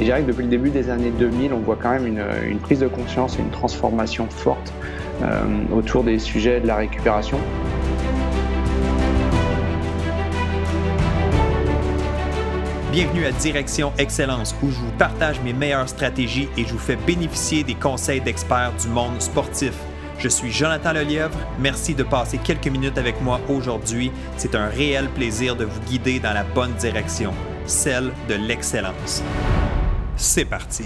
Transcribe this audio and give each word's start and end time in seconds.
Et 0.00 0.04
je 0.04 0.06
dirais 0.06 0.22
que 0.22 0.28
depuis 0.28 0.44
le 0.44 0.48
début 0.48 0.70
des 0.70 0.88
années 0.88 1.10
2000, 1.10 1.52
on 1.52 1.58
voit 1.58 1.76
quand 1.76 1.90
même 1.90 2.06
une, 2.06 2.58
prise 2.58 2.80
de 2.80 2.88
conscience 2.88 3.36
et 3.38 3.42
une 3.42 3.50
transformation 3.50 4.26
forte 4.30 4.72
autour 5.74 6.04
des 6.04 6.18
sujets 6.18 6.58
de 6.58 6.66
la 6.66 6.76
récupération. 6.76 7.36
Bienvenue 12.90 13.26
à 13.26 13.32
Direction 13.32 13.92
Excellence 13.98 14.56
où 14.62 14.70
je 14.70 14.76
vous 14.76 14.90
partage 14.98 15.38
mes 15.42 15.52
meilleures 15.52 15.90
stratégies 15.90 16.48
et 16.56 16.64
je 16.64 16.72
vous 16.72 16.78
fais 16.78 16.96
bénéficier 16.96 17.62
des 17.62 17.74
conseils 17.74 18.22
d'experts 18.22 18.72
du 18.80 18.88
monde 18.88 19.20
sportif. 19.20 19.74
Je 20.18 20.28
suis 20.28 20.50
Jonathan 20.50 20.94
Lelièvre. 20.94 21.38
Merci 21.58 21.94
de 21.94 22.04
passer 22.04 22.38
quelques 22.38 22.68
minutes 22.68 22.96
avec 22.96 23.20
moi 23.20 23.38
aujourd'hui. 23.50 24.12
C'est 24.38 24.54
un 24.54 24.68
réel 24.68 25.10
plaisir 25.10 25.56
de 25.56 25.66
vous 25.66 25.80
guider 25.82 26.20
dans 26.20 26.32
la 26.32 26.44
bonne 26.44 26.72
direction, 26.80 27.34
celle 27.66 28.12
de 28.30 28.34
l'excellence. 28.34 29.22
C'est 30.22 30.44
parti. 30.44 30.84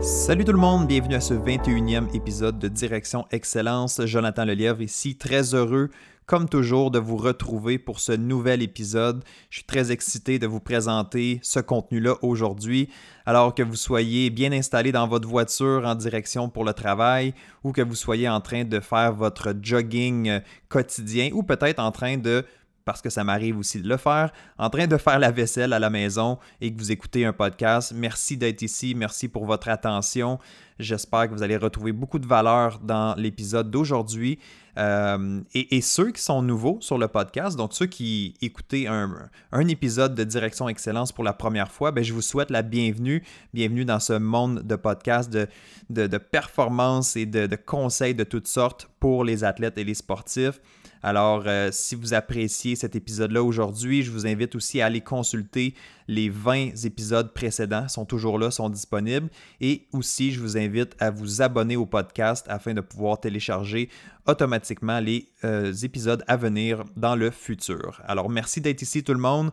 Salut 0.00 0.44
tout 0.44 0.52
le 0.52 0.58
monde, 0.58 0.86
bienvenue 0.86 1.16
à 1.16 1.20
ce 1.20 1.34
21e 1.34 2.14
épisode 2.14 2.60
de 2.60 2.68
Direction 2.68 3.26
Excellence. 3.32 4.00
Jonathan 4.04 4.44
Lelièvre 4.44 4.82
ici, 4.82 5.16
très 5.16 5.52
heureux 5.56 5.90
comme 6.28 6.46
toujours 6.46 6.90
de 6.90 6.98
vous 6.98 7.16
retrouver 7.16 7.78
pour 7.78 8.00
ce 8.00 8.12
nouvel 8.12 8.60
épisode. 8.60 9.24
Je 9.48 9.56
suis 9.56 9.66
très 9.66 9.90
excité 9.90 10.38
de 10.38 10.46
vous 10.46 10.60
présenter 10.60 11.40
ce 11.42 11.58
contenu-là 11.58 12.16
aujourd'hui, 12.20 12.90
alors 13.24 13.54
que 13.54 13.62
vous 13.62 13.76
soyez 13.76 14.28
bien 14.28 14.52
installé 14.52 14.92
dans 14.92 15.08
votre 15.08 15.26
voiture 15.26 15.84
en 15.86 15.94
direction 15.94 16.50
pour 16.50 16.66
le 16.66 16.74
travail 16.74 17.32
ou 17.64 17.72
que 17.72 17.80
vous 17.80 17.94
soyez 17.94 18.28
en 18.28 18.42
train 18.42 18.64
de 18.64 18.78
faire 18.78 19.14
votre 19.14 19.54
jogging 19.62 20.40
quotidien 20.68 21.30
ou 21.32 21.42
peut-être 21.42 21.80
en 21.80 21.92
train 21.92 22.18
de 22.18 22.44
parce 22.84 23.02
que 23.02 23.10
ça 23.10 23.22
m'arrive 23.22 23.58
aussi 23.58 23.82
de 23.82 23.88
le 23.88 23.98
faire, 23.98 24.32
en 24.56 24.70
train 24.70 24.86
de 24.86 24.96
faire 24.96 25.18
la 25.18 25.30
vaisselle 25.30 25.74
à 25.74 25.78
la 25.78 25.90
maison 25.90 26.38
et 26.62 26.72
que 26.72 26.78
vous 26.78 26.90
écoutez 26.90 27.26
un 27.26 27.34
podcast. 27.34 27.92
Merci 27.94 28.38
d'être 28.38 28.62
ici, 28.62 28.94
merci 28.94 29.28
pour 29.28 29.44
votre 29.44 29.68
attention. 29.68 30.38
J'espère 30.78 31.28
que 31.28 31.34
vous 31.34 31.42
allez 31.42 31.58
retrouver 31.58 31.92
beaucoup 31.92 32.18
de 32.18 32.26
valeur 32.26 32.78
dans 32.78 33.14
l'épisode 33.16 33.70
d'aujourd'hui. 33.70 34.38
Euh, 34.78 35.40
et, 35.54 35.80
ceux 35.80 36.12
qui 36.12 36.22
sont 36.22 36.40
nouveaux 36.40 36.78
sur 36.80 36.98
le 36.98 37.08
podcast, 37.08 37.56
donc 37.56 37.74
ceux 37.74 37.86
qui 37.86 38.34
écoutez 38.40 38.86
un, 38.86 39.28
épisode 39.68 40.14
de 40.14 40.22
Direction 40.22 40.68
Excellence 40.68 41.10
pour 41.10 41.24
la 41.24 41.32
première 41.32 41.72
fois, 41.72 41.90
ben, 41.90 42.04
je 42.04 42.12
vous 42.12 42.22
souhaite 42.22 42.50
la 42.50 42.62
bienvenue. 42.62 43.24
Bienvenue 43.52 43.84
dans 43.84 43.98
ce 43.98 44.12
monde 44.12 44.62
de 44.62 44.76
podcast, 44.76 45.30
de, 45.30 45.48
de, 45.90 46.18
performance 46.18 47.16
et 47.16 47.26
de 47.26 47.56
conseils 47.56 48.14
de 48.14 48.24
toutes 48.24 48.46
sortes 48.46 48.88
pour 49.00 49.24
les 49.24 49.42
athlètes 49.42 49.78
et 49.78 49.84
les 49.84 49.94
sportifs. 49.94 50.60
Alors, 51.02 51.44
euh, 51.46 51.68
si 51.72 51.94
vous 51.94 52.14
appréciez 52.14 52.76
cet 52.76 52.96
épisode-là 52.96 53.42
aujourd'hui, 53.42 54.02
je 54.02 54.10
vous 54.10 54.26
invite 54.26 54.54
aussi 54.54 54.80
à 54.80 54.86
aller 54.86 55.00
consulter 55.00 55.74
les 56.08 56.28
20 56.28 56.84
épisodes 56.84 57.32
précédents, 57.32 57.88
sont 57.88 58.04
toujours 58.04 58.38
là, 58.38 58.50
sont 58.50 58.68
disponibles. 58.68 59.28
Et 59.60 59.86
aussi, 59.92 60.32
je 60.32 60.40
vous 60.40 60.56
invite 60.56 60.96
à 60.98 61.10
vous 61.10 61.42
abonner 61.42 61.76
au 61.76 61.86
podcast 61.86 62.46
afin 62.48 62.74
de 62.74 62.80
pouvoir 62.80 63.20
télécharger 63.20 63.88
automatiquement 64.26 65.00
les 65.00 65.28
euh, 65.44 65.72
épisodes 65.72 66.24
à 66.26 66.36
venir 66.36 66.84
dans 66.96 67.16
le 67.16 67.30
futur. 67.30 68.00
Alors, 68.04 68.28
merci 68.28 68.60
d'être 68.60 68.82
ici 68.82 69.04
tout 69.04 69.14
le 69.14 69.20
monde. 69.20 69.50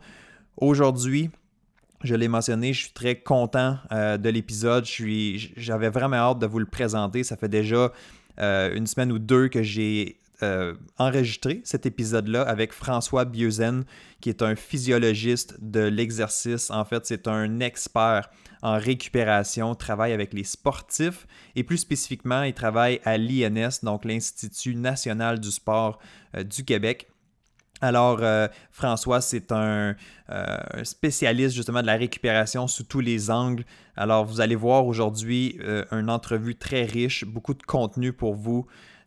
Aujourd'hui, 0.57 1.30
je 2.03 2.15
l'ai 2.15 2.27
mentionné, 2.27 2.73
je 2.73 2.83
suis 2.83 2.93
très 2.93 3.15
content 3.15 3.77
euh, 3.91 4.17
de 4.17 4.30
l'épisode. 4.30 4.85
J'avais 4.85 5.89
vraiment 5.89 6.17
hâte 6.17 6.39
de 6.39 6.45
vous 6.45 6.59
le 6.59 6.65
présenter. 6.65 7.23
Ça 7.23 7.37
fait 7.37 7.49
déjà 7.49 7.91
une 8.37 8.85
semaine 8.85 9.13
ou 9.13 9.19
deux 9.19 9.47
que 9.47 9.63
j'ai 9.63 10.19
euh, 10.44 10.73
enregistré 10.98 11.61
cet 11.64 11.86
épisode-là 11.86 12.42
avec 12.42 12.73
François 12.73 13.23
Bieuzen, 13.23 13.86
qui 14.20 14.30
est 14.30 14.42
un 14.42 14.55
physiologiste 14.55 15.55
de 15.61 15.80
l'exercice. 15.80 16.70
En 16.71 16.83
fait, 16.83 17.05
c'est 17.05 17.27
un 17.27 17.61
expert 17.61 18.30
en 18.61 18.77
récupération, 18.77 19.76
travaille 19.76 20.11
avec 20.11 20.33
les 20.33 20.43
sportifs 20.43 21.26
et 21.55 21.64
plus 21.64 21.77
spécifiquement, 21.77 22.43
il 22.43 22.54
travaille 22.54 22.99
à 23.05 23.17
l'INS, 23.17 23.80
donc 23.83 24.04
l'Institut 24.04 24.76
national 24.76 25.39
du 25.39 25.52
sport 25.52 25.99
euh, 26.36 26.43
du 26.43 26.65
Québec. 26.65 27.08
Alors, 27.82 28.20
euh, 28.21 28.48
François, 28.71 29.21
c'est 29.21 29.52
un, 29.52 29.95
spécialiste 30.83 31.55
justement 31.55 31.82
de 31.82 31.88
la 31.88 31.98
récupération 31.98 32.67
sous 32.67 32.83
tous 32.83 33.02
les 33.02 33.30
angles. 33.30 33.64
Alors, 33.95 34.26
vous 34.26 34.42
allez 34.42 34.55
voir 34.55 34.86
aujourd'hui 34.86 35.59
une 35.92 36.09
entrevue 36.09 36.55
très 36.55 36.83
riche, 36.83 37.26
beaucoup 37.26 37.54
de 37.54 37.64
contenu 37.64 38.11
pour 38.11 38.33
vous. 38.33 38.65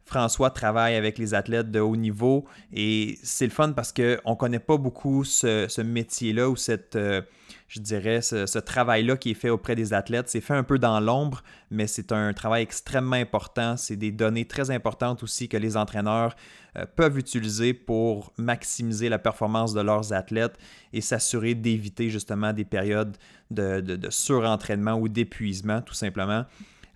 François 0.08 0.50
travaille 0.50 0.94
avec 0.94 1.18
les 1.18 1.34
athlètes 1.34 1.70
de 1.70 1.80
haut 1.80 1.94
niveau 1.94 2.46
et 2.72 3.18
c'est 3.22 3.44
le 3.44 3.50
fun 3.50 3.72
parce 3.72 3.92
qu'on 3.92 4.30
ne 4.30 4.34
connaît 4.36 4.58
pas 4.58 4.78
beaucoup 4.78 5.22
ce, 5.22 5.82
métier-là 5.82 6.48
ou 6.48 6.56
cette, 6.56 6.96
euh, 6.96 7.20
ce, 7.68 8.58
travail-là 8.58 9.18
qui 9.18 9.32
est 9.32 9.34
fait 9.34 9.50
auprès 9.50 9.74
des 9.74 9.92
athlètes. 9.92 10.30
C'est 10.30 10.40
fait 10.40 10.54
un 10.54 10.62
peu 10.62 10.78
dans 10.78 10.98
l'ombre, 10.98 11.42
mais 11.70 11.86
c'est 11.86 12.10
un 12.12 12.32
travail 12.32 12.62
extrêmement 12.62 13.16
important. 13.16 13.76
C'est 13.76 13.96
des 13.96 14.10
données 14.10 14.46
très 14.46 14.70
importantes 14.70 15.22
aussi 15.22 15.46
que 15.46 15.58
les 15.58 15.76
entraîneurs 15.76 16.34
euh, 16.78 16.86
peuvent 16.96 17.18
utiliser 17.18 17.74
pour 17.74 18.32
maximiser 18.38 19.10
la 19.10 19.18
performance 19.18 19.74
de 19.74 19.82
leurs 19.82 20.14
athlètes 20.14 20.56
et 20.94 21.02
s'assurer 21.02 21.54
d'éviter 21.54 22.08
justement 22.08 22.54
des 22.54 22.64
périodes 22.64 23.18
de, 23.50 23.82
de 23.82 24.10
surentraînement 24.10 24.94
ou 24.94 25.06
d'épuisement, 25.08 25.82
tout 25.82 25.94
simplement. 25.94 26.46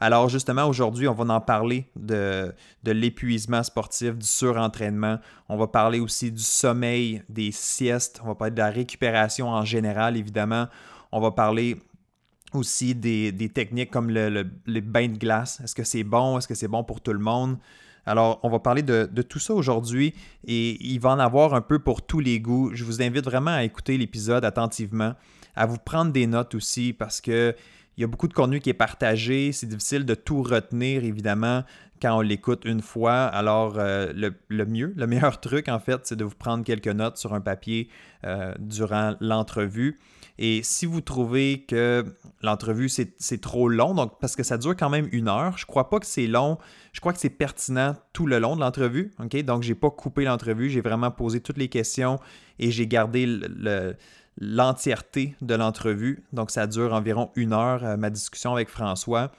Alors 0.03 0.29
justement, 0.29 0.67
aujourd'hui, 0.67 1.07
on 1.07 1.15
va 1.15 1.33
en 1.33 1.41
parler 1.41 1.87
de, 1.95 2.53
l'épuisement 2.85 3.63
sportif, 3.63 4.17
du 4.19 4.27
surentraînement. 4.27 5.21
On 5.49 5.57
va 5.57 5.69
parler 5.69 6.01
aussi 6.01 6.33
du 6.33 6.43
sommeil, 6.43 7.23
des 7.29 7.53
siestes. 7.53 8.21
On 8.25 8.27
va 8.27 8.35
parler 8.35 8.51
de 8.51 8.59
la 8.59 8.71
récupération 8.71 9.51
en 9.51 9.65
général, 9.65 10.17
évidemment. 10.17 10.67
On 11.13 11.21
va 11.21 11.31
parler 11.31 11.77
aussi 12.53 12.97
des, 12.97 13.49
techniques 13.55 13.93
comme 13.93 14.11
le, 14.11 14.51
les 14.67 14.81
bains 14.81 15.07
de 15.07 15.19
glace. 15.19 15.61
Est-ce 15.63 15.77
que 15.77 15.85
c'est 15.85 16.03
bon? 16.03 16.37
Est-ce 16.37 16.49
que 16.49 16.57
c'est 16.57 16.67
bon 16.67 16.83
pour 16.83 17.01
tout 17.01 17.13
le 17.13 17.21
monde? 17.21 17.59
Alors, 18.05 18.41
on 18.43 18.51
va 18.51 18.59
parler 18.59 18.83
de 18.83 19.23
tout 19.23 19.39
ça 19.39 19.55
aujourd'hui 19.55 20.15
et 20.45 20.85
il 20.85 20.99
va 20.99 21.11
en 21.11 21.21
avoir 21.21 21.55
un 21.55 21.61
peu 21.61 21.79
pour 21.79 22.05
tous 22.05 22.19
les 22.19 22.41
goûts. 22.41 22.73
Je 22.75 22.83
vous 22.83 23.03
invite 23.03 23.25
vraiment 23.25 23.53
à 23.53 23.63
écouter 23.63 23.97
l'épisode 23.97 24.45
attentivement, 24.45 25.15
à 25.55 25.67
vous 25.67 25.79
prendre 25.79 26.11
des 26.11 26.27
notes 26.27 26.57
aussi 26.57 26.93
parce 26.93 27.21
que 27.21 27.55
il 27.97 28.01
y 28.01 28.05
a 28.05 28.07
beaucoup 28.07 28.29
de 28.29 28.33
contenu 28.33 28.61
qui 28.61 28.71
est 28.71 28.75
partagé. 28.75 29.53
C'est 29.53 29.67
difficile 29.67 30.05
de 30.05 30.15
tout 30.15 30.43
retenir, 30.43 31.05
évidemment, 31.05 31.63
quand 32.01 32.17
on 32.17 32.21
l'écoute 32.21 32.65
une 32.65 32.81
fois. 32.81 33.25
Alors, 33.25 33.75
euh, 33.77 34.13
le, 34.49 34.67
mieux, 34.67 34.93
le 34.97 35.07
meilleur 35.07 35.41
truc, 35.41 35.69
en 35.69 35.79
fait, 35.79 36.01
c'est 36.05 36.17
de 36.17 36.25
vous 36.25 36.35
prendre 36.35 36.65
quelques 36.65 36.89
notes 36.89 37.19
sur 37.19 37.35
un 37.35 37.41
papier 37.41 37.89
euh, 38.25 38.55
durant 38.59 39.15
l'entrevue. 39.21 39.99
Et 40.39 40.63
si 40.63 40.87
vous 40.87 41.03
trouvez 41.03 41.65
que 41.69 42.05
l'entrevue, 42.43 42.89
c'est 42.89 43.41
trop 43.41 43.69
long, 43.69 43.95
donc 43.95 44.19
parce 44.19 44.35
que 44.35 44.43
ça 44.43 44.57
dure 44.57 44.75
quand 44.75 44.89
même 44.89 45.07
une 45.13 45.29
heure, 45.29 45.59
je 45.59 45.67
crois 45.67 45.91
pas 45.91 46.01
que 46.01 46.07
c'est 46.07 46.27
long. 46.27 46.59
Je 46.93 47.01
crois 47.01 47.13
que 47.13 47.21
c'est 47.21 47.31
pertinent 47.31 47.95
tout 48.15 48.27
le 48.27 48.39
long 48.39 48.57
de 48.57 48.63
l'entrevue. 48.63 49.13
OK? 49.23 49.37
Donc, 49.45 49.63
j'ai 49.63 49.75
pas 49.75 49.91
coupé 49.91 50.25
l'entrevue. 50.25 50.71
J'ai 50.71 50.81
vraiment 50.81 51.11
posé 51.11 51.41
toutes 51.41 51.59
les 51.59 51.69
questions 51.69 52.19
et 52.59 52.71
j'ai 52.71 52.87
gardé 52.87 53.27
le 53.27 53.95
l'entièreté 54.39 55.35
de 55.41 55.55
l'entrevue. 55.55 56.25
Donc, 56.33 56.51
ça 56.51 56.67
dure 56.67 56.93
environ 56.93 57.31
une 57.37 57.53
heure, 57.53 57.85
euh, 57.85 57.97
ma 57.97 58.11
discussion 58.11 58.53
avec 58.55 58.69
François. 58.69 59.31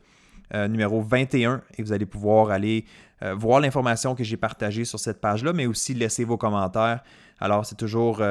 euh, 0.55 0.67
numéro 0.69 1.03
21 1.03 1.61
et 1.77 1.83
vous 1.83 1.93
allez 1.93 2.07
pouvoir 2.07 2.51
aller 2.51 2.87
voir 3.35 3.61
l'information 3.61 4.15
que 4.15 4.23
j'ai 4.23 4.37
partagée 4.37 4.85
sur 4.85 5.01
cette 5.01 5.23
page-là, 5.23 5.55
mais 5.55 5.65
aussi 5.65 5.95
laisser 5.95 6.23
vos 6.23 6.37
commentaires. 6.37 7.03
Alors, 7.41 7.65
c'est 7.65 7.75
toujours 7.75 8.23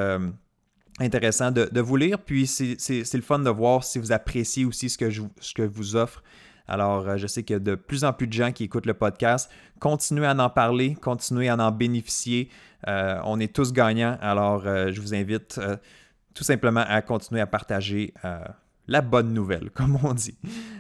intéressant 0.99 1.49
de, 1.49 1.81
vous 1.81 1.95
lire. 1.95 2.19
Puis 2.19 2.45
c'est 2.45 3.15
le 3.15 3.23
fun 3.23 3.39
de 3.39 3.49
voir 3.49 3.83
si 3.83 3.97
vous 3.97 4.11
appréciez 4.11 4.63
aussi 4.63 4.91
ce 4.91 4.99
que 4.99 5.09
je, 5.09 5.23
ce 5.39 5.55
que 5.55 5.63
vous 5.63 5.95
offre 5.95 6.21
Alors, 6.67 7.17
je 7.17 7.27
sais 7.27 7.43
qu'il 7.43 7.53
y 7.53 7.57
a 7.57 7.59
de 7.59 7.75
plus 7.75 8.03
en 8.03 8.13
plus 8.13 8.27
de 8.27 8.33
gens 8.33 8.51
qui 8.51 8.63
écoutent 8.63 8.85
le 8.85 8.93
podcast. 8.93 9.51
Continuez 9.79 10.25
à 10.25 10.35
en 10.35 10.49
parler, 10.49 10.95
continuez 10.95 11.49
à 11.49 11.55
en 11.55 11.71
bénéficier. 11.71 12.49
on 12.87 13.39
est 13.39 13.53
tous 13.53 13.71
gagnants. 13.71 14.17
Alors, 14.21 14.63
je 14.63 14.99
vous 14.99 15.13
invite 15.13 15.59
tout 16.33 16.43
simplement 16.43 16.83
à 16.87 17.01
continuer 17.01 17.41
à 17.41 17.47
partager 17.47 18.13
la 18.87 19.01
bonne 19.01 19.33
nouvelle, 19.33 19.69
comme 19.73 19.97
on 20.03 20.13
dit. 20.13 20.37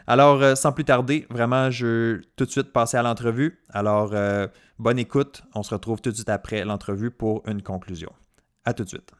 Alors, 0.07 0.41
euh, 0.41 0.55
sans 0.55 0.71
plus 0.71 0.85
tarder, 0.85 1.25
vraiment, 1.29 1.71
je 1.71 2.21
tout 2.35 2.45
de 2.45 2.51
suite 2.51 2.71
passer 2.71 2.97
à 2.97 3.03
l'entrevue. 3.03 3.61
Alors, 3.69 4.11
euh, 4.13 4.47
bonne 4.79 4.99
écoute. 4.99 5.43
On 5.53 5.63
se 5.63 5.73
retrouve 5.73 6.01
tout 6.01 6.11
de 6.11 6.15
suite 6.15 6.29
après 6.29 6.63
l'entrevue 6.63 7.11
pour 7.11 7.43
une 7.47 7.61
conclusion. 7.61 8.11
À 8.65 8.73
tout 8.73 8.83
de 8.83 8.89
suite. 8.89 9.11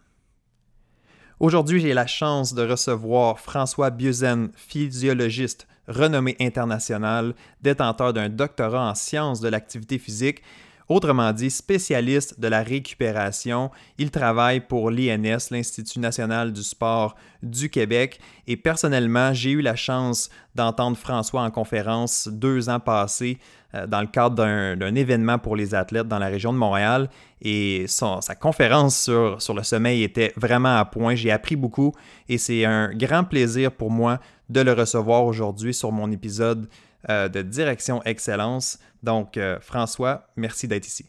Aujourd'hui, 1.39 1.81
j'ai 1.81 1.93
la 1.93 2.07
chance 2.07 2.53
de 2.53 2.65
recevoir 2.65 3.39
François 3.39 3.89
Bieuzen, 3.89 4.51
physiologiste 4.55 5.67
renommé 5.87 6.35
international, 6.39 7.33
détenteur 7.61 8.13
d'un 8.13 8.29
doctorat 8.29 8.89
en 8.89 8.95
sciences 8.95 9.39
de 9.39 9.49
l'activité 9.49 9.97
physique 9.97 10.41
Autrement 10.87 11.33
dit, 11.33 11.49
spécialiste 11.49 12.39
de 12.39 12.47
la 12.47 12.61
récupération, 12.61 13.71
il 13.97 14.11
travaille 14.11 14.59
pour 14.59 14.91
l'INS, 14.91 15.49
l'Institut 15.49 15.99
national 15.99 16.53
du 16.53 16.61
sport 16.61 17.15
du 17.41 17.71
Québec, 17.71 18.19
et 18.45 18.55
personnellement, 18.55 19.33
j'ai 19.33 19.49
eu 19.51 19.61
la 19.61 19.75
chance 19.75 20.29
d'entendre 20.53 20.95
François 20.95 21.41
en 21.41 21.49
conférence 21.49 22.27
deux 22.31 22.69
ans 22.69 22.79
passés 22.79 23.39
euh, 23.73 23.87
dans 23.87 24.01
le 24.01 24.07
cadre 24.07 24.35
d'un 24.75 24.95
événement 24.95 25.39
pour 25.39 25.55
les 25.55 25.73
athlètes 25.73 26.07
dans 26.07 26.19
la 26.19 26.27
région 26.27 26.53
de 26.53 26.59
Montréal. 26.59 27.09
Et 27.41 27.85
sa 27.87 28.35
conférence 28.39 28.95
sur, 28.97 29.41
sur 29.41 29.55
le 29.55 29.63
sommeil 29.63 30.03
était 30.03 30.33
vraiment 30.35 30.77
à 30.77 30.85
point. 30.85 31.15
J'ai 31.15 31.31
appris 31.31 31.55
beaucoup 31.55 31.93
et 32.29 32.37
c'est 32.37 32.63
un 32.63 32.93
grand 32.93 33.23
plaisir 33.23 33.71
pour 33.71 33.89
moi 33.89 34.19
de 34.49 34.61
le 34.61 34.73
recevoir 34.73 35.25
aujourd'hui 35.25 35.73
sur 35.73 35.91
mon 35.91 36.11
épisode 36.11 36.67
euh, 37.09 37.29
de 37.29 37.41
Direction 37.41 38.01
Excellence. 38.03 38.79
Donc, 39.03 39.37
euh, 39.37 39.59
François, 39.61 40.27
merci 40.35 40.67
d'être 40.67 40.87
ici. 40.87 41.05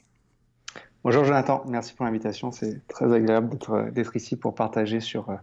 Bonjour 1.02 1.24
Jonathan, 1.24 1.62
merci 1.68 1.94
pour 1.94 2.04
l'invitation. 2.04 2.50
C'est 2.50 2.86
très 2.88 3.12
agréable 3.12 3.56
d'être 3.92 4.16
ici 4.16 4.36
pour 4.36 4.54
partager 4.54 5.00
sur, 5.00 5.30
euh, 5.30 5.36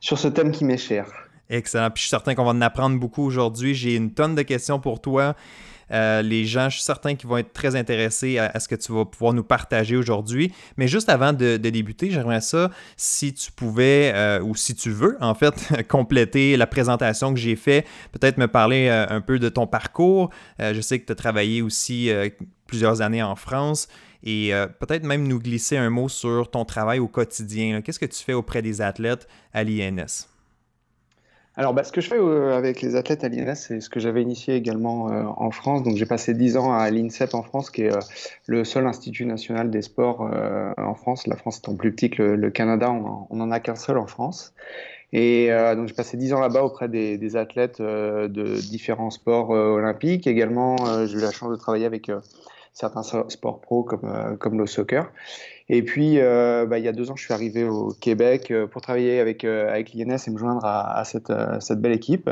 sur 0.00 0.18
ce 0.18 0.28
thème 0.28 0.50
qui 0.50 0.64
m'est 0.64 0.76
cher. 0.76 1.06
Excellent. 1.50 1.90
Puis 1.90 2.00
je 2.00 2.06
suis 2.06 2.10
certain 2.10 2.34
qu'on 2.34 2.44
va 2.44 2.50
en 2.50 2.60
apprendre 2.60 2.98
beaucoup 2.98 3.22
aujourd'hui. 3.22 3.74
J'ai 3.74 3.94
une 3.94 4.12
tonne 4.12 4.34
de 4.34 4.42
questions 4.42 4.80
pour 4.80 5.00
toi. 5.00 5.36
Euh, 5.90 6.22
les 6.22 6.44
gens, 6.44 6.68
je 6.68 6.76
suis 6.76 6.84
certain 6.84 7.14
qu'ils 7.14 7.28
vont 7.28 7.36
être 7.36 7.52
très 7.52 7.76
intéressés 7.76 8.38
à, 8.38 8.58
ce 8.58 8.68
que 8.68 8.74
tu 8.74 8.92
vas 8.92 9.04
pouvoir 9.04 9.32
nous 9.32 9.44
partager 9.44 9.96
aujourd'hui. 9.96 10.52
Mais 10.76 10.88
juste 10.88 11.08
avant 11.08 11.32
de, 11.32 11.56
débuter, 11.56 12.10
j'aimerais 12.10 12.40
ça, 12.40 12.70
si 12.96 13.32
tu 13.34 13.52
pouvais, 13.52 14.12
euh, 14.14 14.40
ou 14.40 14.54
si 14.54 14.74
tu 14.74 14.90
veux, 14.90 15.16
en 15.20 15.34
fait, 15.34 15.54
compléter 15.88 16.56
la 16.56 16.66
présentation 16.66 17.32
que 17.32 17.40
j'ai 17.40 17.56
faite, 17.56 17.86
peut-être 18.12 18.38
me 18.38 18.48
parler 18.48 18.88
euh, 18.88 19.06
un 19.08 19.20
peu 19.20 19.38
de 19.38 19.48
ton 19.48 19.66
parcours. 19.66 20.30
je 20.58 20.80
sais 20.80 20.98
que 20.98 21.06
tu 21.06 21.12
as 21.12 21.16
travaillé 21.16 21.62
aussi 21.62 22.10
plusieurs 22.66 23.00
années 23.00 23.22
en 23.22 23.36
France 23.36 23.88
et 24.22 24.52
peut-être 24.80 25.04
même 25.04 25.26
nous 25.26 25.38
glisser 25.38 25.76
un 25.76 25.90
mot 25.90 26.08
sur 26.08 26.50
ton 26.50 26.64
travail 26.64 26.98
au 26.98 27.08
quotidien. 27.08 27.82
Qu'est-ce 27.82 27.98
que 27.98 28.06
tu 28.06 28.22
fais 28.22 28.32
auprès 28.32 28.62
des 28.62 28.80
athlètes 28.80 29.28
à 29.52 29.64
l'INS? 29.64 30.33
Alors, 31.56 31.72
bah, 31.72 31.84
ce 31.84 31.92
que 31.92 32.00
je 32.00 32.08
fais 32.08 32.18
euh, 32.18 32.56
avec 32.56 32.82
les 32.82 32.96
athlètes 32.96 33.22
à 33.22 33.28
l'INS, 33.28 33.54
c'est 33.54 33.80
ce 33.80 33.88
que 33.88 34.00
j'avais 34.00 34.22
initié 34.22 34.56
également 34.56 35.12
euh, 35.12 35.22
en 35.36 35.52
France. 35.52 35.84
Donc, 35.84 35.96
j'ai 35.96 36.06
passé 36.06 36.34
10 36.34 36.56
ans 36.56 36.72
à 36.72 36.90
l'INSEP 36.90 37.32
en 37.32 37.44
France, 37.44 37.70
qui 37.70 37.82
est 37.82 37.92
euh, 37.92 38.00
le 38.46 38.64
seul 38.64 38.84
institut 38.88 39.24
national 39.24 39.70
des 39.70 39.82
sports 39.82 40.28
en 40.76 40.94
France. 40.94 41.28
La 41.28 41.36
France 41.36 41.58
étant 41.58 41.76
plus 41.76 41.92
petit 41.92 42.10
que 42.10 42.22
le, 42.22 42.50
Canada, 42.50 42.90
on 42.90 43.36
n'en 43.36 43.50
a 43.52 43.60
qu'un 43.60 43.76
seul 43.76 43.98
en 43.98 44.06
France. 44.06 44.52
Et 45.12 45.48
donc, 45.76 45.86
j'ai 45.86 45.94
passé 45.94 46.16
10 46.16 46.32
ans 46.32 46.40
là-bas 46.40 46.64
auprès 46.64 46.88
des, 46.88 47.36
athlètes 47.36 47.80
de 47.80 48.60
différents 48.68 49.10
sports 49.10 49.50
olympiques. 49.50 50.26
Également, 50.26 50.76
j'ai 51.06 51.18
eu 51.18 51.20
la 51.20 51.30
chance 51.30 51.50
de 51.50 51.56
travailler 51.56 51.86
avec 51.86 52.10
certains 52.72 53.02
sports 53.02 53.60
pro 53.60 53.84
comme 53.84 54.58
le 54.58 54.66
soccer. 54.66 55.12
Et 55.68 55.82
puis, 55.82 56.18
euh, 56.18 56.66
bah, 56.66 56.78
il 56.78 56.84
y 56.84 56.88
a 56.88 56.92
deux 56.92 57.10
ans, 57.10 57.16
je 57.16 57.24
suis 57.24 57.32
arrivé 57.32 57.64
au 57.64 57.88
Québec 57.88 58.50
euh, 58.50 58.66
pour 58.66 58.82
travailler 58.82 59.18
avec, 59.18 59.44
euh, 59.44 59.70
avec 59.70 59.94
l'INS 59.94 60.18
et 60.26 60.30
me 60.30 60.36
joindre 60.36 60.64
à, 60.64 61.02
cette, 61.04 61.30
belle 61.80 61.92
équipe. 61.92 62.30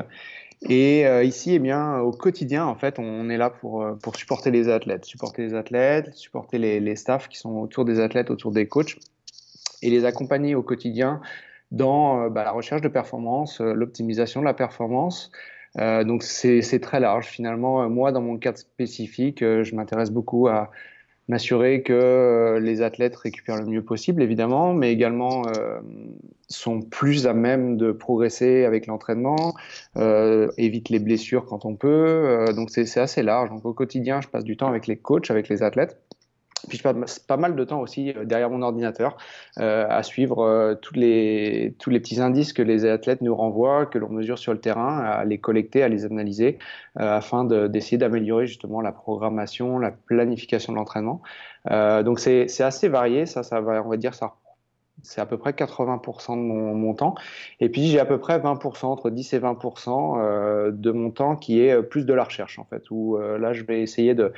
Et 0.69 1.03
ici, 1.27 1.55
eh 1.55 1.59
bien, 1.59 1.99
au 1.99 2.13
quotidien, 2.13 2.65
en 2.67 2.77
fait, 2.77 3.01
on 3.01 3.29
est 3.29 3.37
là 3.37 3.51
pour, 3.51 3.85
pour 4.01 4.15
supporter 4.15 4.53
les 4.53 4.69
athlètes, 4.69 5.05
supporter 5.05 5.43
les 5.43 5.55
athlètes, 5.55 6.15
supporter 6.15 6.57
les, 6.59 6.95
staffs 6.95 7.27
qui 7.27 7.37
sont 7.37 7.57
autour 7.57 7.85
des 7.85 7.99
athlètes, 7.99 8.31
autour 8.31 8.53
des 8.53 8.69
coachs, 8.69 8.97
et 9.83 9.91
les 9.91 10.05
accompagner 10.05 10.55
au 10.55 10.63
quotidien 10.63 11.21
dans 11.73 12.31
bah, 12.31 12.45
la 12.45 12.53
recherche 12.53 12.81
de 12.81 12.87
performance, 12.87 13.61
l'optimisation 13.61 14.39
de 14.39 14.45
la 14.45 14.55
performance. 14.55 15.33
Donc 15.77 16.23
c'est 16.23 16.81
très 16.81 17.01
large 17.01 17.27
finalement. 17.27 17.91
Moi, 17.91 18.13
dans 18.13 18.23
mon 18.23 18.39
cadre 18.39 18.59
spécifique, 18.59 19.41
je 19.41 19.75
m'intéresse 19.75 20.13
beaucoup 20.13 20.47
à, 20.47 20.71
m'assurer 21.29 21.83
que 21.83 21.93
euh, 21.93 22.61
les 22.61 22.83
athlètes 22.83 23.17
récupèrent 23.17 23.57
le 23.57 23.67
mieux 23.67 23.83
possible, 23.83 24.23
évidemment, 24.23 24.75
mais 24.75 24.93
également 24.93 25.43
euh, 25.47 25.81
sont 26.49 26.81
plus 26.81 27.27
à 27.27 27.33
même 27.33 27.77
de 27.77 27.93
progresser 27.93 28.65
avec 28.65 28.87
l'entraînement, 28.87 29.55
euh, 29.97 30.51
évite 30.59 30.89
les 30.89 30.99
blessures 30.99 31.47
quand 31.47 31.65
on 31.65 31.77
peut. 31.77 31.89
Euh, 31.89 32.53
donc 32.53 32.71
c'est 32.71 32.99
assez 32.99 33.23
large. 33.23 33.51
Donc 33.51 33.65
au 33.65 33.73
quotidien, 33.73 34.21
je 34.21 34.29
passe 34.29 34.45
du 34.45 34.57
temps 34.57 34.69
avec 34.69 34.87
les 34.87 34.97
coachs, 34.97 35.31
avec 35.31 35.49
les 35.49 35.63
athlètes. 35.63 35.99
Puis 36.69 36.79
je 36.79 36.83
passe 36.83 37.19
pas 37.19 37.37
mal 37.37 37.57
de 37.57 37.65
temps 37.65 37.81
aussi 37.81 38.13
euh, 38.13 38.25
derrière 38.25 38.51
mon 38.51 38.63
ordinateur 38.63 39.17
euh, 39.59 39.87
à 39.89 40.03
suivre 40.03 40.45
euh, 40.45 40.75
tous, 40.75 40.95
les, 40.95 41.75
tous 41.79 41.91
les 41.91 42.01
petits 42.01 42.21
indices 42.21 42.53
que 42.53 42.63
les 42.63 42.85
athlètes 42.85 43.21
nous 43.21 43.35
renvoient, 43.35 43.87
que 43.87 43.99
l'on 43.99 44.09
mesure 44.09 44.39
sur 44.39 44.53
le 44.53 44.61
terrain, 44.61 44.99
à 44.99 45.25
les 45.25 45.39
collecter, 45.39 45.83
à 45.83 45.89
les 45.89 46.05
analyser, 46.05 46.59
euh, 47.01 47.17
afin 47.17 47.45
d'essayer 47.45 47.99
d'améliorer 47.99 48.47
justement 48.47 48.81
la 48.81 48.93
programmation, 48.93 49.79
la 49.79 49.91
planification 49.91 50.73
de 50.73 50.79
l'entraînement. 50.79 51.23
Euh, 51.71 52.03
donc 52.03 52.21
c'est 52.21 52.61
assez 52.61 52.89
varié, 52.89 53.25
ça, 53.25 53.43
ça 53.43 53.61
va, 53.61 53.83
on 53.83 53.89
va 53.89 53.97
dire, 53.97 54.15
ça 54.15 54.35
c'est 55.05 55.21
à 55.21 55.27
peu 55.27 55.37
près 55.37 55.51
80% 55.51 56.37
de 56.37 56.43
mon, 56.43 56.75
mon, 56.75 56.95
temps. 56.95 57.15
Et 57.59 57.71
puis 57.71 57.87
j'ai 57.89 57.99
à 57.99 58.05
peu 58.05 58.19
près 58.19 58.39
20%, 58.39 58.85
entre 58.85 59.11
10 59.11 59.33
et 59.33 59.41
20% 59.41 60.21
euh, 60.21 60.71
de 60.71 60.91
mon 60.93 61.11
temps 61.11 61.35
qui 61.35 61.61
est 61.61 61.83
plus 61.83 62.05
de 62.05 62.13
la 62.13 62.25
recherche 62.25 62.59
en 62.59 62.65
fait, 62.65 62.89
où 62.91 63.19
là 63.19 63.53
je 63.53 63.65
vais 63.65 63.81
essayer 63.81 64.15
de 64.15 64.33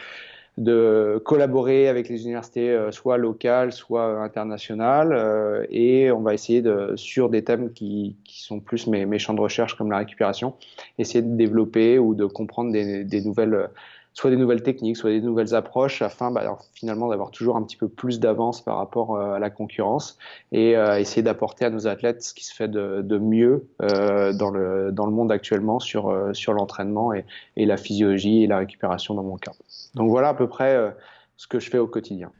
de 0.56 1.21
collaborer 1.25 1.89
avec 1.89 2.09
les 2.09 2.25
universités 2.25 2.71
euh, 2.71 2.93
soit 2.93 3.17
locales, 3.19 3.73
soit 3.73 4.23
internationales, 4.23 5.12
euh, 5.12 5.67
et 5.69 6.12
on 6.12 6.21
va 6.21 6.33
essayer 6.33 6.62
de, 6.62 6.93
sur 6.97 7.29
des 7.29 7.43
thèmes 7.43 7.73
qui, 7.73 8.17
qui 8.25 8.41
sont 8.43 8.61
plus 8.61 8.87
mes, 8.87 9.05
mes, 9.05 9.19
champs 9.19 9.35
de 9.35 9.41
recherche 9.41 9.77
comme 9.77 9.91
la 9.91 9.99
récupération, 9.99 10.55
essayer 10.99 11.23
de 11.23 11.35
développer 11.37 11.99
ou 11.99 12.15
de 12.15 12.25
comprendre 12.27 12.73
des, 12.73 13.05
des 13.05 13.21
nouvelles 13.21 13.69
soit 14.14 14.31
des 14.31 14.37
nouvelles 14.37 14.62
techniques, 14.62 14.96
soit 14.96 15.11
des 15.11 15.20
nouvelles 15.20 15.54
approches, 15.54 16.00
afin 16.00 16.30
bah, 16.30 16.56
finalement 16.73 17.09
d'avoir 17.09 17.30
toujours 17.30 17.56
un 17.56 17.62
petit 17.62 17.76
peu 17.76 17.88
plus 17.88 18.21
d'avance 18.21 18.62
par 18.62 18.78
rapport 18.78 19.16
euh, 19.16 19.35
à 19.35 19.38
la 19.40 19.50
concurrence 19.50 20.18
et 20.52 20.76
euh, 20.76 20.99
essayer 20.99 21.23
d'apporter 21.23 21.64
à 21.64 21.71
nos 21.71 21.88
athlètes 21.88 22.23
ce 22.23 22.33
qui 22.33 22.44
se 22.44 22.54
fait 22.54 22.68
de, 22.68 23.18
mieux 23.18 23.66
euh, 23.83 24.33
dans, 24.33 24.50
le, 24.50 24.92
dans 24.92 25.06
le 25.06 25.12
monde 25.12 25.33
actuellement 25.33 25.80
sur, 25.80 26.16
sur 26.33 26.52
l'entraînement 26.52 27.12
et, 27.12 27.25
et, 27.56 27.66
la 27.66 27.76
physiologie 27.76 28.44
et 28.44 28.47
la 28.47 28.59
récupération 28.59 29.14
dans 29.14 29.25
mon 29.25 29.37
cas. 29.37 29.52
Donc 29.94 30.09
voilà 30.11 30.28
à 30.28 30.35
peu 30.35 30.49
près 30.49 30.94
ce 31.37 31.47
que 31.49 31.59
je 31.59 31.68
fais 31.68 31.78
au 31.78 31.88
quotidien. 31.88 32.30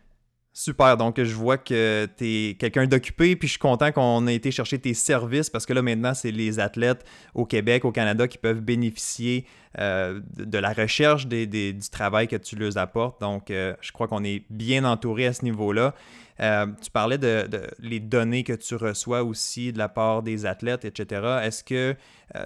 Super, 0.57 0.97
donc 0.97 1.21
je 1.21 1.35
vois 1.35 1.59
que 1.59 2.09
tu 2.17 2.25
es 2.25 2.55
quelqu'un 2.55 2.87
d'occupé, 2.87 3.35
puis 3.35 3.49
je 3.49 3.55
suis 3.55 3.59
content 3.59 3.91
qu'on 3.91 4.25
ait 4.29 4.37
été 4.37 4.53
chercher 4.53 4.79
tes 4.79 4.95
services 4.95 5.51
parce 5.51 5.67
que 5.67 5.73
là 5.73 5.83
maintenant, 5.83 6.15
c'est 6.15 6.31
les 6.31 6.61
athlètes 6.61 7.05
au 7.35 7.45
Québec, 7.45 7.85
au 7.85 7.91
Canada 7.91 8.29
qui 8.29 8.39
peuvent 8.39 8.61
bénéficier 8.61 9.47
euh, 9.81 10.21
de 10.37 10.59
la 10.59 10.73
recherche 10.73 11.27
des, 11.27 11.47
du 11.49 11.91
travail 11.91 12.29
que 12.29 12.37
tu 12.37 12.55
leur 12.55 12.79
apportes. 12.79 13.21
Donc 13.21 13.51
euh, 13.51 13.75
je 13.81 13.91
crois 13.91 14.07
qu'on 14.07 14.23
est 14.23 14.45
bien 14.49 14.85
entouré 14.85 15.27
à 15.27 15.33
ce 15.33 15.45
niveau-là. 15.45 15.93
Euh, 16.39 16.67
tu 16.81 16.89
parlais 16.93 17.19
de, 17.19 17.49
les 17.81 17.99
données 17.99 18.45
que 18.45 18.53
tu 18.53 18.77
reçois 18.77 19.25
aussi 19.25 19.73
de 19.73 19.79
la 19.79 19.89
part 19.89 20.23
des 20.23 20.47
athlètes, 20.47 20.85
etc. 20.85 21.41
Est-ce 21.43 21.65
que 21.65 21.97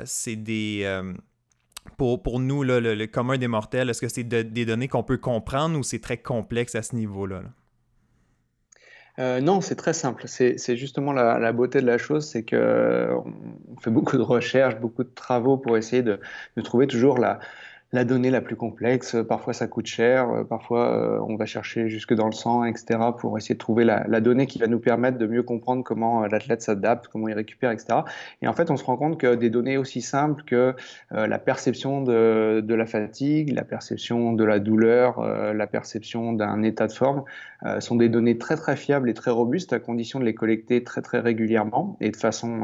c'est 0.07 0.37
des 0.37 1.03
pour, 1.99 2.41
nous, 2.41 2.62
le, 2.62 3.05
commun 3.05 3.37
des 3.37 3.49
mortels, 3.49 3.91
est-ce 3.91 4.00
que 4.00 4.09
c'est 4.09 4.25
de, 4.25 4.41
des 4.41 4.65
données 4.65 4.88
qu'on 4.88 5.03
peut 5.03 5.19
comprendre 5.19 5.79
ou 5.79 5.83
c'est 5.83 6.00
très 6.00 6.17
complexe 6.17 6.75
à 6.75 6.83
ce 6.83 6.97
niveau-là? 6.97 7.43
là? 7.43 7.49
Euh, 9.18 9.40
non, 9.40 9.60
c'est 9.60 9.75
très 9.75 9.92
simple. 9.92 10.25
C'est 10.26 10.76
justement 10.76 11.12
la, 11.12 11.52
beauté 11.52 11.80
de 11.80 11.87
la 11.87 11.98
chose, 11.98 12.26
c'est 12.26 12.44
que 12.44 13.10
on 13.14 13.80
fait 13.80 13.90
beaucoup 13.90 14.16
de 14.16 14.22
recherches, 14.22 14.76
beaucoup 14.76 15.02
de 15.02 15.10
travaux 15.14 15.56
pour 15.56 15.76
essayer 15.76 16.02
de, 16.02 16.20
de 16.56 16.62
trouver 16.62 16.87
toujours 16.87 17.18
la, 17.18 17.40
la 17.92 18.04
donnée 18.04 18.30
la 18.30 18.42
plus 18.42 18.57
complexe. 18.57 19.16
Parfois, 19.28 19.54
ça 19.54 19.66
coûte 19.66 19.87
cher. 19.87 20.28
Euh, 20.28 20.45
parfois, 20.45 20.92
euh, 20.92 21.21
on 21.26 21.37
va 21.37 21.47
chercher 21.47 21.88
jusque 21.88 22.12
dans 22.12 22.26
le 22.26 22.33
sang, 22.33 22.64
etc., 22.64 23.00
pour 23.18 23.38
essayer 23.38 23.54
de 23.54 23.59
trouver 23.59 23.85
la, 23.85 24.04
la 24.09 24.21
donnée 24.21 24.47
qui 24.47 24.59
va 24.59 24.66
nous 24.66 24.78
permettre 24.78 25.16
de 25.16 25.26
mieux 25.26 25.42
comprendre 25.42 25.83
comment 25.85 26.23
euh, 26.23 26.28
l'athlète 26.28 26.61
s'adapte, 26.61 27.09
comment 27.09 27.28
il 27.28 27.35
récupère, 27.35 27.71
etc. 27.71 28.00
Et 28.42 28.49
en 28.49 28.52
fait, 28.52 28.71
on 28.71 28.76
se 28.76 28.85
rend 28.85 28.97
compte 28.97 29.18
que 29.18 29.35
des 29.35 29.49
données 29.49 29.78
aussi 29.78 30.02
simples 30.02 30.42
que 30.45 30.75
la 31.11 31.38
perception 31.38 32.02
de, 32.02 32.62
de, 32.64 32.75
la 32.75 32.87
fatigue, 32.87 33.52
la 33.52 33.64
perception 33.64 34.33
de 34.33 34.45
la 34.45 34.59
douleur, 34.59 35.21
la 35.21 35.66
perception 35.66 36.33
d'un 36.33 36.62
état 36.62 36.87
de 36.87 36.92
forme, 36.92 37.25
sont 37.80 37.97
des 37.97 38.09
données 38.09 38.38
très 38.38 38.57
très 38.57 38.76
fiables 38.76 39.09
et 39.09 39.14
très 39.14 39.30
robustes 39.30 39.73
à 39.73 39.78
condition 39.78 40.21
de 40.21 40.25
les 40.25 40.35
collecter 40.35 40.85
très 40.85 41.02
très 41.02 41.21
régulièrement 41.21 41.97
et 42.00 42.11
de 42.11 42.16
façon 42.16 42.62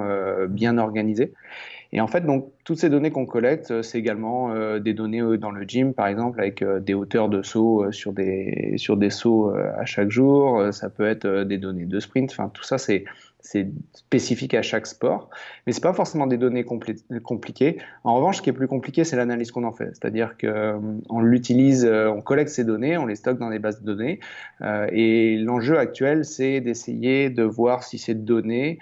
bien 0.48 0.78
organisée. 0.78 1.32
Et 1.94 2.00
en 2.00 2.08
fait, 2.08 2.26
donc, 2.26 2.52
toutes 2.64 2.78
ces 2.78 2.90
données 2.90 3.10
qu'on 3.10 3.24
collecte, 3.24 3.82
c'est 3.82 3.98
également 3.98 4.52
des 4.80 4.94
données 4.94 5.22
dans 5.38 5.52
le 5.52 5.62
gym, 5.62 5.94
par 5.94 6.08
exemple, 6.08 6.40
avec 6.40 6.64
des 6.64 6.92
hauteurs 6.92 7.28
de 7.28 7.40
saut 7.42 7.92
sur 7.92 8.12
des, 8.12 8.74
sur 8.76 8.96
des 8.96 9.10
sauts 9.10 9.54
à 9.54 9.84
chaque 9.84 10.10
jour. 10.10 10.60
Ça 10.72 10.90
peut 10.90 11.06
être 11.06 11.44
des 11.44 11.56
données 11.56 11.86
de 11.86 12.00
sprint. 12.00 12.32
Enfin, 12.32 12.50
tout 12.52 12.64
ça, 12.64 12.78
c'est 12.78 13.04
c'est 13.44 13.68
spécifique 13.92 14.54
à 14.54 14.62
chaque 14.62 14.86
sport, 14.86 15.28
mais 15.66 15.72
c'est 15.74 15.82
pas 15.82 15.92
forcément 15.92 16.26
des 16.26 16.38
données 16.38 16.64
compliquées. 16.64 17.76
En 18.02 18.14
revanche, 18.14 18.38
ce 18.38 18.42
qui 18.42 18.48
est 18.48 18.54
plus 18.54 18.68
compliqué, 18.68 19.04
c'est 19.04 19.16
l'analyse 19.16 19.52
qu'on 19.52 19.64
en 19.64 19.72
fait. 19.72 19.90
C'est-à-dire 19.92 20.36
qu'on 20.40 20.46
euh, 20.48 21.22
l'utilise, 21.22 21.84
euh, 21.84 22.08
on 22.08 22.22
collecte 22.22 22.50
ces 22.50 22.64
données, 22.64 22.96
on 22.96 23.04
les 23.04 23.16
stocke 23.16 23.38
dans 23.38 23.50
des 23.50 23.58
bases 23.58 23.82
de 23.82 23.86
données, 23.86 24.18
euh, 24.62 24.86
et 24.90 25.36
l'enjeu 25.36 25.78
actuel, 25.78 26.24
c'est 26.24 26.62
d'essayer 26.62 27.28
de 27.28 27.42
voir 27.42 27.84
si 27.84 27.98
ces 27.98 28.14
données 28.14 28.78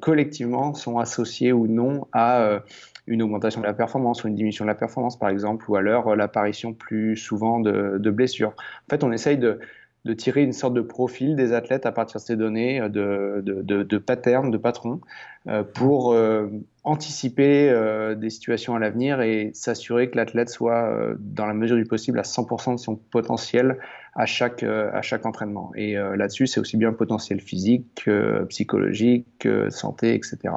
collectivement 0.00 0.72
sont 0.72 0.98
associées 0.98 1.52
ou 1.52 1.66
non 1.66 2.06
à 2.14 2.62
une 3.06 3.20
augmentation 3.22 3.60
de 3.60 3.66
la 3.66 3.74
performance 3.74 4.24
ou 4.24 4.28
une 4.28 4.34
diminution 4.34 4.64
de 4.64 4.70
la 4.70 4.74
performance, 4.74 5.18
par 5.18 5.28
exemple, 5.28 5.70
ou 5.70 5.76
alors 5.76 6.16
l'apparition 6.16 6.72
plus 6.72 7.14
souvent 7.14 7.60
de, 7.60 7.98
de 7.98 8.10
blessures. 8.10 8.54
En 8.56 8.88
fait, 8.88 9.04
on 9.04 9.12
essaye 9.12 9.36
de 9.36 9.58
de 10.06 10.14
tirer 10.14 10.42
une 10.42 10.52
sorte 10.52 10.72
de 10.72 10.80
profil 10.80 11.34
des 11.34 11.52
athlètes 11.52 11.84
à 11.84 11.92
partir 11.92 12.20
de 12.20 12.24
ces 12.24 12.36
données, 12.36 12.80
euh, 12.80 12.88
de, 12.88 13.42
de, 13.42 13.82
de, 13.82 13.98
patterns, 13.98 14.52
de 14.52 14.56
patrons, 14.56 15.00
euh, 15.48 15.64
pour 15.64 16.12
euh, 16.12 16.46
anticiper 16.84 17.74
des 18.16 18.30
situations 18.30 18.76
à 18.76 18.78
l'avenir 18.78 19.20
et 19.20 19.50
s'assurer 19.52 20.08
que 20.08 20.16
l'athlète 20.16 20.48
soit, 20.48 20.96
dans 21.18 21.46
la 21.46 21.54
mesure 21.54 21.76
du 21.76 21.84
possible, 21.84 22.20
à 22.20 22.22
100% 22.22 22.74
de 22.74 22.78
son 22.78 22.94
potentiel 22.94 23.78
à 24.14 24.24
chaque, 24.24 24.62
à 24.62 25.02
chaque 25.02 25.26
entraînement. 25.26 25.72
Et 25.74 25.94
là-dessus, 25.94 26.46
c'est 26.46 26.60
aussi 26.60 26.76
bien 26.76 26.92
potentiel 26.92 27.40
physique, 27.40 28.08
psychologique, 28.48 29.48
santé, 29.70 30.14
etc. 30.14 30.54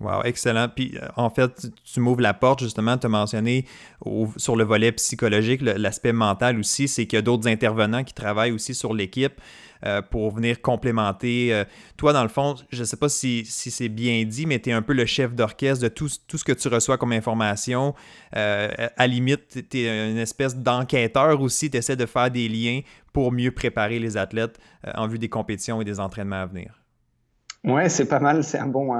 Wow, 0.00 0.22
excellent. 0.22 0.68
Puis 0.68 0.96
euh, 0.96 1.08
en 1.16 1.28
fait, 1.28 1.66
tu, 1.82 1.98
m'ouvres 1.98 2.20
la 2.20 2.32
porte 2.32 2.60
justement, 2.62 2.96
tu 2.96 3.06
as 3.06 3.08
mentionné 3.08 3.64
sur 4.36 4.54
le 4.54 4.62
volet 4.62 4.92
psychologique, 4.92 5.60
l'aspect 5.60 6.12
mental 6.12 6.58
aussi, 6.60 6.86
c'est 6.86 7.06
qu'il 7.06 7.16
y 7.16 7.18
a 7.18 7.22
d'autres 7.22 7.48
intervenants 7.48 8.04
qui 8.04 8.14
travaillent 8.14 8.52
aussi 8.52 8.76
sur 8.76 8.94
l'équipe 8.94 9.40
euh, 9.84 10.00
pour 10.00 10.32
venir 10.32 10.60
complémenter. 10.60 11.52
Euh, 11.52 11.64
toi, 11.96 12.12
dans 12.12 12.22
le 12.22 12.28
fond, 12.28 12.54
je 12.70 12.80
ne 12.80 12.84
sais 12.84 12.96
pas 12.96 13.08
si, 13.08 13.44
c'est 13.44 13.88
bien 13.88 14.24
dit, 14.24 14.46
mais 14.46 14.60
tu 14.60 14.70
es 14.70 14.72
un 14.72 14.82
peu 14.82 14.92
le 14.92 15.04
chef 15.04 15.34
d'orchestre 15.34 15.82
de 15.82 15.88
tout, 15.88 16.08
tout, 16.28 16.38
ce 16.38 16.44
que 16.44 16.52
tu 16.52 16.68
reçois 16.68 16.96
comme 16.96 17.12
information. 17.12 17.94
à 18.32 19.06
limite, 19.08 19.68
tu 19.68 19.80
es 19.80 20.10
une 20.10 20.18
espèce 20.18 20.56
d'enquêteur 20.56 21.40
aussi, 21.40 21.70
tu 21.72 21.76
essaies 21.76 21.96
de 21.96 22.06
faire 22.06 22.30
des 22.30 22.48
liens 22.48 22.82
pour 23.12 23.32
mieux 23.32 23.50
préparer 23.50 23.98
les 23.98 24.16
athlètes 24.16 24.60
en 24.94 25.08
vue 25.08 25.18
des 25.18 25.28
compétitions 25.28 25.82
et 25.82 25.84
des 25.84 25.98
entraînements 25.98 26.42
à 26.42 26.46
venir. 26.46 26.78
Ouais, 27.64 27.88
c'est 27.88 28.06
pas 28.08 28.20
mal, 28.20 28.44
c'est 28.44 28.58
un 28.58 28.68
bon, 28.68 28.92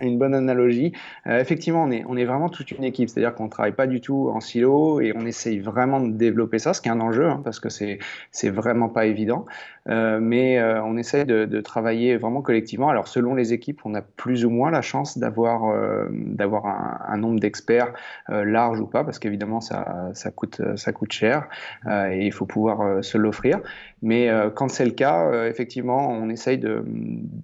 une 0.00 0.18
bonne 0.18 0.34
analogie. 0.34 0.92
Euh, 1.26 1.40
effectivement, 1.40 1.82
on 1.82 1.90
est, 1.90 2.04
on 2.06 2.16
est 2.16 2.24
vraiment 2.24 2.48
toute 2.48 2.70
une 2.70 2.84
équipe, 2.84 3.08
c'est-à-dire 3.08 3.34
qu'on 3.34 3.48
travaille 3.48 3.72
pas 3.74 3.88
du 3.88 4.00
tout 4.00 4.30
en 4.32 4.38
silo 4.40 5.00
et 5.00 5.12
on 5.16 5.26
essaye 5.26 5.58
vraiment 5.58 6.00
de 6.00 6.12
développer 6.12 6.60
ça, 6.60 6.74
ce 6.74 6.80
qui 6.80 6.88
est 6.88 6.92
un 6.92 7.00
enjeu 7.00 7.28
hein, 7.28 7.40
parce 7.44 7.58
que 7.58 7.68
c'est, 7.68 7.98
c'est 8.30 8.50
vraiment 8.50 8.88
pas 8.88 9.06
évident. 9.06 9.46
Euh, 9.88 10.18
mais 10.18 10.58
euh, 10.58 10.82
on 10.82 10.96
essaye 10.96 11.26
de, 11.26 11.44
de, 11.44 11.60
travailler 11.60 12.16
vraiment 12.16 12.40
collectivement. 12.40 12.88
Alors, 12.88 13.06
selon 13.06 13.34
les 13.34 13.52
équipes, 13.52 13.82
on 13.84 13.94
a 13.94 14.00
plus 14.00 14.46
ou 14.46 14.50
moins 14.50 14.70
la 14.70 14.80
chance 14.80 15.18
d'avoir, 15.18 15.64
euh, 15.64 16.08
d'avoir 16.10 16.66
un, 16.66 17.00
un, 17.06 17.16
nombre 17.18 17.38
d'experts 17.38 17.92
large 18.28 18.80
ou 18.80 18.86
pas, 18.86 19.04
parce 19.04 19.18
qu'évidemment, 19.18 19.60
ça, 19.60 20.10
ça 20.14 20.30
coûte, 20.30 20.60
ça 20.76 20.92
coûte 20.92 21.12
cher 21.12 21.48
et 21.86 22.26
il 22.26 22.32
faut 22.32 22.46
pouvoir 22.46 23.04
se 23.04 23.18
l'offrir. 23.18 23.60
Mais 24.02 24.30
quand 24.54 24.68
c'est 24.68 24.84
le 24.84 24.90
cas, 24.90 25.46
effectivement, 25.46 26.08
on 26.08 26.28
essaye 26.28 26.58
de, 26.58 26.84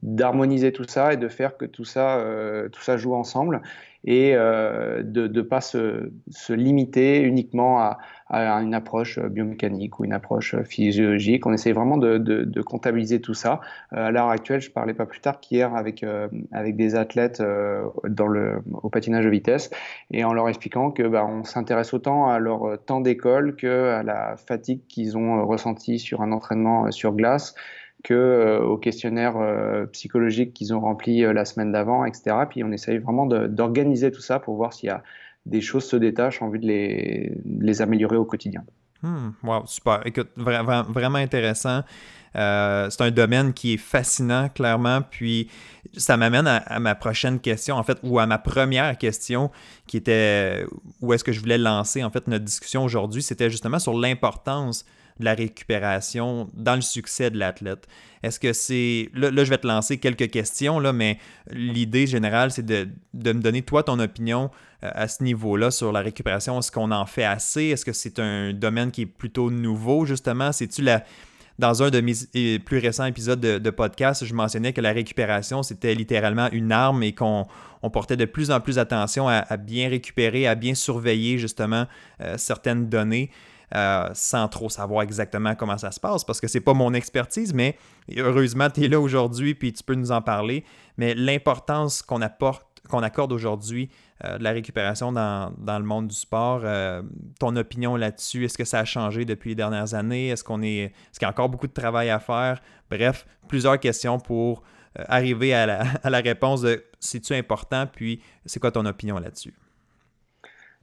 d'harmoniser 0.02 0.73
tout 0.73 0.85
ça 0.87 1.12
et 1.12 1.16
de 1.16 1.28
faire 1.28 1.56
que 1.56 1.64
tout 1.64 1.85
ça, 1.85 2.18
euh, 2.18 2.68
tout 2.68 2.82
ça 2.82 2.97
joue 2.97 3.14
ensemble 3.14 3.62
et 4.04 4.33
euh, 4.35 5.02
de 5.02 5.28
ne 5.28 5.42
pas 5.42 5.61
se, 5.61 6.11
se, 6.30 6.52
limiter 6.52 7.21
uniquement 7.23 7.80
à, 7.80 7.99
à, 8.28 8.61
une 8.62 8.75
approche 8.75 9.19
biomécanique 9.19 10.00
ou 10.00 10.04
une 10.04 10.12
approche 10.12 10.57
physiologique. 10.62 11.47
On 11.47 11.52
essaie 11.52 11.73
vraiment 11.73 11.97
de, 11.97 12.19
de, 12.19 12.45
de 12.45 12.62
comptabiliser 12.62 13.21
tout 13.21 13.35
ça. 13.35 13.61
Euh, 13.92 14.07
à 14.07 14.11
l'heure 14.11 14.28
actuelle, 14.28 14.61
je 14.61 14.71
parlais 14.71 14.95
pas 14.95 15.07
plus 15.07 15.21
tard 15.21 15.40
qu'hier 15.40 15.75
avec, 15.75 16.04
avec 16.52 16.76
des 16.76 16.95
athlètes 16.95 17.42
dans 18.09 18.26
le, 18.26 18.62
au 18.83 18.88
patinage 18.88 19.25
de 19.25 19.30
vitesse 19.30 19.71
et 20.11 20.25
en 20.25 20.33
leur 20.33 20.49
expliquant 20.49 20.90
que 20.90 21.02
bah, 21.02 21.26
on 21.26 21.45
s'intéresse 21.45 21.92
autant 21.92 22.28
à 22.28 22.38
leur 22.38 22.83
temps 22.85 23.00
d'école 23.00 23.57
que 23.57 23.90
à 23.90 24.02
la 24.02 24.37
fatigue 24.37 24.80
qu'ils 24.88 25.19
ont 25.19 25.47
ressenti 25.47 25.99
sur 25.99 26.23
un 26.23 26.33
entraînement 26.33 26.90
sur 26.90 27.12
glace 27.12 27.54
que 28.02 28.14
euh, 28.14 28.62
aux 28.62 28.78
questionnaires 28.78 29.37
euh, 29.37 29.87
psychologiques 29.87 30.54
qu'ils 30.54 30.73
ont 30.75 30.80
remplis 30.80 31.25
euh, 31.25 31.33
la 31.33 31.45
semaine 31.45 31.73
d'avant, 31.73 32.04
etc. 32.04 32.37
Puis 32.49 32.64
on 32.64 32.73
essaye 32.73 32.99
vraiment 32.99 33.26
d'organiser 33.26 34.11
tout 34.11 34.21
ça 34.21 34.38
pour 34.38 34.57
voir 34.57 34.73
s'il 34.73 34.88
y 34.88 34.90
a 34.90 35.02
des 35.47 35.61
choses 35.61 35.85
se 35.85 35.97
détachent 35.97 36.42
en 36.42 36.49
vue 36.49 36.59
de 36.59 36.66
les, 36.66 37.33
les 37.61 37.83
améliorer 37.83 38.16
au 38.16 38.25
quotidien. 38.25 38.62
Hmm, 39.02 39.30
wow, 39.42 39.64
super. 39.66 40.02
Écoute, 40.04 40.28
vraiment 40.37 41.19
intéressant. 41.19 41.83
c'est 42.35 43.00
un 43.00 43.11
domaine 43.11 43.54
qui 43.54 43.75
est 43.75 43.78
fascinant, 43.78 44.50
clairement. 44.50 45.00
Puis 45.11 45.49
ça 45.97 46.19
m'amène 46.19 46.47
à, 46.47 46.57
à, 46.59 46.78
ma 46.78 46.95
prochaine 46.95 47.40
question, 47.40 47.76
en 47.76 47.83
fait, 47.83 47.99
ou 48.02 48.19
à 48.19 48.26
ma 48.26 48.37
première 48.37 48.99
question, 48.99 49.50
qui 49.87 49.97
était 49.97 50.66
où 51.00 51.14
est-ce 51.14 51.25
que 51.25 51.33
je 51.33 51.40
voulais 51.40 51.59
lancer, 51.59 52.04
en 52.04 52.11
fait, 52.11 52.26
notre 52.28 52.45
discussion 52.45 52.85
aujourd'hui. 52.85 53.23
C'était 53.23 53.49
justement 53.49 53.78
sur 53.78 53.99
l'importance 53.99 54.85
de 55.20 55.24
la 55.24 55.34
récupération 55.34 56.48
dans 56.54 56.74
le 56.74 56.80
succès 56.80 57.30
de 57.30 57.38
l'athlète. 57.38 57.86
Est-ce 58.22 58.40
que 58.40 58.52
c'est... 58.52 59.10
Là, 59.14 59.44
je 59.44 59.50
vais 59.50 59.58
te 59.58 59.66
lancer 59.66 59.98
quelques 59.98 60.30
questions, 60.30 60.78
là, 60.80 60.92
mais 60.92 61.18
l'idée 61.50 62.06
générale, 62.06 62.50
c'est 62.50 62.66
de, 62.66 62.88
me 63.14 63.40
donner, 63.40 63.62
toi, 63.62 63.82
ton 63.82 63.98
opinion 63.98 64.50
euh, 64.82 64.90
à 64.92 65.08
ce 65.08 65.22
niveau-là 65.22 65.70
sur 65.70 65.92
la 65.92 66.00
récupération. 66.00 66.58
Est-ce 66.58 66.72
qu'on 66.72 66.90
en 66.90 67.06
fait 67.06 67.24
assez? 67.24 67.64
Est-ce 67.64 67.84
que 67.84 67.92
c'est 67.92 68.18
un 68.18 68.52
domaine 68.52 68.90
qui 68.90 69.02
est 69.02 69.06
plutôt 69.06 69.50
nouveau, 69.50 70.04
justement? 70.04 70.52
C'est-tu 70.52 70.82
la... 70.82 71.04
Dans 71.58 71.82
un 71.82 71.90
de 71.90 72.00
mes 72.00 72.58
plus 72.58 72.78
récents 72.78 73.04
épisodes 73.04 73.38
de, 73.38 73.70
podcast, 73.70 74.24
je 74.24 74.32
mentionnais 74.32 74.72
que 74.72 74.80
la 74.80 74.92
récupération, 74.92 75.62
c'était 75.62 75.94
littéralement 75.94 76.48
une 76.52 76.72
arme 76.72 77.02
et 77.02 77.12
qu'on 77.12 77.46
portait 77.92 78.16
de 78.16 78.24
plus 78.24 78.50
en 78.50 78.60
plus 78.60 78.78
attention 78.78 79.28
à, 79.28 79.56
bien 79.58 79.90
récupérer, 79.90 80.46
à 80.46 80.54
bien 80.54 80.74
surveiller 80.74 81.36
justement 81.36 81.86
euh, 82.22 82.38
certaines 82.38 82.88
données. 82.88 83.30
Euh, 83.72 84.08
sans 84.14 84.48
trop 84.48 84.68
savoir 84.68 85.02
exactement 85.02 85.54
comment 85.54 85.78
ça 85.78 85.92
se 85.92 86.00
passe 86.00 86.24
parce 86.24 86.40
que 86.40 86.48
c'est 86.48 86.60
pas 86.60 86.74
mon 86.74 86.92
expertise, 86.92 87.54
mais 87.54 87.76
heureusement, 88.16 88.68
tu 88.68 88.82
es 88.82 88.88
là 88.88 88.98
aujourd'hui 88.98 89.54
puis 89.54 89.72
tu 89.72 89.84
peux 89.84 89.94
nous 89.94 90.10
en 90.10 90.22
parler. 90.22 90.64
Mais 90.96 91.14
l'importance 91.14 92.02
qu'on 92.02 92.20
apporte 92.20 92.66
qu'on 92.88 93.02
accorde 93.04 93.30
aujourd'hui 93.30 93.90
euh, 94.24 94.38
de 94.38 94.42
la 94.42 94.50
récupération 94.50 95.12
dans, 95.12 95.54
le 95.56 95.84
monde 95.84 96.08
du 96.08 96.16
sport. 96.16 96.62
Euh, 96.64 97.02
ton 97.38 97.54
opinion 97.54 97.94
là-dessus, 97.94 98.46
est-ce 98.46 98.58
que 98.58 98.64
ça 98.64 98.80
a 98.80 98.84
changé 98.84 99.24
depuis 99.24 99.50
les 99.50 99.54
dernières 99.54 99.94
années? 99.94 100.30
Est-ce 100.30 100.42
qu'on 100.42 100.62
est. 100.62 100.84
Est-ce 100.84 101.20
qu'il 101.20 101.26
y 101.26 101.28
a 101.28 101.30
encore 101.30 101.50
beaucoup 101.50 101.68
de 101.68 101.72
travail 101.72 102.10
à 102.10 102.18
faire? 102.18 102.60
Bref, 102.90 103.26
plusieurs 103.46 103.78
questions 103.78 104.18
pour 104.18 104.62
arriver 104.96 105.54
à 105.54 105.66
la, 105.66 105.80
à 106.02 106.10
la 106.10 106.18
réponse 106.18 106.62
de 106.62 106.82
c'est-tu 106.98 107.34
important, 107.34 107.86
puis 107.86 108.20
c'est 108.46 108.58
quoi 108.58 108.72
ton 108.72 108.84
opinion 108.86 109.18
là-dessus? 109.18 109.54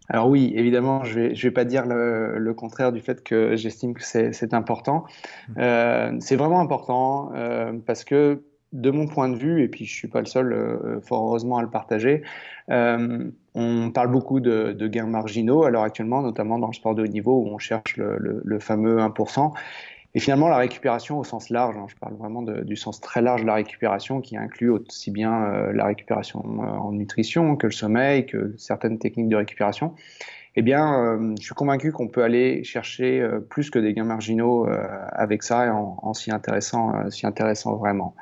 Alors 0.09 0.29
oui, 0.29 0.53
évidemment, 0.55 1.03
je 1.03 1.19
ne 1.19 1.27
vais, 1.27 1.35
je 1.35 1.47
vais 1.47 1.53
pas 1.53 1.65
dire 1.65 1.85
le, 1.85 2.37
le, 2.37 2.53
contraire 2.53 2.91
du 2.91 3.01
fait 3.01 3.23
que 3.23 3.55
j'estime 3.55 3.93
que 3.93 4.03
c'est 4.03 4.53
important. 4.53 5.05
Mmh. 5.49 5.53
Euh, 5.57 6.17
c'est 6.19 6.35
vraiment 6.35 6.61
important 6.61 7.31
euh, 7.35 7.73
parce 7.85 8.03
que 8.03 8.43
de 8.73 8.91
mon 8.91 9.07
point 9.07 9.29
de 9.29 9.37
vue, 9.37 9.63
et 9.63 9.67
puis 9.67 9.85
je 9.85 9.93
suis 9.93 10.07
pas 10.07 10.19
le 10.19 10.25
seul, 10.25 10.53
euh, 10.53 10.99
fort 11.01 11.25
heureusement, 11.25 11.57
à 11.57 11.61
le 11.61 11.69
partager, 11.69 12.21
euh, 12.69 13.29
on 13.55 13.91
parle 13.91 14.11
beaucoup 14.11 14.39
de, 14.39 14.73
de, 14.73 14.87
gains 14.87 15.07
marginaux 15.07 15.63
à 15.63 15.69
l'heure 15.69 15.83
actuellement, 15.83 16.21
notamment 16.21 16.59
dans 16.59 16.67
le 16.67 16.73
sport 16.73 16.93
de 16.93 17.03
haut 17.03 17.07
niveau 17.07 17.41
où 17.41 17.47
on 17.47 17.57
cherche 17.57 17.97
le, 17.97 18.17
le, 18.17 18.41
le 18.43 18.59
fameux 18.59 18.97
1%. 18.97 19.53
Et 20.17 20.19
finalement, 20.19 20.47
la 20.47 20.57
récupération 20.57 21.19
au 21.19 21.23
sens 21.23 21.51
large, 21.51 21.77
hein, 21.77 21.85
je 21.87 21.95
parle 21.95 22.15
vraiment 22.15 22.41
du 22.41 22.75
sens 22.75 22.99
très 22.99 23.21
large 23.21 23.43
de 23.43 23.45
la 23.45 23.53
récupération, 23.53 24.19
qui 24.19 24.35
inclut 24.35 24.71
aussi 24.71 25.11
bien 25.11 25.43
euh, 25.43 25.71
la 25.73 25.85
récupération 25.85 26.43
euh, 26.43 26.65
en 26.65 26.91
nutrition 26.91 27.55
que 27.55 27.67
le 27.67 27.71
sommeil, 27.71 28.25
que 28.25 28.55
certaines 28.57 28.97
techniques 28.97 29.29
de 29.29 29.35
récupération. 29.35 29.93
Eh 30.55 30.63
bien, 30.63 30.91
euh, 30.91 31.35
je 31.39 31.45
suis 31.45 31.53
convaincu 31.53 31.91
qu'on 31.91 32.07
peut 32.07 32.23
aller 32.23 32.63
chercher 32.63 33.23
plus 33.51 33.69
que 33.69 33.77
des 33.77 33.93
gains 33.93 34.05
marginaux 34.05 34.67
avec 35.11 35.43
ça, 35.43 35.71
en, 35.71 35.99
en 36.01 36.15
s'y 36.15 36.31
intéressant, 36.31 36.93
intéressant 37.21 37.75
vraiment. 37.75 38.15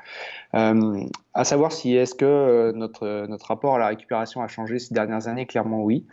à 0.52 1.44
savoir 1.44 1.72
si 1.72 1.96
est-ce 1.96 2.14
que 2.14 2.72
notre 2.72 3.26
notre 3.26 3.46
rapport 3.46 3.76
à 3.76 3.78
la 3.78 3.86
récupération 3.86 4.42
a 4.42 4.48
changé 4.48 4.78
ces 4.78 4.92
dernières 4.92 5.28
années, 5.28 5.46
clairement 5.46 5.82
oui. 5.82 6.04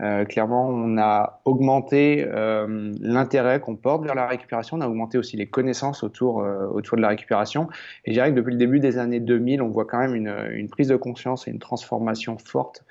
Euh, 0.00 0.24
clairement, 0.24 0.68
on 0.68 0.96
a 0.98 1.40
augmenté 1.44 2.24
euh, 2.26 2.92
l'intérêt 3.00 3.60
qu'on 3.60 3.76
porte 3.76 4.04
vers 4.04 4.14
la 4.14 4.26
récupération, 4.26 4.78
on 4.78 4.80
a 4.80 4.88
augmenté 4.88 5.18
aussi 5.18 5.36
les 5.36 5.46
connaissances 5.46 6.02
autour, 6.02 6.40
euh, 6.40 6.66
autour 6.68 6.96
de 6.96 7.02
la 7.02 7.08
récupération. 7.08 7.68
Et 8.04 8.12
je 8.12 8.14
dirais 8.14 8.30
que 8.30 8.36
depuis 8.36 8.52
le 8.52 8.58
début 8.58 8.80
des 8.80 8.96
années 8.96 9.20
2000, 9.20 9.60
on 9.60 9.68
voit 9.68 9.84
quand 9.84 9.98
même 9.98 10.14
une, 10.14 10.68
prise 10.70 10.88
de 10.88 10.96
conscience 10.96 11.48
et 11.48 11.50
une 11.50 11.58
transformation 11.58 12.38
forte 12.38 12.84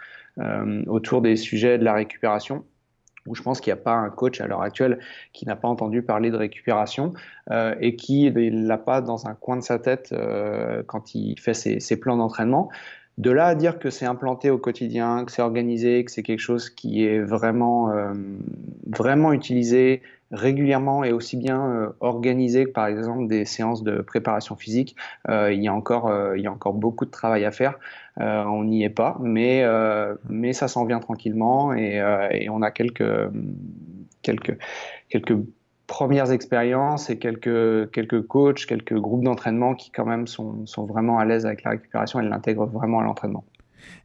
autour 0.87 1.21
des 1.21 1.35
sujets 1.35 1.77
de 1.77 1.83
la 1.83 1.93
récupération 1.93 2.63
où 3.25 3.35
je 3.35 3.41
pense 3.41 3.59
qu'il 3.59 3.73
n'y 3.73 3.79
a 3.79 3.83
pas 3.83 3.95
un 3.95 4.09
coach 4.09 4.39
à 4.39 4.47
l'heure 4.47 4.61
actuelle 4.61 4.99
qui 5.33 5.45
n'a 5.45 5.57
pas 5.57 5.67
entendu 5.67 6.01
parler 6.01 6.31
de 6.31 6.37
récupération 6.37 7.13
et 7.81 7.95
qui 7.97 8.31
ne 8.31 8.67
l'a 8.67 8.77
pas 8.77 9.01
dans 9.01 9.27
un 9.27 9.33
coin 9.33 9.57
de 9.57 9.61
sa 9.61 9.79
tête 9.79 10.15
quand 10.87 11.13
il 11.13 11.37
fait 11.39 11.53
ses 11.53 11.99
plans 11.99 12.15
d'entraînement. 12.15 12.69
De 13.19 13.31
là 13.31 13.47
à 13.47 13.55
dire 13.55 13.79
que 13.79 13.89
c'est 13.89 14.05
implanté 14.05 14.49
au 14.49 14.57
quotidien, 14.57 15.25
que 15.25 15.31
c'est 15.31 15.41
organisé, 15.41 16.05
que 16.05 16.11
c'est 16.11 16.23
quelque 16.23 16.39
chose 16.39 16.69
qui 16.69 17.05
est 17.05 17.19
vraiment, 17.19 17.91
euh, 17.91 18.13
vraiment 18.87 19.33
utilisé 19.33 20.01
régulièrement 20.31 21.03
et 21.03 21.11
aussi 21.11 21.35
bien 21.35 21.69
euh, 21.69 21.89
organisé 21.99 22.65
que 22.65 22.69
par 22.69 22.87
exemple 22.87 23.27
des 23.27 23.43
séances 23.43 23.83
de 23.83 24.01
préparation 24.01 24.55
physique, 24.55 24.95
euh, 25.27 25.51
il, 25.51 25.61
y 25.61 25.67
a 25.67 25.73
encore, 25.73 26.09
il 26.35 26.41
y 26.41 26.47
a 26.47 26.51
encore 26.51 26.73
beaucoup 26.73 27.03
de 27.03 27.11
travail 27.11 27.43
à 27.43 27.51
faire. 27.51 27.77
on 28.17 28.63
n'y 28.63 28.83
est 28.83 28.89
pas, 28.89 29.17
mais, 29.19 29.65
mais 30.29 30.53
ça 30.53 30.69
s'en 30.69 30.85
vient 30.85 30.99
tranquillement 30.99 31.73
et, 31.73 32.01
et, 32.31 32.49
on 32.49 32.61
a 32.61 32.71
quelques, 32.71 33.03
quelques, 34.21 34.57
quelques 35.09 35.35
premières 35.89 36.31
expériences 36.31 37.09
et 37.09 37.17
quelques, 37.17 37.91
quelques 37.91 38.25
coachs, 38.27 38.65
quelques 38.67 38.93
groupes 38.93 39.23
d'entraînement 39.23 39.73
qui 39.73 39.89
quand 39.89 40.05
même 40.05 40.27
sont, 40.27 40.65
sont 40.67 40.85
vraiment 40.85 41.17
à 41.17 41.25
l'aise 41.25 41.45
avec 41.47 41.63
la 41.63 41.71
récupération 41.71 42.21
et 42.21 42.23
l'intègrent 42.23 42.67
vraiment 42.67 42.99
à 42.99 43.03
l'entraînement. 43.03 43.43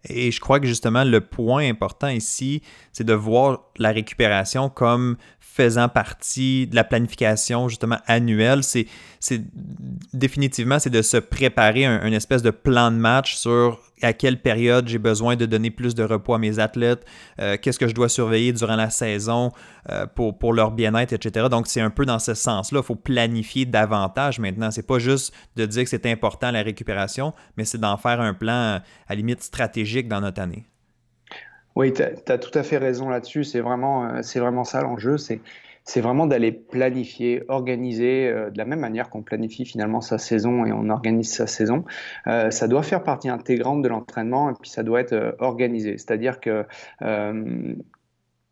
Et 0.08 0.30
je 0.30 0.40
crois 0.40 0.60
que 0.60 0.66
justement, 0.66 1.04
le 1.04 1.20
point 1.20 1.68
important 1.68 2.08
ici, 2.08 2.62
c'est 2.92 3.04
de 3.04 3.12
voir 3.12 3.64
la 3.76 3.90
récupération 3.90 4.70
comme 4.70 5.16
faisant 5.54 5.88
partie 5.88 6.66
de 6.66 6.74
la 6.74 6.82
planification 6.82 7.68
justement 7.68 7.98
annuelle. 8.06 8.64
C'est, 8.64 8.86
définitivement, 10.12 10.80
c'est 10.80 10.90
de 10.90 11.00
se 11.00 11.16
préparer 11.16 11.84
un, 11.84 12.04
une 12.04 12.12
espèce 12.12 12.42
de 12.42 12.50
plan 12.50 12.90
de 12.90 12.96
match 12.96 13.36
sur 13.36 13.78
à 14.02 14.12
quelle 14.12 14.42
période 14.42 14.88
j'ai 14.88 14.98
besoin 14.98 15.36
de 15.36 15.46
donner 15.46 15.70
plus 15.70 15.94
de 15.94 16.02
repos 16.02 16.34
à 16.34 16.38
mes 16.38 16.58
athlètes, 16.58 17.06
euh, 17.40 17.56
qu'est-ce 17.60 17.78
que 17.78 17.86
je 17.86 17.94
dois 17.94 18.08
surveiller 18.08 18.52
durant 18.52 18.74
la 18.74 18.90
saison 18.90 19.52
euh, 19.90 20.06
pour, 20.06 20.52
leur 20.52 20.72
bien-être, 20.72 21.12
etc. 21.12 21.46
Donc, 21.48 21.68
c'est 21.68 21.80
un 21.80 21.90
peu 21.90 22.04
dans 22.04 22.18
ce 22.18 22.34
sens-là. 22.34 22.80
Il 22.80 22.84
faut 22.84 22.96
planifier 22.96 23.64
davantage 23.64 24.40
maintenant. 24.40 24.72
C'est 24.72 24.86
pas 24.86 24.98
juste 24.98 25.32
de 25.54 25.66
dire 25.66 25.84
que 25.84 25.90
c'est 25.90 26.06
important 26.06 26.50
la 26.50 26.62
récupération, 26.62 27.32
mais 27.56 27.64
c'est 27.64 27.78
d'en 27.78 27.96
faire 27.96 28.20
un 28.20 28.34
plan 28.34 28.80
à 29.06 29.14
limite 29.14 29.42
stratégique 29.42 30.08
dans 30.08 30.20
notre 30.20 30.42
année. 30.42 30.66
Oui, 31.76 31.92
tu 31.92 32.02
as, 32.02 32.38
tout 32.38 32.56
à 32.56 32.62
fait 32.62 32.78
raison 32.78 33.08
là-dessus. 33.08 33.44
C'est 33.44 33.60
vraiment, 33.60 34.06
euh, 34.06 34.22
c'est 34.22 34.38
vraiment 34.40 34.64
ça 34.64 34.80
l'enjeu. 34.80 35.16
C'est 35.18 36.00
vraiment 36.00 36.26
d'aller 36.26 36.52
planifier, 36.52 37.42
organiser 37.48 38.28
euh, 38.28 38.50
de 38.50 38.58
la 38.58 38.64
même 38.64 38.80
manière 38.80 39.10
qu'on 39.10 39.22
planifie 39.22 39.64
finalement 39.64 40.00
sa 40.00 40.18
saison 40.18 40.64
et 40.64 40.72
on 40.72 40.88
organise 40.88 41.32
sa 41.32 41.46
saison. 41.46 41.84
Euh, 42.26 42.50
ça 42.50 42.68
doit 42.68 42.82
faire 42.82 43.02
partie 43.02 43.28
intégrante 43.28 43.82
de 43.82 43.88
l'entraînement 43.88 44.50
et 44.50 44.54
puis 44.60 44.70
ça 44.70 44.82
doit 44.82 45.00
être 45.00 45.36
organisé. 45.40 45.98
C'est-à-dire 45.98 46.40
que 46.40 46.64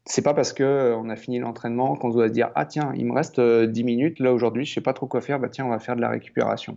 c'est 0.04 0.22
pas 0.22 0.34
parce 0.34 0.52
que 0.52 0.64
euh, 0.64 0.96
on 0.96 1.08
a 1.08 1.16
fini 1.16 1.38
l'entraînement 1.38 1.94
qu'on 1.94 2.10
doit 2.10 2.26
se 2.26 2.32
dire 2.32 2.50
ah 2.56 2.66
tiens 2.66 2.92
il 2.96 3.06
me 3.06 3.12
reste 3.12 3.40
10 3.40 3.40
euh, 3.40 3.84
minutes. 3.84 4.18
Là 4.18 4.32
aujourd'hui 4.32 4.64
je 4.64 4.74
sais 4.74 4.80
pas 4.80 4.92
trop 4.92 5.06
quoi 5.06 5.20
faire. 5.20 5.38
Bah 5.38 5.48
tiens 5.48 5.64
on 5.64 5.70
va 5.70 5.78
faire 5.78 5.94
de 5.94 6.00
la 6.00 6.08
récupération. 6.08 6.76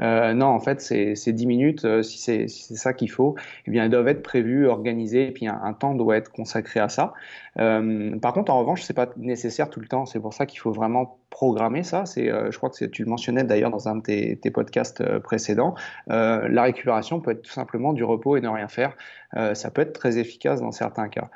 Euh, 0.00 0.34
non 0.34 0.46
en 0.46 0.60
fait 0.60 0.80
c'est 0.80 1.32
10 1.32 1.46
minutes 1.46 2.02
si 2.02 2.18
c'est 2.18 2.48
ça 2.48 2.94
qu'il 2.94 3.10
faut 3.10 3.34
eh 3.66 3.70
bien 3.72 3.84
elles 3.84 3.90
doivent 3.90 4.08
être 4.08 4.22
prévues 4.22 4.66
organisées 4.68 5.26
et 5.26 5.30
puis 5.32 5.46
un, 5.48 5.72
temps 5.74 5.94
doit 5.94 6.16
être 6.16 6.30
consacré 6.30 6.78
à 6.78 6.88
ça. 6.88 7.12
Par 7.56 8.32
contre 8.32 8.52
en 8.52 8.60
revanche 8.60 8.82
c'est 8.82 8.94
pas 8.94 9.08
nécessaire 9.16 9.68
tout 9.68 9.80
le 9.80 9.88
temps. 9.88 10.06
C'est 10.06 10.20
pour 10.20 10.32
ça 10.32 10.46
qu'il 10.46 10.60
faut 10.60 10.72
vraiment 10.72 11.18
programmer 11.28 11.82
ça. 11.82 12.06
C'est 12.06 12.26
je 12.28 12.56
crois 12.56 12.70
que 12.70 12.84
tu 12.84 13.02
le 13.02 13.10
mentionnais 13.10 13.42
d'ailleurs 13.42 13.70
dans 13.70 13.88
un 13.88 13.96
de 13.96 14.02
tes, 14.02 14.36
tes 14.36 14.50
podcasts 14.52 15.18
précédents. 15.18 15.74
La 16.06 16.62
récupération 16.62 17.20
peut 17.20 17.32
être 17.32 17.42
tout 17.42 17.50
simplement 17.50 17.92
du 17.92 18.04
repos 18.04 18.36
et 18.36 18.40
ne 18.40 18.48
rien 18.48 18.68
faire. 18.68 18.96
Ça 19.34 19.70
peut 19.72 19.82
être 19.82 19.92
très 19.92 20.18
efficace 20.18 20.60
dans 20.60 20.72
certains 20.72 21.08
cas 21.08 21.30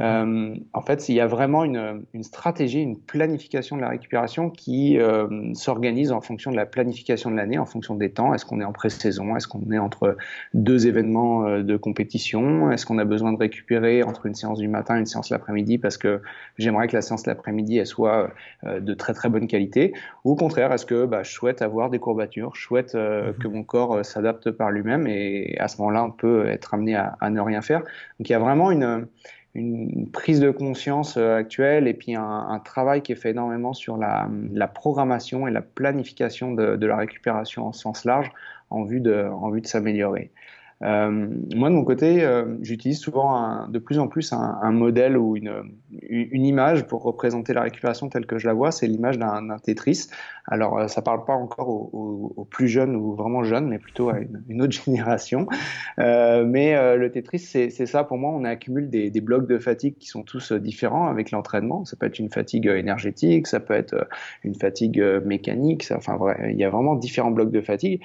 euh, 0.00 0.54
en 0.74 0.82
fait, 0.82 1.08
il 1.08 1.14
y 1.14 1.20
a 1.20 1.26
vraiment 1.26 1.64
une, 1.64 2.04
une, 2.12 2.22
stratégie, 2.22 2.82
une 2.82 2.98
planification 2.98 3.76
de 3.76 3.80
la 3.80 3.88
récupération 3.88 4.50
qui 4.50 4.98
euh, 4.98 5.54
s'organise 5.54 6.12
en 6.12 6.20
fonction 6.20 6.50
de 6.50 6.56
la 6.56 6.66
planification 6.66 7.30
de 7.30 7.36
l'année, 7.36 7.58
en 7.58 7.64
fonction 7.64 7.94
des 7.94 8.10
temps. 8.10 8.34
Est-ce 8.34 8.44
qu'on 8.44 8.60
est 8.60 8.64
en 8.64 8.72
pré-saison 8.72 9.36
Est-ce 9.36 9.48
qu'on 9.48 9.70
est 9.72 9.78
entre 9.78 10.16
deux 10.52 10.86
événements 10.86 11.46
euh, 11.46 11.62
de 11.62 11.76
compétition 11.76 12.70
Est-ce 12.70 12.84
qu'on 12.84 12.98
a 12.98 13.04
besoin 13.04 13.32
de 13.32 13.38
récupérer 13.38 14.02
entre 14.02 14.26
une 14.26 14.34
séance 14.34 14.58
du 14.58 14.68
matin 14.68 14.96
et 14.96 15.00
une 15.00 15.06
séance 15.06 15.30
l'après-midi 15.30 15.78
parce 15.78 15.96
que 15.96 16.20
j'aimerais 16.58 16.88
que 16.88 16.96
la 16.96 17.02
séance 17.02 17.26
l'après-midi 17.26 17.78
elle 17.78 17.86
soit 17.86 18.30
euh, 18.64 18.80
de 18.80 18.94
très 18.94 19.14
très 19.14 19.30
bonne 19.30 19.46
qualité 19.46 19.94
Ou 20.24 20.32
au 20.32 20.36
contraire, 20.36 20.72
est-ce 20.72 20.86
que 20.86 21.06
bah, 21.06 21.22
je 21.22 21.32
souhaite 21.32 21.62
avoir 21.62 21.88
des 21.88 21.98
courbatures 21.98 22.54
Je 22.54 22.62
souhaite 22.62 22.94
mm-hmm. 22.94 23.38
que 23.38 23.48
mon 23.48 23.62
corps 23.62 24.04
s'adapte 24.04 24.50
par 24.50 24.70
lui-même 24.70 25.06
et 25.06 25.56
à 25.58 25.68
ce 25.68 25.78
moment-là, 25.78 26.04
on 26.04 26.10
peut 26.10 26.46
être 26.48 26.74
amené 26.74 26.94
à, 26.96 27.16
à, 27.20 27.30
ne 27.30 27.40
rien 27.40 27.62
faire. 27.62 27.80
Donc 27.80 28.28
il 28.28 28.30
y 28.30 28.34
a 28.34 28.38
vraiment 28.38 28.70
une 28.70 29.06
une 29.56 30.08
prise 30.10 30.40
de 30.40 30.50
conscience 30.50 31.16
euh, 31.16 31.36
actuelle 31.36 31.88
et 31.88 31.94
puis 31.94 32.14
un, 32.14 32.60
travail 32.64 33.02
qui 33.02 33.12
est 33.12 33.16
fait 33.16 33.30
énormément 33.30 33.72
sur 33.72 33.96
la, 33.96 34.28
programmation 34.68 35.48
et 35.48 35.50
la 35.50 35.62
planification 35.62 36.52
de, 36.52 36.86
la 36.86 36.96
récupération 36.96 37.66
en 37.66 37.72
sens 37.72 38.04
large 38.04 38.30
en 38.70 38.84
vue 38.84 39.00
de 39.00 39.30
s'améliorer. 39.64 40.30
Euh, 40.82 41.28
moi, 41.54 41.70
de 41.70 41.74
mon 41.74 41.84
côté, 41.84 42.22
euh, 42.22 42.56
j'utilise 42.60 42.98
souvent 42.98 43.66
de 43.66 43.78
plus 43.78 43.98
en 43.98 44.08
plus 44.08 44.32
un, 44.32 44.70
modèle 44.72 45.16
ou 45.16 45.36
une, 45.36 45.72
une, 45.90 46.44
image 46.44 46.86
pour 46.86 47.02
représenter 47.02 47.54
la 47.54 47.62
récupération 47.62 48.08
telle 48.10 48.26
que 48.26 48.38
je 48.38 48.46
la 48.46 48.52
vois. 48.52 48.72
C'est 48.72 48.86
l'image 48.86 49.18
d'un 49.18 49.56
Tetris. 49.62 50.08
Alors, 50.46 50.78
euh, 50.78 50.86
ça 50.86 51.00
parle 51.00 51.24
pas 51.24 51.32
encore 51.32 51.68
aux, 51.68 52.46
plus 52.50 52.68
jeunes 52.68 52.94
ou 52.94 53.14
vraiment 53.14 53.42
jeunes, 53.42 53.68
mais 53.68 53.78
plutôt 53.78 54.10
à 54.10 54.18
une, 54.48 54.62
autre 54.62 54.72
génération. 54.84 55.46
mais 55.96 56.96
le 56.96 57.10
Tetris, 57.10 57.38
c'est 57.38 57.70
ça 57.70 58.04
pour 58.04 58.18
moi. 58.18 58.30
On 58.32 58.44
accumule 58.44 58.90
des, 58.90 59.10
des, 59.10 59.20
blocs 59.20 59.48
de 59.48 59.58
fatigue 59.58 59.96
qui 59.96 60.08
sont 60.08 60.22
tous 60.22 60.52
différents 60.52 61.06
avec 61.06 61.30
l'entraînement. 61.30 61.84
Ça 61.84 61.96
peut 61.96 62.06
être 62.06 62.18
une 62.18 62.30
fatigue 62.30 62.66
énergétique, 62.66 63.46
ça 63.46 63.60
peut 63.60 63.74
être 63.74 64.06
une 64.44 64.54
fatigue 64.54 65.02
mécanique. 65.24 65.86
Enfin, 65.94 66.18
il 66.48 66.56
y 66.56 66.64
a 66.64 66.70
vraiment 66.70 66.96
différents 66.96 67.30
blocs 67.30 67.50
de 67.50 67.62
fatigue. 67.62 68.02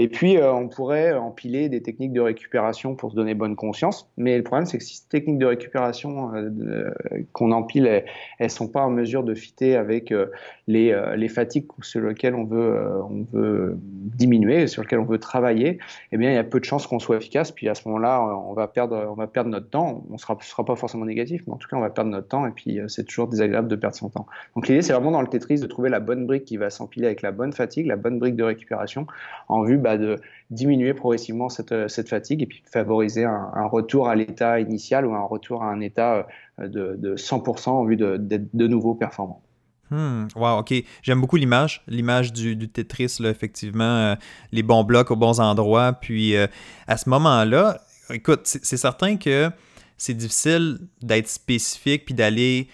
Et 0.00 0.08
puis, 0.08 0.38
euh, 0.38 0.50
on 0.50 0.66
pourrait 0.66 1.12
empiler 1.12 1.68
des 1.68 1.82
techniques 1.82 2.14
de 2.14 2.22
récupération 2.22 2.94
pour 2.94 3.10
se 3.10 3.16
donner 3.16 3.34
bonne 3.34 3.54
conscience. 3.54 4.10
Mais 4.16 4.38
le 4.38 4.42
problème, 4.42 4.64
c'est 4.64 4.78
que 4.78 4.84
si 4.84 4.96
ces 4.96 5.06
techniques 5.10 5.36
de 5.36 5.44
récupération 5.44 6.34
euh, 6.34 6.90
qu'on 7.34 7.52
empile, 7.52 7.84
elles, 7.86 8.04
ne 8.40 8.48
sont 8.48 8.66
pas 8.66 8.80
en 8.80 8.88
mesure 8.88 9.24
de 9.24 9.34
fitter 9.34 9.76
avec 9.76 10.10
euh, 10.10 10.28
les, 10.68 10.98
les, 11.16 11.28
fatigues 11.28 11.66
sur 11.82 12.00
lesquelles 12.00 12.34
on 12.34 12.44
veut, 12.44 12.80
on 13.10 13.26
veut 13.30 13.76
diminuer, 13.76 14.68
sur 14.68 14.80
lesquelles 14.80 15.00
on 15.00 15.04
veut 15.04 15.18
travailler, 15.18 15.78
eh 16.12 16.16
bien, 16.16 16.30
il 16.30 16.34
y 16.34 16.38
a 16.38 16.44
peu 16.44 16.60
de 16.60 16.64
chances 16.64 16.86
qu'on 16.86 16.98
soit 16.98 17.18
efficace. 17.18 17.50
Puis 17.50 17.68
à 17.68 17.74
ce 17.74 17.86
moment-là, 17.88 18.22
on 18.22 18.54
va 18.54 18.68
perdre, 18.68 19.06
on 19.10 19.14
va 19.14 19.26
perdre 19.26 19.50
notre 19.50 19.68
temps. 19.68 20.02
On 20.10 20.16
sera, 20.16 20.38
sera 20.40 20.64
pas 20.64 20.76
forcément 20.76 21.04
négatif, 21.04 21.42
mais 21.46 21.52
en 21.52 21.56
tout 21.58 21.68
cas, 21.68 21.76
on 21.76 21.80
va 21.80 21.90
perdre 21.90 22.10
notre 22.10 22.28
temps. 22.28 22.46
Et 22.46 22.52
puis, 22.52 22.80
c'est 22.88 23.04
toujours 23.04 23.28
désagréable 23.28 23.68
de 23.68 23.76
perdre 23.76 23.96
son 23.96 24.08
temps. 24.08 24.26
Donc, 24.56 24.66
l'idée, 24.66 24.80
c'est 24.80 24.94
vraiment 24.94 25.10
dans 25.10 25.20
le 25.20 25.28
Tetris 25.28 25.60
de 25.60 25.66
trouver 25.66 25.90
la 25.90 26.00
bonne 26.00 26.26
brique 26.26 26.46
qui 26.46 26.56
va 26.56 26.70
s'empiler 26.70 27.04
avec 27.04 27.20
la 27.20 27.32
bonne 27.32 27.52
fatigue, 27.52 27.84
la 27.84 27.96
bonne 27.96 28.18
brique 28.18 28.36
de 28.36 28.44
récupération, 28.44 29.06
en 29.48 29.62
vue 29.62 29.76
bah, 29.76 29.89
de 29.96 30.20
diminuer 30.50 30.94
progressivement 30.94 31.48
cette, 31.48 31.88
cette, 31.88 32.08
fatigue 32.08 32.42
et 32.42 32.46
puis 32.46 32.62
favoriser 32.70 33.24
un, 33.24 33.66
retour 33.66 34.08
à 34.08 34.14
l'état 34.14 34.60
initial 34.60 35.06
ou 35.06 35.14
un 35.14 35.22
retour 35.22 35.62
à 35.62 35.70
un 35.70 35.80
état 35.80 36.26
euh, 36.60 36.68
de, 36.68 36.96
de 36.98 37.16
100% 37.16 37.68
en 37.70 37.84
vue 37.84 37.96
d'être 37.96 38.48
de, 38.52 38.66
nouveau 38.66 38.94
performant. 38.94 39.42
Hmm, 39.90 40.26
wow, 40.36 40.58
ok. 40.58 40.74
J'aime 41.02 41.20
beaucoup 41.20 41.36
l'image, 41.36 41.82
l'image 41.88 42.32
du, 42.32 42.68
Tetris, 42.68 43.16
là, 43.20 43.30
effectivement, 43.30 43.84
euh, 43.84 44.14
les 44.52 44.62
bons 44.62 44.84
blocs 44.84 45.10
aux 45.10 45.16
bons 45.16 45.40
endroits. 45.40 45.92
Puis 45.92 46.36
euh, 46.36 46.46
à 46.86 46.96
ce 46.96 47.08
moment-là, 47.08 47.80
écoute, 48.10 48.40
c'est 48.44 48.76
certain 48.76 49.16
que 49.16 49.50
c'est 49.96 50.14
difficile 50.14 50.78
d'être 51.02 51.28
spécifique 51.28 52.04
puis 52.06 52.14
d'aller 52.14 52.68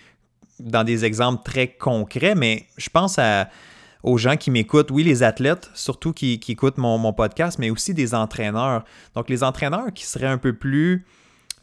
dans 0.60 0.84
des 0.84 1.04
exemples 1.04 1.42
très 1.42 1.68
concrets, 1.68 2.34
mais 2.34 2.66
je 2.76 2.88
pense 2.88 3.18
à 3.18 3.48
aux 4.06 4.18
gens 4.18 4.36
qui 4.36 4.52
m'écoutent, 4.52 4.92
oui, 4.92 5.02
les 5.02 5.24
athlètes, 5.24 5.68
surtout 5.74 6.12
qui, 6.12 6.40
écoutent 6.48 6.78
mon, 6.78 7.12
podcast, 7.12 7.58
mais 7.58 7.70
aussi 7.70 7.92
des 7.92 8.14
entraîneurs. 8.14 8.84
Donc, 9.14 9.28
les 9.28 9.42
entraîneurs 9.42 9.92
qui 9.92 10.06
seraient 10.06 10.28
un 10.28 10.38
peu 10.38 10.52
plus, 10.52 11.04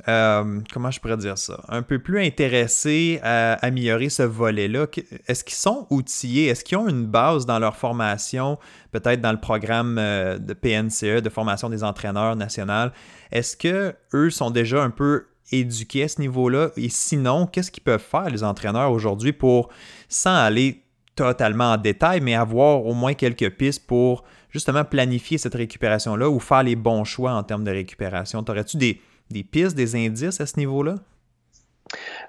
euh, 0.10 0.60
comment 0.74 0.92
je 0.92 1.00
pourrais 1.00 1.16
dire 1.16 1.38
ça, 1.38 1.64
un 1.70 1.82
peu 1.82 2.00
plus 2.00 2.20
intéressés 2.20 3.22
à 3.24 3.54
améliorer 3.66 4.10
ce 4.10 4.24
volet-là. 4.24 4.88
Est-ce 5.28 5.46
qu'ils 5.46 5.56
sont 5.56 5.88
outillés? 5.90 6.48
Est-ce 6.48 6.66
qu'ils 6.66 6.78
ont 6.78 6.90
une 6.90 7.06
base 7.06 7.46
dans 7.46 7.60
leur 7.60 7.78
formation, 7.78 8.60
peut-être 8.92 9.22
dans 9.22 9.32
le 9.32 9.40
programme 9.40 9.98
euh, 9.98 10.38
de 10.38 10.54
PNCE, 10.54 11.22
de 11.22 11.30
formation 11.30 11.70
des 11.70 11.82
entraîneurs 11.82 12.36
nationaux? 12.36 12.90
Est-ce 13.32 13.56
que 13.56 13.96
eux 14.14 14.30
sont 14.30 14.52
déjà 14.52 14.84
un 14.84 14.90
peu 14.90 15.28
éduqués 15.54 16.04
à 16.04 16.08
ce 16.10 16.20
niveau-là? 16.20 16.72
Et 16.76 16.90
sinon, 16.90 17.48
qu'est-ce 17.48 17.72
qu'ils 17.72 17.84
peuvent 17.84 18.04
faire, 18.04 18.30
les 18.30 18.44
entraîneurs, 18.44 18.92
aujourd'hui, 18.92 19.32
pour, 19.32 19.70
sans 20.10 20.36
aller 20.36 20.83
totalement 21.16 21.74
en 21.74 21.78
détail, 21.78 22.22
mais 22.22 22.36
avoir 22.36 22.86
au 22.86 22.94
moins 22.94 23.14
quelques 23.14 23.50
pistes 23.52 23.86
pour 23.86 24.24
justement 24.50 24.84
planifier 24.84 25.38
cette 25.38 25.56
récupération-là 25.56 26.30
ou 26.30 26.40
faire 26.40 26.64
les 26.64 26.76
bons 26.76 27.04
choix 27.04 27.34
en 27.34 27.44
termes 27.44 27.64
de 27.64 27.72
récupération. 27.72 28.44
T'aurais-tu 28.44 28.78
des, 28.78 29.02
des 29.30 29.44
pistes, 29.44 29.76
des 29.76 29.96
indices 29.96 30.40
à 30.42 30.46
ce 30.46 30.58
niveau-là? 30.58 30.96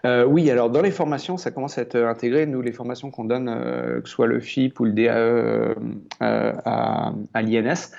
Euh, 0.04 0.24
oui, 0.24 0.50
alors 0.50 0.68
dans 0.70 0.82
les 0.82 0.90
formations, 0.90 1.36
ça 1.36 1.50
commence 1.50 1.78
à 1.78 1.82
être 1.82 1.96
intégré. 1.96 2.46
Nous, 2.46 2.60
les 2.60 2.72
formations 2.72 3.10
qu'on 3.10 3.24
donne, 3.24 3.48
euh, 3.48 4.00
que 4.00 4.08
ce 4.08 4.14
soit 4.14 4.26
le 4.26 4.40
FIP 4.40 4.78
ou 4.80 4.84
le 4.84 4.92
DAE 4.92 5.08
euh, 5.08 5.74
à 6.20 7.42
l'INS, 7.42 7.92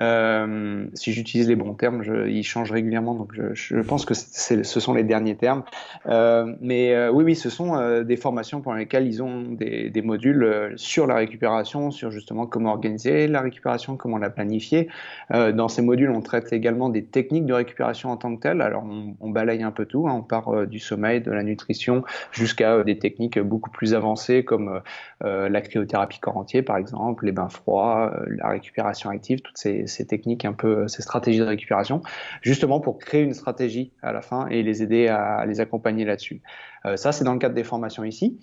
Euh, 0.00 0.86
si 0.94 1.12
j'utilise 1.12 1.48
les 1.48 1.56
bons 1.56 1.74
termes, 1.74 2.02
je, 2.02 2.28
ils 2.28 2.44
changent 2.44 2.70
régulièrement, 2.70 3.14
donc 3.14 3.32
je, 3.52 3.80
pense 3.80 4.04
que 4.04 4.14
ce 4.14 4.80
sont 4.80 4.94
les 4.94 5.04
derniers 5.04 5.36
termes. 5.36 5.64
Euh, 6.06 6.54
mais 6.60 6.94
euh, 6.94 7.10
oui, 7.10 7.24
oui, 7.24 7.36
ce 7.36 7.50
sont 7.50 8.02
des 8.02 8.16
formations 8.16 8.60
pour 8.60 8.74
lesquelles 8.74 9.06
ils 9.06 9.22
ont 9.22 9.42
des, 9.42 9.92
modules 10.02 10.72
sur 10.76 11.06
la 11.06 11.16
récupération, 11.16 11.90
sur 11.90 12.10
justement 12.10 12.46
comment 12.46 12.70
organiser 12.70 13.26
la 13.26 13.40
récupération, 13.40 13.96
comment 13.96 14.16
la 14.16 14.30
planifier. 14.30 14.88
dans 15.30 15.68
ces 15.68 15.82
modules, 15.82 16.10
on 16.10 16.20
traite 16.20 16.52
également 16.52 16.88
des 16.88 17.04
techniques 17.04 17.46
de 17.46 17.52
récupération 17.52 18.10
en 18.10 18.16
tant 18.16 18.34
que 18.36 18.40
telles. 18.40 18.60
Alors, 18.60 18.84
on, 18.84 19.16
on 19.20 19.30
balaye 19.30 19.62
un 19.62 19.72
peu 19.72 19.84
tout. 19.84 20.08
Hein. 20.08 20.14
On 20.16 20.22
part 20.22 20.66
du 20.66 20.78
sommeil, 20.78 21.20
de 21.20 21.32
la 21.32 21.42
nutrition, 21.42 22.04
jusqu'à 22.30 22.84
des 22.84 22.98
techniques 22.98 23.38
beaucoup 23.40 23.70
plus 23.70 23.94
avancées 23.94 24.44
comme 24.44 24.80
la 25.20 25.60
cryothérapie 25.60 26.20
corps 26.20 26.36
entier, 26.36 26.62
par 26.62 26.76
exemple, 26.76 27.26
les 27.26 27.32
bains 27.32 27.48
froids, 27.48 28.14
la 28.28 28.48
récupération 28.48 29.10
active, 29.10 29.40
toutes 29.40 29.58
ces 29.58 29.87
ces 29.88 30.06
techniques, 30.06 30.44
un 30.44 30.52
peu 30.52 30.88
ces 30.88 31.02
stratégies 31.02 31.38
de 31.38 31.44
récupération, 31.44 32.02
justement 32.42 32.80
pour 32.80 32.98
créer 32.98 33.22
une 33.22 33.34
stratégie 33.34 33.92
à 34.02 34.12
la 34.12 34.22
fin 34.22 34.46
et 34.48 34.62
les 34.62 34.82
aider 34.82 35.08
à, 35.08 35.44
les 35.46 35.60
accompagner 35.60 36.04
là-dessus. 36.04 36.42
Euh, 36.86 36.96
ça, 36.96 37.12
c'est 37.12 37.24
dans 37.24 37.32
le 37.32 37.38
cadre 37.38 37.54
des 37.54 37.64
formations 37.64 38.04
ici. 38.04 38.38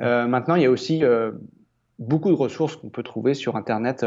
Euh, 0.00 0.26
maintenant, 0.26 0.54
il 0.54 0.62
y 0.62 0.66
a 0.66 0.70
aussi 0.70 1.04
euh, 1.04 1.32
beaucoup 1.98 2.30
de 2.30 2.34
ressources 2.34 2.76
qu'on 2.76 2.88
peut 2.88 3.02
trouver 3.02 3.34
sur 3.34 3.56
Internet 3.56 4.06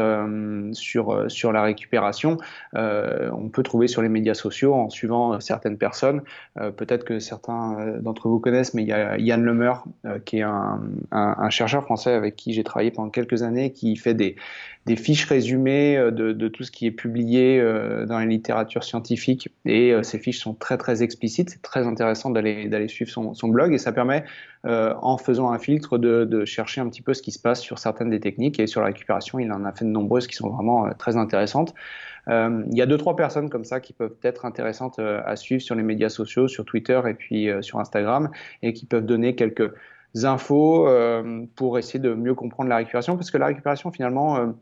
sur, 0.72 1.30
sur 1.30 1.52
la 1.52 1.62
récupération. 1.62 2.38
On 2.72 3.48
peut 3.52 3.62
trouver 3.62 3.86
sur 3.86 4.02
les 4.02 4.08
médias 4.08 4.34
sociaux 4.34 4.74
en 4.74 4.90
suivant 4.90 5.38
certaines 5.38 5.78
personnes. 5.78 6.22
Peut-être 6.56 7.04
que 7.04 7.20
certains 7.20 7.98
d'entre 8.00 8.28
vous 8.28 8.40
connaissent, 8.40 8.74
mais 8.74 8.82
il 8.82 8.88
y 8.88 8.92
a 8.92 9.16
Yann 9.16 9.44
Lemeur, 9.44 9.84
qui 10.24 10.38
est 10.38 10.42
un, 10.42 10.82
un, 11.12 11.50
chercheur 11.50 11.84
français 11.84 12.12
avec 12.12 12.34
qui 12.34 12.52
j'ai 12.52 12.64
travaillé 12.64 12.90
pendant 12.90 13.10
quelques 13.10 13.44
années, 13.44 13.70
qui 13.70 13.94
fait 13.94 14.14
des, 14.14 14.34
des 14.86 14.96
fiches 14.96 15.24
résumées 15.26 15.96
de, 15.96 16.32
de, 16.32 16.48
tout 16.48 16.62
ce 16.62 16.70
qui 16.70 16.86
est 16.86 16.90
publié 16.90 17.58
dans 18.06 18.18
la 18.18 18.26
littérature 18.26 18.84
scientifique. 18.84 19.48
Et 19.64 19.94
ces 20.02 20.18
fiches 20.18 20.40
sont 20.40 20.54
très 20.54 20.76
très 20.76 21.02
explicites. 21.02 21.50
C'est 21.50 21.62
très 21.62 21.86
intéressant 21.86 22.30
d'aller 22.30 22.68
d'aller 22.68 22.88
suivre 22.88 23.10
son, 23.10 23.34
son 23.34 23.48
blog 23.48 23.72
et 23.72 23.78
ça 23.78 23.92
permet, 23.92 24.24
en 24.64 25.16
faisant 25.16 25.50
un 25.50 25.58
filtre, 25.58 25.96
de, 25.98 26.24
de 26.24 26.44
chercher 26.44 26.80
un 26.80 26.88
petit 26.88 27.02
peu 27.02 27.14
ce 27.14 27.22
qui 27.22 27.32
se 27.32 27.38
passe 27.38 27.60
sur 27.60 27.78
certaines 27.78 28.10
des 28.10 28.20
techniques 28.20 28.60
et 28.60 28.66
sur 28.66 28.80
la 28.80 28.88
récupération, 28.88 29.38
il 29.38 29.50
en 29.52 29.64
a 29.64 29.72
fait 29.72 29.84
de 29.84 29.90
nombreuses 29.90 30.26
qui 30.26 30.36
sont 30.36 30.50
vraiment 30.50 30.86
euh, 30.86 30.90
très 30.98 31.16
intéressantes. 31.16 31.74
Euh, 32.28 32.64
il 32.70 32.76
y 32.76 32.82
a 32.82 32.86
deux 32.86 32.96
trois 32.96 33.16
personnes 33.16 33.50
comme 33.50 33.64
ça 33.64 33.80
qui 33.80 33.92
peuvent 33.92 34.16
être 34.22 34.46
intéressantes 34.46 34.98
euh, 34.98 35.20
à 35.26 35.36
suivre 35.36 35.62
sur 35.62 35.74
les 35.74 35.82
médias 35.82 36.08
sociaux, 36.08 36.48
sur 36.48 36.64
Twitter 36.64 37.00
et 37.06 37.14
puis 37.14 37.48
sur 37.60 37.78
Instagram, 37.78 38.30
et 38.62 38.72
qui 38.72 38.86
peuvent 38.86 39.04
donner 39.04 39.34
quelques 39.34 39.70
infos 40.22 40.88
pour 41.56 41.78
essayer 41.78 41.98
de 41.98 42.14
mieux 42.14 42.34
comprendre 42.34 42.68
la 42.68 42.76
récupération, 42.76 43.16
parce 43.16 43.30
que 43.30 43.38
la 43.38 43.46
récupération 43.46 43.90
finalement, 43.90 44.54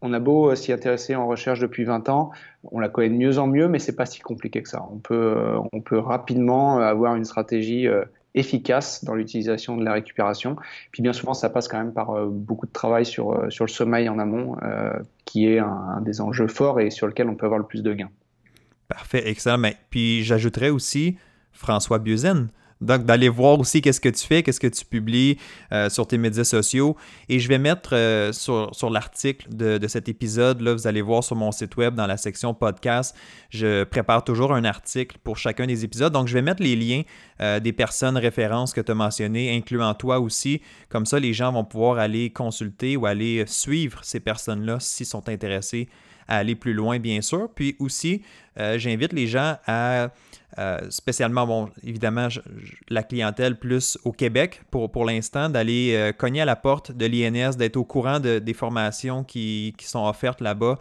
on 0.00 0.12
a 0.12 0.18
beau 0.18 0.54
s'y 0.54 0.72
intéresser 0.72 1.14
en 1.14 1.26
recherche 1.26 1.60
depuis 1.60 1.84
20 1.84 2.08
ans, 2.08 2.30
on 2.64 2.80
la 2.80 2.88
connaît 2.88 3.10
de 3.10 3.14
mieux 3.14 3.38
en 3.38 3.46
mieux, 3.46 3.68
mais 3.68 3.78
c'est 3.78 3.96
pas 3.96 4.06
si 4.06 4.20
compliqué 4.20 4.62
que 4.62 4.68
ça. 4.68 4.86
On 4.90 4.98
peut, 4.98 5.36
on 5.72 5.80
peut 5.80 5.98
rapidement 5.98 6.78
avoir 6.78 7.16
une 7.16 7.24
stratégie 7.24 7.86
efficace 8.34 9.04
dans 9.04 9.14
l'utilisation 9.14 9.76
de 9.76 9.84
la 9.84 9.92
récupération. 9.92 10.56
Puis 10.92 11.02
bien 11.02 11.12
souvent, 11.12 11.34
ça 11.34 11.50
passe 11.50 11.68
quand 11.68 11.78
même 11.78 11.92
par 11.92 12.10
euh, 12.10 12.26
beaucoup 12.30 12.66
de 12.66 12.72
travail 12.72 13.04
sur, 13.04 13.32
euh, 13.32 13.50
sur 13.50 13.64
le 13.64 13.70
sommeil 13.70 14.08
en 14.08 14.18
amont, 14.18 14.56
euh, 14.62 14.92
qui 15.24 15.46
est 15.46 15.58
un, 15.58 16.00
des 16.02 16.20
enjeux 16.20 16.48
forts 16.48 16.80
et 16.80 16.90
sur 16.90 17.06
lequel 17.06 17.28
on 17.28 17.34
peut 17.34 17.46
avoir 17.46 17.58
le 17.58 17.66
plus 17.66 17.82
de 17.82 17.92
gains. 17.92 18.10
Parfait, 18.86 19.28
excellent. 19.28 19.58
Mais, 19.58 19.76
puis 19.90 20.24
j'ajouterais 20.24 20.70
aussi 20.70 21.18
François 21.52 21.98
Bieuzen. 21.98 22.48
Donc, 22.80 23.04
d'aller 23.04 23.28
voir 23.28 23.58
aussi 23.58 23.80
qu'est-ce 23.80 24.00
que 24.00 24.08
tu 24.08 24.24
fais, 24.26 24.42
qu'est-ce 24.42 24.60
que 24.60 24.68
tu 24.68 24.84
publies 24.84 25.38
euh, 25.72 25.90
sur 25.90 26.06
tes 26.06 26.18
médias 26.18 26.44
sociaux. 26.44 26.96
Et 27.28 27.40
je 27.40 27.48
vais 27.48 27.58
mettre 27.58 27.90
euh, 27.94 28.32
sur, 28.32 28.90
l'article 28.90 29.48
de, 29.50 29.78
de, 29.78 29.88
cet 29.88 30.08
épisode, 30.08 30.60
là, 30.60 30.74
vous 30.74 30.86
allez 30.86 31.02
voir 31.02 31.24
sur 31.24 31.36
mon 31.36 31.50
site 31.50 31.76
web 31.76 31.94
dans 31.94 32.06
la 32.06 32.16
section 32.16 32.54
podcast, 32.54 33.16
je 33.50 33.84
prépare 33.84 34.22
toujours 34.24 34.52
un 34.52 34.64
article 34.64 35.18
pour 35.24 35.36
chacun 35.36 35.66
des 35.66 35.84
épisodes. 35.84 36.12
Donc, 36.12 36.28
je 36.28 36.34
vais 36.34 36.42
mettre 36.42 36.62
les 36.62 36.76
liens 36.76 37.02
euh, 37.40 37.60
des 37.60 37.72
personnes 37.72 38.16
références 38.16 38.72
que 38.72 38.80
tu 38.80 38.92
as 38.92 38.94
mentionnées, 38.94 39.56
incluant 39.56 39.94
toi 39.94 40.20
aussi. 40.20 40.62
Comme 40.88 41.06
ça, 41.06 41.18
les 41.18 41.32
gens 41.32 41.52
vont 41.52 41.64
pouvoir 41.64 41.98
aller 41.98 42.30
consulter 42.30 42.96
ou 42.96 43.06
aller 43.06 43.44
suivre 43.46 44.00
ces 44.02 44.20
personnes-là 44.20 44.78
s'ils 44.80 45.06
sont 45.06 45.28
intéressés 45.28 45.88
à 46.28 46.36
aller 46.36 46.54
plus 46.54 46.74
loin, 46.74 46.98
bien 46.98 47.20
sûr. 47.20 47.48
Puis 47.54 47.76
aussi, 47.78 48.22
j'invite 48.76 49.12
les 49.12 49.26
gens 49.26 49.56
à 49.66 50.10
euh, 50.58 50.78
spécialement, 50.90 51.68
évidemment, 51.84 52.28
la 52.88 53.02
clientèle 53.04 53.56
plus 53.58 53.96
au 54.04 54.10
Québec 54.10 54.62
pour, 54.70 55.04
l'instant, 55.04 55.48
d'aller 55.48 55.94
euh, 55.94 56.12
cogner 56.12 56.40
à 56.40 56.44
la 56.44 56.56
porte 56.56 56.90
de 56.90 57.06
l'INS, 57.06 57.56
d'être 57.56 57.76
au 57.76 57.84
courant 57.84 58.18
de, 58.18 58.40
des 58.40 58.54
formations 58.54 59.22
qui, 59.22 59.74
sont 59.78 60.04
offertes 60.04 60.40
là-bas. 60.40 60.78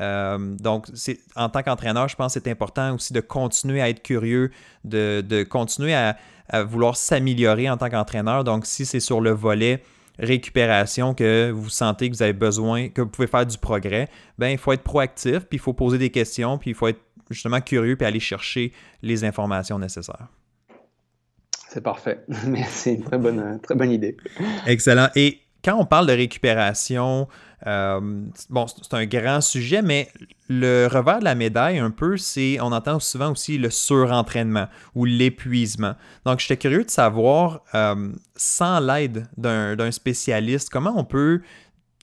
Euh, 0.00 0.38
donc, 0.60 0.86
en 1.34 1.48
tant 1.48 1.62
qu'entraîneur, 1.62 2.08
je 2.08 2.14
pense 2.14 2.34
que 2.34 2.40
c'est 2.40 2.50
important 2.50 2.94
aussi 2.94 3.12
de 3.12 3.20
continuer 3.20 3.80
à 3.80 3.88
être 3.88 4.02
curieux, 4.02 4.52
de, 4.84 5.42
continuer 5.42 5.94
à 5.94 6.16
vouloir 6.62 6.96
s'améliorer 6.96 7.68
en 7.68 7.76
tant 7.76 7.88
qu'entraîneur. 7.88 8.44
Donc, 8.44 8.64
si 8.64 8.86
c'est 8.86 9.00
sur 9.00 9.20
le 9.20 9.30
volet 9.30 9.82
récupération 10.18 11.14
que 11.14 11.50
vous 11.50 11.68
sentez 11.68 12.10
que 12.10 12.16
vous 12.16 12.22
avez 12.22 12.32
besoin, 12.32 12.88
que 12.88 13.02
vous 13.02 13.08
pouvez 13.08 13.28
faire 13.28 13.46
du 13.46 13.58
progrès, 13.58 14.08
ben 14.38 14.48
il 14.48 14.58
faut 14.58 14.72
être 14.72 14.82
proactif, 14.82 15.40
puis 15.40 15.56
il 15.56 15.60
faut 15.60 15.72
poser 15.72 15.98
des 15.98 16.10
questions, 16.10 16.58
puis 16.58 16.70
il 16.70 16.74
faut 16.74 16.88
être 16.88 17.00
justement 17.30 17.60
curieux 17.60 17.96
puis 17.96 18.06
aller 18.06 18.20
chercher 18.20 18.72
les 19.02 19.24
informations 19.24 19.78
nécessaires. 19.78 20.28
C'est 21.68 21.82
parfait. 21.82 22.24
C'est 22.68 22.94
une 22.94 23.02
très 23.02 23.18
bonne, 23.18 23.60
très 23.62 23.74
bonne 23.74 23.90
idée. 23.90 24.16
Excellent. 24.66 25.08
Et 25.14 25.40
quand 25.66 25.76
on 25.76 25.84
parle 25.84 26.06
de 26.06 26.12
récupération, 26.12 27.26
euh, 27.66 28.00
c'est 28.36 28.94
un 28.94 29.04
grand 29.04 29.40
sujet, 29.40 29.82
mais 29.82 30.08
le 30.48 30.86
revers 30.86 31.18
de 31.18 31.24
la 31.24 31.34
médaille, 31.34 31.78
un 31.78 31.90
peu, 31.90 32.16
c'est, 32.16 32.60
on 32.60 32.70
entend 32.70 33.00
souvent 33.00 33.32
aussi 33.32 33.58
le 33.58 33.70
surentraînement 33.70 34.68
ou 34.94 35.04
l'épuisement. 35.04 35.94
Donc, 36.24 36.38
j'étais 36.38 36.56
curieux 36.56 36.84
de 36.84 36.90
savoir, 36.90 37.62
euh, 37.74 38.12
sans 38.36 38.78
l'aide 38.78 39.26
d'un 39.36 39.90
spécialiste, 39.90 40.70
comment 40.70 40.94
on 40.96 41.04
peut 41.04 41.40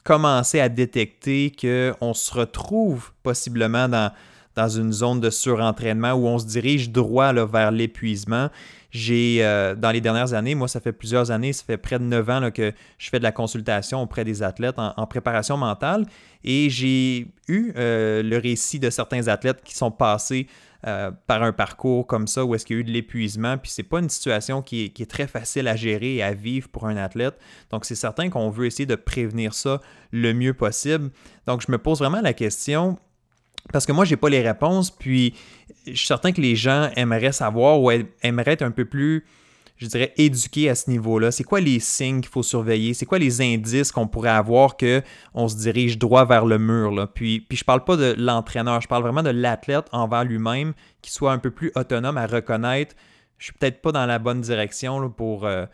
commencer 0.03 0.59
à 0.59 0.67
détecter 0.67 1.53
qu'on 1.57 2.13
se 2.13 2.33
retrouve 2.33 3.13
possiblement 3.23 3.87
dans, 3.87 4.11
dans 4.57 4.67
une 4.67 4.91
zone 4.91 5.21
de 5.21 5.29
surentraînement 5.29 6.11
où 6.11 6.27
on 6.27 6.37
se 6.37 6.47
dirige 6.47 6.89
droit 6.89 7.31
vers 7.31 7.71
l'épuisement? 7.71 8.49
J'ai, 8.93 9.43
euh, 9.43 9.73
dans 9.73 9.89
les 9.89 10.01
dernières 10.01 10.35
années, 10.35 10.53
moi, 10.53 10.67
ça 10.67 10.79
fait 10.79 10.91
plusieurs 10.91 11.31
années, 11.31 11.51
ça 11.51 11.63
fait 11.65 11.77
près 11.77 11.97
de 11.97 12.03
neuf 12.03 12.29
ans 12.29 12.51
que 12.51 12.71
je 12.99 13.09
fais 13.09 13.17
de 13.17 13.23
la 13.23 13.31
consultation 13.31 14.03
auprès 14.03 14.23
des 14.23 14.43
athlètes 14.43 14.75
en, 14.77 15.07
préparation 15.07 15.57
mentale 15.57 16.05
et 16.43 16.69
j'ai 16.69 17.27
eu 17.47 17.73
euh, 17.75 18.21
le 18.21 18.37
récit 18.37 18.79
de 18.79 18.91
certains 18.91 19.27
athlètes 19.27 19.61
qui 19.63 19.73
sont 19.75 19.89
passés 19.89 20.45
euh, 20.85 21.09
par 21.25 21.41
un 21.41 21.53
parcours 21.53 22.05
comme 22.05 22.27
ça 22.27 22.45
où 22.45 22.53
est-ce 22.53 22.65
qu'il 22.65 22.75
y 22.75 22.79
a 22.79 22.81
eu 22.81 22.83
de 22.83 22.91
l'épuisement, 22.91 23.57
puis 23.57 23.71
c'est 23.71 23.83
pas 23.83 23.99
une 23.99 24.09
situation 24.09 24.61
qui 24.61 24.83
est, 24.83 25.09
très 25.09 25.27
facile 25.27 25.67
à 25.67 25.75
gérer 25.75 26.15
et 26.15 26.23
à 26.23 26.33
vivre 26.33 26.69
pour 26.69 26.85
un 26.85 26.97
athlète. 26.97 27.39
Donc 27.71 27.85
c'est 27.85 27.95
certain 27.95 28.29
qu'on 28.29 28.49
veut 28.49 28.67
essayer 28.67 28.85
de 28.85 28.95
prévenir 28.95 29.55
ça 29.55 29.81
le 30.11 30.33
mieux 30.33 30.53
possible. 30.53 31.09
Donc 31.47 31.61
je 31.65 31.71
me 31.71 31.79
pose 31.79 31.99
vraiment 31.99 32.21
la 32.21 32.33
question, 32.33 32.99
parce 33.71 33.85
que 33.85 33.91
moi, 33.91 34.05
j'ai 34.05 34.17
pas 34.17 34.29
les 34.29 34.41
réponses, 34.41 34.91
puis 34.91 35.33
je 35.87 35.93
suis 35.93 36.07
certain 36.07 36.31
que 36.31 36.41
les 36.41 36.55
gens 36.55 36.89
aimeraient 36.95 37.31
savoir 37.31 37.81
ou 37.81 37.91
aimeraient 38.21 38.51
être 38.51 38.61
un 38.61 38.71
peu 38.71 38.85
plus, 38.85 39.25
je 39.77 39.87
dirais, 39.87 40.13
éduqués 40.17 40.69
à 40.69 40.75
ce 40.75 40.89
niveau-là. 40.89 41.31
C'est 41.31 41.43
quoi 41.43 41.61
les 41.61 41.79
signes 41.79 42.21
qu'il 42.21 42.29
faut 42.29 42.43
surveiller? 42.43 42.93
C'est 42.93 43.05
quoi 43.05 43.19
les 43.19 43.41
indices 43.41 43.91
qu'on 43.91 44.07
pourrait 44.07 44.29
avoir 44.29 44.75
qu'on 44.75 45.47
se 45.47 45.55
dirige 45.57 45.97
droit 45.97 46.25
vers 46.25 46.45
le 46.45 46.59
mur? 46.59 47.07
Puis, 47.13 47.39
puis 47.39 47.57
je 47.57 47.63
parle 47.63 47.83
pas 47.83 47.95
de 47.95 48.15
l'entraîneur, 48.17 48.81
je 48.81 48.87
parle 48.87 49.03
vraiment 49.03 49.23
de 49.23 49.29
l'athlète 49.29 49.85
envers 49.91 50.25
lui-même 50.25 50.73
qui 51.01 51.11
soit 51.11 51.31
un 51.31 51.39
peu 51.39 51.51
plus 51.51 51.71
autonome 51.75 52.17
à 52.17 52.27
reconnaître 52.27 52.95
je 53.43 53.47
suis 53.47 53.53
peut-être 53.59 53.81
pas 53.81 53.91
dans 53.91 54.05
la 54.05 54.19
bonne 54.19 54.39
direction 54.39 55.13
euh, 55.19 55.65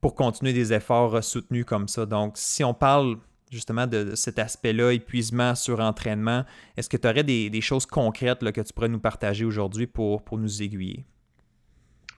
pour 0.00 0.14
continuer 0.14 0.52
des 0.52 0.72
efforts 0.72 1.24
soutenus 1.24 1.64
comme 1.64 1.88
ça. 1.88 2.06
Donc, 2.06 2.34
si 2.36 2.62
on 2.62 2.72
parle 2.72 3.16
justement 3.50 3.86
de, 3.86 4.14
cet 4.14 4.38
aspect-là, 4.38 4.92
épuisement, 4.92 5.54
surentraînement. 5.54 6.44
Est-ce 6.76 6.88
que 6.88 6.96
tu 6.96 7.08
aurais 7.08 7.24
des, 7.24 7.60
choses 7.60 7.86
concrètes 7.86 8.42
là, 8.42 8.52
que 8.52 8.60
tu 8.60 8.72
pourrais 8.72 8.88
nous 8.88 9.00
partager 9.00 9.44
aujourd'hui 9.44 9.86
pour, 9.86 10.22
pour 10.22 10.38
nous 10.38 10.62
aiguiller? 10.62 11.04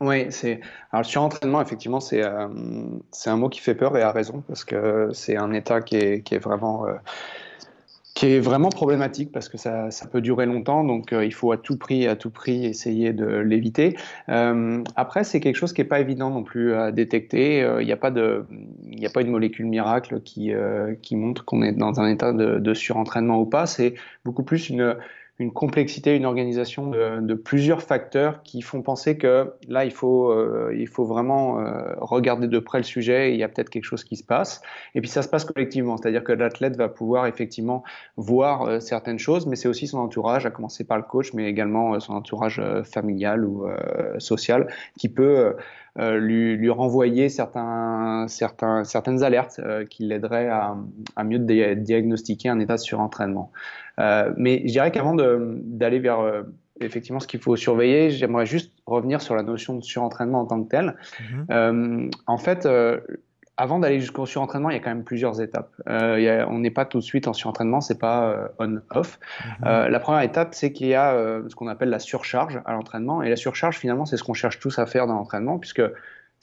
Oui, 0.01 0.27
c'est. 0.31 0.61
Alors, 0.90 1.07
surentraînement, 1.07 1.62
effectivement, 1.62 2.01
c'est 2.01 2.25
euh, 2.25 2.49
c'est 3.12 3.31
un 3.31 3.37
mot 3.37 3.49
qui 3.49 3.61
fait 3.61 3.77
peur 3.77 3.97
et 3.97 4.03
a 4.03 4.11
raison, 4.11 4.42
parce 4.49 4.64
que 4.64 5.11
c'est 5.12 5.37
un 5.37 5.53
état 5.53 5.81
qui 5.81 5.97
est, 5.97 6.23
qui 6.23 6.35
est 6.35 6.40
vraiment. 6.40 6.87
Euh, 6.87 6.95
qui 8.14 8.27
est 8.27 8.40
vraiment 8.40 8.68
problématique 8.68 9.33
parce 9.33 9.48
que 9.48 9.57
ça, 9.57 9.90
ça 9.90 10.07
peut 10.07 10.20
durer 10.20 10.46
longtemps, 10.46 10.85
donc 10.85 11.12
euh, 11.12 11.25
il 11.25 11.33
faut 11.33 11.51
à 11.53 11.57
tout 11.57 11.79
prix, 11.79 12.07
à 12.07 12.16
tout 12.16 12.31
prix 12.31 12.66
essayer 12.66 13.12
de 13.12 13.27
l'éviter. 13.27 13.96
Euh, 14.29 14.83
après, 14.96 15.25
c'est 15.25 15.40
quelque 15.40 15.57
chose 15.57 15.72
qui 15.72 15.81
n'est 15.81 15.88
pas 15.88 16.01
évident 16.01 16.31
non 16.31 16.42
plus 16.42 16.75
à 16.75 16.92
détecter. 16.92 17.62
Euh, 17.62 17.83
il 17.83 17.87
n'y 17.87 17.92
a 17.92 17.96
pas 17.96 18.11
de, 18.11 18.44
il 18.87 19.05
a 19.07 19.11
pas 19.11 19.22
une 19.22 19.31
molécule 19.31 19.66
miracle 19.66 20.20
qui 20.20 20.53
qui 21.01 21.16
montre 21.16 21.44
qu'on 21.44 21.62
est 21.62 21.72
dans 21.72 22.01
un 22.01 22.09
état 22.09 22.33
de, 22.33 22.59
de 22.59 22.75
surentraînement 22.75 23.40
ou 23.40 23.46
pas. 23.46 23.66
C'est 23.66 23.94
beaucoup 24.25 24.42
plus 24.42 24.68
une 24.68 24.96
une 25.42 25.52
complexité, 25.52 26.14
une 26.16 26.24
organisation 26.24 26.87
de, 26.87 27.35
plusieurs 27.35 27.83
facteurs 27.83 28.42
qui 28.42 28.62
font 28.62 28.83
penser 28.83 29.18
que 29.18 29.52
là, 29.68 29.85
il 29.85 29.90
faut, 29.90 30.31
euh, 30.31 30.72
il 30.78 30.87
faut 30.87 31.05
vraiment 31.05 31.59
euh, 31.59 31.94
regarder 31.98 32.46
de 32.46 32.59
près 32.59 32.78
le 32.78 32.85
sujet. 32.85 33.33
il 33.33 33.38
y 33.38 33.42
a 33.42 33.48
peut-être 33.48 33.70
quelque 33.70 33.85
chose 33.85 34.05
qui 34.05 34.16
se 34.16 34.22
passe. 34.22 34.62
Et 34.94 35.00
puis 35.00 35.11
ça 35.11 35.22
se 35.22 35.28
passe 35.28 35.44
collectivement, 35.44 35.96
c'est-à-dire 35.96 36.22
que 36.22 36.33
l'athlète 36.33 36.76
va 36.76 36.88
pouvoir 36.88 37.26
effectivement 37.26 37.83
voir 38.16 38.62
euh, 38.62 38.81
certaines 38.81 39.18
choses, 39.18 39.46
mais 39.46 39.57
c'est 39.57 39.68
aussi 39.68 39.87
son 39.88 39.98
entourage, 39.98 40.46
à 40.46 40.50
commencer 40.50 40.85
par 40.85 40.96
le 40.96 41.02
coach, 41.02 41.33
mais 41.35 41.48
également 41.48 41.98
son 41.98 42.14
entourage 42.14 42.62
familial 42.85 43.44
ou 43.44 43.66
social, 44.18 44.68
qui 44.98 45.09
peut 45.09 45.55
lui, 45.96 46.70
renvoyer 46.70 47.28
certains, 47.28 48.26
certaines 48.28 49.22
alertes 49.22 49.61
qui 49.90 50.05
l'aideraient 50.05 50.48
à, 50.48 50.76
à, 51.16 51.24
mieux 51.24 51.38
diagnostiquer 51.38 52.48
un 52.48 52.61
état 52.61 52.76
de 52.76 52.81
surentraînement. 52.81 53.50
Euh, 53.98 54.33
mais 54.37 54.62
je 54.64 54.72
dirais 54.72 54.90
qu'avant 54.90 55.14
d'aller 55.14 55.98
vers 55.98 56.44
effectivement 56.81 57.20
ce 57.20 57.26
qu'il 57.26 57.40
faut 57.40 57.57
surveiller, 57.57 58.11
j'aimerais 58.11 58.46
juste 58.46 58.72
revenir 58.87 59.20
sur 59.20 59.35
la 59.35 59.42
notion 59.42 59.76
de 59.76 59.83
surentraînement 59.83 60.40
en 60.40 60.46
tant 60.46 60.62
que 60.62 60.68
tel. 60.68 60.96
Mm-hmm. 61.48 62.11
en 62.26 62.38
fait, 62.38 62.66
avant 63.57 63.78
d'aller 63.78 64.00
jusqu'au 64.00 64.26
surentraînement, 64.26 64.70
il 64.70 64.74
y 64.74 64.76
a 64.76 64.81
quand 64.81 64.90
même 64.90 65.05
plusieurs 65.05 65.40
étapes. 65.40 65.70
Euh, 65.88 66.44
on 66.48 66.59
n'est 66.59 66.70
pas 66.70 66.85
tout 66.85 66.98
de 66.98 67.02
suite 67.02 67.28
en 67.28 67.33
surentraînement, 67.33 67.81
c'est 67.81 67.98
pas 67.98 68.31
euh, 68.31 68.48
on-off. 68.59 69.18
Mhm. 69.61 69.66
Euh, 69.66 69.88
la 69.88 70.00
première 70.00 70.22
étape, 70.22 70.55
c'est 70.55 70.72
qu'il 70.72 70.88
y 70.88 70.94
a 70.94 71.12
euh, 71.12 71.42
ce 71.48 71.55
qu'on 71.55 71.68
appelle 71.68 71.90
la 71.90 71.98
surcharge 71.98 72.61
à 72.64 72.72
l'entraînement. 72.72 73.22
Et 73.22 73.28
la 73.28 73.37
surcharge, 73.37 73.76
finalement, 73.76 74.07
c'est 74.07 74.16
ce 74.16 74.24
qu'on 74.24 74.35
cherche 74.35 74.59
tous 74.59 74.78
à 74.78 74.87
faire 74.87 75.07
dans 75.07 75.14
l'entraînement, 75.14 75.59
puisque 75.59 75.83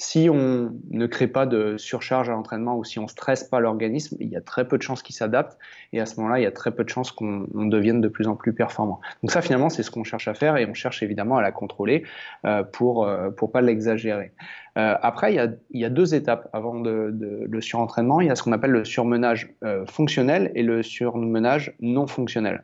si 0.01 0.29
on 0.31 0.71
ne 0.91 1.05
crée 1.07 1.27
pas 1.27 1.45
de 1.45 1.75
surcharge 1.77 2.29
à 2.29 2.31
l'entraînement 2.31 2.77
ou 2.77 2.85
si 2.85 2.99
on 2.99 3.07
stresse 3.09 3.43
pas 3.43 3.59
l'organisme, 3.59 4.15
il 4.21 4.29
y 4.29 4.38
a 4.38 4.41
très 4.41 4.65
peu 4.65 4.77
de 4.77 4.81
chances 4.81 5.03
qu'il 5.03 5.13
s'adapte 5.13 5.57
et 5.91 5.99
à 5.99 6.05
ce 6.05 6.15
moment-là, 6.17 6.39
il 6.39 6.43
y 6.43 6.45
a 6.45 6.51
très 6.51 6.71
peu 6.71 6.85
de 6.85 6.89
chances 6.89 7.12
qu'on 7.12 7.45
devienne 7.53 7.99
de 7.99 8.07
plus 8.07 8.27
en 8.27 8.38
plus 8.38 8.53
performant. 8.53 9.01
Donc 9.21 9.31
ça, 9.31 9.41
finalement, 9.41 9.69
c'est 9.69 9.83
ce 9.83 9.91
qu'on 9.91 10.05
cherche 10.05 10.29
à 10.29 10.33
faire 10.33 10.55
et 10.55 10.65
on 10.65 10.73
cherche 10.73 11.03
évidemment 11.03 11.38
à 11.38 11.41
la 11.41 11.51
contrôler 11.51 12.03
euh, 12.45 12.63
pour 12.63 13.05
euh, 13.05 13.29
pour 13.29 13.51
pas 13.51 13.59
l'exagérer. 13.59 14.31
Euh, 14.77 14.95
après, 15.01 15.33
il 15.33 15.35
y, 15.35 15.39
a, 15.39 15.49
il 15.71 15.81
y 15.81 15.85
a 15.85 15.89
deux 15.89 16.15
étapes 16.15 16.47
avant 16.53 16.79
de, 16.79 17.09
de, 17.12 17.45
le 17.49 17.62
surentraînement. 17.62 18.21
Il 18.21 18.27
y 18.27 18.29
a 18.29 18.35
ce 18.35 18.43
qu'on 18.43 18.53
appelle 18.53 18.71
le 18.71 18.85
surmenage 18.85 19.53
euh, 19.65 19.85
fonctionnel 19.85 20.51
et 20.55 20.63
le 20.63 20.81
surmenage 20.81 21.75
non 21.81 22.07
fonctionnel. 22.07 22.63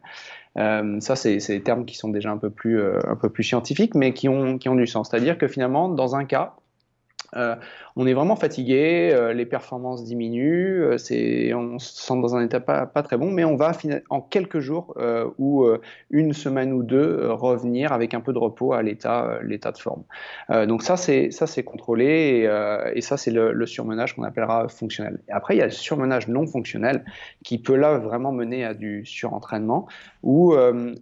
Euh, 0.57 0.99
ça, 1.01 1.17
c'est 1.17 1.37
des 1.37 1.61
termes 1.61 1.85
qui 1.85 1.97
sont 1.97 2.09
déjà 2.09 2.31
un 2.31 2.37
peu 2.37 2.49
plus, 2.49 2.79
euh, 2.79 2.99
un 3.07 3.15
peu 3.15 3.29
plus 3.29 3.43
scientifiques, 3.43 3.95
mais 3.95 4.13
qui 4.13 4.29
ont, 4.29 4.57
qui 4.57 4.69
ont 4.69 4.75
du 4.75 4.87
sens. 4.87 5.09
C'est-à-dire 5.09 5.37
que 5.37 5.47
finalement, 5.49 5.89
dans 5.89 6.15
un 6.15 6.23
cas, 6.23 6.55
uh, 7.33 7.55
on 7.97 8.05
est 8.07 8.13
vraiment 8.13 8.35
fatigué, 8.35 9.11
euh, 9.13 9.33
les 9.33 9.45
performances 9.45 10.03
diminuent, 10.03 10.81
euh, 10.83 11.55
on 11.55 11.79
se 11.79 12.01
sent 12.01 12.21
dans 12.21 12.35
un 12.35 12.43
état 12.43 12.59
pas, 12.59 12.85
très 13.03 13.17
bon, 13.17 13.31
mais 13.31 13.45
on 13.45 13.55
va 13.55 13.71
en 14.09 14.21
quelques 14.21 14.59
jours 14.59 14.95
ou 15.37 15.67
une 16.09 16.33
semaine 16.33 16.73
ou 16.73 16.83
deux 16.83 17.31
revenir 17.31 17.93
avec 17.93 18.13
un 18.13 18.21
peu 18.21 18.33
de 18.33 18.37
repos 18.37 18.73
à 18.73 18.81
l'état, 18.81 19.39
de 19.41 19.77
forme. 19.77 20.03
donc 20.67 20.83
ça 20.83 20.97
c'est 20.97 21.63
contrôlé 21.63 22.49
et, 22.93 23.01
ça 23.01 23.17
c'est 23.17 23.31
le, 23.31 23.65
surmenage 23.65 24.15
qu'on 24.15 24.23
appellera 24.23 24.67
fonctionnel. 24.69 25.19
Après 25.29 25.55
il 25.55 25.59
y 25.59 25.61
a 25.61 25.65
le 25.65 25.71
surmenage 25.71 26.27
non 26.27 26.47
fonctionnel 26.47 27.03
qui 27.43 27.57
peut 27.57 27.75
là 27.75 27.97
vraiment 27.97 28.31
mener 28.31 28.63
à 28.63 28.73
du 28.73 29.05
surentraînement 29.05 29.87
où 30.23 30.55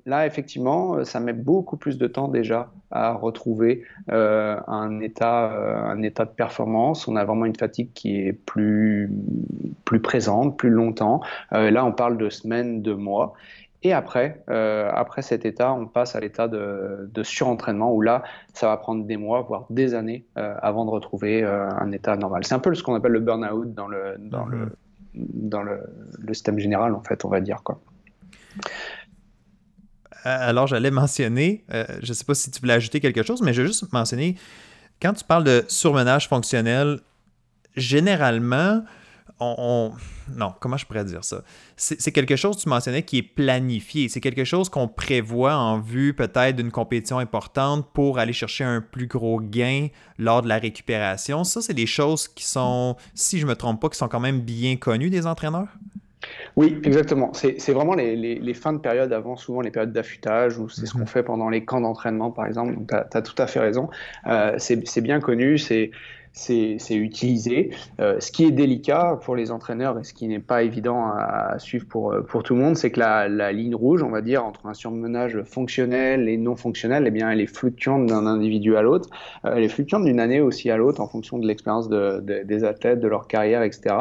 là 0.06 0.25
effectivement 0.25 1.03
ça 1.03 1.19
met 1.19 1.34
beaucoup 1.34 1.77
plus 1.77 1.97
de 1.97 2.08
temps 2.08 2.27
déjà 2.27 2.71
à 2.91 3.13
retrouver 3.13 3.84
un 4.08 4.99
état 5.01 5.86
de 6.25 6.32
performance, 6.36 6.82
on 7.07 7.15
a 7.15 7.25
vraiment 7.25 7.45
une 7.45 7.55
fatigue 7.55 7.89
qui 7.93 8.17
est 8.19 8.33
plus, 8.33 9.11
plus 9.85 9.99
présente, 9.99 10.57
plus 10.57 10.69
longtemps. 10.69 11.21
Euh, 11.53 11.71
là, 11.71 11.85
on 11.85 11.91
parle 11.91 12.17
de 12.17 12.29
semaines, 12.29 12.81
de 12.81 12.93
mois. 12.93 13.33
Et 13.85 13.91
après, 13.91 14.43
euh, 14.49 14.89
après 14.93 15.21
cet 15.21 15.45
état, 15.45 15.73
on 15.73 15.87
passe 15.87 16.15
à 16.15 16.21
l'état 16.21 16.47
de, 16.47 17.09
surentraînement 17.23 17.93
où 17.93 18.01
là, 18.01 18.23
ça 18.53 18.67
va 18.67 18.77
prendre 18.77 19.05
des 19.05 19.17
mois, 19.17 19.41
voire 19.41 19.65
des 19.69 19.93
années 19.93 20.25
euh, 20.37 20.55
avant 20.61 20.85
de 20.85 20.89
retrouver 20.89 21.43
un 21.43 21.91
état 21.91 22.15
normal. 22.15 22.45
C'est 22.45 22.53
un 22.53 22.59
peu 22.59 22.73
ce 22.75 22.81
qu'on 22.81 22.95
appelle 22.95 23.11
le 23.11 23.19
burn-out 23.19 23.73
dans, 23.73 23.87
le, 23.87 24.15
dans, 24.19 24.45
le, 24.45 24.69
dans 25.13 25.63
le, 25.63 25.81
système 26.29 26.59
général, 26.59 26.95
en 26.95 27.01
fait, 27.01 27.25
on 27.25 27.29
va 27.29 27.41
dire. 27.41 27.61
Quoi. 27.63 27.81
Alors, 30.23 30.67
j'allais 30.67 30.91
mentionner, 30.91 31.65
je 31.69 32.07
ne 32.07 32.13
sais 32.13 32.23
pas 32.23 32.35
si 32.35 32.51
tu 32.51 32.61
voulais 32.61 32.75
ajouter 32.75 33.01
quelque 33.01 33.23
chose, 33.23 33.41
mais 33.41 33.51
je 33.51 33.63
vais 33.63 33.67
juste 33.67 33.91
mentionner 33.91 34.37
quand 35.03 35.13
tu 35.13 35.25
parles 35.25 35.43
de 35.43 35.65
surmenage 35.67 36.29
fonctionnel, 36.29 37.01
généralement, 37.75 38.83
on, 39.39 39.91
Non, 40.37 40.53
comment 40.59 40.77
je 40.77 40.85
pourrais 40.85 41.03
dire 41.03 41.23
ça? 41.23 41.43
C'est 41.75 42.11
quelque 42.13 42.37
chose, 42.37 42.57
tu 42.57 42.69
mentionnais, 42.69 43.03
qui 43.03 43.17
est 43.17 43.23
planifié. 43.23 44.07
C'est 44.07 44.21
quelque 44.21 44.45
chose 44.45 44.69
qu'on 44.69 44.87
prévoit 44.87 45.55
en 45.55 45.79
vue 45.79 46.13
peut-être 46.13 46.55
d'une 46.55 46.71
compétition 46.71 47.19
importante 47.19 47.91
pour 47.93 48.19
aller 48.19 48.31
chercher 48.31 48.63
un 48.63 48.79
plus 48.79 49.07
gros 49.07 49.41
gain 49.41 49.87
lors 50.17 50.41
de 50.41 50.47
la 50.47 50.57
récupération. 50.57 51.43
Ça, 51.43 51.61
c'est 51.61 51.73
des 51.73 51.87
choses 51.87 52.29
qui 52.29 52.45
sont, 52.45 52.95
si 53.13 53.39
je 53.39 53.45
ne 53.45 53.49
me 53.49 53.55
trompe 53.55 53.81
pas, 53.81 53.89
qui 53.89 53.97
sont 53.97 54.07
quand 54.07 54.21
même 54.21 54.39
bien 54.39 54.77
connues 54.77 55.09
des 55.09 55.27
entraîneurs? 55.27 55.67
Oui, 56.55 56.79
exactement. 56.83 57.31
C'est 57.33 57.71
vraiment 57.71 57.95
les, 57.95 58.53
fins 58.53 58.73
de 58.73 58.77
période 58.77 59.12
avant, 59.12 59.36
souvent 59.36 59.62
les 59.62 59.71
périodes 59.71 59.91
d'affûtage, 59.91 60.57
ou 60.57 60.69
c'est 60.69 60.86
ce 60.86 60.93
qu'on 60.93 60.99
mhm. 60.99 61.07
fait 61.07 61.23
pendant 61.23 61.49
les 61.49 61.65
camps 61.65 61.81
d'entraînement, 61.81 62.31
par 62.31 62.45
exemple. 62.45 62.75
Donc, 62.75 62.89
tu 62.89 63.17
as, 63.17 63.21
tout 63.21 63.41
à 63.41 63.47
fait 63.47 63.59
raison. 63.59 63.89
Euh, 64.27 64.53
c'est 64.57 65.01
bien 65.01 65.19
connu, 65.19 65.57
c'est 65.57 65.91
c'est 66.33 66.95
utilisé. 66.95 67.69
Euh, 67.99 68.19
ce 68.19 68.31
qui 68.31 68.43
est 68.43 68.51
délicat 68.51 69.19
pour 69.21 69.35
les 69.35 69.51
entraîneurs 69.51 69.99
et 69.99 70.03
ce 70.03 70.13
qui 70.13 70.27
n'est 70.27 70.39
pas 70.39 70.63
évident 70.63 71.05
à, 71.05 71.59
suivre 71.59 71.85
pour, 71.87 72.11
euh, 72.11 72.21
pour 72.21 72.41
tout 72.41 72.55
le 72.55 72.61
monde, 72.61 72.75
c'est 72.75 72.89
que 72.89 72.99
la, 72.99 73.29
la, 73.29 73.51
ligne 73.51 73.75
rouge, 73.75 74.01
on 74.01 74.09
va 74.09 74.21
dire, 74.21 74.43
entre 74.43 74.65
un 74.65 74.73
surmenage 74.73 75.43
fonctionnel 75.43 76.27
et 76.27 76.37
non 76.37 76.55
fonctionnel, 76.55 77.03
eh 77.05 77.11
bien, 77.11 77.29
elle 77.29 77.39
est 77.39 77.53
fluctuante 77.53 78.07
d'un 78.07 78.25
individu 78.25 78.75
à 78.75 78.81
l'autre. 78.81 79.09
Euh, 79.45 79.53
elle 79.55 79.63
est 79.63 79.69
fluctuante 79.69 80.05
d'une 80.05 80.19
année 80.19 80.41
aussi 80.41 80.71
à 80.71 80.77
l'autre 80.77 81.01
en 81.01 81.07
fonction 81.07 81.37
de 81.37 81.45
l'expérience 81.45 81.87
de, 81.87 82.19
des 82.19 82.63
athlètes, 82.63 82.99
de 82.99 83.07
leur 83.07 83.27
carrière, 83.27 83.61
etc. 83.61 83.95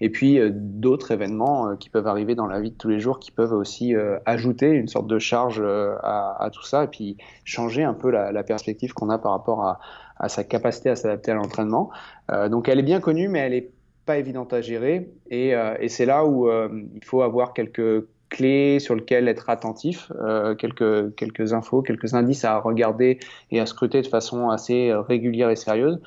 Et 0.00 0.10
puis 0.10 0.38
d'autres 0.50 1.10
événements 1.10 1.76
qui 1.76 1.88
peuvent 1.88 2.06
arriver 2.06 2.34
dans 2.34 2.46
la 2.46 2.60
vie 2.60 2.70
de 2.70 2.76
tous 2.76 2.88
les 2.88 3.00
jours 3.00 3.18
qui 3.18 3.30
peuvent 3.30 3.52
aussi 3.52 3.94
ajouter 4.26 4.68
une 4.68 4.88
sorte 4.88 5.06
de 5.06 5.18
charge 5.18 5.62
à, 6.02 6.36
à, 6.38 6.50
tout 6.50 6.64
ça 6.64 6.84
et 6.84 6.86
puis 6.86 7.16
changer 7.44 7.84
un 7.84 7.94
peu 7.94 8.10
la, 8.10 8.32
la 8.32 8.42
perspective 8.42 8.92
qu'on 8.92 9.08
a 9.10 9.18
par 9.18 9.32
rapport 9.32 9.64
à 9.64 9.80
à 10.18 10.28
sa 10.28 10.44
capacité 10.44 10.90
à 10.90 10.96
s'adapter 10.96 11.30
à 11.30 11.34
l'entraînement. 11.34 11.90
Euh, 12.30 12.48
donc 12.48 12.68
elle 12.68 12.78
est 12.78 12.84
bien 12.84 13.00
connue, 13.00 13.28
mais 13.28 13.40
elle 13.40 13.52
n'est 13.52 13.70
pas 14.06 14.18
évidente 14.18 14.52
à 14.52 14.60
gérer. 14.60 15.10
Et, 15.30 15.54
euh, 15.54 15.74
c'est 15.88 16.06
là 16.06 16.24
où 16.24 16.48
euh, 16.48 16.68
il 16.94 17.04
faut 17.04 17.22
avoir 17.22 17.52
quelques 17.52 18.06
clés 18.30 18.78
sur 18.78 18.94
lesquelles 18.94 19.26
être 19.26 19.48
attentif, 19.48 20.12
quelques, 20.58 21.14
quelques 21.14 21.54
infos, 21.54 21.80
quelques 21.80 22.12
indices 22.12 22.44
à 22.44 22.58
regarder 22.58 23.20
et 23.50 23.58
à 23.58 23.64
scruter 23.64 24.02
de 24.02 24.06
façon 24.06 24.50
assez 24.50 24.92
régulière 24.92 25.48
et 25.48 25.56
sérieuse 25.56 25.98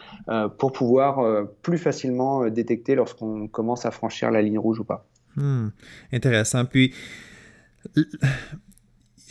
pour 0.60 0.72
pouvoir 0.72 1.48
plus 1.64 1.80
facilement 1.80 2.48
détecter 2.48 2.94
lorsqu'on 2.94 3.48
commence 3.48 3.88
à 3.88 3.92
franchir 3.92 4.30
la 4.30 4.44
ligne 4.44 4.60
rouge 4.60 4.82
ou 4.82 4.84
pas. 4.84 5.08
Hmm. 5.36 5.70
intéressant. 6.14 6.66
Puis, 6.66 6.94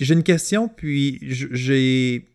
j'ai 0.00 0.14
une 0.14 0.24
question, 0.24 0.66
puis 0.66 1.18
j'ai 1.20 2.29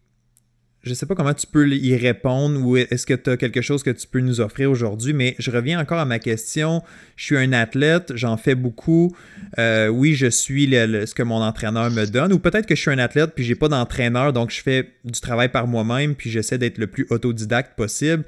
je 0.86 0.92
ne 0.92 0.94
sais 0.94 1.08
pas 1.08 1.16
comment 1.16 1.34
tu 1.34 1.48
peux 1.48 1.68
y 1.68 1.96
répondre 1.96 2.64
ou 2.64 2.78
est-ce 2.78 3.08
que 3.08 3.16
tu 3.16 3.32
as 3.32 3.38
quelque 3.38 3.62
chose 3.62 3.82
que 3.82 3.90
tu 3.90 4.06
peux 4.08 4.20
nous 4.20 4.40
offrir 4.40 4.70
aujourd'hui, 4.70 5.14
mais 5.14 5.36
je 5.40 5.50
reviens 5.50 5.80
encore 5.80 5.98
à 5.98 6.06
ma 6.06 6.20
question. 6.20 6.84
Je 7.16 7.26
suis 7.26 7.38
un 7.38 7.54
athlète, 7.54 8.12
j'en 8.16 8.38
fais 8.38 8.54
beaucoup. 8.54 9.16
Euh, 9.58 9.88
oui, 9.88 10.14
je 10.14 10.28
suis 10.28 10.68
ce 10.70 11.16
que 11.16 11.24
mon 11.24 11.42
entraîneur 11.42 11.90
me 11.90 12.06
donne, 12.06 12.32
ou 12.34 12.38
peut-être 12.38 12.68
que 12.68 12.76
je 12.76 12.82
suis 12.82 12.92
un 12.92 13.00
athlète 13.00 13.32
puis 13.36 13.44
j'ai 13.44 13.56
pas 13.56 13.68
d'entraîneur, 13.68 14.32
donc 14.32 14.52
je 14.52 14.62
fais 14.62 14.92
du 15.04 15.20
travail 15.20 15.50
par 15.50 15.66
moi-même 15.66 16.14
puis 16.14 16.30
j'essaie 16.30 16.60
d'être 16.60 16.78
le 16.78 16.86
plus 16.86 17.08
autodidacte 17.10 17.76
possible. 17.76 18.24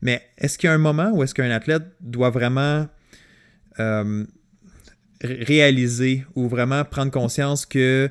Mais 0.00 0.22
est-ce 0.38 0.56
qu'il 0.56 0.68
y 0.68 0.70
a 0.70 0.74
un 0.74 0.78
moment 0.78 1.10
où 1.12 1.22
est-ce 1.22 1.34
qu'un 1.34 1.50
athlète 1.50 1.82
doit 2.00 2.30
vraiment 2.30 2.88
euh, 3.80 4.24
réaliser 5.20 6.24
ou 6.34 6.48
vraiment 6.48 6.84
prendre 6.84 7.12
conscience 7.12 7.66
que 7.66 8.08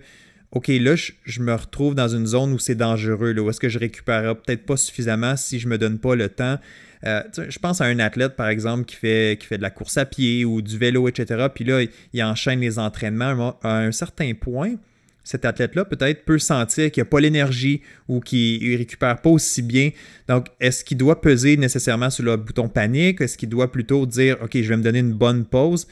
OK, 0.52 0.70
là, 0.70 0.96
je, 0.96 1.42
me 1.42 1.54
retrouve 1.54 1.94
dans 1.94 2.08
une 2.08 2.26
zone 2.26 2.54
où 2.54 2.60
c'est 2.60 2.76
dangereux, 2.76 3.34
là, 3.34 3.42
où 3.42 3.50
est-ce 3.50 3.60
que 3.60 3.68
je 3.68 3.80
récupérerai 3.80 4.34
peut-être 4.36 4.66
pas 4.66 4.78
suffisamment 4.78 5.36
si 5.36 5.60
je 5.60 5.68
me 5.68 5.78
donne 5.78 6.00
pas 6.00 6.16
le 6.16 6.30
temps. 6.30 6.58
Euh, 7.06 7.22
je 7.50 7.60
pense 7.60 7.82
à 7.82 7.86
un 7.86 8.00
athlète, 8.00 8.36
par 8.36 8.48
exemple, 8.48 8.86
qui 8.86 8.96
fait, 8.96 9.38
qui 9.40 9.46
fait 9.46 9.58
de 9.58 9.62
la 9.62 9.70
course 9.70 9.98
à 9.98 10.06
pied 10.06 10.46
ou 10.46 10.62
du 10.62 10.78
vélo, 10.78 11.08
etc. 11.08 11.48
Puis 11.54 11.66
là, 11.66 11.82
il, 12.14 12.24
enchaîne 12.24 12.62
les 12.62 12.80
entraînements. 12.80 13.60
À 13.62 13.80
un 13.80 13.92
certain 13.92 14.34
point, 14.34 14.76
cet 15.24 15.44
athlète-là 15.44 15.84
peut-être 15.84 16.24
peut 16.24 16.40
sentir 16.40 16.90
qu'il 16.92 17.02
n'a 17.02 17.06
pas 17.06 17.20
l'énergie 17.20 17.82
ou 18.08 18.22
qu'il 18.22 18.72
ne 18.72 18.78
récupère 18.78 19.22
pas 19.22 19.30
aussi 19.30 19.62
bien. 19.62 19.92
Donc, 20.30 20.48
est-ce 20.62 20.86
qu'il 20.86 20.98
doit 20.98 21.20
peser 21.20 21.58
nécessairement 21.58 22.10
sur 22.10 22.24
le 22.24 22.38
bouton 22.38 22.70
panique? 22.70 23.20
Est-ce 23.20 23.38
qu'il 23.38 23.50
doit 23.50 23.70
plutôt 23.70 24.06
dire, 24.06 24.38
OK, 24.42 24.52
je 24.54 24.70
vais 24.70 24.78
me 24.78 24.84
donner 24.84 25.00
une 25.00 25.14
bonne 25.14 25.46
pause? 25.46 25.88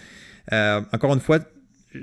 Euh, 0.53 0.81
encore 0.93 1.13
une 1.13 1.19
fois, 1.19 1.39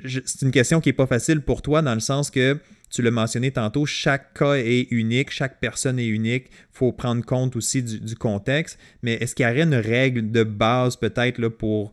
c'est 0.04 0.42
une 0.42 0.50
question 0.50 0.80
qui 0.80 0.88
n'est 0.88 0.94
pas 0.94 1.06
facile 1.06 1.40
pour 1.40 1.62
toi 1.62 1.82
dans 1.82 1.94
le 1.94 2.00
sens 2.00 2.30
que 2.30 2.58
tu 2.92 3.00
l'as 3.00 3.10
mentionné 3.10 3.50
tantôt, 3.50 3.86
chaque 3.86 4.34
cas 4.34 4.54
est 4.54 4.86
unique, 4.90 5.30
chaque 5.30 5.60
personne 5.60 5.98
est 5.98 6.06
unique. 6.06 6.48
Il 6.50 6.76
faut 6.76 6.92
prendre 6.92 7.24
compte 7.24 7.56
aussi 7.56 7.82
du, 7.82 8.14
contexte. 8.16 8.78
Mais 9.02 9.14
est-ce 9.14 9.34
qu'il 9.34 9.46
y 9.46 9.48
aurait 9.48 9.62
une 9.62 9.74
règle 9.74 10.30
de 10.30 10.44
base 10.44 10.96
peut-être 10.96 11.48
pour 11.48 11.92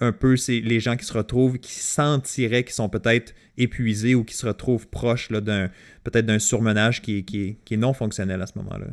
un 0.00 0.10
peu 0.10 0.36
les 0.48 0.80
gens 0.80 0.96
qui 0.96 1.04
se 1.04 1.12
retrouvent, 1.12 1.58
qui 1.58 1.74
sentiraient 1.74 2.64
qu'ils 2.64 2.74
sont 2.74 2.88
peut-être 2.88 3.34
épuisés 3.58 4.14
ou 4.14 4.24
qui 4.24 4.34
se 4.34 4.46
retrouvent 4.46 4.88
proches 4.88 5.30
d'un 5.30 5.68
peut-être 6.02 6.26
d'un 6.26 6.38
surmenage 6.38 7.02
qui, 7.02 7.24
qui, 7.24 7.58
qui 7.64 7.74
est 7.74 7.76
non 7.76 7.92
fonctionnel 7.92 8.40
à 8.40 8.46
ce 8.46 8.58
moment-là? 8.58 8.86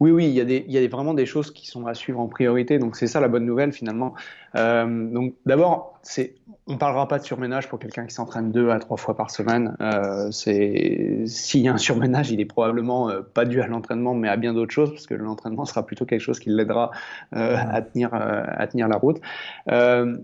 Oui, 0.00 0.10
oui, 0.10 0.26
il 0.26 0.32
y, 0.32 0.40
a 0.40 0.44
des, 0.44 0.64
il 0.66 0.72
y 0.72 0.78
a 0.78 0.88
vraiment 0.88 1.14
des 1.14 1.26
choses 1.26 1.52
qui 1.52 1.68
sont 1.68 1.86
à 1.86 1.94
suivre 1.94 2.18
en 2.18 2.28
priorité. 2.28 2.78
Donc 2.78 2.96
c'est 2.96 3.06
ça 3.06 3.20
la 3.20 3.28
bonne 3.28 3.46
nouvelle 3.46 3.72
finalement. 3.72 4.14
Euh, 4.56 5.10
donc 5.10 5.34
d'abord, 5.46 5.98
c'est 6.02 6.34
on 6.66 6.78
parlera 6.78 7.06
pas 7.08 7.18
de 7.18 7.24
surménage 7.24 7.68
pour 7.68 7.78
quelqu'un 7.78 8.06
qui 8.06 8.14
s'entraîne 8.14 8.50
deux 8.50 8.70
à 8.70 8.78
trois 8.78 8.96
fois 8.96 9.14
par 9.14 9.30
semaine. 9.30 9.76
Euh, 9.82 10.30
s'il 10.30 11.60
y 11.60 11.68
a 11.68 11.74
un 11.74 11.78
surménage, 11.78 12.30
il 12.30 12.40
est 12.40 12.46
probablement 12.46 13.10
euh, 13.10 13.20
pas 13.20 13.44
dû 13.44 13.60
à 13.60 13.66
l'entraînement, 13.66 14.14
mais 14.14 14.28
à 14.28 14.36
bien 14.36 14.54
d'autres 14.54 14.72
choses, 14.72 14.90
parce 14.90 15.06
que 15.06 15.14
l'entraînement 15.14 15.66
sera 15.66 15.84
plutôt 15.84 16.06
quelque 16.06 16.22
chose 16.22 16.38
qui 16.38 16.48
l'aidera 16.48 16.90
euh, 17.36 17.56
à 17.56 17.82
tenir 17.82 18.10
à 18.14 18.66
tenir 18.66 18.88
la 18.88 18.96
route. 18.96 19.20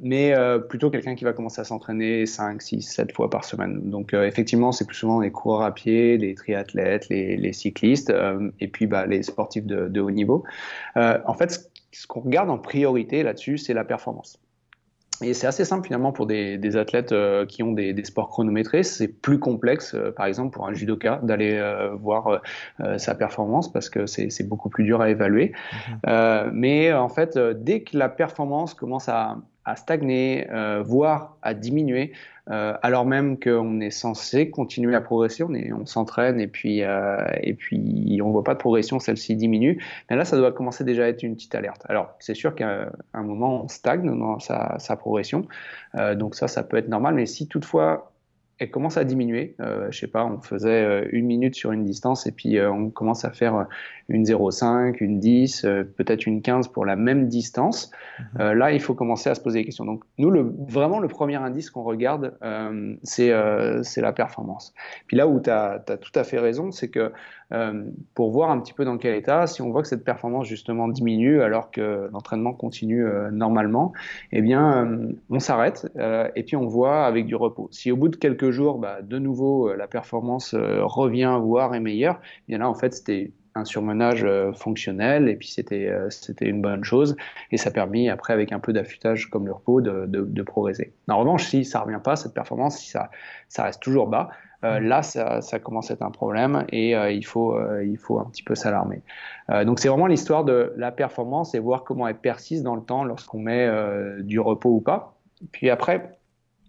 Mais 0.03 0.35
plutôt 0.69 0.91
quelqu'un 0.91 1.15
qui 1.15 1.25
va 1.25 1.33
commencer 1.33 1.61
à 1.61 1.65
s'entraîner 1.65 2.25
5, 2.25 2.63
6, 2.63 2.83
7 2.83 3.13
fois 3.13 3.29
par 3.29 3.45
semaine. 3.45 3.91
Donc 3.91 4.15
effectivement, 4.15 4.73
c'est 4.73 4.87
plus 4.87 4.97
souvent 4.97 5.21
les 5.21 5.31
coureurs 5.31 5.63
à 5.63 5.75
pied, 5.75 6.17
les 6.17 6.35
triathlètes, 6.35 7.09
les, 7.09 7.37
les 7.37 7.53
cyclistes, 7.53 8.13
et 8.61 8.69
puis 8.69 8.87
bah, 8.87 9.07
les 9.07 9.23
sportifs 9.23 9.67
de, 9.67 9.89
de 9.89 10.01
haut 10.01 10.11
niveau. 10.11 10.45
en 10.97 11.35
fait, 11.35 11.70
ce 11.93 12.07
qu'on 12.07 12.21
regarde 12.21 12.51
en 12.51 12.59
priorité 12.59 13.23
là-dessus, 13.23 13.59
c'est 13.59 13.75
la 13.75 13.85
performance. 13.85 14.41
Et 15.23 15.35
c'est 15.35 15.47
assez 15.47 15.65
simple 15.65 15.87
finalement 15.87 16.13
pour 16.13 16.27
des, 16.27 16.57
des 16.57 16.77
athlètes 16.77 17.13
euh, 17.13 17.45
qui 17.45 17.63
ont 17.63 17.73
des, 17.73 17.93
des, 17.93 18.05
sports 18.05 18.29
chronométrés. 18.29 18.83
C'est 18.83 19.09
plus 19.09 19.39
complexe, 19.39 19.95
euh, 19.95 20.13
par 20.13 20.27
exemple 20.27 20.55
pour 20.55 20.67
un 20.67 20.73
judoka, 20.73 21.21
d'aller 21.23 21.57
euh, 21.57 21.91
voir 21.95 22.41
sa 22.97 23.15
performance 23.15 23.71
parce 23.71 23.91
que 23.91 24.07
c'est 24.07 24.49
beaucoup 24.49 24.71
plus 24.71 24.85
dur 24.85 25.01
à 25.01 25.11
évaluer. 25.11 25.53
Mhm. 26.07 26.51
mais 26.55 26.93
en 26.93 27.09
fait, 27.09 27.39
dès 27.39 27.83
que 27.83 27.97
la 27.97 28.09
performance 28.09 28.75
commence 28.75 29.09
à, 29.09 29.37
à 29.65 29.77
stagner, 29.77 30.47
voire 30.85 31.37
à 31.43 31.55
diminuer, 31.55 32.13
euh, 32.51 32.75
alors 32.83 33.07
même 33.07 33.39
qu'on 33.39 33.81
est 33.81 33.91
censé 33.91 34.51
continuer 34.51 34.97
à 34.97 35.01
progresser, 35.01 35.45
on, 35.45 35.53
on 35.53 35.87
s'entraîne 35.87 36.41
et 36.41 36.49
puis 36.49 36.83
euh, 36.83 37.25
et 37.43 37.55
puis 37.55 38.21
on 38.23 38.31
voit 38.31 38.43
pas 38.43 38.55
de 38.55 38.59
progression, 38.59 38.99
celle-ci 38.99 39.37
diminue. 39.37 39.81
Mais 40.09 40.17
là, 40.17 40.25
ça 40.25 40.37
doit 40.37 40.51
commencer 40.51 40.83
déjà 40.83 41.05
à 41.05 41.09
être 41.09 41.23
une 41.23 41.37
petite 41.37 41.55
alerte. 41.55 41.83
Alors 41.89 42.15
c'est 42.19 42.35
sûr 42.35 42.55
qu'à 42.55 42.91
un 43.15 43.23
moment 43.23 43.65
on 43.65 43.69
stagne 43.69 44.07
dans 44.19 44.41
sa, 44.41 44.79
sa 44.79 44.97
progression, 44.97 45.47
euh, 45.95 46.15
donc 46.15 46.35
ça, 46.35 46.49
ça 46.49 46.63
peut 46.65 46.77
être 46.77 46.89
normal. 46.89 47.15
Mais 47.15 47.27
si 47.27 47.47
toutefois 47.47 48.11
elle 48.61 48.71
commence 48.71 48.99
à 48.99 49.05
diminuer. 49.05 49.57
Euh, 49.61 49.91
je 49.91 49.99
sais 49.99 50.07
pas, 50.07 50.25
on 50.25 50.39
faisait 50.39 50.85
euh, 50.85 51.09
une 51.13 51.25
minute 51.25 51.55
sur 51.55 51.73
une 51.73 51.83
distance 51.83 52.27
et 52.27 52.33
puis 52.33 52.59
euh, 52.59 52.71
on 52.71 52.91
commence 52.91 53.25
à 53.25 53.31
faire 53.31 53.67
une 54.11 54.25
0,5, 54.25 54.97
une 55.01 55.19
10, 55.19 55.63
peut-être 55.97 56.27
une 56.27 56.43
15 56.43 56.69
pour 56.69 56.85
la 56.85 56.95
même 56.95 57.27
distance. 57.27 57.91
Mhm. 58.35 58.53
là, 58.53 58.73
il 58.73 58.81
faut 58.81 58.95
commencer 58.95 59.31
à 59.31 59.35
se 59.35 59.41
poser 59.41 59.61
des 59.61 59.65
questions. 59.65 59.87
Donc 59.87 60.05
nous, 60.19 60.31
le, 60.31 60.53
vraiment, 60.69 60.99
le 60.99 61.09
premier 61.09 61.37
indice 61.37 61.71
qu'on 61.71 61.85
regarde, 61.85 62.37
c'est 63.03 63.33
c'est 63.83 64.01
la 64.03 64.13
performance. 64.13 64.75
Puis 65.07 65.17
là 65.17 65.27
où 65.27 65.41
tu 65.41 65.49
as, 65.49 65.83
as, 65.89 65.97
tout 65.97 66.13
à 66.15 66.25
fait 66.25 66.39
raison, 66.39 66.71
c'est 66.71 66.89
que 66.89 67.13
euh, 67.53 67.85
pour 68.15 68.31
voir 68.31 68.51
un 68.51 68.61
petit 68.61 68.73
peu 68.73 68.85
dans 68.85 68.97
quel 68.97 69.15
état. 69.15 69.47
Si 69.47 69.61
on 69.63 69.71
voit 69.71 69.83
que 69.83 69.89
cette 69.89 70.05
performance 70.05 70.47
justement 70.47 70.89
diminue 70.89 71.43
alors 71.43 71.71
que 71.71 72.09
l'entraînement 72.13 72.53
continue 72.53 73.05
euh, 73.05 73.31
normalement, 73.31 73.93
eh 74.33 74.41
bien, 74.41 74.87
euh, 74.87 75.13
on 75.31 75.41
s'arrête 75.41 75.87
et 76.37 76.43
puis 76.43 76.57
on 76.57 76.67
voit 76.67 77.05
avec 77.07 77.27
du 77.27 77.35
repos. 77.35 77.69
Si 77.73 77.91
au 77.91 77.97
bout 77.97 78.09
de 78.09 78.17
quelques 78.17 78.51
jours, 78.51 78.79
bah, 78.79 79.03
de 79.03 79.19
nouveau, 79.19 79.75
la 79.75 79.87
performance 79.89 80.55
revient, 80.55 81.39
voire 81.41 81.75
est 81.75 81.81
meilleure, 81.81 82.21
eh 82.23 82.53
bien 82.53 82.59
là, 82.59 82.69
en 82.69 82.75
fait, 82.75 82.95
c'était 82.95 83.33
un 83.55 83.65
surmenage 83.65 84.27
fonctionnel 84.55 85.29
et 85.29 85.37
puis 85.37 85.49
c'était 85.49 85.93
c'était 86.09 86.47
une 86.47 86.63
bonne 86.63 86.85
chose 86.85 87.17
et 87.51 87.57
ça 87.57 87.71
a 87.71 87.73
permis 87.73 88.09
après 88.09 88.33
avec 88.33 88.53
un 88.53 88.61
peu 88.61 88.73
d'affûtage 88.73 89.29
comme 89.29 89.47
le 89.47 89.53
repos 89.53 89.81
de, 89.81 90.07
de, 90.07 90.23
de, 90.23 90.43
progresser. 90.43 90.93
En 91.09 91.19
revanche, 91.19 91.47
si 91.47 91.65
ça 91.65 91.81
revient 91.81 92.01
pas 92.03 92.17
cette 92.17 92.35
performance, 92.35 92.79
si 92.79 92.91
ça 92.91 93.11
ça 93.49 93.65
reste 93.65 93.83
toujours 93.83 94.07
bas, 94.07 94.31
euh, 94.63 94.79
là, 94.79 95.03
ça, 95.03 95.41
ça, 95.41 95.59
commence 95.59 95.91
à 95.91 95.95
être 95.95 96.03
un 96.03 96.11
problème 96.11 96.67
et 96.69 96.95
euh, 96.95 97.11
il, 97.11 97.25
faut, 97.25 97.57
euh, 97.57 97.83
il 97.83 97.97
faut 97.97 98.19
un 98.19 98.27
petit 98.27 98.43
peu 98.43 98.55
s'alarmer. 98.55 99.03
donc, 99.65 99.81
c'est 99.81 99.89
vraiment 99.89 100.07
l'histoire 100.07 100.45
de 100.45 100.73
la 100.77 100.93
performance 100.93 101.55
et 101.55 101.59
voir 101.59 101.83
comment 101.85 102.07
elle 102.07 102.19
persiste 102.19 102.63
dans 102.63 102.77
le 102.77 102.83
temps 102.83 103.05
lorsqu'on 103.05 103.41
met 103.41 103.69
du 104.21 104.39
repos 104.39 104.71
ou 104.71 104.81
pas. 104.81 105.17
Puis 105.51 105.71
après, 105.71 106.20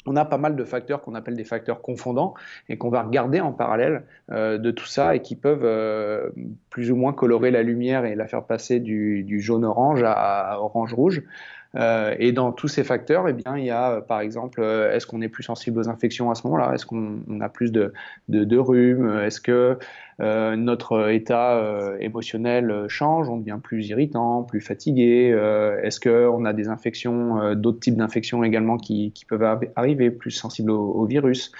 on 0.06 0.16
a 0.16 0.26
pas 0.26 0.38
mal 0.38 0.56
de 0.56 0.64
facteurs 0.64 1.02
qu'on 1.02 1.16
appelle 1.16 1.36
des 1.36 1.44
facteurs 1.44 1.82
confondants 1.82 2.34
et 2.70 2.78
qu'on 2.78 2.90
va 2.90 3.04
regarder 3.04 3.40
en 3.40 3.52
parallèle 3.52 4.04
euh, 4.32 4.58
de 4.58 4.72
tout 4.72 4.86
ça 4.86 5.16
et 5.16 5.22
qui 5.22 5.36
peuvent 5.36 5.66
euh, 5.66 6.30
plus 6.70 6.92
ou 6.92 6.96
moins 6.96 7.14
colorer 7.14 7.52
la 7.52 7.64
lumière 7.64 8.06
et 8.06 8.16
la 8.16 8.28
faire 8.28 8.44
passer 8.44 8.80
du, 8.80 9.24
du 9.24 9.42
jaune-orange 9.42 10.04
à, 10.06 10.58
orange-rouge. 10.60 11.24
Euh, 11.76 12.16
et 12.20 12.32
dans 12.34 12.52
tous 12.52 12.68
ces 12.68 12.84
facteurs, 12.84 13.28
eh 13.30 13.34
bien, 13.34 13.58
il 13.58 13.66
y 13.66 13.72
a 13.72 14.02
par 14.02 14.20
exemple, 14.20 14.62
est-ce 14.62 15.08
qu'on 15.08 15.22
est 15.22 15.30
plus 15.30 15.44
sensible 15.44 15.80
aux 15.80 15.90
infections 15.90 16.30
à 16.30 16.36
ce 16.36 16.46
moment-là? 16.48 16.74
Est-ce 16.74 16.86
qu'on 16.86 17.40
a 17.40 17.50
plus 17.50 17.72
de, 17.72 17.94
de, 18.28 18.44
de 18.44 18.58
rhume? 18.58 19.20
Est-ce 19.20 19.40
que 19.40 19.78
euh, 20.22 20.56
notre 20.56 21.10
état 21.10 21.58
euh, 21.58 21.98
émotionnel 22.00 22.86
change, 22.88 23.28
on 23.30 23.38
devient 23.38 23.60
plus 23.62 23.88
irritant, 23.88 24.44
plus 24.44 24.62
fatigué. 24.62 25.32
Euh, 25.34 25.82
est-ce 25.82 26.00
qu'on 26.00 26.46
a 26.46 26.54
des 26.54 26.68
infections, 26.68 27.56
d'autres 27.56 27.80
types 27.80 27.98
d'infections 27.98 28.44
également 28.44 28.78
qui, 28.78 29.12
qui, 29.14 29.26
peuvent 29.26 29.60
arriver, 29.76 30.12
plus 30.12 30.32
sensibles 30.32 30.72
au, 30.72 30.92
au 30.92 31.06
virus? 31.06 31.52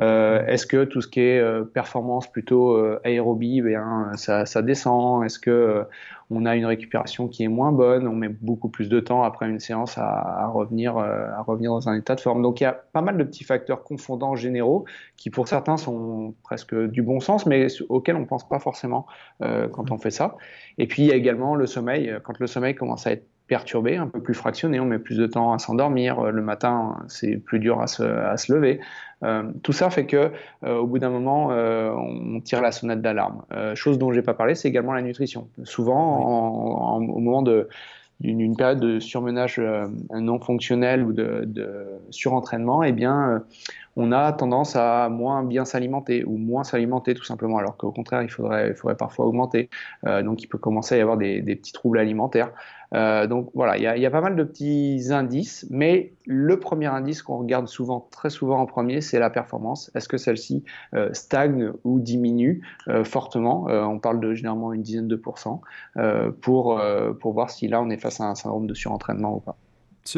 Euh, 0.00 0.44
Est-ce 0.46 0.66
que 0.66 0.84
tout 0.84 1.00
ce 1.00 1.08
qui 1.08 1.20
est 1.20 1.38
euh, 1.38 1.64
performance 1.64 2.30
plutôt 2.30 2.76
euh, 2.76 3.00
aérobie, 3.04 3.58
eh 3.58 3.62
bien, 3.62 4.12
ça, 4.14 4.46
ça 4.46 4.62
descend? 4.62 5.24
Est-ce 5.24 5.38
que 5.38 5.50
euh, 5.50 5.84
on 6.30 6.46
a 6.46 6.56
une 6.56 6.66
récupération 6.66 7.28
qui 7.28 7.44
est 7.44 7.48
moins 7.48 7.72
bonne? 7.72 8.06
On 8.06 8.14
met 8.14 8.28
beaucoup 8.28 8.68
plus 8.68 8.88
de 8.88 9.00
temps 9.00 9.22
après 9.22 9.48
une 9.48 9.60
séance 9.60 9.98
à, 9.98 10.06
à 10.06 10.46
revenir, 10.48 10.96
à 10.98 11.42
revenir 11.42 11.70
dans 11.72 11.88
un 11.88 11.94
état 11.94 12.14
de 12.14 12.20
forme. 12.20 12.42
Donc 12.42 12.60
il 12.60 12.64
y 12.64 12.66
a 12.66 12.72
pas 12.72 13.02
mal 13.02 13.16
de 13.16 13.24
petits 13.24 13.44
facteurs 13.44 13.82
confondants 13.82 14.36
généraux 14.36 14.84
qui 15.16 15.30
pour 15.30 15.48
certains 15.48 15.78
sont 15.78 16.34
presque 16.42 16.74
du 16.74 17.02
bon 17.02 17.20
sens, 17.20 17.46
mais 17.46 17.68
auxquels 17.88 18.16
on 18.16 18.26
pense 18.26 18.46
pas 18.46 18.58
forcément 18.58 19.06
quand 19.40 19.90
on 19.90 19.96
fait 19.98 20.10
ça. 20.10 20.36
Et 20.76 20.86
puis 20.86 21.02
il 21.02 21.08
y 21.08 21.12
a 21.12 21.14
également 21.14 21.54
le 21.54 21.66
sommeil. 21.66 22.14
Quand 22.24 22.38
le 22.38 22.46
sommeil 22.46 22.74
commence 22.74 23.06
à 23.06 23.12
être 23.12 23.26
perturbé, 23.48 23.96
un 23.96 24.06
peu 24.06 24.20
plus 24.20 24.34
fractionné, 24.34 24.78
on 24.78 24.84
met 24.84 24.98
plus 24.98 25.16
de 25.16 25.26
temps 25.26 25.52
à 25.52 25.58
s'endormir, 25.58 26.22
le 26.30 26.42
matin 26.42 26.96
c'est 27.08 27.36
plus 27.36 27.58
dur 27.58 27.80
à 27.80 27.86
se, 27.86 28.02
à 28.02 28.36
se 28.36 28.52
lever. 28.52 28.80
Euh, 29.24 29.42
tout 29.62 29.72
ça 29.72 29.90
fait 29.90 30.06
que 30.06 30.30
euh, 30.64 30.76
au 30.76 30.86
bout 30.86 30.98
d'un 30.98 31.10
moment, 31.10 31.50
euh, 31.50 31.90
on 31.92 32.40
tire 32.40 32.62
la 32.62 32.70
sonnette 32.72 33.02
d'alarme. 33.02 33.42
chose 33.74 33.98
dont 33.98 34.12
j'ai 34.12 34.22
pas 34.22 34.34
parlé, 34.34 34.54
c'est 34.54 34.68
également 34.68 34.92
la 34.92 35.02
nutrition. 35.02 35.48
Souvent, 35.64 36.96
en, 36.96 36.96
au 36.98 37.18
moment 37.18 37.42
de 37.42 37.68
d'une 38.20 38.56
période 38.56 38.80
de 38.80 38.98
surmenage 38.98 39.62
non 40.12 40.40
fonctionnel 40.40 41.04
ou 41.04 41.12
de, 41.12 41.44
de 41.46 41.86
surentraînement, 42.10 42.82
eh 42.82 42.90
bien, 42.90 43.44
on 44.00 44.12
a 44.12 44.32
tendance 44.32 44.76
à 44.76 45.08
moins 45.08 45.42
bien 45.42 45.64
s'alimenter 45.64 46.24
ou 46.24 46.36
moins 46.36 46.62
s'alimenter 46.62 47.14
tout 47.14 47.24
simplement, 47.24 47.58
alors 47.58 47.76
qu'au 47.76 47.90
contraire, 47.90 48.22
il 48.22 48.30
faudrait, 48.30 48.68
il 48.68 48.74
faudrait 48.74 48.96
parfois 48.96 49.26
augmenter. 49.26 49.68
Euh, 50.06 50.22
donc, 50.22 50.40
il 50.40 50.46
peut 50.46 50.56
commencer 50.56 50.94
à 50.94 50.98
y 50.98 51.00
avoir 51.00 51.16
des, 51.16 51.42
petits 51.42 51.72
troubles 51.72 51.98
alimentaires. 51.98 52.52
Euh, 52.94 53.26
donc 53.26 53.50
voilà, 53.54 53.76
il 53.76 53.82
y, 53.82 54.06
a, 54.06 54.10
pas 54.10 54.20
mal 54.20 54.36
de 54.36 54.44
petits 54.44 55.08
indices, 55.10 55.66
mais 55.68 56.12
le 56.26 56.60
premier 56.60 56.86
indice 56.86 57.22
qu'on 57.22 57.38
regarde 57.38 57.66
souvent, 57.66 58.06
très 58.12 58.30
souvent 58.30 58.60
en 58.60 58.66
premier, 58.66 59.00
c'est 59.00 59.18
la 59.18 59.30
performance. 59.30 59.90
Est-ce 59.96 60.08
que 60.08 60.16
celle-ci 60.16 60.62
euh, 60.94 61.12
stagne 61.12 61.72
ou 61.82 61.98
diminue 61.98 62.62
fortement? 63.02 63.64
On 63.68 63.98
parle 63.98 64.20
de 64.20 64.32
généralement 64.32 64.72
une 64.72 64.82
dizaine 64.82 65.08
de 65.08 65.16
pourcents 65.16 65.60
pour, 66.40 66.80
pour 67.20 67.32
voir 67.32 67.50
si 67.50 67.66
là 67.66 67.82
on 67.82 67.90
est 67.90 67.98
face 67.98 68.20
à 68.20 68.24
un 68.24 68.36
syndrome 68.36 68.68
de 68.68 68.74
surentraînement 68.74 69.34
ou 69.34 69.40
pas. 69.40 69.56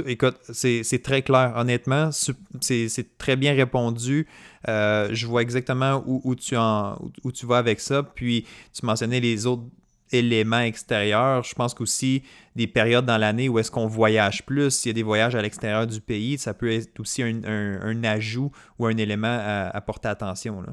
Écoute, 0.06 0.36
c'est 0.52 1.02
très 1.02 1.22
clair. 1.22 1.52
Honnêtement, 1.56 2.10
c'est 2.12 3.18
très 3.18 3.36
bien 3.36 3.54
répondu. 3.54 4.26
Euh, 4.68 5.08
je 5.12 5.26
vois 5.26 5.42
exactement 5.42 6.02
où, 6.06 6.34
tu 6.34 6.54
vas 6.54 7.56
avec 7.56 7.80
ça. 7.80 8.02
Puis, 8.02 8.46
tu 8.72 8.84
mentionnais 8.84 9.20
les 9.20 9.46
autres 9.46 9.64
éléments 10.12 10.60
extérieurs. 10.60 11.42
Je 11.44 11.54
pense 11.54 11.74
qu'aussi 11.74 12.22
des 12.56 12.66
périodes 12.66 13.06
dans 13.06 13.18
l'année 13.18 13.48
où 13.48 13.58
est-ce 13.58 13.70
qu'on 13.70 13.86
voyage 13.86 14.44
plus, 14.44 14.70
s'il 14.70 14.90
y 14.90 14.90
a 14.90 14.94
des 14.94 15.02
voyages 15.02 15.34
à 15.34 15.42
l'extérieur 15.42 15.86
du 15.86 16.00
pays, 16.00 16.36
ça 16.38 16.52
peut 16.54 16.70
être 16.72 16.98
aussi 16.98 17.22
un, 17.22 18.04
ajout 18.04 18.50
ou 18.78 18.86
un 18.86 18.96
élément 18.96 19.38
à, 19.72 19.80
porter 19.80 20.08
attention. 20.08 20.64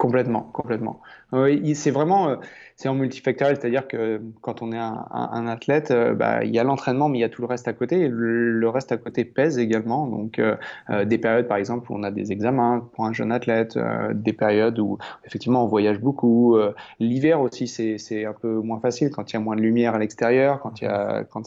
Complètement, 0.00 0.48
complètement. 0.54 1.02
Oui, 1.32 1.74
c'est 1.74 1.90
vraiment, 1.90 2.30
euh, 2.30 2.36
c'est 2.74 2.88
en 2.88 2.94
multifactoriel, 2.94 3.58
c'est-à-dire 3.60 3.86
que 3.86 4.22
quand 4.40 4.62
on 4.62 4.72
est 4.72 4.78
un, 4.78 5.46
athlète, 5.46 5.90
euh, 5.90 6.14
bah, 6.14 6.42
il 6.42 6.54
y 6.54 6.58
a 6.58 6.64
l'entraînement, 6.64 7.10
mais 7.10 7.18
il 7.18 7.20
y 7.20 7.24
a 7.24 7.28
tout 7.28 7.42
le 7.42 7.46
reste 7.46 7.68
à 7.68 7.74
côté. 7.74 8.00
Et 8.00 8.08
le, 8.08 8.68
reste 8.70 8.92
à 8.92 8.96
côté 8.96 9.26
pèse 9.26 9.58
également. 9.58 10.06
Donc, 10.06 10.38
euh, 10.38 10.56
des 11.04 11.18
périodes, 11.18 11.48
par 11.48 11.58
exemple, 11.58 11.92
où 11.92 11.96
on 11.98 12.02
a 12.02 12.10
des 12.10 12.32
examens 12.32 12.88
pour 12.94 13.04
un 13.04 13.12
jeune 13.12 13.30
athlète, 13.30 13.78
des 14.14 14.32
périodes 14.32 14.78
où 14.78 14.96
effectivement 15.26 15.64
on 15.64 15.66
voyage 15.66 16.00
beaucoup. 16.00 16.56
L'hiver 16.98 17.42
aussi, 17.42 17.68
c'est 17.68 18.24
un 18.24 18.32
peu 18.32 18.54
moins 18.54 18.80
facile 18.80 19.10
quand 19.10 19.30
il 19.30 19.34
y 19.34 19.36
a 19.36 19.40
moins 19.40 19.56
de 19.56 19.60
lumière 19.60 19.94
à 19.94 19.98
l'extérieur, 19.98 20.60
quand 20.60 20.80
il 20.80 20.84
y 20.84 20.88
a, 20.88 21.24
quand 21.24 21.42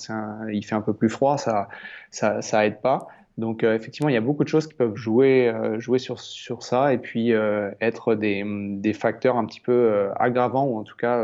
il 0.52 0.64
fait 0.64 0.76
un 0.76 0.82
peu 0.82 0.94
plus 0.94 1.10
froid, 1.10 1.40
ça, 1.40 1.70
ça, 2.12 2.44
ça 2.44 2.68
aide 2.68 2.82
pas. 2.82 3.08
Donc 3.38 3.64
euh, 3.64 3.76
effectivement, 3.76 4.10
il 4.10 4.14
y 4.14 4.18
a 4.18 4.22
beaucoup 4.22 4.44
de 4.44 4.50
choses 4.50 4.68
qui 4.68 4.76
peuvent 4.76 4.96
jouer, 4.96 5.50
euh, 5.50 5.80
jouer 5.80 5.98
sur, 5.98 6.20
sur 6.20 6.62
ça 6.62 6.94
et 6.94 7.00
puis 7.00 7.34
euh, 7.34 7.72
être 7.82 8.14
des, 8.14 8.44
des, 8.46 8.94
facteurs 8.94 9.38
un 9.38 9.46
petit 9.46 9.60
peu 9.60 10.10
aggravants 10.18 10.66
ou 10.66 10.78
en 10.78 10.84
tout 10.84 10.96
cas 10.96 11.20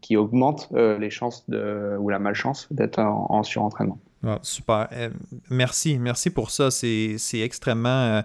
qui 0.00 0.16
augmentent 0.16 0.70
les 0.72 1.10
chances 1.10 1.48
de, 1.48 1.96
ou 1.98 2.08
la 2.08 2.18
malchance 2.18 2.68
d'être 2.70 2.98
en, 2.98 3.26
en, 3.28 3.42
surentraînement. 3.42 3.98
super. 4.42 4.88
merci, 5.50 5.98
merci 5.98 6.30
pour 6.30 6.50
ça. 6.50 6.70
C'est 6.70 7.18
extrêmement 7.34 8.22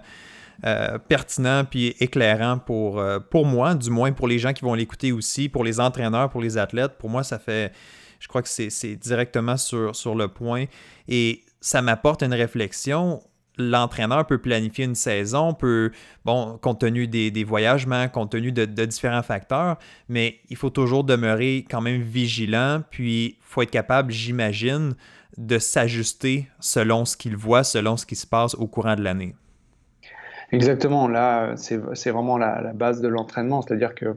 pertinent 1.08 1.64
puis 1.68 1.94
éclairant 2.00 2.58
pour, 2.58 3.02
pour 3.30 3.44
moi, 3.44 3.74
du 3.74 3.90
moins 3.90 4.12
pour 4.12 4.26
les 4.26 4.38
gens 4.38 4.54
qui 4.54 4.64
vont 4.64 4.74
l'écouter 4.74 5.12
aussi, 5.12 5.50
pour 5.50 5.64
les 5.64 5.80
entraîneurs, 5.80 6.30
pour 6.30 6.40
les 6.40 6.56
athlètes. 6.56 6.92
Pour 6.98 7.10
moi, 7.10 7.22
ça 7.22 7.38
fait, 7.38 7.72
je 8.20 8.28
crois 8.28 8.40
que 8.40 8.48
c'est 8.48 8.96
directement 8.96 9.58
sur, 9.58 9.94
sur 9.94 10.14
le 10.14 10.28
point. 10.28 10.64
Et 11.08 11.42
ça 11.66 11.82
m'apporte 11.82 12.22
une 12.22 12.32
réflexion. 12.32 13.20
L'entraîneur 13.58 14.24
peut 14.24 14.38
planifier 14.38 14.84
une 14.84 14.94
saison, 14.94 15.52
peut, 15.52 15.90
bon, 16.24 16.58
compte 16.62 16.78
tenu 16.78 17.08
des, 17.08 17.32
des 17.32 17.42
voyagements, 17.42 18.08
compte 18.08 18.30
tenu 18.30 18.52
de, 18.52 18.84
différents 18.84 19.24
facteurs, 19.24 19.76
mais 20.08 20.38
il 20.48 20.56
faut 20.56 20.70
toujours 20.70 21.02
demeurer 21.02 21.66
quand 21.68 21.80
même 21.80 22.02
vigilant, 22.02 22.82
puis 22.88 23.24
il 23.24 23.36
faut 23.40 23.62
être 23.62 23.72
capable, 23.72 24.12
j'imagine, 24.12 24.94
de 25.38 25.58
s'ajuster 25.58 26.48
selon 26.60 27.04
ce 27.04 27.16
qu'il 27.16 27.36
voit, 27.36 27.64
selon 27.64 27.96
ce 27.96 28.06
qui 28.06 28.14
se 28.14 28.28
passe 28.28 28.54
au 28.54 28.68
courant 28.68 28.94
de 28.94 29.02
l'année. 29.02 29.34
Exactement, 30.52 31.08
là, 31.08 31.56
c'est 31.56 32.10
vraiment 32.10 32.38
la, 32.38 32.60
la, 32.62 32.74
base 32.74 33.00
de 33.00 33.08
l'entraînement, 33.08 33.62
c'est-à-dire 33.62 33.96
que 33.96 34.16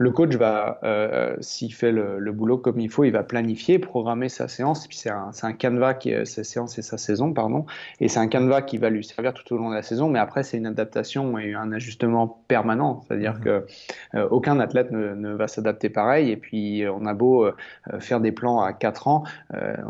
le 0.00 0.12
coach 0.12 0.36
va, 0.36 0.78
euh, 0.84 1.34
s'il 1.40 1.74
fait 1.74 1.90
le, 1.90 2.32
boulot 2.32 2.56
comme 2.56 2.78
il 2.78 2.88
faut, 2.88 3.02
il 3.02 3.10
va 3.10 3.24
planifier, 3.24 3.80
programmer 3.80 4.28
sa 4.28 4.46
séance. 4.46 4.86
Puis 4.86 4.96
c'est 4.96 5.10
un, 5.10 5.30
un, 5.42 5.52
canevas 5.52 5.94
qui 5.94 6.10
est 6.10 6.24
sa 6.24 6.44
séance 6.44 6.78
et 6.78 6.82
sa 6.82 6.98
saison, 6.98 7.32
pardon. 7.32 7.66
Et 7.98 8.06
c'est 8.06 8.20
un 8.20 8.28
canevas 8.28 8.62
qui 8.62 8.78
va 8.78 8.90
lui 8.90 9.02
servir 9.02 9.34
tout 9.34 9.52
au 9.52 9.58
long 9.58 9.70
de 9.70 9.74
la 9.74 9.82
saison. 9.82 10.08
Mais 10.08 10.20
après, 10.20 10.44
c'est 10.44 10.56
une 10.56 10.66
adaptation 10.66 11.36
et 11.36 11.54
un 11.54 11.72
ajustement 11.72 12.44
permanent. 12.46 13.02
C'est-à-dire 13.06 13.34
mmh. 13.34 13.40
que 13.40 13.66
euh, 14.14 14.28
aucun 14.30 14.60
athlète 14.60 14.92
ne, 14.92 15.34
va 15.34 15.48
s'adapter 15.48 15.88
pareil. 15.88 16.30
Et 16.30 16.36
puis, 16.36 16.84
on 16.88 17.04
a 17.04 17.14
beau 17.14 17.44
euh, 17.44 17.52
faire 17.98 18.20
des 18.20 18.30
plans 18.30 18.60
à 18.60 18.72
4 18.72 19.08
ans, 19.08 19.24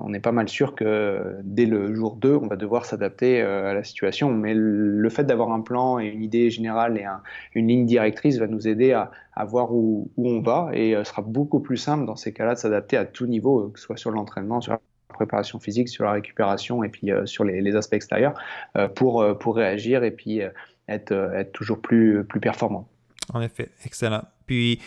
on 0.02 0.08
n'est 0.08 0.20
pas 0.20 0.32
mal 0.32 0.48
sûr 0.48 0.74
que 0.74 1.36
dès 1.42 1.66
le 1.66 1.94
jour 1.94 2.16
2, 2.16 2.34
on 2.34 2.46
va 2.46 2.56
devoir 2.56 2.86
s'adapter 2.86 3.42
à 3.42 3.74
la 3.74 3.84
situation. 3.84 4.30
Mais 4.30 4.54
le, 4.54 5.08
fait 5.08 5.24
d'avoir 5.24 5.52
un 5.52 5.60
plan 5.60 5.98
et 5.98 6.06
une 6.06 6.22
idée 6.22 6.50
générale 6.50 6.98
et 6.98 7.04
une 7.54 7.68
ligne 7.68 7.86
directrice 7.86 8.38
va 8.38 8.46
nous 8.46 8.68
aider 8.68 8.92
à, 8.92 9.10
à 9.38 9.44
voir 9.44 9.72
où, 9.72 10.10
on 10.16 10.40
va 10.40 10.70
et 10.72 10.92
ce 10.92 10.96
euh, 10.96 11.04
sera 11.04 11.22
beaucoup 11.22 11.60
plus 11.60 11.76
simple 11.76 12.04
dans 12.04 12.16
ces 12.16 12.32
cas-là 12.32 12.54
de 12.54 12.58
s'adapter 12.58 12.96
à 12.96 13.04
tout 13.04 13.26
niveau, 13.26 13.60
euh, 13.60 13.70
que 13.70 13.78
ce 13.78 13.86
soit 13.86 13.96
sur 13.96 14.10
l'entraînement, 14.10 14.60
sur 14.60 14.72
la 14.72 14.80
préparation 15.14 15.60
physique, 15.60 15.88
sur 15.88 16.04
la 16.04 16.10
récupération 16.10 16.82
et 16.82 16.88
puis 16.88 17.12
euh, 17.12 17.24
sur 17.24 17.44
les, 17.44 17.76
aspects 17.76 17.94
extérieurs 17.94 18.34
pour, 18.96 19.24
pour 19.38 19.56
réagir 19.56 20.02
et 20.02 20.10
puis 20.10 20.40
être, 20.88 21.12
être 21.12 21.52
toujours 21.52 21.80
plus, 21.80 22.24
plus 22.24 22.40
performant. 22.40 22.88
En 23.32 23.40
effet, 23.40 23.70
excellent. 23.84 24.22
Puis, 24.48 24.80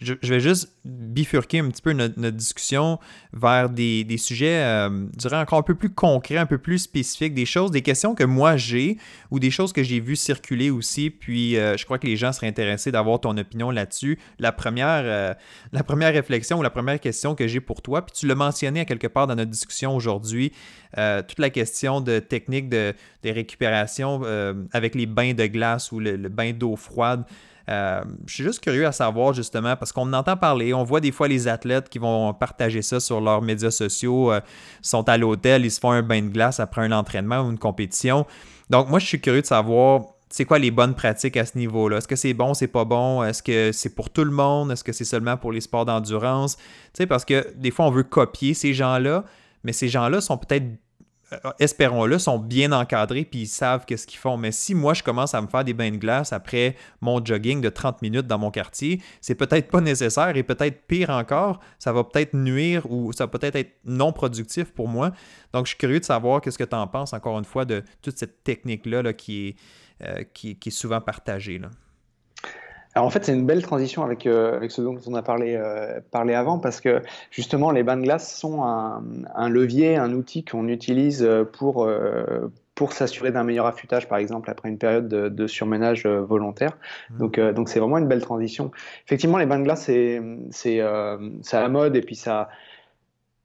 je, 0.00 0.14
vais 0.22 0.40
juste 0.40 0.70
bifurquer 0.84 1.60
un 1.60 1.68
petit 1.68 1.80
peu 1.80 1.92
notre, 1.92 2.30
discussion 2.30 2.98
vers 3.32 3.70
des, 3.70 4.04
sujets, 4.18 4.62
euh, 4.62 4.90
je 5.12 5.18
dirais, 5.18 5.38
encore 5.38 5.58
un 5.58 5.62
peu 5.62 5.74
plus 5.74 5.90
concrets, 5.90 6.36
un 6.36 6.46
peu 6.46 6.58
plus 6.58 6.78
spécifiques, 6.78 7.34
des 7.34 7.46
choses, 7.46 7.70
des 7.70 7.82
questions 7.82 8.14
que 8.14 8.24
moi 8.24 8.56
j'ai 8.56 8.98
ou 9.30 9.38
des 9.38 9.50
choses 9.50 9.72
que 9.72 9.82
j'ai 9.82 10.00
vues 10.00 10.16
circuler 10.16 10.70
aussi. 10.70 11.10
Puis, 11.10 11.56
euh, 11.56 11.76
je 11.76 11.84
crois 11.84 11.98
que 11.98 12.06
les 12.06 12.16
gens 12.16 12.32
seraient 12.32 12.46
intéressés 12.46 12.92
d'avoir 12.92 13.20
ton 13.20 13.36
opinion 13.38 13.70
là-dessus. 13.70 14.18
La 14.38 14.52
première, 14.52 15.02
euh, 15.04 15.34
la 15.72 15.82
première 15.82 16.12
réflexion 16.12 16.58
ou 16.58 16.62
la 16.62 16.70
première 16.70 17.00
question 17.00 17.34
que 17.34 17.46
j'ai 17.46 17.60
pour 17.60 17.80
toi, 17.80 18.04
puis 18.04 18.14
tu 18.14 18.26
l'as 18.26 18.34
mentionné 18.34 18.80
à 18.80 18.84
quelque 18.84 19.06
part 19.06 19.26
dans 19.26 19.34
notre 19.34 19.50
discussion 19.50 19.96
aujourd'hui, 19.96 20.52
toute 21.28 21.38
la 21.38 21.50
question 21.50 22.00
de 22.00 22.20
technique 22.20 22.70
de 22.70 22.94
récupération 23.24 24.22
avec 24.72 24.94
les 24.94 25.04
bains 25.04 25.34
de 25.34 25.46
glace 25.46 25.92
ou 25.92 26.00
le 26.00 26.16
bain 26.28 26.52
d'eau 26.52 26.74
froide. 26.74 27.24
Euh, 27.68 28.02
je 28.26 28.34
suis 28.34 28.44
juste 28.44 28.60
curieux 28.60 28.86
à 28.86 28.92
savoir 28.92 29.32
justement, 29.32 29.76
parce 29.76 29.92
qu'on 29.92 30.12
entend 30.12 30.36
parler, 30.36 30.72
on 30.72 30.84
voit 30.84 31.00
des 31.00 31.12
fois 31.12 31.28
les 31.28 31.48
athlètes 31.48 31.88
qui 31.88 31.98
vont 31.98 32.32
partager 32.32 32.82
ça 32.82 33.00
sur 33.00 33.20
leurs 33.20 33.42
médias 33.42 33.70
sociaux, 33.70 34.32
euh, 34.32 34.40
sont 34.82 35.08
à 35.08 35.16
l'hôtel, 35.18 35.64
ils 35.64 35.70
se 35.70 35.80
font 35.80 35.90
un 35.90 36.02
bain 36.02 36.22
de 36.22 36.28
glace 36.28 36.60
après 36.60 36.82
un 36.82 36.92
entraînement 36.92 37.40
ou 37.40 37.50
une 37.50 37.58
compétition. 37.58 38.26
Donc 38.70 38.88
moi, 38.88 38.98
je 38.98 39.06
suis 39.06 39.20
curieux 39.20 39.42
de 39.42 39.46
savoir 39.46 40.02
c'est 40.28 40.44
quoi 40.44 40.58
les 40.58 40.70
bonnes 40.70 40.94
pratiques 40.94 41.36
à 41.36 41.46
ce 41.46 41.56
niveau-là? 41.56 41.98
Est-ce 41.98 42.08
que 42.08 42.16
c'est 42.16 42.34
bon, 42.34 42.52
c'est 42.52 42.66
pas 42.66 42.84
bon? 42.84 43.22
Est-ce 43.22 43.42
que 43.42 43.70
c'est 43.72 43.94
pour 43.94 44.10
tout 44.10 44.24
le 44.24 44.32
monde? 44.32 44.72
Est-ce 44.72 44.82
que 44.82 44.92
c'est 44.92 45.04
seulement 45.04 45.36
pour 45.36 45.52
les 45.52 45.60
sports 45.60 45.84
d'endurance? 45.84 46.56
Tu 46.56 46.62
sais, 46.94 47.06
parce 47.06 47.24
que 47.24 47.54
des 47.56 47.70
fois, 47.70 47.86
on 47.86 47.90
veut 47.90 48.02
copier 48.02 48.52
ces 48.52 48.74
gens-là, 48.74 49.24
mais 49.62 49.72
ces 49.72 49.88
gens-là 49.88 50.20
sont 50.20 50.36
peut-être 50.36 50.66
espérons-le, 51.58 52.18
sont 52.18 52.38
bien 52.38 52.72
encadrés 52.72 53.24
puis 53.24 53.40
ils 53.42 53.46
savent 53.46 53.84
qu'est-ce 53.84 54.06
qu'ils 54.06 54.18
font. 54.18 54.36
Mais 54.36 54.52
si 54.52 54.74
moi, 54.74 54.94
je 54.94 55.02
commence 55.02 55.34
à 55.34 55.42
me 55.42 55.46
faire 55.48 55.64
des 55.64 55.74
bains 55.74 55.90
de 55.90 55.96
glace 55.96 56.32
après 56.32 56.76
mon 57.00 57.24
jogging 57.24 57.60
de 57.60 57.68
30 57.68 58.02
minutes 58.02 58.26
dans 58.26 58.38
mon 58.38 58.50
quartier, 58.50 59.02
c'est 59.20 59.34
peut-être 59.34 59.70
pas 59.70 59.80
nécessaire 59.80 60.36
et 60.36 60.42
peut-être 60.42 60.86
pire 60.86 61.10
encore, 61.10 61.60
ça 61.78 61.92
va 61.92 62.04
peut-être 62.04 62.34
nuire 62.34 62.90
ou 62.90 63.12
ça 63.12 63.24
va 63.24 63.28
peut-être 63.28 63.56
être 63.56 63.72
non 63.84 64.12
productif 64.12 64.72
pour 64.72 64.88
moi. 64.88 65.12
Donc, 65.52 65.66
je 65.66 65.70
suis 65.70 65.78
curieux 65.78 66.00
de 66.00 66.04
savoir 66.04 66.40
qu'est-ce 66.40 66.58
que 66.58 66.64
tu 66.64 66.76
en 66.76 66.86
penses, 66.86 67.12
encore 67.12 67.38
une 67.38 67.44
fois, 67.44 67.64
de 67.64 67.82
toute 68.02 68.18
cette 68.18 68.44
technique-là 68.44 69.02
là, 69.02 69.12
qui, 69.12 69.48
est, 69.48 69.56
euh, 70.02 70.24
est 70.44 70.70
souvent 70.70 71.00
partagée. 71.00 71.60
Alors 72.96 73.08
en 73.08 73.10
fait, 73.10 73.26
c'est 73.26 73.34
une 73.34 73.44
belle 73.44 73.62
transition 73.62 74.04
avec, 74.04 74.26
euh, 74.26 74.56
avec 74.56 74.70
ce 74.70 74.80
dont 74.80 74.96
on 75.06 75.12
a 75.12 75.20
parlé, 75.20 75.54
euh, 75.54 76.00
parlé 76.10 76.32
avant, 76.32 76.58
parce 76.58 76.80
que 76.80 77.02
justement, 77.30 77.70
les 77.70 77.82
bains 77.82 77.98
de 77.98 78.02
glace 78.02 78.34
sont 78.34 78.64
un, 78.64 79.04
un 79.34 79.50
levier, 79.50 79.96
un 79.96 80.14
outil 80.14 80.46
qu'on 80.46 80.66
utilise 80.66 81.22
euh, 81.22 81.44
pour, 81.44 81.86
pour 82.74 82.94
s'assurer 82.94 83.32
d'un 83.32 83.44
meilleur 83.44 83.66
affûtage, 83.66 84.08
par 84.08 84.16
exemple, 84.16 84.48
après 84.48 84.70
une 84.70 84.78
période 84.78 85.08
de, 85.08 85.28
de 85.28 85.46
surménage 85.46 86.06
volontaire. 86.06 86.78
Mmh. 87.10 87.18
Donc, 87.18 87.38
donc 87.38 87.68
c'est 87.68 87.80
vraiment 87.80 87.98
une 87.98 88.08
belle 88.08 88.22
transition. 88.22 88.70
Effectivement, 89.04 89.36
les 89.36 89.44
bains 89.44 89.58
de 89.58 89.64
glace, 89.64 89.82
c'est, 89.82 90.22
c'est, 90.50 90.80
c'est 91.42 91.56
à 91.58 91.60
la 91.60 91.68
mode 91.68 91.96
et 91.96 92.00
puis 92.00 92.16
ça, 92.16 92.48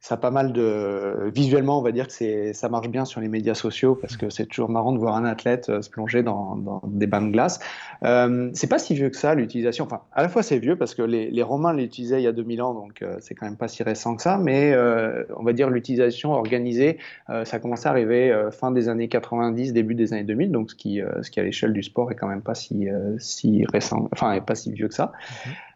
ça 0.01 0.15
a 0.15 0.17
pas 0.17 0.31
mal 0.31 0.51
de 0.51 1.29
visuellement 1.33 1.77
on 1.77 1.83
va 1.83 1.91
dire 1.91 2.07
que 2.07 2.13
c'est 2.13 2.53
ça 2.53 2.69
marche 2.69 2.89
bien 2.89 3.05
sur 3.05 3.21
les 3.21 3.27
médias 3.27 3.53
sociaux 3.53 3.93
parce 3.93 4.17
que 4.17 4.31
c'est 4.31 4.47
toujours 4.47 4.67
marrant 4.67 4.93
de 4.93 4.97
voir 4.97 5.15
un 5.15 5.25
athlète 5.25 5.69
euh, 5.69 5.83
se 5.83 5.91
plonger 5.91 6.23
dans, 6.23 6.55
dans 6.55 6.81
des 6.87 7.05
bains 7.05 7.21
de 7.21 7.31
glace. 7.31 7.59
Euh, 8.03 8.49
c'est 8.55 8.67
pas 8.67 8.79
si 8.79 8.95
vieux 8.95 9.09
que 9.11 9.15
ça 9.15 9.35
l'utilisation. 9.35 9.85
Enfin 9.85 10.01
à 10.11 10.23
la 10.23 10.29
fois 10.29 10.41
c'est 10.41 10.57
vieux 10.57 10.75
parce 10.75 10.95
que 10.95 11.03
les, 11.03 11.29
les 11.29 11.43
romains 11.43 11.71
l'utilisaient 11.71 12.19
il 12.19 12.23
y 12.23 12.27
a 12.27 12.31
2000 12.31 12.63
ans 12.63 12.73
donc 12.73 13.03
euh, 13.03 13.17
c'est 13.21 13.35
quand 13.35 13.45
même 13.45 13.57
pas 13.57 13.67
si 13.67 13.83
récent 13.83 14.15
que 14.15 14.23
ça 14.23 14.39
mais 14.39 14.73
euh, 14.73 15.23
on 15.37 15.43
va 15.43 15.53
dire 15.53 15.69
l'utilisation 15.69 16.31
organisée 16.31 16.97
euh, 17.29 17.45
ça 17.45 17.57
a 17.57 17.59
commencé 17.59 17.87
à 17.87 17.91
arriver 17.91 18.35
fin 18.51 18.71
des 18.71 18.89
années 18.89 19.07
90 19.07 19.71
début 19.71 19.93
des 19.93 20.13
années 20.13 20.23
2000 20.23 20.51
donc 20.51 20.71
ce 20.71 20.75
qui 20.75 20.99
ce 21.21 21.29
qui 21.29 21.39
à 21.39 21.43
l'échelle 21.43 21.73
du 21.73 21.83
sport 21.83 22.11
est 22.11 22.15
quand 22.15 22.27
même 22.27 22.41
pas 22.41 22.55
si 22.55 22.87
si 23.19 23.65
récent 23.71 24.09
enfin 24.11 24.33
est 24.33 24.41
pas 24.41 24.55
si 24.55 24.71
vieux 24.71 24.87
que 24.87 24.95
ça. 24.95 25.11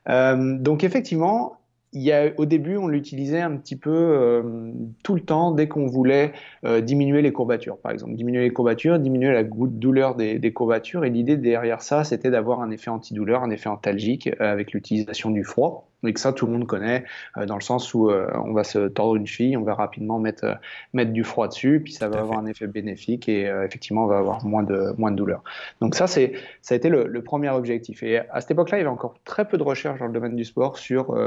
Mmh. 0.08 0.58
donc 0.64 0.84
effectivement 0.84 1.60
au 2.38 2.46
début, 2.46 2.78
on 2.78 2.88
l'utilisait 2.88 3.42
un 3.42 3.56
petit 3.58 3.76
peu 3.76 3.92
euh, 3.92 4.72
tout 5.04 5.16
le 5.16 5.22
temps 5.22 5.52
dès 5.52 5.68
qu'on 5.68 5.88
voulait 5.88 6.34
euh, 6.66 6.82
diminuer 6.82 7.22
les 7.22 7.32
courbatures, 7.32 7.78
par 7.78 7.92
exemple. 7.92 8.16
Diminuer 8.16 8.42
les 8.44 8.52
courbatures, 8.52 9.00
diminuer 9.00 9.32
la 9.32 9.44
douleur 9.44 10.16
des, 10.16 10.40
des 10.40 10.54
courbatures. 10.54 11.06
Et 11.06 11.10
l'idée 11.10 11.38
derrière 11.38 11.82
ça, 11.82 12.04
c'était 12.04 12.30
d'avoir 12.30 12.62
un 12.62 12.72
effet 12.72 12.90
antidouleur, 12.90 13.44
un 13.44 13.50
effet 13.50 13.70
antalgique 13.70 14.28
euh, 14.28 14.52
avec 14.52 14.74
l'utilisation 14.74 15.32
du 15.32 15.44
froid 15.44 15.90
et 16.04 16.14
que 16.14 16.20
ça 16.20 16.34
tout 16.34 16.46
le 16.46 16.52
monde 16.54 16.68
connaît 16.68 17.04
euh, 17.38 17.46
dans 17.46 17.56
le 17.56 17.62
sens 17.62 17.94
où 17.94 18.10
euh, 18.10 18.28
on 18.36 18.54
va 18.54 18.64
se 18.64 18.88
tordre 18.88 19.16
une 19.16 19.28
cheville, 19.28 19.58
on 19.58 19.64
va 19.64 19.74
rapidement 19.74 20.20
mettre 20.20 20.46
euh, 20.46 20.54
mettre 20.94 21.12
du 21.12 21.24
froid 21.24 21.48
dessus, 21.48 21.82
puis 21.84 21.94
ça 21.94 22.10
va 22.10 22.20
avoir 22.20 22.40
un 22.40 22.46
effet 22.46 22.68
bénéfique 22.68 23.28
et 23.30 23.46
effectivement 23.66 24.06
on 24.06 24.08
va 24.08 24.18
avoir 24.18 24.46
moins 24.46 24.64
de 24.64 24.94
moins 24.98 25.12
de 25.12 25.16
douleur. 25.16 25.44
Donc 25.82 25.96
ça 25.96 26.08
c'est 26.08 26.34
ça 26.62 26.76
a 26.76 26.78
été 26.78 26.90
le, 26.90 27.08
le, 27.08 27.24
premier 27.24 27.50
objectif. 27.50 28.04
Et 28.04 28.20
à 28.20 28.42
cette 28.42 28.52
époque-là, 28.52 28.78
il 28.78 28.82
y 28.82 28.84
avait 28.84 28.92
encore 28.92 29.16
très 29.24 29.48
peu 29.48 29.58
de 29.58 29.64
recherche 29.64 30.00
dans 30.00 30.08
le 30.08 30.14
domaine 30.14 30.36
du 30.36 30.46
sport 30.46 30.78
sur 30.78 31.18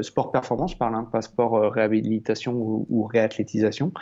sport 0.00 0.32
performance, 0.32 0.72
je 0.72 0.76
parle, 0.76 0.94
hein, 0.94 1.08
pas 1.10 1.22
sport 1.22 1.72
réhabilitation 1.72 2.52
ou, 2.52 2.86
ou 2.90 3.04
réathlétisation, 3.04 3.92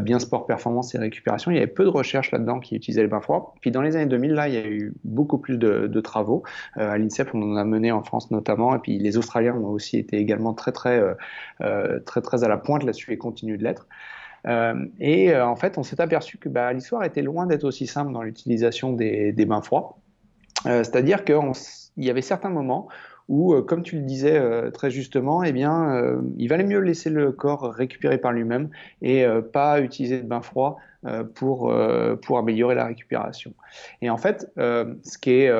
bien 0.00 0.18
sport 0.18 0.46
performance 0.46 0.94
et 0.94 0.98
récupération. 0.98 1.50
Il 1.50 1.54
y 1.54 1.58
avait 1.58 1.66
peu 1.66 1.84
de 1.84 1.90
recherche 1.90 2.30
là-dedans 2.30 2.60
qui 2.60 2.76
utilisaient 2.76 3.02
les 3.02 3.08
bains 3.08 3.20
froids. 3.20 3.54
Puis 3.60 3.70
dans 3.70 3.82
les 3.82 3.96
années 3.96 4.06
2000 4.06 4.32
là, 4.32 4.48
il 4.48 4.54
y 4.54 4.56
a 4.56 4.66
eu 4.66 4.94
beaucoup 5.04 5.38
plus 5.38 5.58
de, 5.58 5.86
de 5.86 6.00
travaux. 6.00 6.42
à 6.74 6.96
l'INSEP, 6.98 7.30
on 7.34 7.42
en 7.42 7.56
a 7.56 7.64
mené 7.64 7.92
en 7.92 8.02
France 8.02 8.30
notamment, 8.30 8.74
et 8.74 8.78
puis 8.78 8.98
les 8.98 9.16
Australiens 9.16 9.54
ont 9.54 9.71
aussi 9.72 9.82
aussi 9.82 9.98
été 9.98 10.18
également 10.18 10.54
très 10.54 10.72
très 10.72 11.00
euh, 11.00 11.14
euh, 11.60 12.00
très 12.00 12.20
très 12.20 12.44
à 12.44 12.48
la 12.48 12.56
pointe 12.56 12.84
là-dessus 12.84 13.12
et 13.12 13.18
continue 13.18 13.58
de 13.58 13.64
l'être. 13.64 13.86
Euh, 14.46 14.86
et 14.98 15.36
en 15.36 15.54
fait, 15.54 15.78
on 15.78 15.82
s'est 15.82 16.00
aperçu 16.00 16.36
que 16.38 16.48
bah, 16.48 16.72
l'histoire 16.72 17.04
était 17.04 17.22
loin 17.22 17.46
d'être 17.46 17.64
aussi 17.64 17.86
simple 17.86 18.12
dans 18.12 18.22
l'utilisation 18.22 18.92
des, 18.92 19.32
des, 19.32 19.46
bains 19.46 19.62
froids. 19.62 19.98
C'est-à-dire 20.64 21.24
qu'il 21.24 21.52
y 21.96 22.10
avait 22.10 22.22
certains 22.22 22.50
moments 22.50 22.88
où, 23.28 23.60
comme 23.62 23.82
tu 23.82 23.96
le 23.96 24.02
disais 24.02 24.40
très 24.72 24.90
justement, 24.90 25.42
eh 25.42 25.52
bien, 25.52 26.20
il 26.38 26.48
valait 26.48 26.64
mieux 26.64 26.80
laisser 26.80 27.10
le 27.10 27.32
corps 27.32 27.72
récupérer 27.72 28.18
par 28.18 28.32
lui-même 28.32 28.68
et 29.00 29.24
pas 29.52 29.80
utiliser 29.80 30.20
de 30.20 30.26
bain 30.26 30.42
froid 30.42 30.78
euh, 31.04 31.24
pour, 31.24 31.72
euh, 31.72 32.14
pour 32.14 32.38
améliorer 32.38 32.76
la 32.76 32.84
récupération. 32.84 33.52
Et 34.02 34.10
en 34.10 34.18
fait, 34.18 34.52
euh, 34.56 34.94
ce 35.02 35.18
qui 35.18 35.30
est 35.32 35.52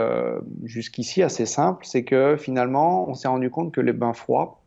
jusqu'ici 0.62 1.20
assez 1.20 1.46
simple, 1.46 1.84
c'est 1.84 2.04
que 2.04 2.36
finalement, 2.36 3.08
on 3.08 3.14
s'est 3.14 3.26
rendu 3.26 3.50
compte 3.50 3.74
que 3.74 3.80
les 3.80 3.92
bains 3.92 4.12
froids, 4.12 4.62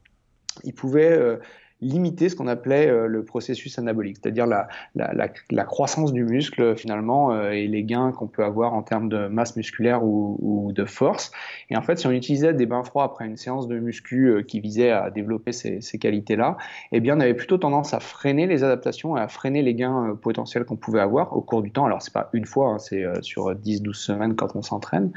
ils 0.66 0.74
pouvaient 0.74 1.40
limiter 1.86 2.30
ce 2.30 2.36
qu'on 2.36 2.48
appelait 2.48 3.08
le 3.08 3.24
processus 3.24 3.78
anabolique, 3.78 4.18
c'est-à-dire 4.22 4.48
la, 4.48 5.64
croissance 5.66 6.14
du 6.14 6.24
muscle 6.24 6.76
finalement 6.76 7.40
et 7.50 7.68
les 7.68 7.84
gains 7.84 8.12
qu'on 8.12 8.28
peut 8.28 8.44
avoir 8.44 8.74
en 8.74 8.82
termes 8.82 9.10
de 9.10 9.28
masse 9.28 9.56
musculaire 9.56 10.04
ou, 10.04 10.72
de 10.74 10.86
force. 10.86 11.32
Et 11.70 11.78
en 11.78 11.82
fait, 11.82 11.98
si 12.00 12.08
on 12.08 12.12
utilisait 12.12 12.54
des 12.54 12.66
bains 12.66 12.84
froids 12.84 13.04
après 13.04 13.26
une 13.26 13.38
séance 13.38 13.68
de 13.68 13.80
muscu 13.80 14.44
qui 14.48 14.60
visait 14.60 14.92
à 14.92 15.10
développer 15.10 15.52
ces, 15.52 15.82
ces 15.82 15.98
qualités-là, 15.98 16.58
eh 16.92 17.00
bien, 17.00 17.18
on 17.18 17.20
avait 17.20 17.34
plutôt 17.34 17.58
tendance 17.58 17.94
à 17.94 18.00
freiner 18.00 18.48
les 18.48 18.64
adaptations 18.64 19.18
et 19.18 19.22
à 19.22 19.28
freiner 19.28 19.62
les 19.62 19.76
gains 19.76 20.18
potentiels 20.22 20.66
qu'on 20.66 20.76
pouvait 20.76 21.02
avoir 21.02 21.36
au 21.36 21.42
cours 21.42 21.62
du 21.62 21.72
temps. 21.72 21.86
Alors, 21.86 22.02
c'est 22.02 22.14
pas 22.14 22.30
une 22.34 22.46
fois, 22.46 22.70
hein, 22.70 22.80
c'est 22.80 23.06
sur 23.22 23.54
10-12 23.54 23.94
semaines 23.94 24.36
quand 24.36 24.56
on 24.56 24.62
s'entraîne. 24.62 25.12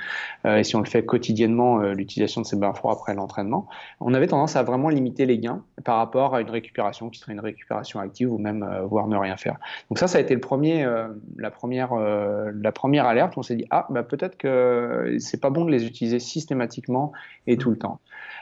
et 0.44 0.64
si 0.64 0.76
on 0.76 0.80
le 0.80 0.86
fait 0.86 1.04
quotidiennement, 1.04 1.78
l'utilisation 1.78 2.42
de 2.42 2.46
ces 2.46 2.56
bains 2.56 2.74
froids 2.74 2.92
après 2.92 3.14
l'entraînement, 3.14 3.68
on 4.00 4.14
avait 4.14 4.26
tendance 4.26 4.56
à 4.56 4.62
vraiment 4.62 4.88
limiter 4.88 5.26
les 5.26 5.38
gains 5.38 5.62
par 5.84 5.96
rapport 5.96 6.34
à 6.34 6.40
une 6.40 6.50
récupération 6.59 7.09
qui 7.11 7.20
serait 7.20 7.32
une 7.32 7.40
récupération 7.40 8.00
active 8.00 8.32
ou 8.32 8.38
même 8.38 8.62
euh, 8.62 8.82
voire 8.82 9.09
ne 9.09 9.16
rien 9.16 9.36
faire. 9.36 9.56
Donc 9.88 9.98
ça, 9.98 10.06
ça 10.06 10.18
a 10.18 10.20
été 10.20 10.34
le 10.34 10.40
premier, 10.40 10.84
euh, 10.84 11.09
la 11.36 11.50
première, 11.50 11.92
euh, 11.92 12.50
la 12.61 12.72
première 12.72 13.06
alerte. 13.06 13.34
On 13.36 13.42
s'est 13.42 13.56
dit 13.56 13.66
ah 13.70 13.86
bah 13.90 14.02
peut-être 14.02 14.36
que 14.36 15.16
c'est 15.18 15.40
pas 15.40 15.50
bon 15.50 15.64
de 15.64 15.70
les 15.70 15.86
utiliser 15.86 16.18
systématiquement 16.18 17.12
et 17.46 17.56
tout 17.56 17.70
le 17.70 17.78
temps. 17.78 18.00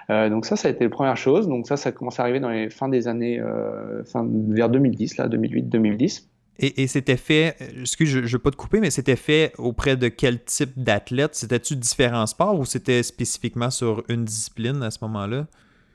donc 0.08 0.46
ça, 0.46 0.56
ça 0.56 0.68
a 0.68 0.70
été 0.70 0.84
la 0.84 0.90
première 0.90 1.16
chose. 1.16 1.48
Donc 1.48 1.66
ça, 1.66 1.76
ça 1.76 1.90
a 1.90 1.92
commencé 1.92 2.20
à 2.20 2.22
arriver 2.22 2.40
dans 2.40 2.50
les 2.50 2.70
fins 2.70 2.88
des 2.88 3.08
années, 3.08 3.42
fin, 4.04 4.26
vers 4.48 4.68
2010, 4.68 5.18
là, 5.18 5.28
2008-2010. 5.28 6.26
Et, 6.58 6.86
c'était 6.86 7.18
fait, 7.18 7.56
excuse, 7.78 8.08
je 8.08 8.18
ne 8.20 8.26
veux 8.26 8.38
pas 8.38 8.50
te 8.50 8.56
couper, 8.56 8.80
mais 8.80 8.90
c'était 8.90 9.16
fait 9.16 9.52
auprès 9.58 9.96
de 9.96 10.08
quel 10.08 10.42
type 10.42 10.72
d'athlète? 10.74 11.34
C'était-tu 11.34 11.76
différents 11.76 12.26
sports 12.26 12.58
ou 12.58 12.64
c'était 12.64 13.02
spécifiquement 13.02 13.70
sur 13.70 14.02
une 14.08 14.24
discipline 14.24 14.82
à 14.82 14.90
ce 14.90 14.98
moment-là? 15.02 15.46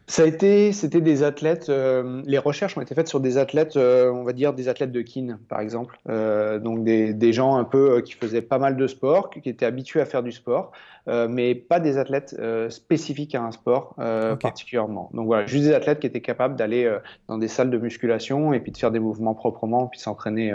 Ça 0.08 0.24
a 0.24 0.26
été, 0.26 0.74
c'était 0.74 1.00
des 1.00 1.24
athlètes. 1.24 1.70
Euh, 1.70 2.22
les 2.26 2.38
recherches 2.38 2.78
ont 2.78 2.82
été 2.82 2.94
faites 2.96 3.08
sur 3.08 3.22
des 3.22 3.38
athlètes, 3.38 3.78
euh, 3.78 4.12
on 4.12 4.24
va 4.24 4.34
dire 4.34 4.54
des 4.54 4.68
athlètes 4.68 4.92
de 4.92 5.02
kin, 5.02 5.40
par 5.48 5.62
exemple. 5.62 5.98
Euh, 6.10 6.60
donc 6.60 6.84
des, 6.84 7.14
des, 7.14 7.32
gens 7.32 7.56
un 7.56 7.64
peu 7.64 8.02
qui 8.02 8.14
faisaient 8.14 8.42
pas 8.42 8.58
mal 8.58 8.76
de 8.76 8.88
sport, 8.88 9.30
qui 9.30 9.48
étaient 9.48 9.66
habitués 9.66 10.02
à 10.02 10.06
faire 10.06 10.22
du 10.22 10.32
sport, 10.34 10.74
mais 11.08 11.56
pas 11.56 11.80
des 11.80 11.98
athlètes 11.98 12.36
spécifiques 12.70 13.34
à 13.36 13.42
un 13.42 13.52
sport 13.52 13.96
particulièrement. 14.40 15.10
Donc 15.14 15.26
voilà, 15.26 15.46
juste 15.46 15.64
des 15.64 15.74
athlètes 15.74 16.00
qui 16.00 16.08
étaient 16.08 16.22
capables 16.22 16.56
d'aller 16.56 16.94
dans 17.28 17.38
des 17.38 17.48
salles 17.48 17.72
de 17.72 17.78
musculation 17.78 18.54
et 18.54 18.60
puis 18.60 18.72
de 18.72 18.78
faire 18.78 18.92
des 18.92 19.00
mouvements 19.00 19.34
proprement, 19.34 19.88
puis 19.88 20.00
s'entraîner 20.00 20.54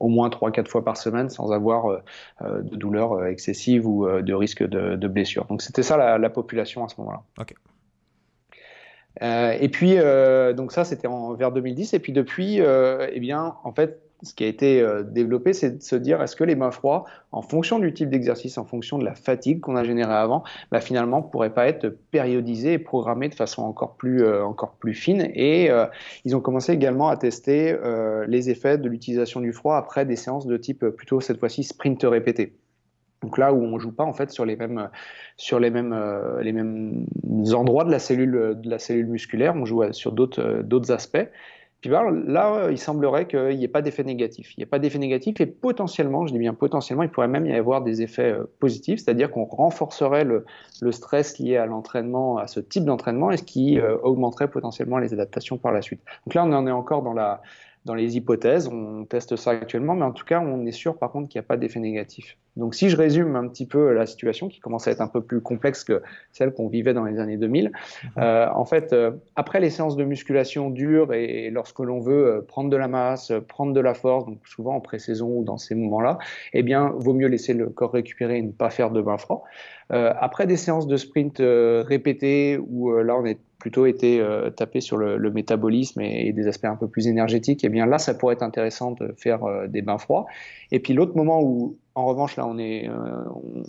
au 0.00 0.08
moins 0.08 0.30
3-4 0.30 0.66
fois 0.66 0.84
par 0.84 0.96
semaine 0.96 1.28
sans 1.28 1.52
avoir 1.52 2.00
de 2.40 2.76
douleurs 2.76 3.26
excessives 3.26 3.86
ou 3.86 4.08
de 4.08 4.34
risque 4.34 4.62
de, 4.62 4.96
de 4.96 5.08
blessure. 5.08 5.44
Donc 5.44 5.62
c'était 5.62 5.82
ça 5.82 5.96
la, 5.96 6.18
la 6.18 6.30
population 6.30 6.84
à 6.84 6.88
ce 6.88 6.94
moment-là. 6.98 7.22
Ok. 7.38 7.54
Euh, 9.20 9.56
et 9.60 9.68
puis, 9.68 9.94
euh, 9.98 10.52
donc 10.52 10.72
ça, 10.72 10.84
c'était 10.84 11.08
vers 11.36 11.52
2010. 11.52 11.94
Et 11.94 11.98
puis 11.98 12.12
depuis, 12.12 12.60
euh, 12.60 13.08
eh 13.12 13.20
bien, 13.20 13.56
en 13.64 13.72
fait, 13.72 14.00
ce 14.22 14.34
qui 14.34 14.44
a 14.44 14.46
été 14.46 14.86
développé, 15.10 15.52
c'est 15.52 15.78
de 15.78 15.82
se 15.82 15.96
dire 15.96 16.22
est-ce 16.22 16.36
que 16.36 16.44
les 16.44 16.54
bains 16.54 16.70
froids, 16.70 17.06
en 17.32 17.42
fonction 17.42 17.80
du 17.80 17.92
type 17.92 18.08
d'exercice, 18.08 18.56
en 18.56 18.64
fonction 18.64 18.96
de 18.96 19.04
la 19.04 19.16
fatigue 19.16 19.58
qu'on 19.58 19.74
a 19.74 19.82
générée 19.82 20.14
avant, 20.14 20.44
bah, 20.70 20.80
finalement, 20.80 21.22
pourraient 21.22 21.52
pas 21.52 21.66
être 21.66 21.88
périodisés 22.12 22.74
et 22.74 22.78
programmés 22.78 23.28
de 23.30 23.34
façon 23.34 23.62
encore 23.62 23.96
plus, 23.96 24.24
encore 24.24 24.74
plus 24.74 24.94
fine. 24.94 25.28
Et 25.34 25.70
ils 26.24 26.36
ont 26.36 26.40
commencé 26.40 26.70
également 26.70 27.08
à 27.08 27.16
tester 27.16 27.76
les 28.28 28.48
effets 28.48 28.78
de 28.78 28.88
l'utilisation 28.88 29.40
du 29.40 29.52
froid 29.52 29.76
après 29.76 30.06
des 30.06 30.14
séances 30.14 30.46
de 30.46 30.56
type 30.56 30.86
plutôt 30.90 31.20
cette 31.20 31.40
fois-ci 31.40 31.64
sprint 31.64 32.04
répété. 32.04 32.52
Donc 33.22 33.38
là 33.38 33.52
où 33.52 33.62
on 33.62 33.78
joue 33.78 33.92
pas 33.92 34.04
en 34.04 34.12
fait 34.12 34.30
sur 34.30 34.44
les 34.44 34.56
mêmes 34.56 34.88
sur 35.36 35.60
les 35.60 35.70
mêmes 35.70 35.92
euh, 35.92 36.42
les 36.42 36.52
mêmes 36.52 37.06
endroits 37.54 37.84
de 37.84 37.90
la 37.90 37.98
cellule 37.98 38.54
de 38.56 38.70
la 38.70 38.78
cellule 38.78 39.06
musculaire, 39.06 39.54
on 39.56 39.64
joue 39.64 39.92
sur 39.92 40.12
d'autres 40.12 40.42
euh, 40.42 40.62
d'autres 40.62 40.92
aspects. 40.92 41.28
Puis 41.80 41.90
bah, 41.90 42.04
là, 42.12 42.70
il 42.70 42.78
semblerait 42.78 43.26
qu'il 43.26 43.56
n'y 43.56 43.64
ait 43.64 43.68
pas 43.68 43.82
d'effet 43.82 44.04
négatif. 44.04 44.56
Il 44.56 44.60
n'y 44.60 44.62
a 44.62 44.68
pas 44.68 44.78
d'effet 44.78 45.00
négatif 45.00 45.40
et 45.40 45.46
potentiellement, 45.46 46.24
je 46.28 46.32
dis 46.32 46.38
bien 46.38 46.54
potentiellement, 46.54 47.02
il 47.02 47.08
pourrait 47.08 47.26
même 47.26 47.44
y 47.44 47.52
avoir 47.52 47.82
des 47.82 48.02
effets 48.02 48.30
euh, 48.30 48.44
positifs, 48.60 49.00
c'est-à-dire 49.00 49.32
qu'on 49.32 49.46
renforcerait 49.46 50.22
le, 50.22 50.44
le, 50.80 50.92
stress 50.92 51.40
lié 51.40 51.56
à 51.56 51.66
l'entraînement, 51.66 52.38
à 52.38 52.46
ce 52.46 52.60
type 52.60 52.84
d'entraînement, 52.84 53.32
et 53.32 53.36
ce 53.36 53.42
qui 53.42 53.80
augmenterait 53.80 54.48
potentiellement 54.48 54.98
les 54.98 55.12
adaptations 55.12 55.58
par 55.58 55.72
la 55.72 55.82
suite. 55.82 56.00
Donc 56.24 56.34
là, 56.34 56.44
on 56.44 56.52
en 56.52 56.68
est 56.68 56.72
encore 56.72 57.02
dans 57.02 57.14
la 57.14 57.42
dans 57.84 57.94
les 57.94 58.16
hypothèses, 58.16 58.68
on 58.68 59.04
teste 59.04 59.36
ça 59.36 59.50
actuellement, 59.50 59.94
mais 59.94 60.04
en 60.04 60.12
tout 60.12 60.24
cas, 60.24 60.40
on 60.40 60.64
est 60.66 60.72
sûr 60.72 60.96
par 60.98 61.10
contre 61.10 61.28
qu'il 61.28 61.40
n'y 61.40 61.44
a 61.44 61.48
pas 61.48 61.56
d'effet 61.56 61.80
négatif. 61.80 62.36
Donc 62.56 62.74
si 62.74 62.90
je 62.90 62.96
résume 62.96 63.34
un 63.34 63.48
petit 63.48 63.66
peu 63.66 63.92
la 63.92 64.06
situation, 64.06 64.48
qui 64.48 64.60
commence 64.60 64.86
à 64.86 64.90
être 64.90 65.00
un 65.00 65.08
peu 65.08 65.22
plus 65.22 65.40
complexe 65.40 65.84
que 65.84 66.02
celle 66.32 66.52
qu'on 66.52 66.68
vivait 66.68 66.92
dans 66.92 67.04
les 67.04 67.18
années 67.18 67.38
2000, 67.38 67.66
mhm. 67.66 68.10
euh, 68.18 68.48
en 68.54 68.64
fait, 68.64 68.92
euh, 68.92 69.12
après 69.36 69.58
les 69.58 69.70
séances 69.70 69.96
de 69.96 70.04
musculation 70.04 70.70
dures 70.70 71.12
et, 71.14 71.50
lorsque 71.50 71.80
l'on 71.80 72.00
veut 72.00 72.26
euh, 72.26 72.40
prendre 72.42 72.70
de 72.70 72.76
la 72.76 72.88
masse, 72.88 73.32
prendre 73.48 73.72
de 73.72 73.80
la 73.80 73.94
force, 73.94 74.26
donc 74.26 74.38
souvent 74.46 74.76
en 74.76 74.80
pré-saison 74.80 75.28
ou 75.28 75.44
dans 75.44 75.58
ces 75.58 75.74
moments-là, 75.74 76.18
eh 76.52 76.62
bien, 76.62 76.92
vaut 76.96 77.14
mieux 77.14 77.28
laisser 77.28 77.54
le 77.54 77.68
corps 77.68 77.92
récupérer 77.92 78.38
et 78.38 78.42
ne 78.42 78.52
pas 78.52 78.70
faire 78.70 78.90
de 78.90 79.00
bain 79.00 79.18
froid. 79.18 79.44
après 79.90 80.46
des 80.46 80.56
séances 80.56 80.86
de 80.86 80.96
sprint 80.96 81.38
répétées, 81.40 82.58
où 82.58 82.92
là 82.92 83.16
on 83.16 83.24
est 83.24 83.38
plutôt 83.62 83.86
été 83.86 84.18
euh, 84.18 84.50
tapé 84.50 84.80
sur 84.80 84.96
le, 84.96 85.30
métabolisme 85.30 86.00
et, 86.00 86.32
des 86.32 86.48
aspects 86.48 86.64
un 86.64 86.74
peu 86.74 86.88
plus 86.88 87.06
énergétiques, 87.06 87.62
et 87.62 87.68
bien 87.68 87.86
là, 87.86 87.98
ça 87.98 88.12
pourrait 88.12 88.34
être 88.34 88.42
intéressant 88.42 88.90
de 88.90 89.14
faire 89.16 89.44
euh, 89.44 89.68
des 89.68 89.82
bains 89.82 89.98
froids. 89.98 90.26
Et 90.72 90.80
puis 90.80 90.94
l'autre 90.94 91.16
moment 91.16 91.40
où, 91.40 91.76
en 91.94 92.06
revanche, 92.06 92.34
là, 92.36 92.44
on, 92.44 92.58
euh, 92.58 92.88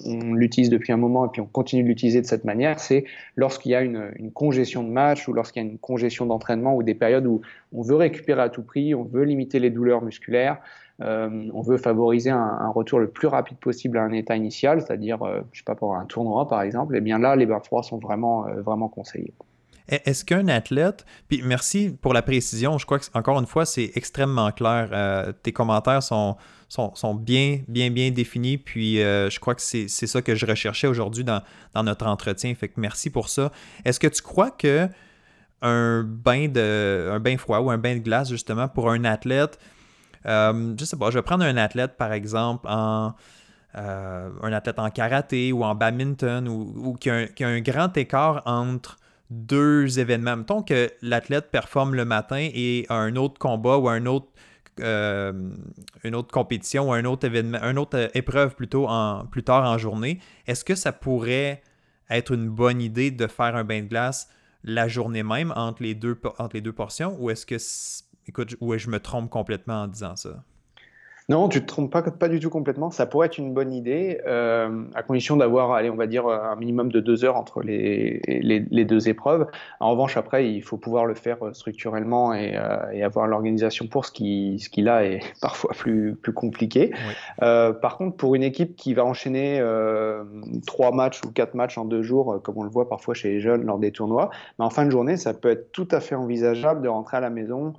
on, 0.07 0.33
l'utilise 0.33 0.71
depuis 0.71 0.93
un 0.93 0.97
moment 0.97 1.27
et 1.27 1.29
puis 1.29 1.41
on 1.41 1.45
continue 1.45 1.83
de 1.83 1.87
l'utiliser 1.89 2.21
de 2.21 2.25
cette 2.25 2.43
manière, 2.43 2.79
c'est 2.79 3.05
lorsqu'il 3.35 3.71
y 3.71 3.75
a 3.75 3.83
une, 3.83 4.31
congestion 4.33 4.83
de 4.83 4.89
match 4.89 5.27
ou 5.27 5.33
lorsqu'il 5.33 5.61
y 5.61 5.65
a 5.67 5.69
une 5.69 5.77
congestion 5.77 6.25
d'entraînement 6.25 6.75
ou 6.75 6.81
des 6.81 6.95
périodes 6.95 7.27
où 7.27 7.41
on 7.71 7.83
veut 7.83 7.95
récupérer 7.95 8.41
à 8.41 8.49
tout 8.49 8.63
prix, 8.63 8.95
on 8.95 9.03
veut 9.03 9.25
limiter 9.25 9.59
les 9.59 9.69
douleurs 9.69 10.01
musculaires, 10.01 10.57
on 10.99 11.61
veut 11.61 11.77
favoriser 11.77 12.31
un, 12.31 12.69
retour 12.69 12.97
le 12.97 13.09
plus 13.09 13.27
rapide 13.27 13.57
possible 13.57 13.99
à 13.99 14.01
un 14.01 14.11
état 14.11 14.35
initial, 14.35 14.81
c'est-à-dire, 14.81 15.19
je 15.51 15.59
sais 15.59 15.65
pas, 15.65 15.75
pour 15.75 15.95
un 15.95 16.05
tournoi 16.05 16.47
par 16.47 16.63
exemple, 16.63 16.95
et 16.95 17.01
bien 17.01 17.19
là, 17.19 17.35
les 17.35 17.45
bains 17.45 17.59
froids 17.59 17.83
sont 17.83 17.99
vraiment, 17.99 18.47
vraiment 18.63 18.87
conseillés. 18.87 19.33
Est-ce 19.89 20.23
qu'un 20.23 20.47
athlète, 20.47 21.05
puis 21.27 21.41
merci 21.43 21.95
pour 22.01 22.13
la 22.13 22.21
précision, 22.21 22.77
je 22.77 22.85
crois 22.85 22.99
que 22.99 23.05
encore 23.13 23.37
une 23.39 23.45
fois, 23.45 23.65
c'est 23.65 23.91
extrêmement 23.95 24.51
clair. 24.51 24.89
Euh, 24.93 25.33
tes 25.33 25.51
commentaires 25.51 26.01
sont, 26.01 26.37
sont, 26.69 27.15
bien, 27.15 27.59
bien, 27.67 27.91
bien 27.91 28.09
définis, 28.09 28.57
puis 28.57 29.01
euh, 29.01 29.29
je 29.29 29.39
crois 29.41 29.55
que 29.55 29.61
c'est 29.61 29.87
ça 29.87 30.21
que 30.21 30.35
je 30.35 30.45
recherchais 30.45 30.87
aujourd'hui 30.87 31.25
dans, 31.25 31.41
notre 31.83 32.07
entretien. 32.07 32.55
Fait 32.55 32.69
que 32.69 32.79
merci 32.79 33.09
pour 33.09 33.27
ça. 33.27 33.51
Est-ce 33.83 33.99
que 33.99 34.07
tu 34.07 34.21
crois 34.21 34.51
que 34.51 34.87
un 35.61 36.03
bain, 36.03 36.47
de, 36.47 37.09
un 37.11 37.19
bain 37.19 37.37
froid 37.37 37.59
ou 37.59 37.69
un 37.69 37.77
bain 37.77 37.95
de 37.95 38.01
glace, 38.01 38.29
justement, 38.29 38.69
pour 38.69 38.89
un 38.89 39.03
athlète, 39.03 39.59
euh, 40.25 40.73
je 40.79 40.85
sais 40.85 40.97
pas, 40.97 41.09
je 41.09 41.17
vais 41.17 41.23
prendre 41.23 41.43
un 41.43 41.57
athlète, 41.57 41.97
par 41.97 42.13
exemple, 42.13 42.67
en. 42.69 43.13
un 43.75 44.53
athlète 44.53 44.79
en 44.79 44.89
karaté 44.89 45.51
ou 45.51 45.65
en 45.65 45.75
badminton 45.75 46.47
ou, 46.47 46.93
qui, 46.93 47.09
a 47.09 47.27
qui, 47.27 47.43
a 47.43 47.49
un, 47.49 47.59
grand 47.59 47.97
écart 47.97 48.41
entre 48.45 48.97
deux 49.33 49.99
événements. 49.99 50.37
Mettons 50.37 50.63
que 50.63 50.91
l'athlète 51.01 51.49
performe 51.51 51.95
le 51.95 52.05
matin 52.05 52.49
et 52.53 52.85
un 52.89 53.15
autre 53.15 53.39
combat 53.39 53.77
ou 53.77 53.89
un 53.89 54.05
autre, 54.05 54.27
euh, 54.79 55.33
une 56.03 56.15
autre 56.15 56.31
compétition 56.31 56.89
ou 56.89 56.93
un 56.93 57.05
autre 57.05 57.25
événement, 57.25 57.59
une 57.63 57.77
autre 57.77 57.97
euh, 57.97 58.07
épreuve 58.13 58.55
plutôt 58.55 58.87
en, 58.87 59.25
plus 59.25 59.43
tard 59.43 59.69
en 59.69 59.77
journée. 59.77 60.19
Est-ce 60.47 60.63
que 60.63 60.75
ça 60.75 60.91
pourrait 60.91 61.61
être 62.09 62.33
une 62.33 62.49
bonne 62.49 62.81
idée 62.81 63.11
de 63.11 63.27
faire 63.27 63.55
un 63.55 63.63
bain 63.63 63.81
de 63.81 63.87
glace 63.87 64.29
la 64.63 64.87
journée 64.87 65.23
même 65.23 65.51
entre 65.55 65.83
les 65.83 65.95
deux, 65.95 66.19
entre 66.37 66.55
les 66.55 66.61
deux 66.61 66.71
portions 66.71 67.17
ou 67.19 67.29
est-ce 67.29 67.45
que, 67.45 67.57
écoute, 68.27 68.55
ou 68.61 68.77
je 68.77 68.89
me 68.89 68.99
trompe 68.99 69.29
complètement 69.29 69.83
en 69.83 69.87
disant 69.87 70.15
ça? 70.15 70.43
Non, 71.33 71.49
tu 71.49 71.61
te 71.61 71.65
trompes 71.65 71.91
pas, 71.91 72.03
pas 72.03 72.29
du 72.29 72.39
tout 72.39 72.51
complètement. 72.51 72.91
Ça 72.91 73.07
pourrait 73.07 73.25
être 73.25 73.39
une 73.39 73.55
bonne 73.55 73.73
idée, 73.73 74.21
euh, 74.27 74.83
à 74.93 75.01
condition 75.01 75.35
d'avoir, 75.35 75.71
allez, 75.71 75.89
on 75.89 75.95
va 75.95 76.05
dire, 76.05 76.27
un 76.27 76.55
minimum 76.57 76.91
de 76.91 76.99
deux 76.99 77.25
heures 77.25 77.37
entre 77.37 77.63
les, 77.63 78.21
les, 78.27 78.85
deux 78.85 79.09
épreuves. 79.09 79.47
En 79.79 79.89
revanche, 79.89 80.15
après, 80.15 80.47
il 80.47 80.61
faut 80.61 80.77
pouvoir 80.77 81.07
le 81.07 81.15
faire 81.15 81.43
euh, 81.43 81.51
structurellement 81.53 82.35
et, 82.35 82.55
euh, 82.55 82.91
et 82.91 83.03
avoir 83.03 83.25
l'organisation 83.25 83.87
pour 83.87 84.05
ce 84.05 84.11
qui, 84.11 84.59
ce 84.59 84.69
qui 84.69 84.83
là 84.83 85.05
est 85.05 85.21
parfois 85.41 85.71
plus, 85.75 86.13
plus 86.13 86.33
compliqué. 86.33 86.93
Euh, 87.41 87.73
par 87.73 87.97
contre, 87.97 88.15
pour 88.15 88.35
une 88.35 88.43
équipe 88.43 88.75
qui 88.75 88.93
va 88.93 89.03
enchaîner 89.03 89.59
trois 90.67 90.91
matchs 90.91 91.21
ou 91.25 91.31
quatre 91.31 91.55
matchs 91.55 91.79
en 91.79 91.85
deux 91.85 92.03
jours, 92.03 92.41
comme 92.43 92.59
on 92.59 92.63
le 92.63 92.69
voit 92.69 92.87
parfois 92.87 93.15
chez 93.15 93.29
les 93.29 93.39
jeunes 93.39 93.65
lors 93.65 93.79
des 93.79 93.91
tournois, 93.91 94.29
mais 94.59 94.65
en 94.65 94.69
fin 94.69 94.85
de 94.85 94.91
journée, 94.91 95.17
ça 95.17 95.33
peut 95.33 95.49
être 95.49 95.71
tout 95.71 95.87
à 95.89 95.99
fait 95.99 96.13
envisageable 96.13 96.83
de 96.83 96.89
rentrer 96.89 97.17
à 97.17 97.21
la 97.21 97.31
maison, 97.31 97.73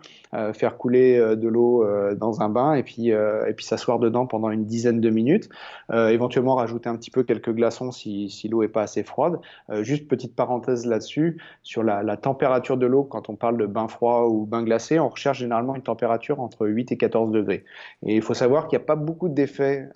faire 0.55 0.77
couler 0.77 1.19
de 1.37 1.49
l'eau 1.49 1.85
dans 2.17 2.41
un 2.41 2.49
bain 2.49 2.75
et 2.75 2.83
puis 2.83 3.13
et 3.49 3.55
puis 3.55 3.65
s'asseoir 3.65 3.99
dedans 3.99 4.27
pendant 4.27 4.51
une 4.51 4.65
dizaine 4.65 5.01
de 5.01 5.11
minutes. 5.11 5.49
éventuellement 5.93 6.55
rajouter 6.55 6.89
un 6.89 6.97
petit 6.97 7.11
peu 7.11 7.23
quelques 7.23 7.53
glaçons 7.53 7.91
si, 7.91 8.49
l'eau 8.51 8.63
est 8.63 8.69
pas 8.69 8.83
assez 8.83 9.03
froide. 9.03 9.39
juste 9.83 10.09
petite 10.09 10.35
parenthèse 10.35 10.87
là-dessus 10.87 11.39
sur 11.63 11.83
la, 11.83 12.17
température 12.17 12.77
de 12.77 12.87
l'eau 12.87 13.05
quand 13.05 13.29
on 13.29 13.37
parle 13.37 13.57
de 13.59 13.67
bain 13.67 13.89
froid 13.89 14.27
ou 14.29 14.47
bain 14.47 14.63
glacé, 14.63 14.99
on 14.99 15.09
recherche 15.09 15.39
généralement 15.39 15.75
une 15.75 15.83
température 15.83 16.41
entre 16.41 16.67
8 16.67 16.93
et 16.93 16.97
14 16.97 17.31
degrés. 17.31 17.65
Et 18.07 18.17
il 18.17 18.23
faut 18.23 18.35
savoir 18.35 18.69
qu'il 18.69 18.79
n'y 18.79 18.85
a 18.85 18.87
pas 18.87 18.97
beaucoup 18.97 19.29
d'effets 19.29 19.89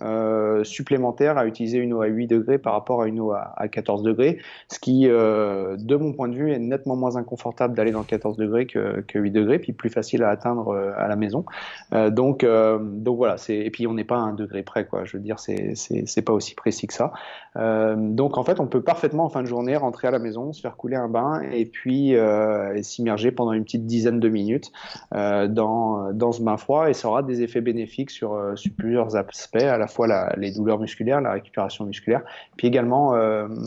supplémentaires 0.63 1.37
à 1.37 1.45
utiliser 1.45 1.77
une 1.77 1.93
eau 1.93 2.01
à 2.01 2.07
8 2.07 2.27
degrés 2.27 2.57
par 2.57 2.73
rapport 2.73 3.01
à 3.01 3.07
une 3.07 3.19
eau 3.19 3.31
à, 3.31 3.67
14 3.67 4.03
degrés, 4.03 4.39
ce 4.71 4.79
qui, 4.79 5.07
de 5.07 5.95
mon 5.95 6.13
point 6.13 6.27
de 6.27 6.35
vue, 6.35 6.51
est 6.51 6.59
nettement 6.59 6.95
moins 6.95 7.15
inconfortable 7.15 7.75
d'aller 7.75 7.91
dans 7.91 8.03
14 8.03 8.37
degrés 8.37 8.65
que, 8.65 9.01
que 9.01 9.19
8 9.19 9.31
degrés, 9.31 9.59
puis 9.59 9.73
plus 9.73 9.89
facile 9.89 10.23
à 10.23 10.29
atteindre 10.29 10.69
euh, 10.69 10.91
à 10.97 11.07
la 11.07 11.15
maison. 11.15 11.45
Euh, 11.93 12.09
euh, 12.43 12.79
donc 12.81 13.15
voilà, 13.17 13.28
et 13.49 13.69
puis 13.71 13.87
on 13.87 13.93
n'est 13.93 14.03
pas 14.03 14.17
à 14.17 14.19
un 14.19 14.33
degré 14.33 14.63
près, 14.63 14.85
quoi. 14.85 15.05
Je 15.05 15.17
veux 15.17 15.23
dire, 15.23 15.39
c'est 15.39 16.21
pas 16.21 16.33
aussi 16.33 16.55
précis 16.55 16.87
que 16.87 16.93
ça. 16.93 17.11
donc 17.55 18.37
en 18.37 18.43
fait, 18.43 18.59
on 18.59 18.67
peut 18.67 18.81
parfaitement 18.81 19.25
en 19.25 19.29
fin 19.29 19.41
de 19.41 19.47
journée 19.47 19.75
rentrer 19.75 20.07
à 20.07 20.11
la 20.11 20.19
maison, 20.19 20.53
se 20.53 20.61
faire 20.61 20.75
couler 20.77 20.95
un 20.95 21.07
bain 21.09 21.41
et 21.51 21.65
puis 21.65 22.15
s'immerger 22.81 23.31
pendant 23.31 23.53
une 23.53 23.63
petite 23.63 23.85
dizaine 23.85 24.19
de 24.19 24.29
minutes 24.29 24.71
dans, 25.11 26.11
dans 26.13 26.31
ce 26.31 26.41
bain 26.41 26.57
froid 26.57 26.89
et 26.89 26.93
ça 26.93 27.07
aura 27.07 27.23
des 27.23 27.41
effets 27.41 27.61
bénéfiques 27.61 28.11
sur, 28.11 28.53
sur 28.55 28.71
plusieurs 28.77 29.15
aspects, 29.15 29.57
à 29.57 29.77
la 29.77 29.87
fois 29.87 30.33
les 30.37 30.51
douleurs 30.51 30.79
musculaires, 30.79 31.21
la 31.21 31.33
récupération 31.33 31.85
musculaire, 31.85 32.21
puis 32.57 32.67
également 32.67 33.13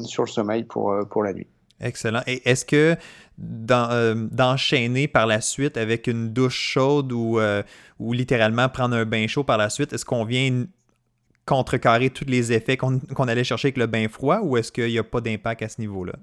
sur 0.04 0.24
le 0.24 0.28
sommeil 0.28 0.64
pour, 0.64 0.94
pour 1.10 1.22
la 1.22 1.32
nuit. 1.32 1.46
Excellent. 1.82 2.20
Et 2.26 2.48
est-ce 2.48 2.64
que 2.64 2.96
euh, 3.40 4.28
d'enchaîner 4.30 5.08
par 5.08 5.26
la 5.26 5.40
suite 5.40 5.76
avec 5.76 6.06
une 6.06 6.32
douche 6.32 6.58
chaude 6.58 7.12
ou, 7.12 7.38
euh, 7.38 7.62
ou 7.98 8.12
littéralement 8.12 8.68
prendre 8.68 8.96
un 8.96 9.04
bain 9.04 9.26
chaud 9.26 9.44
par 9.44 9.58
la 9.58 9.70
suite, 9.70 9.92
est-ce 9.92 10.04
qu'on 10.04 10.24
vient 10.24 10.66
contrecarrer 11.44 12.10
tous 12.10 12.26
les 12.26 12.52
effets 12.52 12.76
qu'on 12.76 13.00
allait 13.28 13.44
chercher 13.44 13.68
avec 13.68 13.78
le 13.78 13.86
bain 13.86 14.08
froid 14.08 14.40
ou 14.42 14.56
est-ce 14.56 14.70
qu'il 14.70 14.86
n'y 14.86 14.98
a 14.98 15.04
pas 15.04 15.20
d'impact 15.20 15.62
à 15.62 15.68
ce 15.68 15.80
niveau-là? 15.80 16.14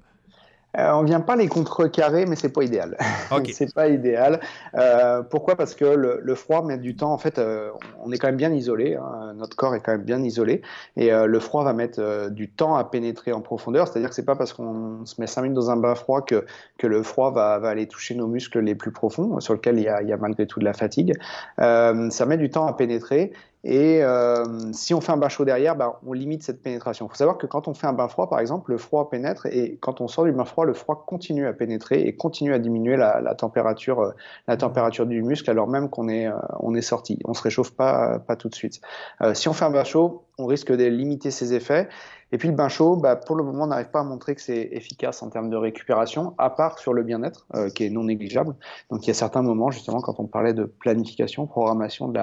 Euh, 0.78 0.92
on 0.94 1.04
vient 1.04 1.20
pas 1.20 1.36
les 1.36 1.48
contrecarrer, 1.48 2.26
mais 2.26 2.36
c'est 2.36 2.54
pas 2.54 2.64
idéal. 2.64 2.96
c'est 3.54 3.74
pas 3.74 3.88
idéal. 3.88 4.40
Euh, 4.76 5.24
pourquoi? 5.24 5.56
Parce 5.56 5.74
que 5.74 5.86
le, 5.86 6.36
froid 6.36 6.64
met 6.64 6.78
du 6.78 6.96
temps. 6.96 7.12
En 7.12 7.18
fait, 7.18 7.40
euh, 7.40 7.72
on 8.04 8.12
est 8.12 8.18
quand 8.18 8.28
même 8.28 8.38
bien 8.38 8.54
isolé. 8.54 8.96
Hein. 8.96 9.34
Notre 9.36 9.56
corps 9.56 9.74
est 9.74 9.80
quand 9.80 9.92
même 9.92 10.04
bien 10.04 10.24
isolé, 10.24 10.62
et 10.96 11.10
le 11.12 11.40
froid 11.40 11.64
va 11.64 11.74
mettre 11.74 12.30
du 12.30 12.50
temps 12.50 12.76
à 12.76 12.84
pénétrer 12.84 13.32
en 13.32 13.42
profondeur. 13.42 13.88
C'est-à-dire 13.88 14.10
que 14.10 14.16
c'est 14.16 14.26
pas 14.26 14.36
parce 14.36 14.54
qu'on 14.54 15.06
se 15.06 15.20
met 15.20 15.28
5 15.28 15.42
minutes 15.42 15.56
dans 15.56 15.72
un 15.72 15.78
bain 15.78 15.96
froid 15.96 16.22
que, 16.22 16.46
que 16.78 16.88
le 16.88 17.04
froid 17.04 17.32
va, 17.32 17.58
va 17.60 17.70
aller 17.70 17.88
toucher 17.88 18.16
nos 18.16 18.28
muscles 18.28 18.60
les 18.60 18.76
plus 18.76 18.92
profonds, 18.92 19.40
sur 19.40 19.54
lesquels 19.54 19.78
il 19.78 19.84
y 19.84 19.88
a, 19.88 20.02
il 20.02 20.10
y 20.10 20.14
a 20.14 20.18
malgré 20.18 20.46
tout 20.46 20.60
de 20.60 20.66
la 20.66 20.74
fatigue. 20.74 21.14
ça 21.58 22.26
met 22.28 22.38
du 22.38 22.50
temps 22.50 22.68
à 22.68 22.74
pénétrer, 22.74 23.34
et 23.64 24.02
euh, 24.04 24.46
si 24.72 24.94
on 24.94 25.02
fait 25.02 25.12
un 25.12 25.18
bain 25.18 25.28
chaud 25.28 25.44
derrière, 25.44 25.76
bah, 25.76 26.00
on 26.06 26.14
limite 26.14 26.44
cette 26.44 26.62
pénétration. 26.62 27.06
Il 27.08 27.10
faut 27.10 27.16
savoir 27.16 27.38
que 27.38 27.46
quand 27.46 27.68
on 27.68 27.74
fait 27.74 27.88
un 27.88 27.94
bain 27.94 28.08
froid, 28.08 28.30
par 28.30 28.40
exemple, 28.40 28.72
le 28.72 28.78
froid 28.78 29.10
pénètre 29.10 29.48
et 29.48 29.78
quand 29.82 30.00
on 30.00 30.08
sort 30.08 30.24
du 30.24 30.32
bain 30.32 30.46
froid, 30.46 30.64
le 30.64 30.74
froid 30.74 31.04
continue 31.06 31.46
à 31.46 31.52
pénétrer 31.52 32.02
et 32.02 32.16
continue 32.16 32.54
à 32.54 32.60
diminuer 32.60 32.96
la, 32.96 33.20
la 33.20 33.36
température, 33.36 34.00
euh, 34.00 34.12
la 34.48 34.56
température 34.56 35.06
du 35.06 35.22
muscle 35.22 35.50
alors 35.50 35.68
même 35.68 35.90
qu'on 35.90 36.08
est, 36.08 36.28
euh, 36.28 36.38
on 36.62 36.74
est 36.74 36.82
sorti. 36.82 37.20
On 37.26 37.34
se 37.34 37.42
réchauffe 37.42 37.72
pas, 37.72 38.20
pas 38.20 38.38
tout 38.38 38.48
de 38.48 38.56
suite. 38.56 38.80
Euh, 39.22 39.34
si 39.34 39.50
on 39.50 39.54
fait 39.54 39.66
un 39.66 39.72
bain 39.72 39.84
chaud, 39.84 40.24
on 40.40 40.46
risque 40.46 40.72
de 40.72 40.86
limiter 40.86 41.32
ses 41.32 41.54
effets. 41.54 41.88
Et 42.32 42.38
puis 42.38 42.48
le 42.48 42.54
bain 42.54 42.70
chaud, 42.70 42.96
bah, 42.96 43.16
pour 43.16 43.36
le 43.36 43.44
moment, 43.44 43.64
on 43.64 43.68
n'arrive 43.68 43.90
pas 43.90 44.02
à 44.02 44.04
montrer 44.04 44.36
que 44.36 44.42
c'est 44.42 44.70
efficace 44.72 45.24
en 45.24 45.30
termes 45.30 45.50
de 45.50 45.58
récupération, 45.58 46.36
à 46.38 46.50
part 46.50 46.80
sur 46.80 46.94
le 46.94 47.04
bien-être, 47.04 47.48
euh, 47.56 47.70
qui 47.70 47.86
est 47.86 47.90
non 47.90 48.04
négligeable. 48.04 48.56
Donc 48.92 49.06
il 49.06 49.08
y 49.08 49.12
a 49.12 49.16
certains 49.16 49.42
moments, 49.42 49.72
justement, 49.72 50.00
quand 50.00 50.20
on 50.20 50.28
parlait 50.28 50.54
de 50.54 50.66
planification, 50.66 51.48
programmation 51.48 52.08
de 52.08 52.20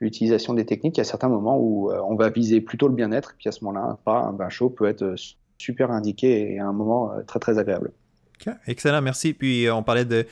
l'utilisation 0.00 0.54
des 0.54 0.64
techniques, 0.64 0.96
il 0.96 1.00
y 1.00 1.02
a 1.02 1.04
certains 1.04 1.28
moments 1.28 1.58
où 1.58 1.90
euh, 1.90 2.00
on 2.08 2.16
va 2.16 2.30
viser 2.30 2.60
plutôt 2.60 2.88
le 2.88 2.94
bien-être, 2.94 3.34
puis 3.38 3.48
à 3.48 3.52
ce 3.52 3.64
moment-là, 3.64 3.98
un 4.06 4.32
bain 4.32 4.48
chaud 4.48 4.70
peut 4.70 4.86
être 4.86 5.14
super 5.58 5.90
indiqué 5.90 6.54
et 6.54 6.58
à 6.58 6.66
un 6.66 6.72
moment 6.72 7.12
euh, 7.12 7.22
très 7.22 7.38
très 7.38 7.58
agréable. 7.58 7.92
Excellent, 8.66 9.02
merci. 9.02 9.32
Puis 9.32 9.68
on 9.70 9.82
parlait 9.82 10.04
de 10.04 10.26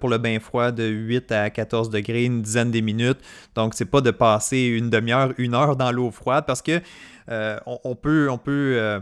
pour 0.00 0.08
le 0.08 0.18
bain 0.18 0.38
froid 0.40 0.70
de 0.70 0.84
8 0.84 1.32
à 1.32 1.50
14 1.50 1.90
degrés, 1.90 2.24
une 2.24 2.42
dizaine 2.42 2.70
de 2.70 2.80
minutes. 2.80 3.18
Donc 3.54 3.74
c'est 3.74 3.84
pas 3.84 4.00
de 4.00 4.10
passer 4.10 4.64
une 4.64 4.90
demi-heure, 4.90 5.32
une 5.38 5.54
heure 5.54 5.76
dans 5.76 5.92
l'eau 5.92 6.10
froide 6.10 6.44
parce 6.46 6.62
que 6.62 6.80
euh, 7.30 7.58
on, 7.66 7.94
peut, 7.94 8.28
euh, 8.50 9.00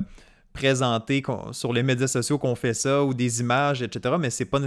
présenter 0.53 1.23
sur 1.53 1.73
les 1.73 1.83
médias 1.83 2.07
sociaux 2.07 2.39
qu'on 2.39 2.55
fait 2.55 2.75
ça 2.75 3.03
ou 3.05 3.15
des 3.15 3.41
images, 3.41 3.83
etc. 3.83 4.17
Mais 4.19 4.31
c'est 4.31 4.45
pas 4.45 4.59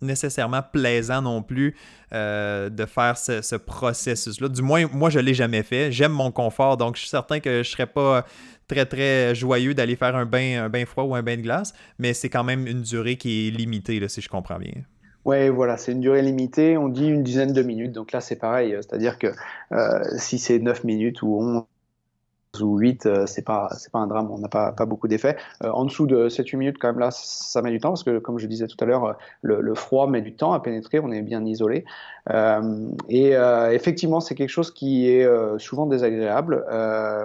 nécessairement 0.00 0.62
plaisant 0.62 1.20
non 1.22 1.42
plus 1.42 1.76
euh, 2.12 2.70
de 2.70 2.86
faire 2.86 3.18
ce, 3.18 3.56
processus-là. 3.56 4.48
Du 4.48 4.62
moins, 4.62 4.86
moi, 4.92 5.10
je 5.10 5.18
l'ai 5.18 5.34
jamais 5.34 5.62
fait. 5.62 5.92
J'aime 5.92 6.12
mon 6.12 6.30
confort, 6.30 6.76
donc 6.76 6.96
je 6.96 7.00
suis 7.00 7.10
certain 7.10 7.40
que 7.40 7.62
je 7.62 7.70
serais 7.70 7.86
pas 7.86 8.24
très 8.68 8.86
très 8.86 9.34
joyeux 9.34 9.74
d'aller 9.74 9.96
faire 9.96 10.16
un 10.16 10.26
bain, 10.26 10.64
un 10.64 10.68
bain 10.68 10.84
froid 10.86 11.04
ou 11.04 11.14
un 11.14 11.22
bain 11.22 11.36
de 11.36 11.42
glace, 11.42 11.74
mais 11.98 12.14
c'est 12.14 12.28
quand 12.28 12.44
même 12.44 12.66
une 12.66 12.82
durée 12.82 13.16
qui 13.16 13.48
est 13.48 13.50
limitée, 13.50 14.00
là, 14.00 14.08
si 14.08 14.20
je 14.20 14.28
comprends 14.28 14.58
bien. 14.58 14.72
Oui, 15.24 15.48
voilà, 15.48 15.78
c'est 15.78 15.92
une 15.92 16.00
durée 16.00 16.20
limitée. 16.20 16.76
On 16.76 16.88
dit 16.88 17.06
une 17.06 17.22
dizaine 17.22 17.54
de 17.54 17.62
minutes. 17.62 17.92
Donc 17.92 18.12
là, 18.12 18.20
c'est 18.20 18.36
pareil. 18.36 18.76
C'est-à-dire 18.76 19.18
que 19.18 19.28
si 20.18 20.38
c'est 20.38 20.58
9 20.58 20.84
minutes 20.84 21.22
ou 21.22 21.38
11 21.40 21.62
ou 22.60 22.76
8, 22.78 23.06
euh, 23.06 23.26
c'est 23.26 23.44
pas 23.44 23.68
c'est 23.78 23.90
pas 23.90 23.98
un 23.98 24.06
drame, 24.06 24.30
on 24.30 24.38
n'a 24.38 24.48
pas, 24.48 24.72
pas 24.72 24.86
beaucoup 24.86 25.08
d'effets. 25.08 25.36
Euh, 25.62 25.70
en 25.70 25.84
dessous 25.84 26.06
de 26.06 26.28
7-8 26.28 26.56
minutes, 26.56 26.76
quand 26.80 26.88
même 26.88 26.98
là, 26.98 27.10
ça 27.10 27.62
met 27.62 27.70
du 27.70 27.80
temps 27.80 27.90
parce 27.90 28.04
que 28.04 28.18
comme 28.18 28.38
je 28.38 28.46
disais 28.46 28.66
tout 28.66 28.76
à 28.80 28.84
l'heure, 28.84 29.16
le, 29.42 29.60
le, 29.60 29.74
froid 29.74 30.08
met 30.08 30.20
du 30.20 30.34
temps 30.34 30.52
à 30.52 30.60
pénétrer, 30.60 31.00
on 31.00 31.10
est 31.12 31.22
bien 31.22 31.44
isolé. 31.44 31.84
Euh, 32.30 32.88
et 33.08 33.36
euh, 33.36 33.70
effectivement, 33.70 34.20
c'est 34.20 34.34
quelque 34.34 34.50
chose 34.50 34.70
qui 34.72 35.08
est 35.08 35.28
souvent 35.58 35.86
désagréable. 35.86 36.64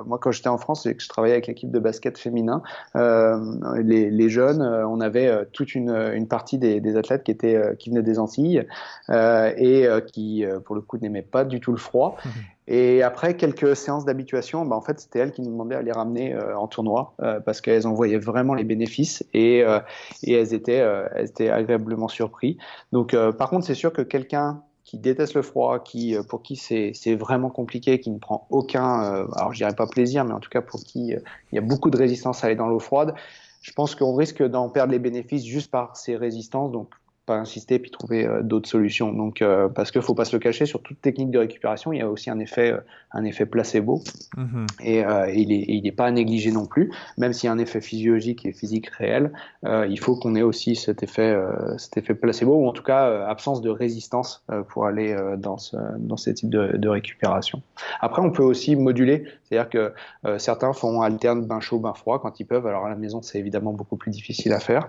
moi, 0.05 0.19
quand 0.19 0.32
j'étais 0.32 0.49
en 0.49 0.57
France 0.57 0.86
et 0.86 0.95
que 0.95 1.03
je 1.03 1.09
travaillais 1.09 1.36
avec 1.36 1.47
l'équipe 1.47 1.71
de 1.71 1.80
basket 1.80 2.17
féminin, 2.17 2.61
les, 2.95 4.09
les, 4.09 4.30
jeunes, 4.30 4.61
on 4.61 4.99
avait 4.99 5.45
toute 5.53 5.75
une, 5.75 5.89
une 5.89 6.27
partie 6.27 6.57
des, 6.57 6.82
des, 6.82 6.97
athlètes 6.97 7.23
qui 7.23 7.32
étaient 7.32 7.75
qui 7.77 7.89
venaient 7.89 8.03
des 8.03 8.19
Antilles 8.19 8.65
et 9.09 9.88
qui, 10.11 10.45
pour 10.65 10.75
le 10.75 10.82
coup, 10.82 10.97
n'aimaient 10.97 11.21
pas 11.21 11.45
du 11.45 11.59
tout 11.59 11.71
le 11.71 11.77
froid. 11.77 12.17
Mmh. 12.23 12.30
Et 12.69 13.01
après 13.01 13.36
quelques 13.36 13.75
séances 13.75 14.05
d'habituation, 14.05 14.63
bah, 14.63 14.75
en 14.75 14.82
fait, 14.82 14.99
c'était 14.99 15.18
elles 15.20 15.32
qui 15.32 15.41
nous 15.41 15.51
demandaient 15.51 15.76
à 15.76 15.82
les 15.82 15.91
ramener 15.91 16.34
euh, 16.34 16.57
en 16.57 16.67
tournoi 16.67 17.13
euh, 17.22 17.39
parce 17.39 17.61
qu'elles 17.61 17.88
en 17.88 17.93
voyaient 17.93 18.17
vraiment 18.17 18.53
les 18.53 18.63
bénéfices 18.63 19.26
et, 19.34 19.63
euh, 19.63 19.80
et 20.24 20.34
elles, 20.34 20.53
étaient, 20.53 20.84
elles 21.15 21.30
étaient 21.30 21.49
agréablement 21.49 22.07
surpris. 22.07 22.57
Donc, 22.91 23.15
par 23.38 23.49
contre, 23.49 23.65
c'est 23.65 23.76
sûr 23.76 23.93
que 23.93 24.01
quelqu'un 24.01 24.63
qui 24.84 24.97
déteste 24.97 25.36
le 25.36 25.43
froid, 25.43 25.80
qui 25.84 26.15
pour 26.28 26.41
qui 26.41 26.55
c'est 26.55 27.15
vraiment 27.15 27.49
compliqué, 27.49 27.99
qui 27.99 28.09
ne 28.09 28.17
prend 28.17 28.47
aucun, 28.49 29.28
alors 29.36 29.53
je 29.53 29.57
dirais 29.57 29.76
pas 29.76 29.86
plaisir, 29.86 30.26
mais 30.26 30.34
en 30.34 30.39
tout 30.39 30.49
cas 30.49 30.61
pour 30.61 30.80
qui 30.80 31.09
il 31.09 31.55
y 31.55 31.57
a 31.59 31.61
beaucoup 31.61 31.91
de 31.91 31.97
résistance 31.97 32.43
à 32.43 32.47
aller 32.47 32.55
dans 32.55 32.67
l'eau 32.67 32.80
froide, 32.80 33.13
je 33.61 33.72
pense 33.72 33.93
qu'on 33.93 34.15
risque 34.15 34.41
d'en 34.43 34.70
perdre 34.70 34.91
les 34.91 34.99
bénéfices 34.99 35.45
juste 35.45 35.70
par 35.70 35.95
ces 35.95 36.15
résistances. 36.15 36.72
Donc 36.72 36.89
pas 37.30 37.36
insister 37.36 37.77
puis 37.77 37.91
trouver 37.91 38.25
euh, 38.25 38.41
d'autres 38.41 38.67
solutions. 38.67 39.13
Donc, 39.13 39.43
euh, 39.43 39.69
parce 39.69 39.91
qu'il 39.91 40.01
faut 40.01 40.15
pas 40.15 40.25
se 40.25 40.36
le 40.36 40.39
cacher, 40.39 40.65
sur 40.65 40.82
toute 40.82 40.99
technique 40.99 41.30
de 41.30 41.38
récupération, 41.38 41.93
il 41.93 41.99
y 41.99 42.01
a 42.01 42.09
aussi 42.09 42.32
un 42.32 42.39
effet, 42.39 42.71
euh, 42.71 42.80
un 43.11 43.23
effet 43.23 43.45
placebo. 43.45 44.01
Mhm. 44.36 44.65
Et, 44.84 45.03
il 45.32 45.84
n'est 45.84 45.91
pas 45.91 46.07
à 46.07 46.11
négliger 46.11 46.51
non 46.51 46.65
plus, 46.65 46.91
même 47.17 47.34
s'il 47.34 47.47
y 47.47 47.49
a 47.49 47.53
un 47.53 47.59
effet 47.59 47.82
physiologique 47.82 48.45
et 48.45 48.53
physique 48.53 48.88
réel, 48.89 49.32
il 49.63 49.99
faut 49.99 50.15
qu'on 50.15 50.36
ait 50.36 50.41
aussi 50.41 50.75
cet 50.75 51.03
effet, 51.03 51.36
cet 51.77 51.97
effet 51.97 52.13
placebo, 52.13 52.55
ou 52.55 52.67
en 52.67 52.73
tout 52.73 52.84
cas 52.84 53.25
absence 53.25 53.61
de 53.61 53.69
résistance 53.69 54.43
pour 54.69 54.86
aller 54.86 55.15
dans, 55.38 55.57
ce, 55.57 55.75
dans 55.97 56.17
ces 56.17 56.34
types 56.34 56.49
de, 56.49 56.77
de, 56.77 56.89
récupération. 56.89 57.61
Après, 58.01 58.21
on 58.21 58.32
peut 58.32 58.43
aussi 58.43 58.75
moduler, 58.75 59.25
c'est-à-dire 59.43 59.69
que 59.69 59.93
certains 60.38 60.73
font 60.73 61.01
alterne 61.01 61.45
bain 61.45 61.59
chaud, 61.59 61.80
bain 61.80 61.93
froid 61.93 62.19
quand 62.19 62.39
ils 62.39 62.45
peuvent. 62.45 62.67
Alors 62.67 62.86
à 62.86 62.89
la 62.89 62.95
maison, 62.95 63.21
c'est 63.21 63.39
évidemment 63.39 63.73
beaucoup 63.73 63.97
plus 63.97 64.11
difficile 64.11 64.53
à 64.53 64.59
faire, 64.59 64.88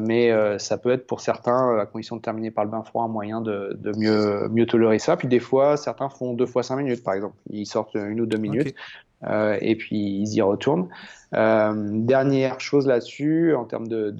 mais 0.00 0.32
ça 0.58 0.78
peut 0.78 0.92
être 0.92 1.06
pour 1.06 1.20
certains 1.20 1.43
euh, 1.52 1.80
à 1.80 1.86
condition 1.86 2.16
de 2.16 2.20
terminer 2.20 2.50
par 2.50 2.64
le 2.64 2.70
bain 2.70 2.82
froid, 2.82 3.04
un 3.04 3.08
moyen 3.08 3.40
de, 3.40 3.78
mieux, 3.96 4.48
mieux 4.48 4.66
tolérer 4.66 4.98
ça. 4.98 5.16
Puis 5.16 5.28
des 5.28 5.40
fois, 5.40 5.76
certains 5.76 6.08
font 6.08 6.34
deux 6.34 6.46
fois 6.46 6.62
cinq 6.62 6.76
minutes, 6.76 7.02
par 7.02 7.14
exemple. 7.14 7.34
Ils 7.50 7.66
sortent 7.66 7.94
une 7.94 8.20
ou 8.20 8.26
deux 8.26 8.38
minutes. 8.38 8.74
Euh, 9.26 9.56
et 9.62 9.74
puis 9.74 9.96
ils 9.96 10.34
y 10.34 10.42
retournent. 10.42 10.88
Euh, 11.34 11.72
dernière 11.74 12.60
chose 12.60 12.86
là-dessus, 12.86 13.54
en 13.54 13.64
termes 13.64 13.88
de, 13.88 14.14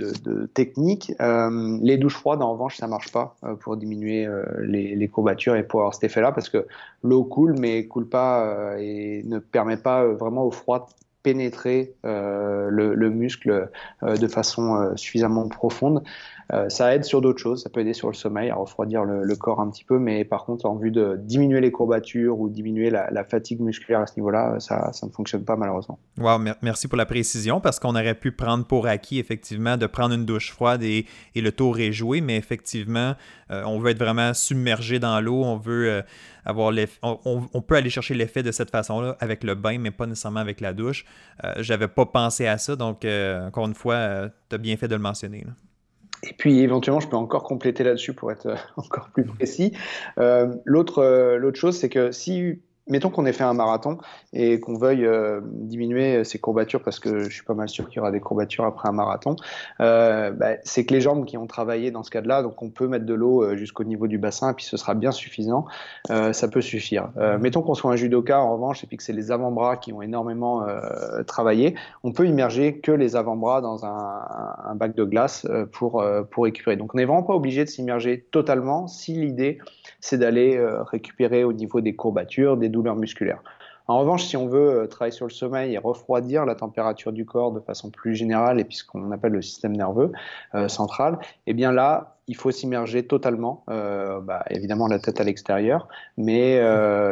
technique, 0.55 1.13
les 1.21 1.99
douches 1.99 2.17
froides, 2.17 2.41
en 2.41 2.53
revanche, 2.53 2.79
ça 2.79 2.87
marche 2.87 3.13
pas 3.13 3.37
pour 3.61 3.77
diminuer 3.77 4.27
les, 4.63 4.97
les, 4.97 5.09
courbatures 5.09 5.57
et 5.57 5.63
pour 5.63 5.81
avoir 5.81 5.95
cet 5.95 6.05
effet-là, 6.05 6.33
parce 6.33 6.49
que 6.49 6.67
l'eau 7.03 7.25
coule, 7.25 7.55
mais 7.59 7.87
coule 7.87 8.09
pas 8.09 8.77
et 8.79 9.23
ne 9.27 9.39
permet 9.39 9.77
pas 9.77 10.07
vraiment 10.07 10.45
au 10.45 10.51
froid 10.51 10.89
pénétrer 11.25 11.95
le, 12.05 13.09
muscle 13.09 13.69
de 14.03 14.29
façon 14.29 14.97
suffisamment 14.97 15.49
profonde. 15.49 16.05
Euh, 16.53 16.69
ça 16.69 16.95
aide 16.95 17.05
sur 17.05 17.21
d'autres 17.21 17.41
choses, 17.41 17.63
ça 17.63 17.71
peut 17.71 17.81
aider 17.81 17.95
sur 17.95 18.09
le 18.09 18.15
sommeil, 18.15 18.51
à 18.51 18.57
refroidir 18.57 19.05
le, 19.05 19.37
corps 19.37 19.61
un 19.61 19.71
petit 19.71 19.85
peu, 19.85 19.99
mais 19.99 20.25
par 20.25 20.45
contre, 20.45 20.67
en 20.67 20.77
vue 20.77 20.91
de 20.91 21.17
diminuer 21.19 21.61
les 21.61 21.71
courbatures 21.71 22.39
ou 22.39 22.49
diminuer 22.49 22.91
la, 22.91 23.25
fatigue 23.25 23.61
musculaire 23.61 24.01
à 24.01 24.07
ce 24.07 24.15
niveau-là, 24.17 24.61
ça, 24.61 24.93
ça 24.93 25.07
ne 25.07 25.11
fonctionne 25.11 25.45
pas 25.45 25.57
malheureusement. 25.57 25.99
Wow, 26.19 26.39
merci 26.61 26.89
pour 26.89 26.99
la 26.99 27.07
précision, 27.07 27.61
parce 27.61 27.81
qu'on 27.81 27.95
aurait 27.95 28.15
pu 28.15 28.33
prendre 28.33 28.67
pour 28.67 28.87
acquis, 28.87 29.19
effectivement, 29.19 29.77
de 29.77 29.87
prendre 29.87 30.15
une 30.15 30.27
douche 30.27 30.53
froide 30.53 30.83
et, 30.83 31.07
le 31.35 31.53
tour 31.53 31.79
est 31.79 31.93
joué, 31.93 32.23
mais 32.23 32.37
effectivement, 32.37 33.15
euh, 33.51 33.63
on 33.67 33.79
veut 33.79 33.91
être 33.91 33.99
vraiment 33.99 34.33
submergé 34.33 34.99
dans 34.99 35.21
l'eau, 35.21 35.45
on 35.45 35.57
veut 35.57 36.03
euh, 36.47 36.51
avoir 36.51 36.73
on, 37.03 37.63
peut 37.63 37.75
aller 37.75 37.91
chercher 37.91 38.15
l'effet 38.15 38.43
de 38.43 38.53
cette 38.53 38.71
façon-là 38.71 39.17
avec 39.21 39.45
le 39.45 39.55
bain, 39.55 39.79
mais 39.79 39.91
pas 39.91 40.07
nécessairement 40.07 40.41
avec 40.41 40.61
la 40.61 40.73
douche. 40.73 41.05
Euh, 41.45 41.53
J'avais 41.59 41.89
pas 41.89 42.07
pensé 42.07 42.47
à 42.47 42.59
ça, 42.59 42.77
donc 42.77 43.05
euh, 43.05 43.47
encore 43.49 43.67
une 43.67 43.75
fois, 43.75 43.95
euh, 43.95 44.29
tu 44.49 44.55
as 44.55 44.59
bien 44.59 44.77
fait 44.77 44.89
de 44.89 44.95
le 44.95 45.03
mentionner. 45.03 45.45
Et 46.23 46.33
puis 46.33 46.61
éventuellement, 46.61 47.01
je 47.01 47.09
peux 47.09 47.17
encore 47.17 47.43
compléter 47.43 47.85
là-dessus 47.85 48.15
pour 48.15 48.33
être 48.33 48.55
encore 48.77 49.11
plus 49.11 49.25
précis. 49.25 49.73
L'autre 50.17 51.53
chose, 51.55 51.77
c'est 51.77 51.89
que 51.89 52.13
si 52.13 52.59
mettons 52.87 53.11
qu'on 53.11 53.25
ait 53.25 53.33
fait 53.33 53.45
un 53.45 53.55
marathon 53.55 53.99
et 54.33 54.61
qu'on 54.61 54.77
veuille 54.77 55.07
euh, 55.07 55.41
diminuer 55.45 56.23
ses 56.25 56.39
courbatures 56.39 56.83
parce 56.83 56.99
que 56.99 57.21
je 57.21 57.35
suis 57.35 57.45
pas 57.45 57.55
mal 57.55 57.69
sûr 57.69 57.89
qu'il 57.89 57.97
y 57.97 58.01
aura 58.01 58.11
des 58.11 58.21
courbatures 58.21 58.65
après 58.65 58.89
un 58.89 58.93
marathon, 58.93 59.37
euh, 59.81 60.31
bah, 60.33 60.57
c'est 60.65 60.85
que 60.85 60.93
les 60.93 61.01
jambes 61.01 61.25
qui 61.25 61.39
ont 61.39 61.47
travaillé 61.47 61.91
dans 61.91 62.03
ce 62.03 62.11
cas-là, 62.11 62.43
donc 62.43 62.61
on 62.63 62.71
peut 62.71 62.87
mettre 62.87 63.07
de 63.07 63.15
l'eau 63.15 63.43
euh, 63.43 63.57
jusqu'au 63.57 63.85
niveau 63.85 64.07
du 64.07 64.19
bassin 64.19 64.51
et 64.51 64.55
puis 64.55 64.65
ce 64.65 64.77
sera 64.77 64.95
bien 64.95 65.13
suffisant, 65.13 65.67
ça 66.09 66.49
peut 66.49 66.61
suffire. 66.61 67.11
mettons 67.41 67.63
qu'on 67.63 67.75
soit 67.75 67.93
un 67.93 67.97
judoka 67.97 68.41
en 68.41 68.53
revanche 68.55 68.85
et 68.85 68.87
puis 68.87 68.97
que 68.97 69.03
c'est 69.03 69.13
les 69.13 69.31
avant-bras 69.31 69.77
qui 69.77 69.93
ont 69.93 70.03
énormément 70.03 70.67
travaillé, 71.27 71.75
on 72.03 72.13
peut 72.13 72.27
immerger 72.27 72.79
que 72.79 72.93
les 72.93 73.17
avant-bras 73.17 73.61
dans 73.61 73.85
un, 73.85 74.23
un, 74.65 74.75
bac 74.75 74.95
de 74.95 75.05
glace 75.05 75.47
pour, 75.73 76.05
pour 76.31 76.45
récupérer. 76.45 76.77
Donc 76.77 76.95
on 76.95 76.99
n'est 76.99 77.05
vraiment 77.05 77.23
pas 77.23 77.35
obligé 77.35 77.65
de 77.65 77.69
s'immerger 77.69 78.27
totalement 78.31 78.87
si 78.87 79.15
l'idée 79.15 79.59
c'est 80.01 80.19
d'aller 80.19 80.63
récupérer 80.91 81.45
au 81.45 81.53
niveau 81.53 81.81
des 81.81 81.95
courbatures, 81.95 82.57
des 82.57 82.69
douleurs 82.75 82.97
musculaires. 82.97 83.41
En 83.87 83.99
revanche, 83.99 84.25
si 84.25 84.37
on 84.37 84.47
veut 84.47 84.83
euh, 84.83 84.87
travailler 84.87 85.15
sur 85.15 85.27
le 85.27 85.33
sommeil 85.33 85.75
et 85.75 85.79
refroidir 85.79 86.47
la 86.47 86.55
température 86.55 87.13
du 87.13 87.27
corps 87.27 87.53
de 87.53 87.61
façon 87.61 87.91
plus 87.91 88.15
générale 88.15 88.59
et 88.59 88.65
puis 88.65 88.77
ce 88.77 88.85
qu'on 88.85 89.11
appelle 89.11 89.33
le 89.33 89.43
système 89.43 89.77
nerveux 89.77 90.13
euh, 90.55 90.69
central, 90.69 91.19
eh 91.47 91.53
bien 91.53 91.71
là, 91.71 92.17
il 92.27 92.37
faut 92.37 92.51
s'immerger 92.51 93.07
totalement, 93.07 93.63
euh, 93.69 94.21
bah, 94.21 94.43
évidemment 94.49 94.87
la 94.87 94.99
tête 94.99 95.21
à 95.21 95.25
l'extérieur, 95.25 95.89
mais 96.17 96.57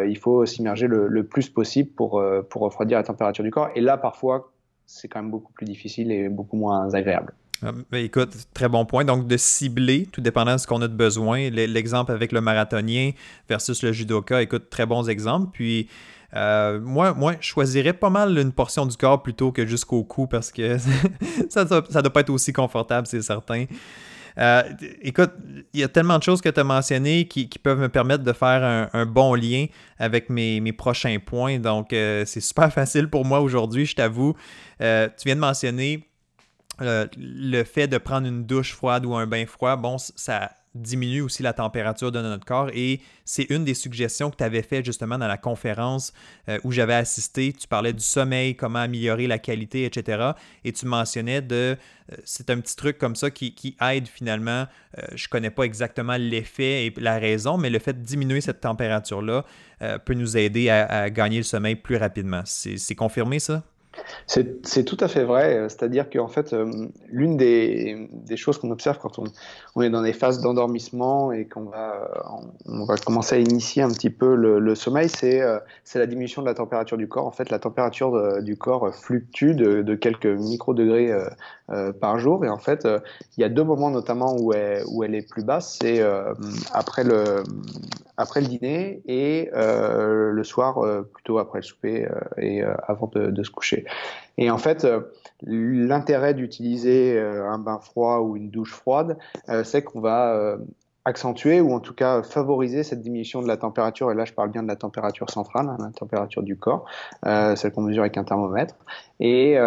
il 0.09 0.17
faut 0.17 0.47
s'immerger 0.47 0.87
le, 0.87 1.27
plus 1.27 1.51
possible 1.51 1.91
pour, 1.91 2.25
pour 2.49 2.63
refroidir 2.63 2.97
la 2.97 3.05
température 3.05 3.45
du 3.45 3.51
corps. 3.51 3.69
Et 3.75 3.83
là, 3.83 3.99
parfois, 3.99 4.52
c'est 4.93 5.09
quand 5.09 5.23
même 5.23 5.31
beaucoup 5.31 5.53
plus 5.53 5.65
difficile 5.65 6.13
et 6.13 6.29
beaucoup 6.29 6.57
moins 6.57 6.93
agréable. 6.93 7.33
écoute, 7.93 8.37
très 8.53 8.69
bon 8.69 8.85
point. 8.85 9.05
Donc, 9.05 9.27
de 9.27 9.37
cibler, 9.37 10.07
tout 10.07 10.21
dépendant 10.21 10.55
de 10.55 10.59
ce 10.59 10.67
qu'on 10.67 10.83
a 10.83 10.89
de 10.89 10.95
besoin. 10.95 11.49
L'exemple 11.49 12.13
avec 12.13 12.31
le 12.31 12.41
marathonien 12.41 13.13
versus 13.49 13.83
le 13.83 13.93
judoka, 13.93 14.43
écoute, 14.43 14.69
très 14.69 14.85
bons 14.85 15.09
exemples. 15.09 15.49
Puis, 15.53 15.89
euh, 16.35 16.79
moi, 16.81 17.15
moi, 17.15 17.35
je 17.41 17.47
choisirais 17.47 17.95
pas 17.95 18.11
mal 18.11 18.39
une 18.39 18.53
portion 18.53 18.85
du 18.85 18.97
corps 18.97 19.23
plutôt 19.23 19.51
que 19.51 19.67
jusqu'au 19.67 20.05
cou 20.05 20.27
parce 20.27 20.53
que 20.53 20.77
ça 21.49 21.65
ne 21.65 21.69
doit, 21.69 22.13
pas 22.13 22.21
être 22.21 22.31
aussi 22.31 22.53
confortable, 22.53 23.07
c'est 23.07 23.23
certain. 23.23 23.65
Euh, 24.39 24.63
écoute, 25.03 25.31
il 25.73 25.81
y 25.81 25.83
a 25.83 25.89
tellement 25.89 26.19
de 26.19 26.23
choses 26.23 26.41
que 26.41 26.49
tu 26.49 26.61
as 26.61 26.65
mentionnées 26.65 27.27
qui, 27.27 27.49
peuvent 27.63 27.79
me 27.79 27.89
permettre 27.89 28.25
de 28.25 28.33
faire 28.33 28.89
un, 28.93 29.07
bon 29.07 29.35
lien 29.35 29.67
avec 29.99 30.31
mes, 30.31 30.73
prochains 30.73 31.19
points. 31.19 31.59
Donc, 31.59 31.93
euh, 31.93 32.25
c'est 32.27 32.41
super 32.41 32.73
facile 32.73 33.09
pour 33.09 33.25
moi 33.25 33.41
aujourd'hui, 33.41 33.87
je 33.87 33.95
t'avoue. 33.95 34.35
tu 34.81 35.25
viens 35.25 35.35
de 35.35 35.41
mentionner 35.41 36.09
le 36.81 37.63
fait 37.65 37.87
de 37.87 37.99
prendre 37.99 38.27
une 38.27 38.45
douche 38.45 38.73
froide 38.75 39.07
ou 39.07 39.15
un 39.15 39.27
bain 39.27 39.47
froid. 39.47 39.77
Bon, 39.77 39.99
ça 39.99 40.51
diminue 40.75 41.21
aussi 41.21 41.43
la 41.43 41.53
température 41.53 42.11
de 42.11 42.21
notre 42.21 42.47
corps 42.47 42.71
et 42.73 43.01
c'est 43.25 43.45
une 43.51 43.65
des 43.65 43.75
suggestions 43.75 44.31
que 44.31 44.37
tu 44.37 44.45
avais 44.45 44.63
fait 44.63 44.85
justement 44.85 45.19
dans 45.19 45.29
la 45.29 45.37
conférence 45.37 46.13
euh, 46.49 46.59
où 46.65 46.73
j'avais 46.73 46.95
assisté. 46.95 47.53
Tu 47.53 47.69
parlais 47.69 47.93
du 47.93 48.03
sommeil, 48.03 48.57
comment 48.57 48.79
améliorer 48.79 49.27
la 49.27 49.39
qualité, 49.39 49.85
etc. 49.85 50.33
Et 50.65 50.73
tu 50.73 50.87
mentionnais 50.87 51.43
de... 51.43 51.77
Euh, 52.13 52.17
c'est 52.25 52.49
un 52.51 52.59
petit 52.61 52.77
truc 52.77 52.99
comme 52.99 53.17
ça 53.17 53.31
qui, 53.31 53.77
aide 53.81 54.09
finalement. 54.09 54.67
Euh, 54.99 55.03
je 55.15 55.27
ne 55.27 55.29
connais 55.29 55.51
pas 55.51 55.65
exactement 55.65 56.17
l'effet 56.17 56.87
et 56.87 56.95
la 56.97 57.19
raison, 57.19 57.59
mais 57.59 57.71
le 57.71 57.79
fait 57.79 57.93
de 57.93 58.05
diminuer 58.05 58.41
cette 58.41 58.61
température-là 58.61 59.45
peut 60.05 60.15
nous 60.15 60.37
aider 60.37 60.71
à 60.71 61.11
gagner 61.11 61.39
le 61.39 61.43
sommeil 61.43 61.75
plus 61.75 61.97
rapidement. 61.97 62.43
C'est 62.45 62.95
confirmé 62.95 63.41
ça? 63.41 63.65
C'est 64.27 64.85
tout 64.85 64.97
à 65.01 65.09
fait 65.09 65.25
vrai. 65.25 65.67
C'est-à-dire 65.69 66.09
qu'en 66.09 66.29
fait, 66.29 66.53
euh, 66.53 66.89
l'une 67.09 67.37
des, 67.37 68.09
choses 68.37 68.59
qu'on 68.59 68.71
observe 68.71 68.99
quand 68.99 69.19
on, 69.19 69.83
est 69.83 69.91
dans 69.91 70.03
des 70.03 70.13
phases 70.13 70.41
d'endormissement 70.41 71.33
et 71.33 71.47
qu'on 71.47 71.65
va, 71.65 72.09
va 72.65 72.97
commencer 72.97 73.37
à 73.37 73.39
initier 73.39 73.83
un 73.83 73.91
petit 73.91 74.11
peu 74.11 74.35
le, 74.35 74.75
sommeil, 74.75 75.09
euh, 75.25 75.59
c'est 75.85 75.99
la 75.99 76.07
diminution 76.07 76.43
de 76.43 76.47
la 76.47 76.55
température 76.55 76.97
du 76.97 77.09
corps. 77.09 77.27
En 77.27 77.31
fait, 77.31 77.51
la 77.51 77.59
température 77.59 78.43
du 78.43 78.57
corps 78.57 78.95
fluctue 78.95 79.55
de, 79.55 79.95
quelques 79.95 80.27
micro-degrés 80.27 81.15
euh, 81.71 81.93
par 81.93 82.19
jour. 82.19 82.45
Et 82.45 82.49
en 82.49 82.59
fait, 82.59 82.89
il 83.37 83.41
y 83.41 83.45
a 83.45 83.49
deux 83.49 83.65
moments 83.65 83.91
notamment 83.91 84.37
où 84.39 84.53
elle, 84.55 85.15
est 85.15 85.29
plus 85.29 85.45
basse. 85.45 85.79
C'est 85.81 86.03
après 86.73 87.05
le 87.05 87.43
dîner 88.41 89.03
et 89.07 89.51
le 89.53 90.43
soir, 90.45 90.81
plutôt 91.13 91.39
après 91.39 91.59
le 91.59 91.65
souper 91.65 92.09
et 92.39 92.63
avant 92.63 93.11
de 93.15 93.43
se 93.43 93.51
coucher. 93.51 93.82
Et 94.39 94.51
en 94.51 94.59
fait, 94.59 94.85
euh, 94.85 95.01
l'intérêt 95.43 96.35
d'utiliser 96.35 97.19
euh, 97.19 97.49
un 97.49 97.59
bain 97.59 97.79
froid 97.79 98.21
ou 98.21 98.37
une 98.37 98.51
douche 98.51 98.73
froide, 98.73 99.19
euh, 99.49 99.65
c'est 99.65 99.83
qu'on 99.83 100.01
va 100.01 100.57
accentuer 101.05 101.61
ou 101.61 101.75
en 101.75 101.81
tout 101.81 101.95
cas 101.95 102.23
favoriser 102.23 102.85
cette 102.85 103.01
diminution 103.01 103.43
de 103.43 103.49
la 103.49 103.57
température, 103.57 104.13
et 104.13 104.15
là 104.15 104.25
je 104.25 104.33
parle 104.33 104.51
bien 104.51 104.63
de 104.63 104.69
la 104.69 104.77
température 104.77 105.31
centrale, 105.31 105.69
hein, 105.69 105.77
la 105.81 105.91
température 105.91 106.45
du 106.45 106.57
corps, 106.57 106.85
celle 107.25 107.73
qu'on 107.73 107.83
mesure 107.83 108.03
avec 108.03 108.17
un 108.17 108.23
thermomètre, 108.23 108.77
et 109.19 109.59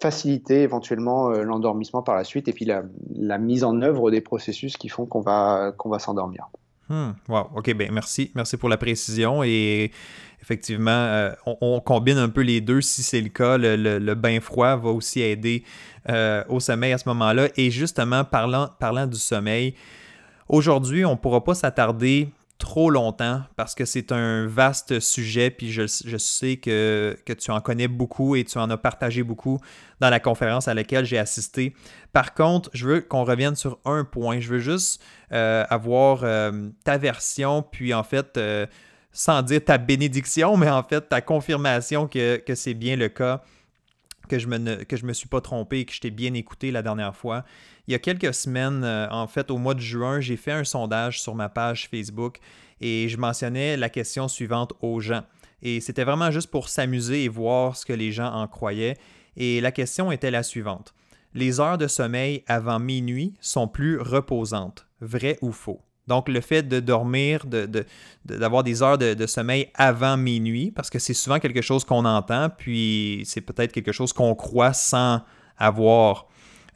faciliter 0.00 0.62
éventuellement 0.62 1.28
l'endormissement 1.28 2.00
par 2.02 2.14
la 2.14 2.24
suite, 2.24 2.48
et 2.48 2.54
puis 2.54 2.64
la, 2.64 3.38
mise 3.38 3.62
en 3.62 3.82
œuvre 3.82 4.10
des 4.10 4.22
processus 4.22 4.78
qui 4.78 4.88
font 4.88 5.04
qu'on 5.04 5.20
va, 5.20 5.72
qu'on 5.76 5.90
va 5.90 5.98
s'endormir. 5.98 6.48
Hmm, 6.88 7.12
wow, 7.28 7.50
ok, 7.56 7.74
ben 7.74 7.90
merci, 7.92 8.30
merci 8.34 8.56
pour 8.58 8.68
la 8.68 8.76
précision 8.76 9.42
et 9.42 9.90
effectivement, 10.42 10.90
euh, 10.90 11.32
on, 11.46 11.80
combine 11.80 12.18
un 12.18 12.28
peu 12.28 12.42
les 12.42 12.60
deux 12.60 12.82
si 12.82 13.02
c'est 13.02 13.22
le 13.22 13.30
cas. 13.30 13.56
Le, 13.56 14.14
bain 14.14 14.38
froid 14.40 14.76
va 14.76 14.90
aussi 14.90 15.22
aider 15.22 15.64
euh, 16.10 16.44
au 16.50 16.60
sommeil 16.60 16.92
à 16.92 16.98
ce 16.98 17.08
moment-là. 17.08 17.48
Et 17.56 17.70
justement, 17.70 18.24
parlant, 18.24 18.68
parlant 18.78 19.06
du 19.06 19.18
sommeil, 19.18 19.74
aujourd'hui, 20.46 21.06
on 21.06 21.12
ne 21.12 21.16
pourra 21.16 21.42
pas 21.42 21.54
s'attarder 21.54 22.28
trop 22.64 22.88
longtemps 22.88 23.42
parce 23.56 23.74
que 23.74 23.84
c'est 23.84 24.10
un 24.10 24.46
vaste 24.46 24.98
sujet, 24.98 25.50
puis 25.50 25.70
je, 25.70 25.86
sais 25.86 26.56
que, 26.56 27.14
tu 27.38 27.50
en 27.50 27.60
connais 27.60 27.88
beaucoup 27.88 28.36
et 28.36 28.44
tu 28.44 28.56
en 28.56 28.70
as 28.70 28.78
partagé 28.78 29.22
beaucoup 29.22 29.60
dans 30.00 30.08
la 30.08 30.18
conférence 30.18 30.66
à 30.66 30.72
laquelle 30.72 31.04
j'ai 31.04 31.18
assisté. 31.18 31.74
Par 32.14 32.32
contre, 32.32 32.70
je 32.72 32.88
veux 32.88 33.00
qu'on 33.02 33.24
revienne 33.24 33.54
sur 33.54 33.78
un 33.84 34.04
point. 34.04 34.40
Je 34.40 34.48
veux 34.48 34.60
juste 34.60 35.02
euh, 35.32 35.66
avoir 35.68 36.24
ta 36.84 36.96
version, 36.96 37.62
puis 37.62 37.92
en 37.92 38.02
fait 38.02 38.40
sans 39.12 39.42
dire 39.42 39.62
ta 39.62 39.76
bénédiction, 39.76 40.56
mais 40.56 40.70
en 40.70 40.82
fait 40.82 41.06
ta 41.06 41.20
confirmation 41.20 42.08
que, 42.08 42.42
c'est 42.54 42.74
bien 42.74 42.96
le 42.96 43.10
cas, 43.10 43.42
que 44.26 44.38
je 44.38 44.48
je 44.48 45.04
me 45.04 45.12
suis 45.12 45.28
pas 45.28 45.42
trompé 45.42 45.80
et 45.80 45.84
que 45.84 45.92
je 45.92 46.00
t'ai 46.00 46.10
bien 46.10 46.32
écouté 46.32 46.70
la 46.70 46.80
dernière 46.80 47.14
fois. 47.14 47.44
Il 47.86 47.92
y 47.92 47.94
a 47.94 47.98
quelques 47.98 48.32
semaines, 48.32 48.82
euh, 48.84 49.06
en 49.10 49.26
fait, 49.26 49.50
au 49.50 49.58
mois 49.58 49.74
de 49.74 49.80
juin, 49.80 50.20
j'ai 50.20 50.36
fait 50.36 50.52
un 50.52 50.64
sondage 50.64 51.20
sur 51.20 51.34
ma 51.34 51.48
page 51.48 51.88
Facebook 51.90 52.38
et 52.80 53.08
je 53.08 53.16
mentionnais 53.18 53.76
la 53.76 53.88
question 53.88 54.28
suivante 54.28 54.72
aux 54.80 55.00
gens. 55.00 55.22
Et 55.62 55.80
c'était 55.80 56.04
vraiment 56.04 56.30
juste 56.30 56.50
pour 56.50 56.68
s'amuser 56.68 57.24
et 57.24 57.28
voir 57.28 57.76
ce 57.76 57.84
que 57.84 57.92
les 57.92 58.12
gens 58.12 58.32
en 58.32 58.46
croyaient. 58.46 58.96
Et 59.36 59.60
la 59.60 59.72
question 59.72 60.12
était 60.12 60.30
la 60.30 60.42
suivante. 60.42 60.94
Les 61.34 61.60
heures 61.60 61.78
de 61.78 61.86
sommeil 61.86 62.44
avant 62.46 62.78
minuit 62.78 63.34
sont 63.40 63.66
plus 63.66 63.98
reposantes, 63.98 64.86
vrai 65.00 65.38
ou 65.42 65.52
faux? 65.52 65.80
Donc, 66.06 66.28
le 66.28 66.40
fait 66.40 66.62
de 66.62 66.80
dormir, 66.80 67.46
d'avoir 67.46 68.62
de, 68.62 68.70
des 68.70 68.82
heures 68.82 68.98
de, 68.98 69.26
sommeil 69.26 69.70
avant 69.74 70.16
minuit, 70.16 70.70
parce 70.70 70.90
que 70.90 70.98
c'est 70.98 71.14
souvent 71.14 71.38
quelque 71.38 71.62
chose 71.62 71.84
qu'on 71.84 72.04
entend, 72.04 72.50
puis 72.50 73.22
c'est 73.24 73.40
peut-être 73.40 73.72
quelque 73.72 73.92
chose 73.92 74.12
qu'on 74.12 74.34
croit 74.34 74.74
sans 74.74 75.22
avoir 75.56 76.28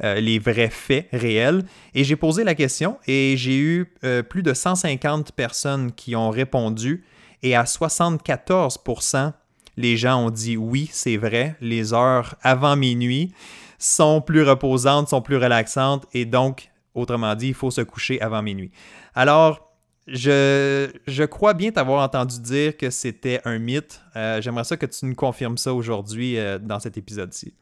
euh, 0.04 0.20
les 0.20 0.38
vrais 0.38 0.70
faits 0.70 1.08
réels. 1.12 1.64
Et 1.92 2.04
j'ai 2.04 2.14
posé 2.14 2.44
la 2.44 2.54
question 2.54 2.98
et 3.08 3.34
j'ai 3.36 3.56
eu 3.56 3.92
euh, 4.04 4.22
plus 4.22 4.44
de 4.44 4.54
150 4.54 5.32
personnes 5.32 5.90
qui 5.90 6.14
ont 6.14 6.30
répondu 6.30 7.04
et 7.42 7.56
à 7.56 7.64
74% 7.64 9.32
les 9.76 9.96
gens 9.96 10.24
ont 10.24 10.30
dit 10.30 10.56
oui, 10.56 10.88
c'est 10.92 11.16
vrai, 11.16 11.56
les 11.60 11.92
heures 11.94 12.36
avant 12.42 12.76
minuit 12.76 13.32
sont 13.78 14.20
plus 14.20 14.42
reposantes, 14.42 15.08
sont 15.08 15.22
plus 15.22 15.36
relaxantes 15.36 16.06
et 16.12 16.24
donc, 16.24 16.70
autrement 16.94 17.34
dit, 17.34 17.48
il 17.48 17.54
faut 17.54 17.70
se 17.70 17.80
coucher 17.80 18.20
avant 18.20 18.42
minuit. 18.42 18.70
Alors, 19.16 19.72
je, 20.06 21.24
crois 21.24 21.54
bien 21.54 21.72
t'avoir 21.72 22.04
entendu 22.04 22.40
dire 22.40 22.76
que 22.76 22.90
c'était 22.90 23.40
un 23.44 23.58
mythe. 23.58 24.00
Euh, 24.16 24.40
j'aimerais 24.40 24.64
ça 24.64 24.76
que 24.76 24.86
tu 24.86 25.06
nous 25.06 25.14
confirmes 25.14 25.58
ça 25.58 25.74
aujourd'hui 25.74 26.38
dans 26.60 26.78
cet 26.80 26.96
épisode-ci. 26.96 27.52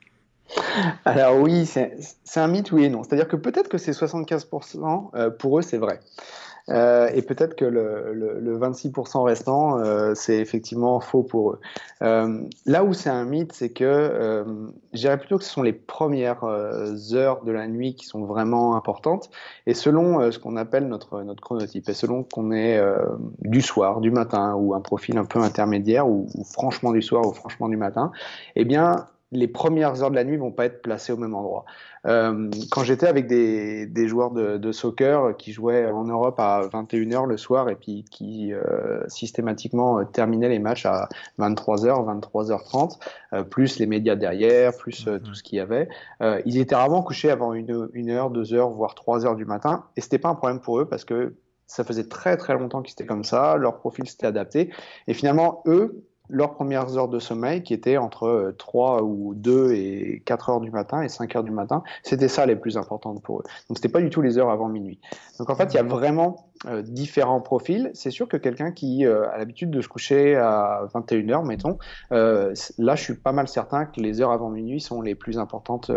Alors 1.04 1.40
oui, 1.40 1.66
c'est 1.66 1.96
un 2.36 2.48
mythe, 2.48 2.72
oui 2.72 2.84
et 2.84 2.88
non. 2.88 3.02
C'est-à-dire 3.02 3.28
que 3.28 3.36
peut-être 3.36 3.68
que 3.68 3.78
ces 3.78 3.92
75%, 3.92 5.10
euh, 5.14 5.30
pour 5.30 5.58
eux, 5.58 5.62
c'est 5.62 5.78
vrai. 5.78 6.00
Euh, 6.68 7.08
et 7.14 7.22
peut-être 7.22 7.54
que 7.54 7.64
le, 7.64 8.12
le, 8.12 8.58
26% 8.58 9.22
restant, 9.22 9.78
euh, 9.78 10.14
c'est 10.14 10.38
effectivement 10.38 10.98
faux 11.00 11.22
pour 11.22 11.52
eux. 11.52 11.60
Euh, 12.02 12.40
là 12.64 12.82
où 12.82 12.92
c'est 12.92 13.10
un 13.10 13.24
mythe, 13.24 13.52
c'est 13.52 13.70
que 13.70 13.84
euh, 13.84 14.44
je 14.92 14.98
dirais 14.98 15.18
plutôt 15.18 15.38
que 15.38 15.44
ce 15.44 15.50
sont 15.50 15.62
les 15.62 15.72
premières 15.72 16.42
heures 17.12 17.44
de 17.44 17.52
la 17.52 17.68
nuit 17.68 17.94
qui 17.94 18.06
sont 18.06 18.24
vraiment 18.24 18.76
importantes. 18.76 19.30
Et 19.66 19.74
selon 19.74 20.30
ce 20.30 20.38
qu'on 20.38 20.56
appelle 20.56 20.88
notre, 20.88 21.22
notre 21.22 21.40
chronotype, 21.40 21.88
et 21.88 21.94
selon 21.94 22.24
qu'on 22.24 22.50
est 22.52 22.82
du 23.40 23.62
soir, 23.62 24.00
du 24.00 24.10
matin, 24.10 24.54
ou 24.54 24.74
un 24.74 24.80
profil 24.80 25.18
un 25.18 25.24
peu 25.24 25.40
intermédiaire, 25.40 26.08
ou, 26.08 26.26
ou 26.34 26.44
franchement 26.44 26.92
du 26.92 27.02
soir 27.02 27.26
ou 27.26 27.32
franchement 27.32 27.68
du 27.68 27.76
matin, 27.76 28.10
eh 28.56 28.64
bien, 28.64 29.06
les 29.32 29.48
premières 29.48 30.02
heures 30.02 30.10
de 30.10 30.14
la 30.14 30.24
nuit 30.24 30.36
vont 30.36 30.52
pas 30.52 30.66
être 30.66 30.82
placées 30.82 31.12
au 31.12 31.16
même 31.16 31.34
endroit. 31.34 31.64
Euh, 32.06 32.48
quand 32.70 32.84
j'étais 32.84 33.08
avec 33.08 33.26
des, 33.26 33.86
des 33.86 34.06
joueurs 34.06 34.30
de, 34.30 34.56
de, 34.56 34.72
soccer 34.72 35.36
qui 35.36 35.52
jouaient 35.52 35.90
en 35.90 36.04
Europe 36.04 36.38
à 36.38 36.60
21h 36.72 37.26
le 37.26 37.36
soir 37.36 37.68
et 37.68 37.74
puis 37.74 38.04
qui 38.08 38.52
euh, 38.52 39.02
systématiquement 39.08 39.98
euh, 39.98 40.04
terminaient 40.04 40.48
les 40.48 40.60
matchs 40.60 40.86
à 40.86 41.08
23h, 41.40 42.20
23h30, 42.20 42.98
euh, 43.32 43.42
plus 43.42 43.80
les 43.80 43.86
médias 43.86 44.14
derrière, 44.14 44.76
plus 44.76 45.08
euh, 45.08 45.18
tout 45.18 45.34
ce 45.34 45.42
qu'il 45.42 45.58
y 45.58 45.60
avait, 45.60 45.88
ils 46.44 46.58
étaient 46.58 46.74
rarement 46.74 47.02
couchés 47.02 47.30
avant 47.30 47.52
une, 47.52 47.88
une 47.92 48.10
heure, 48.10 48.30
deux 48.30 48.54
heures, 48.54 48.70
voire 48.70 48.94
trois 48.94 49.26
heures 49.26 49.36
du 49.36 49.44
matin. 49.44 49.84
Et 49.96 50.00
c'était 50.00 50.18
pas 50.18 50.28
un 50.28 50.34
problème 50.34 50.60
pour 50.60 50.80
eux 50.80 50.88
parce 50.88 51.04
que 51.04 51.34
ça 51.66 51.84
faisait 51.84 52.08
très 52.08 52.36
très 52.36 52.54
longtemps 52.54 52.82
qu'ils 52.82 52.92
étaient 52.92 53.06
comme 53.06 53.24
ça, 53.24 53.56
leur 53.56 53.78
profil 53.78 54.08
s'était 54.08 54.26
adapté. 54.26 54.70
Et 55.08 55.14
finalement, 55.14 55.62
eux, 55.66 56.05
leurs 56.28 56.54
premières 56.54 56.96
heures 56.96 57.08
de 57.08 57.18
sommeil, 57.18 57.62
qui 57.62 57.74
étaient 57.74 57.96
entre 57.96 58.54
3 58.58 58.98
euh, 58.98 59.02
ou 59.02 59.34
2 59.34 59.72
et 59.72 60.22
4 60.24 60.50
heures 60.50 60.60
du 60.60 60.70
matin 60.70 61.02
et 61.02 61.08
5 61.08 61.36
heures 61.36 61.44
du 61.44 61.50
matin, 61.50 61.82
c'était 62.02 62.28
ça 62.28 62.46
les 62.46 62.56
plus 62.56 62.76
importantes 62.76 63.22
pour 63.22 63.40
eux. 63.40 63.44
Donc 63.68 63.78
c'était 63.78 63.88
pas 63.88 64.00
du 64.00 64.10
tout 64.10 64.22
les 64.22 64.38
heures 64.38 64.50
avant 64.50 64.68
minuit. 64.68 65.00
Donc 65.38 65.50
en 65.50 65.54
fait, 65.54 65.72
il 65.72 65.76
y 65.76 65.80
a 65.80 65.82
vraiment 65.82 66.48
euh, 66.66 66.82
différents 66.82 67.40
profils. 67.40 67.90
C'est 67.94 68.10
sûr 68.10 68.28
que 68.28 68.36
quelqu'un 68.36 68.72
qui 68.72 69.06
euh, 69.06 69.28
a 69.30 69.38
l'habitude 69.38 69.70
de 69.70 69.80
se 69.80 69.88
coucher 69.88 70.36
à 70.36 70.86
21 70.94 71.28
heures, 71.30 71.44
mettons, 71.44 71.78
là 72.10 72.94
je 72.94 73.02
suis 73.02 73.14
pas 73.14 73.32
mal 73.32 73.48
certain 73.48 73.86
que 73.86 74.00
les 74.00 74.20
heures 74.20 74.32
avant 74.32 74.50
minuit 74.50 74.80
sont 74.80 75.02
les 75.02 75.14
plus 75.14 75.38
importantes 75.38 75.90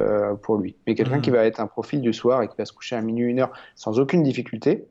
pour 0.44 0.58
lui. 0.58 0.76
Mais 0.86 0.96
quelqu'un 0.96 1.18
mmh. 1.18 1.22
qui 1.22 1.30
va 1.30 1.46
être 1.46 1.60
un 1.60 1.68
profil 1.68 2.02
du 2.02 2.14
soir 2.14 2.42
et 2.42 2.48
qui 2.48 2.56
va 2.58 2.66
se 2.66 2.74
coucher 2.74 2.96
à 2.96 3.02
minuit, 3.02 3.30
une 3.30 3.40
heure 3.40 3.52
sans 3.76 4.00
aucune 4.00 4.24
difficulté, 4.24 4.88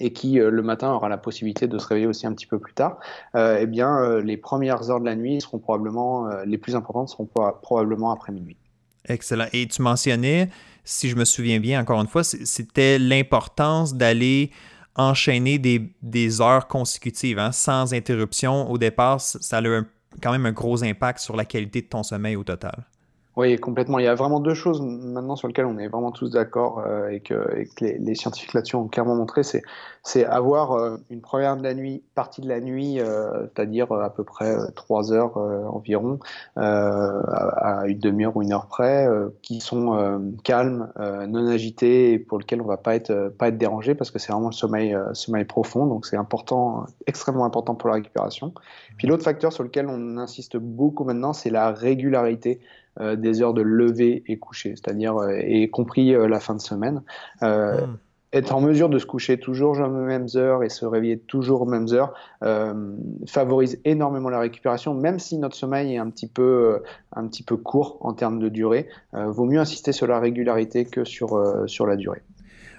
et 0.00 0.12
qui 0.12 0.38
euh, 0.38 0.50
le 0.50 0.62
matin 0.62 0.92
aura 0.92 1.08
la 1.08 1.18
possibilité 1.18 1.66
de 1.66 1.78
se 1.78 1.86
réveiller 1.86 2.06
aussi 2.06 2.26
un 2.26 2.32
petit 2.32 2.46
peu 2.46 2.58
plus 2.58 2.74
tard, 2.74 2.98
euh, 3.34 3.58
eh 3.60 3.66
bien 3.66 3.98
euh, 3.98 4.20
les 4.20 4.36
premières 4.36 4.90
heures 4.90 5.00
de 5.00 5.06
la 5.06 5.16
nuit 5.16 5.40
seront 5.40 5.58
probablement 5.58 6.28
les 6.44 6.58
plus 6.58 6.76
importantes 6.76 7.08
seront 7.08 7.28
probablement 7.62 8.10
après 8.10 8.32
minuit. 8.32 8.56
Excellent. 9.06 9.46
Et 9.52 9.66
tu 9.66 9.80
mentionnais, 9.80 10.50
si 10.84 11.08
je 11.08 11.16
me 11.16 11.24
souviens 11.24 11.60
bien, 11.60 11.80
encore 11.80 12.00
une 12.00 12.08
fois, 12.08 12.24
c'était 12.24 12.98
l'importance 12.98 13.94
d'aller 13.94 14.50
enchaîner 14.96 15.58
des, 15.58 16.40
heures 16.40 16.66
consécutives, 16.66 17.38
hein, 17.38 17.52
sans 17.52 17.94
interruption. 17.94 18.70
Au 18.70 18.76
départ, 18.76 19.20
ça 19.20 19.58
a 19.58 19.62
quand 20.20 20.32
même 20.32 20.46
un 20.46 20.52
gros 20.52 20.82
impact 20.82 21.20
sur 21.20 21.36
la 21.36 21.44
qualité 21.44 21.82
de 21.82 21.86
ton 21.86 22.02
sommeil 22.02 22.36
au 22.36 22.44
total. 22.44 22.84
Oui, 23.38 23.56
complètement. 23.56 24.00
Il 24.00 24.04
y 24.04 24.08
a 24.08 24.16
vraiment 24.16 24.40
deux 24.40 24.54
choses 24.54 24.80
maintenant 24.82 25.36
sur 25.36 25.46
lesquelles 25.46 25.66
on 25.66 25.78
est 25.78 25.86
vraiment 25.86 26.10
tous 26.10 26.28
d'accord 26.28 26.80
euh, 26.84 27.08
et, 27.10 27.20
que, 27.20 27.36
les, 27.80 28.14
scientifiques 28.16 28.52
là-dessus 28.52 28.74
ont 28.74 28.88
clairement 28.88 29.14
montré, 29.14 29.42
c'est, 29.44 30.24
avoir 30.24 30.72
euh, 30.72 30.96
une 31.08 31.20
première 31.20 31.56
de 31.56 31.62
la 31.62 31.72
nuit, 31.72 32.02
partie 32.16 32.40
de 32.40 32.48
la 32.48 32.58
nuit, 32.58 32.98
euh, 32.98 33.46
c'est-à-dire 33.54 33.92
à 33.92 34.10
peu 34.10 34.24
près 34.24 34.56
trois 34.74 35.12
heures 35.12 35.36
environ, 35.72 36.18
à, 36.56 37.82
une 37.86 38.00
demi-heure 38.00 38.36
ou 38.36 38.42
une 38.42 38.52
heure 38.52 38.66
près, 38.66 39.06
qui 39.42 39.60
sont 39.60 40.34
calmes, 40.42 40.90
non 41.28 41.46
agités 41.46 42.14
et 42.14 42.18
pour 42.18 42.40
lesquelles 42.40 42.60
on 42.60 42.66
va 42.66 42.76
pas 42.76 42.96
être 42.96 43.32
pas 43.38 43.48
être 43.48 43.58
dérangé 43.58 43.94
parce 43.94 44.10
que 44.10 44.18
c'est 44.18 44.32
vraiment 44.32 44.48
le 44.48 44.52
sommeil 44.52 44.96
sommeil 45.12 45.44
profond, 45.44 45.86
donc 45.86 46.06
c'est 46.06 46.16
important, 46.16 46.86
extrêmement 47.06 47.44
important 47.44 47.76
pour 47.76 47.88
la 47.88 47.94
récupération. 47.96 48.52
Puis 48.96 49.06
l'autre 49.06 49.22
facteur 49.22 49.52
sur 49.52 49.62
lequel 49.62 49.86
on 49.88 50.18
insiste 50.18 50.56
beaucoup 50.56 51.04
maintenant, 51.04 51.32
c'est 51.32 51.50
la 51.50 51.70
régularité. 51.70 52.58
Euh, 53.00 53.14
des 53.14 53.42
heures 53.42 53.54
de 53.54 53.62
lever 53.62 54.24
et 54.26 54.38
coucher, 54.38 54.70
c'est-à-dire 54.70 55.16
euh, 55.18 55.38
y 55.40 55.70
compris 55.70 56.14
euh, 56.14 56.26
la 56.26 56.40
fin 56.40 56.56
de 56.56 56.60
semaine. 56.60 57.02
Hmm. 57.40 57.96
Être 58.32 58.54
en 58.54 58.60
mesure 58.60 58.88
de 58.88 58.98
se 58.98 59.06
coucher 59.06 59.38
toujours 59.38 59.78
aux 59.78 59.88
mêmes 59.88 60.26
heures 60.34 60.64
et 60.64 60.68
se 60.68 60.84
réveiller 60.84 61.18
toujours 61.18 61.62
aux 61.62 61.66
mêmes 61.66 61.86
heures 61.92 62.12
favorise 63.26 63.80
énormément 63.86 64.28
la 64.28 64.38
récupération, 64.38 64.92
même 64.92 65.18
si 65.18 65.38
notre 65.38 65.56
sommeil 65.56 65.94
est 65.94 65.98
un 65.98 66.10
petit 66.10 66.26
peu, 66.26 66.82
un 67.16 67.26
petit 67.26 67.42
peu 67.42 67.56
court 67.56 67.96
en 68.02 68.12
termes 68.12 68.38
de 68.38 68.50
durée. 68.50 68.86
vaut 69.14 69.46
mieux 69.46 69.60
insister 69.60 69.92
sur 69.92 70.06
la 70.06 70.20
régularité 70.20 70.84
que 70.84 71.04
sur, 71.04 71.42
sur 71.66 71.86
la 71.86 71.96
durée. 71.96 72.20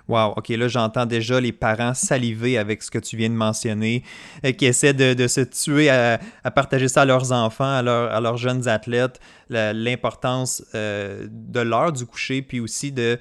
Wow, 0.09 0.33
OK, 0.37 0.49
là, 0.49 0.67
j'entends 0.67 1.05
déjà 1.05 1.39
les 1.39 1.51
parents 1.51 1.93
saliver 1.93 2.57
avec 2.57 2.81
ce 2.81 2.89
que 2.89 2.97
tu 2.97 3.15
viens 3.15 3.29
de 3.29 3.35
mentionner, 3.35 4.03
euh, 4.43 4.51
qui 4.53 4.65
essaient 4.65 4.95
de, 4.95 5.27
se 5.27 5.41
tuer 5.41 5.91
à, 5.91 6.19
partager 6.55 6.87
ça 6.87 7.03
à 7.03 7.05
leurs 7.05 7.31
enfants, 7.31 7.77
à, 7.77 7.83
leurs 8.19 8.37
jeunes 8.37 8.67
athlètes, 8.67 9.19
l'importance 9.51 10.63
euh, 10.73 11.27
de 11.29 11.59
l'heure 11.59 11.93
du 11.93 12.07
coucher, 12.07 12.41
puis 12.41 12.59
aussi 12.59 12.91
de 12.91 13.19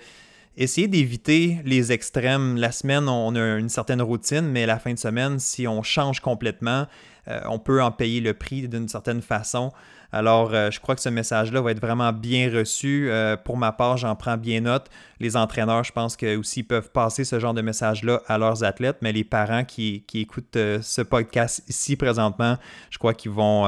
essayer 0.57 0.89
d'éviter 0.89 1.59
les 1.67 1.93
extrêmes. 1.93 2.57
La 2.57 2.73
semaine, 2.73 3.07
on 3.07 3.37
a 3.37 3.59
une 3.59 3.69
certaine 3.69 4.01
routine, 4.01 4.49
mais 4.49 4.65
la 4.65 4.79
fin 4.79 4.95
de 4.95 4.99
semaine, 4.99 5.39
si 5.39 5.69
on 5.69 5.83
change 5.83 6.21
complètement, 6.21 6.87
euh, 7.29 7.41
on 7.51 7.59
peut 7.59 7.83
en 7.83 7.91
payer 7.91 8.23
le 8.23 8.33
prix 8.33 8.67
d'une 8.67 8.89
certaine 8.89 9.21
façon. 9.21 9.73
Alors, 10.11 10.55
euh, 10.55 10.71
je 10.71 10.81
crois 10.81 10.95
que 10.95 11.03
ce 11.03 11.11
message-là 11.11 11.61
va 11.61 11.71
être 11.71 11.81
vraiment 11.81 12.13
bien 12.13 12.51
reçu. 12.51 13.11
Euh, 13.11 13.37
pour 13.37 13.59
ma 13.59 13.73
part, 13.73 13.99
j'en 13.99 14.17
prends 14.17 14.39
bien 14.39 14.61
note. 14.61 14.89
Les 15.21 15.37
entraîneurs, 15.37 15.85
je 15.85 15.93
pense 15.93 16.17
que 16.17 16.37
aussi 16.37 16.63
peuvent 16.63 16.91
passer 16.91 17.25
ce 17.25 17.39
genre 17.39 17.53
de 17.53 17.61
message-là 17.61 18.23
à 18.27 18.39
leurs 18.39 18.65
athlètes, 18.65 18.99
mais 19.03 19.13
les 19.13 19.25
parents 19.25 19.65
qui, 19.65 20.05
écoutent 20.15 20.57
euh, 20.57 20.81
ce 20.81 21.03
podcast 21.03 21.63
ici 21.69 21.97
présentement, 21.97 22.57
je 22.91 22.99
crois 22.99 23.13
qu'ils 23.13 23.33
vont, 23.33 23.65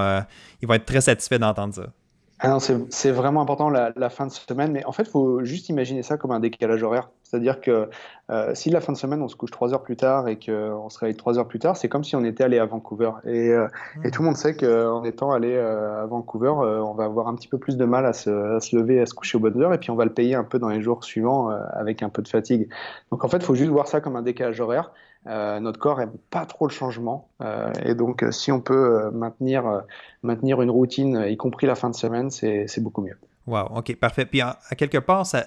vont 0.63 0.75
être 0.75 0.87
très 0.87 1.03
satisfaits 1.03 1.39
d'entendre 1.39 1.75
ça. 1.75 1.87
Ah 2.43 2.57
c'est 2.59 3.11
vraiment 3.11 3.43
important 3.43 3.69
la, 3.69 4.11
fin 4.11 4.27
de 4.27 4.33
semaine, 4.33 4.73
mais 4.73 4.83
en 4.87 4.93
fait, 4.93 5.03
il 5.03 5.11
faut 5.11 5.45
juste 5.45 5.69
imaginer 5.69 6.03
ça 6.03 6.17
comme 6.17 6.31
un 6.31 6.41
décalage 6.41 6.83
horaire. 6.83 7.11
C'est-à-dire 7.23 7.61
que 7.61 7.91
euh, 8.31 8.55
si 8.55 8.71
la 8.71 8.81
fin 8.81 8.95
de 8.95 8.97
semaine, 8.97 9.21
on 9.21 9.29
se 9.29 9.37
couche 9.37 9.51
trois 9.51 9.75
heures 9.75 9.83
plus 9.83 9.97
tard 9.97 10.27
et 10.27 10.39
qu'on 10.39 10.89
se 10.89 10.99
réveille 10.99 11.17
trois 11.17 11.39
heures 11.39 11.47
plus 11.47 11.59
tard, 11.59 11.77
c'est 11.77 11.91
comme 11.91 12.03
si 12.03 12.17
on 12.17 12.25
était 12.25 12.43
allé 12.43 12.59
à 12.59 12.65
Vancouver. 12.65 13.11
Et, 13.25 13.51
euh, 13.51 13.69
et 14.03 14.09
hmm. 14.09 14.11
tout 14.11 14.23
le 14.23 14.27
monde 14.27 14.39
sait 14.39 14.57
qu'en 14.57 15.05
étant 15.05 15.33
allé 15.33 15.55
euh, 15.55 16.03
à 16.03 16.07
Vancouver, 16.07 16.49
on 16.49 16.95
va 16.95 17.05
avoir 17.05 17.29
un 17.29 17.35
petit 17.35 17.49
peu 17.49 17.59
plus 17.59 17.77
de 17.77 17.85
mal 17.85 18.07
à 18.07 18.15
se, 18.15 18.31
à 18.31 18.61
se, 18.61 18.75
lever, 18.75 19.01
à 19.03 19.07
se 19.07 19.13
coucher 19.13 19.37
aux 19.37 19.41
bonnes 19.41 19.61
heures, 19.61 19.75
et 19.75 19.79
puis 19.79 19.91
on 19.91 19.97
va 19.97 20.07
le 20.07 20.15
payer 20.15 20.35
un 20.35 20.45
peu 20.45 20.59
dans 20.59 20.71
les 20.71 20.81
jours 20.81 21.05
suivants 21.05 21.51
avec 21.51 22.03
un 22.03 22.09
peu 22.09 22.23
de 22.23 22.29
fatigue. 22.29 22.71
Donc 23.11 23.23
en 23.23 23.29
fait, 23.29 23.37
il 23.37 23.45
faut 23.45 23.55
juste 23.55 23.71
voir 23.71 23.87
ça 23.87 24.01
comme 24.01 24.17
un 24.17 24.23
décalage 24.23 24.61
horaire. 24.61 24.93
Euh, 25.27 25.61
notre 25.61 25.79
corps 25.79 26.01
aime 26.01 26.15
pas 26.31 26.47
trop 26.47 26.67
le 26.67 26.73
changement 26.73 27.29
euh, 27.43 27.71
et 27.85 27.95
donc 27.95 28.25
si 28.31 28.51
on 28.51 28.61
peut 28.63 29.11
maintenir 29.13 29.83
maintenir 30.23 30.63
une 30.63 30.71
routine, 30.71 31.27
y 31.29 31.37
compris 31.37 31.67
la 31.67 31.75
fin 31.75 31.91
de 31.91 31.95
semaine, 31.95 32.31
c'est 32.31 32.81
beaucoup 32.81 33.03
mieux. 33.03 33.19
Wow, 33.47 33.67
ok, 33.77 33.97
parfait. 33.97 34.25
Puis 34.25 34.41
à 34.41 34.57
quelque 34.77 34.99
part, 34.99 35.27
ça, 35.27 35.45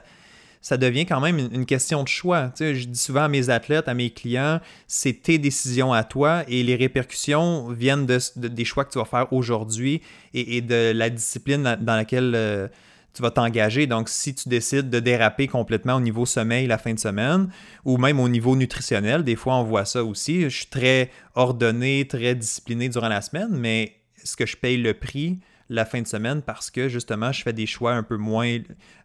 ça 0.64 0.78
devient 0.78 1.06
quand 1.06 1.20
même 1.20 1.38
une, 1.38 1.66
question 1.66 2.04
de 2.04 2.08
choix. 2.08 2.48
Tu 2.56 2.64
sais, 2.64 2.76
je 2.76 2.88
dis 2.88 2.98
souvent 2.98 3.24
à 3.24 3.28
mes 3.28 3.50
athlètes, 3.50 3.90
à 3.90 3.94
mes 3.94 4.10
clients, 4.10 4.62
c'est 4.88 5.22
tes 5.22 5.38
décisions 5.38 5.92
à 5.92 6.06
toi 6.06 6.44
et 6.48 6.64
les 6.64 6.78
répercussions 6.78 7.68
viennent 7.68 8.06
de, 8.06 8.18
des 8.38 8.64
choix 8.64 8.86
que 8.86 8.92
tu 8.92 8.98
vas 8.98 9.06
faire 9.06 9.32
aujourd'hui 9.34 10.02
et, 10.34 10.62
de 10.62 10.94
la 10.96 11.10
discipline 11.10 11.78
dans 11.82 11.96
laquelle 11.98 12.32
euh, 12.34 12.70
tu 13.14 13.22
vas 13.22 13.32
t'engager. 13.32 13.88
Donc, 13.88 14.10
si 14.10 14.34
tu 14.34 14.50
décides 14.50 14.90
de 14.90 15.00
déraper 15.00 15.48
complètement 15.48 15.96
au 15.96 16.02
niveau 16.02 16.26
sommeil 16.26 16.68
la 16.68 16.78
fin 16.78 16.94
de 16.94 17.00
semaine 17.00 17.50
ou 17.86 17.98
même 17.98 18.20
au 18.20 18.30
niveau 18.30 18.56
nutritionnel, 18.56 19.24
des 19.24 19.36
fois 19.36 19.56
on 19.56 19.64
voit 19.64 19.86
ça 19.86 20.04
aussi. 20.04 20.44
Je 20.44 20.50
suis 20.50 20.68
très 20.68 21.12
ordonné, 21.36 22.08
très 22.08 22.36
discipliné 22.36 22.90
durant 22.90 23.10
la 23.10 23.22
semaine, 23.22 23.50
mais 23.52 23.96
est-ce 24.22 24.36
que 24.36 24.46
je 24.46 24.58
paye 24.58 24.78
le 24.78 24.94
prix? 24.94 25.40
la 25.70 25.86
fin 25.86 26.02
de 26.02 26.08
semaine 26.08 26.42
parce 26.42 26.70
que 26.70 26.90
justement 26.90 27.32
je 27.32 27.42
fais 27.42 27.54
des 27.54 27.66
choix 27.66 27.94
un 27.94 28.04
peu 28.04 28.18
moins 28.18 28.48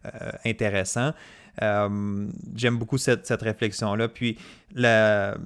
euh, 0.05 0.31
intéressants? 0.45 1.13
Euh, 1.61 2.27
j'aime 2.55 2.77
beaucoup 2.77 2.97
cette, 2.97 3.29
réflexion-là. 3.41 4.07
Puis 4.07 4.37
la, 4.73 5.37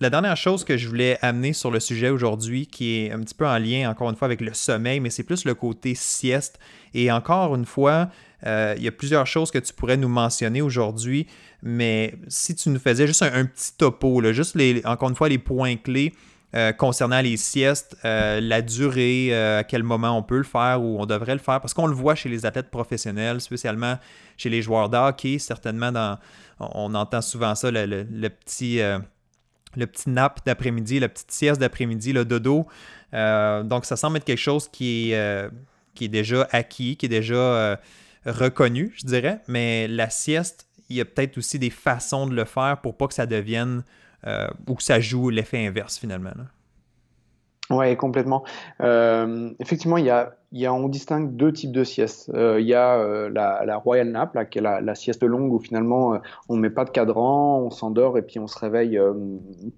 la 0.00 0.10
dernière 0.10 0.36
chose 0.36 0.62
que 0.64 0.76
je 0.76 0.88
voulais 0.88 1.18
amener 1.22 1.54
sur 1.54 1.70
le 1.70 1.80
sujet 1.80 2.10
aujourd'hui, 2.10 2.66
qui 2.66 2.98
est 2.98 3.12
un 3.12 3.20
petit 3.20 3.34
peu 3.34 3.46
en 3.46 3.58
lien, 3.58 3.88
encore 3.90 4.10
une 4.10 4.16
fois, 4.16 4.26
avec 4.26 4.42
le 4.42 4.52
sommeil, 4.52 5.00
mais 5.00 5.08
c'est 5.08 5.22
plus 5.22 5.44
le 5.46 5.54
côté 5.54 5.94
sieste. 5.94 6.58
Et 6.92 7.10
encore 7.10 7.54
une 7.54 7.64
fois, 7.64 8.10
euh, 8.46 8.74
il 8.76 8.82
y 8.82 8.88
a 8.88 8.92
plusieurs 8.92 9.26
choses 9.26 9.50
que 9.50 9.58
tu 9.58 9.72
pourrais 9.72 9.96
nous 9.96 10.08
mentionner 10.08 10.60
aujourd'hui, 10.60 11.26
mais 11.62 12.14
si 12.28 12.54
tu 12.54 12.68
nous 12.68 12.78
faisais 12.78 13.06
juste 13.06 13.22
un, 13.22 13.46
petit 13.46 13.72
topo, 13.78 14.20
là, 14.20 14.32
juste 14.32 14.56
encore 14.84 15.08
une 15.08 15.16
fois 15.16 15.30
les 15.30 15.38
points 15.38 15.76
clés 15.76 16.12
euh, 16.54 16.72
concernant 16.72 17.22
les 17.22 17.38
siestes, 17.38 17.96
euh, 18.04 18.40
la 18.42 18.60
durée, 18.60 19.34
à 19.34 19.64
quel 19.64 19.82
moment 19.82 20.16
on 20.16 20.22
peut 20.22 20.36
le 20.36 20.44
faire 20.44 20.82
ou 20.82 21.00
on 21.00 21.06
devrait 21.06 21.34
le 21.34 21.40
faire, 21.40 21.62
parce 21.62 21.72
qu'on 21.72 21.86
le 21.86 21.94
voit 21.94 22.14
chez 22.14 22.28
les 22.28 22.44
athlètes 22.44 22.70
professionnels, 22.70 23.40
spécialement 23.40 23.96
chez 24.36 24.50
les 24.50 24.60
joueurs 24.60 24.90
d'hockey, 24.90 25.38
certainement 25.38 26.18
on 26.60 26.94
entend 26.94 27.22
souvent 27.22 27.54
ça, 27.54 27.70
le, 27.70 28.28
petit, 28.28 28.80
le 29.76 29.86
petit 29.86 30.10
nap 30.10 30.40
d'après-midi, 30.44 31.00
la 31.00 31.08
petite 31.08 31.30
sieste 31.30 31.60
d'après-midi, 31.60 32.12
le 32.12 32.24
dodo. 32.24 32.66
donc 33.12 33.84
ça 33.84 33.96
semble 33.96 34.18
être 34.18 34.24
quelque 34.24 34.38
chose 34.38 34.68
qui 34.68 35.12
est, 35.12 35.50
est 36.00 36.08
déjà 36.08 36.48
acquis, 36.52 36.96
qui 36.96 37.06
est 37.06 37.10
déjà 37.10 37.78
reconnu, 38.24 38.94
je 38.96 39.06
dirais, 39.06 39.40
mais 39.48 39.88
la 39.88 40.10
sieste, 40.10 40.66
il 40.88 40.96
y 40.96 41.00
a 41.00 41.04
peut-être 41.04 41.38
aussi 41.38 41.58
des 41.58 41.70
façons 41.70 42.26
de 42.26 42.34
le 42.34 42.44
faire 42.44 42.80
pour 42.82 42.96
pas 42.96 43.06
que 43.06 43.14
ça 43.14 43.26
devienne 43.26 43.82
ou 44.66 44.74
que 44.74 44.82
ça 44.82 45.00
joue 45.00 45.30
l'effet 45.30 45.66
inverse 45.66 45.98
finalement. 45.98 46.32
Oui, 47.70 47.96
complètement. 47.96 48.44
Euh, 48.80 49.50
effectivement, 49.58 49.96
il 49.96 50.04
y 50.04 50.10
a, 50.10 50.36
il 50.52 50.60
y 50.60 50.66
a, 50.66 50.72
on 50.72 50.88
distingue 50.88 51.34
deux 51.34 51.52
types 51.52 51.72
de 51.72 51.82
siestes. 51.82 52.30
Euh, 52.32 52.60
il 52.60 52.66
y 52.66 52.74
a 52.74 52.96
euh, 52.98 53.28
la, 53.28 53.64
la, 53.66 53.76
Royal 53.76 54.08
Nap, 54.08 54.34
là, 54.34 54.44
qui 54.44 54.58
est 54.58 54.62
la, 54.62 54.80
la, 54.80 54.94
sieste 54.94 55.24
longue 55.24 55.52
où 55.52 55.58
finalement 55.58 56.14
euh, 56.14 56.18
on 56.48 56.56
ne 56.56 56.60
met 56.60 56.70
pas 56.70 56.84
de 56.84 56.90
cadran, 56.90 57.58
on 57.58 57.70
s'endort 57.70 58.18
et 58.18 58.22
puis 58.22 58.38
on 58.38 58.46
se 58.46 58.56
réveille 58.58 58.96
euh, 58.96 59.12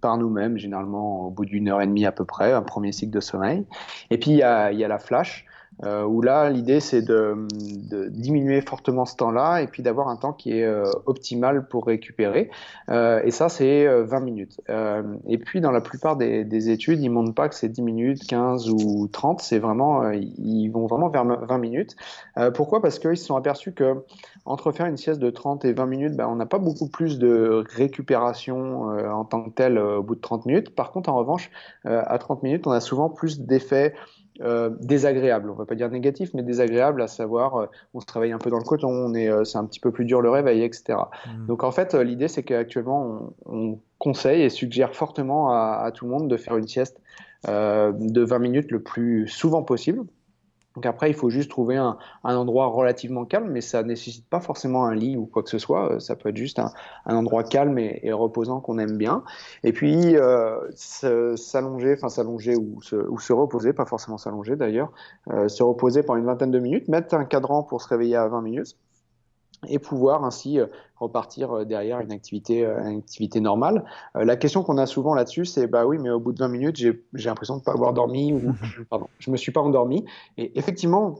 par 0.02 0.18
nous-mêmes, 0.18 0.58
généralement 0.58 1.26
au 1.26 1.30
bout 1.30 1.46
d'une 1.46 1.68
heure 1.68 1.80
et 1.80 1.86
demie 1.86 2.04
à 2.04 2.12
peu 2.12 2.26
près, 2.26 2.52
un 2.52 2.62
premier 2.62 2.92
cycle 2.92 3.12
de 3.12 3.20
sommeil. 3.20 3.64
Et 4.10 4.18
puis 4.18 4.32
il 4.32 4.36
y 4.36 4.42
a, 4.42 4.70
il 4.70 4.78
y 4.78 4.84
a 4.84 4.88
la 4.88 4.98
Flash, 4.98 5.46
euh, 5.84 6.04
où 6.04 6.22
là, 6.22 6.50
l'idée, 6.50 6.80
c'est 6.80 7.02
de, 7.02 7.46
de, 7.90 8.08
diminuer 8.08 8.60
fortement 8.60 9.04
ce 9.04 9.14
temps-là 9.16 9.62
et 9.62 9.68
puis 9.68 9.82
d'avoir 9.82 10.08
un 10.08 10.16
temps 10.16 10.32
qui 10.32 10.58
est 10.58 10.64
euh, 10.64 10.90
optimal 11.06 11.68
pour 11.68 11.86
récupérer. 11.86 12.50
Euh, 12.88 13.20
et 13.24 13.30
ça, 13.30 13.48
c'est 13.48 13.86
20 13.86 14.16
euh, 14.16 14.20
minutes. 14.20 14.60
Euh, 14.70 15.02
et 15.26 15.38
puis, 15.38 15.60
dans 15.60 15.70
la 15.70 15.80
plupart 15.80 16.16
des, 16.16 16.44
des 16.44 16.70
études, 16.70 17.00
ils 17.00 17.10
montrent 17.10 17.34
pas 17.34 17.48
que 17.48 17.54
c'est 17.54 17.68
10 17.68 17.82
minutes, 17.82 18.26
15 18.26 18.70
ou 18.70 19.08
30. 19.08 19.40
C'est 19.40 19.58
vraiment, 19.58 20.02
euh, 20.02 20.14
ils 20.14 20.68
vont 20.68 20.86
vraiment 20.86 21.08
vers 21.08 21.24
20 21.24 21.58
minutes. 21.58 21.96
pourquoi? 22.54 22.82
Parce 22.82 22.98
qu'ils 22.98 23.16
se 23.16 23.24
sont 23.24 23.36
aperçus 23.36 23.72
que 23.72 24.04
entre 24.44 24.72
faire 24.72 24.86
une 24.86 24.96
sieste 24.96 25.20
de 25.20 25.30
30 25.30 25.64
et 25.64 25.72
20 25.72 25.86
minutes, 25.86 26.16
ben, 26.16 26.26
on 26.26 26.36
n'a 26.36 26.46
pas 26.46 26.58
beaucoup 26.58 26.88
plus 26.88 27.18
de 27.18 27.64
récupération 27.74 28.82
en 28.82 29.24
tant 29.24 29.42
que 29.42 29.50
tel 29.50 29.78
au 29.78 30.02
bout 30.02 30.14
de 30.14 30.20
30 30.20 30.46
minutes. 30.46 30.74
Par 30.74 30.90
contre, 30.90 31.10
en 31.10 31.16
revanche, 31.16 31.50
à 31.84 32.18
30 32.18 32.42
minutes, 32.42 32.66
on 32.66 32.70
a 32.70 32.80
souvent 32.80 33.10
plus 33.10 33.40
d'effets 33.40 33.94
euh, 34.40 34.70
désagréable, 34.80 35.50
on 35.50 35.54
va 35.54 35.66
pas 35.66 35.74
dire 35.74 35.90
négatif, 35.90 36.30
mais 36.32 36.42
désagréable, 36.42 37.02
à 37.02 37.08
savoir 37.08 37.56
euh, 37.56 37.66
on 37.94 38.00
se 38.00 38.06
travaille 38.06 38.32
un 38.32 38.38
peu 38.38 38.50
dans 38.50 38.58
le 38.58 38.64
coton, 38.64 38.88
on 38.88 39.14
est, 39.14 39.28
euh, 39.28 39.44
c'est 39.44 39.58
un 39.58 39.64
petit 39.64 39.80
peu 39.80 39.90
plus 39.90 40.04
dur 40.04 40.20
le 40.20 40.30
réveil, 40.30 40.62
etc. 40.62 40.98
Mmh. 41.26 41.46
Donc 41.46 41.64
en 41.64 41.72
fait, 41.72 41.94
l'idée 41.94 42.28
c'est 42.28 42.42
qu'actuellement 42.42 43.34
on, 43.46 43.52
on, 43.52 43.78
conseille 43.98 44.42
et 44.42 44.48
suggère 44.48 44.94
fortement 44.94 45.50
à, 45.50 45.82
à, 45.82 45.90
tout 45.90 46.04
le 46.04 46.12
monde 46.12 46.28
de 46.30 46.36
faire 46.36 46.56
une 46.56 46.68
sieste 46.68 47.00
de 47.44 48.22
20 48.22 48.38
minutes 48.38 48.70
le 48.70 48.80
plus 48.80 49.26
souvent 49.26 49.64
possible. 49.64 50.04
Donc 50.78 50.86
après, 50.86 51.10
il 51.10 51.14
faut 51.14 51.28
juste 51.28 51.50
trouver 51.50 51.74
un, 51.74 51.96
endroit 52.22 52.66
relativement 52.66 53.24
calme, 53.24 53.50
mais 53.50 53.60
ça 53.62 53.82
nécessite 53.82 54.24
pas 54.28 54.38
forcément 54.38 54.84
un 54.84 54.94
lit 54.94 55.16
ou 55.16 55.26
quoi 55.26 55.42
que 55.42 55.50
ce 55.50 55.58
soit. 55.58 55.98
Ça 55.98 56.14
peut 56.14 56.28
être 56.28 56.36
juste 56.36 56.60
un, 56.60 56.70
endroit 57.04 57.42
calme 57.42 57.80
et, 57.80 58.12
reposant 58.12 58.60
qu'on 58.60 58.78
aime 58.78 58.96
bien. 58.96 59.24
Et 59.64 59.72
puis 59.72 60.16
euh, 60.16 60.56
s'allonger, 61.34 61.94
enfin 61.94 62.08
s'allonger 62.08 62.54
ou 62.54 62.80
se, 62.80 62.94
ou 62.94 63.18
se 63.18 63.32
reposer, 63.32 63.72
pas 63.72 63.86
forcément 63.86 64.18
s'allonger 64.18 64.54
d'ailleurs, 64.54 64.92
euh, 65.32 65.48
se 65.48 65.64
reposer 65.64 66.04
pendant 66.04 66.20
une 66.20 66.26
vingtaine 66.26 66.52
de 66.52 66.60
minutes, 66.60 66.86
mettre 66.86 67.12
un 67.16 67.24
cadran 67.24 67.64
pour 67.64 67.82
se 67.82 67.88
réveiller 67.88 68.14
à 68.14 68.28
20 68.28 68.40
minutes 68.42 68.76
et 69.66 69.78
pouvoir 69.78 70.24
ainsi 70.24 70.58
euh, 70.58 70.66
repartir 70.96 71.52
euh, 71.52 71.64
derrière 71.64 72.00
une 72.00 72.12
activité, 72.12 72.64
euh, 72.64 72.80
une 72.82 72.98
activité 72.98 73.40
normale. 73.40 73.84
la 74.14 74.36
question 74.36 74.62
qu'on 74.62 74.78
a 74.78 74.86
souvent 74.86 75.14
là-dessus, 75.14 75.44
c'est 75.44 75.66
bah 75.66 75.86
oui, 75.86 75.98
mais 75.98 76.10
au 76.10 76.20
bout 76.20 76.32
de 76.32 76.38
20 76.38 76.48
minutes, 76.48 76.76
j'ai 76.76 77.02
l'impression 77.14 77.54
de 77.54 77.60
ne 77.60 77.64
pas 77.64 77.72
avoir 77.72 77.92
dormi 77.92 78.32
ou 78.32 78.52
pardon, 78.90 79.08
je 79.18 79.30
me 79.30 79.36
suis 79.36 79.52
pas 79.52 79.60
endormi. 79.60 80.04
Et 80.36 80.58
effectivement, 80.58 81.18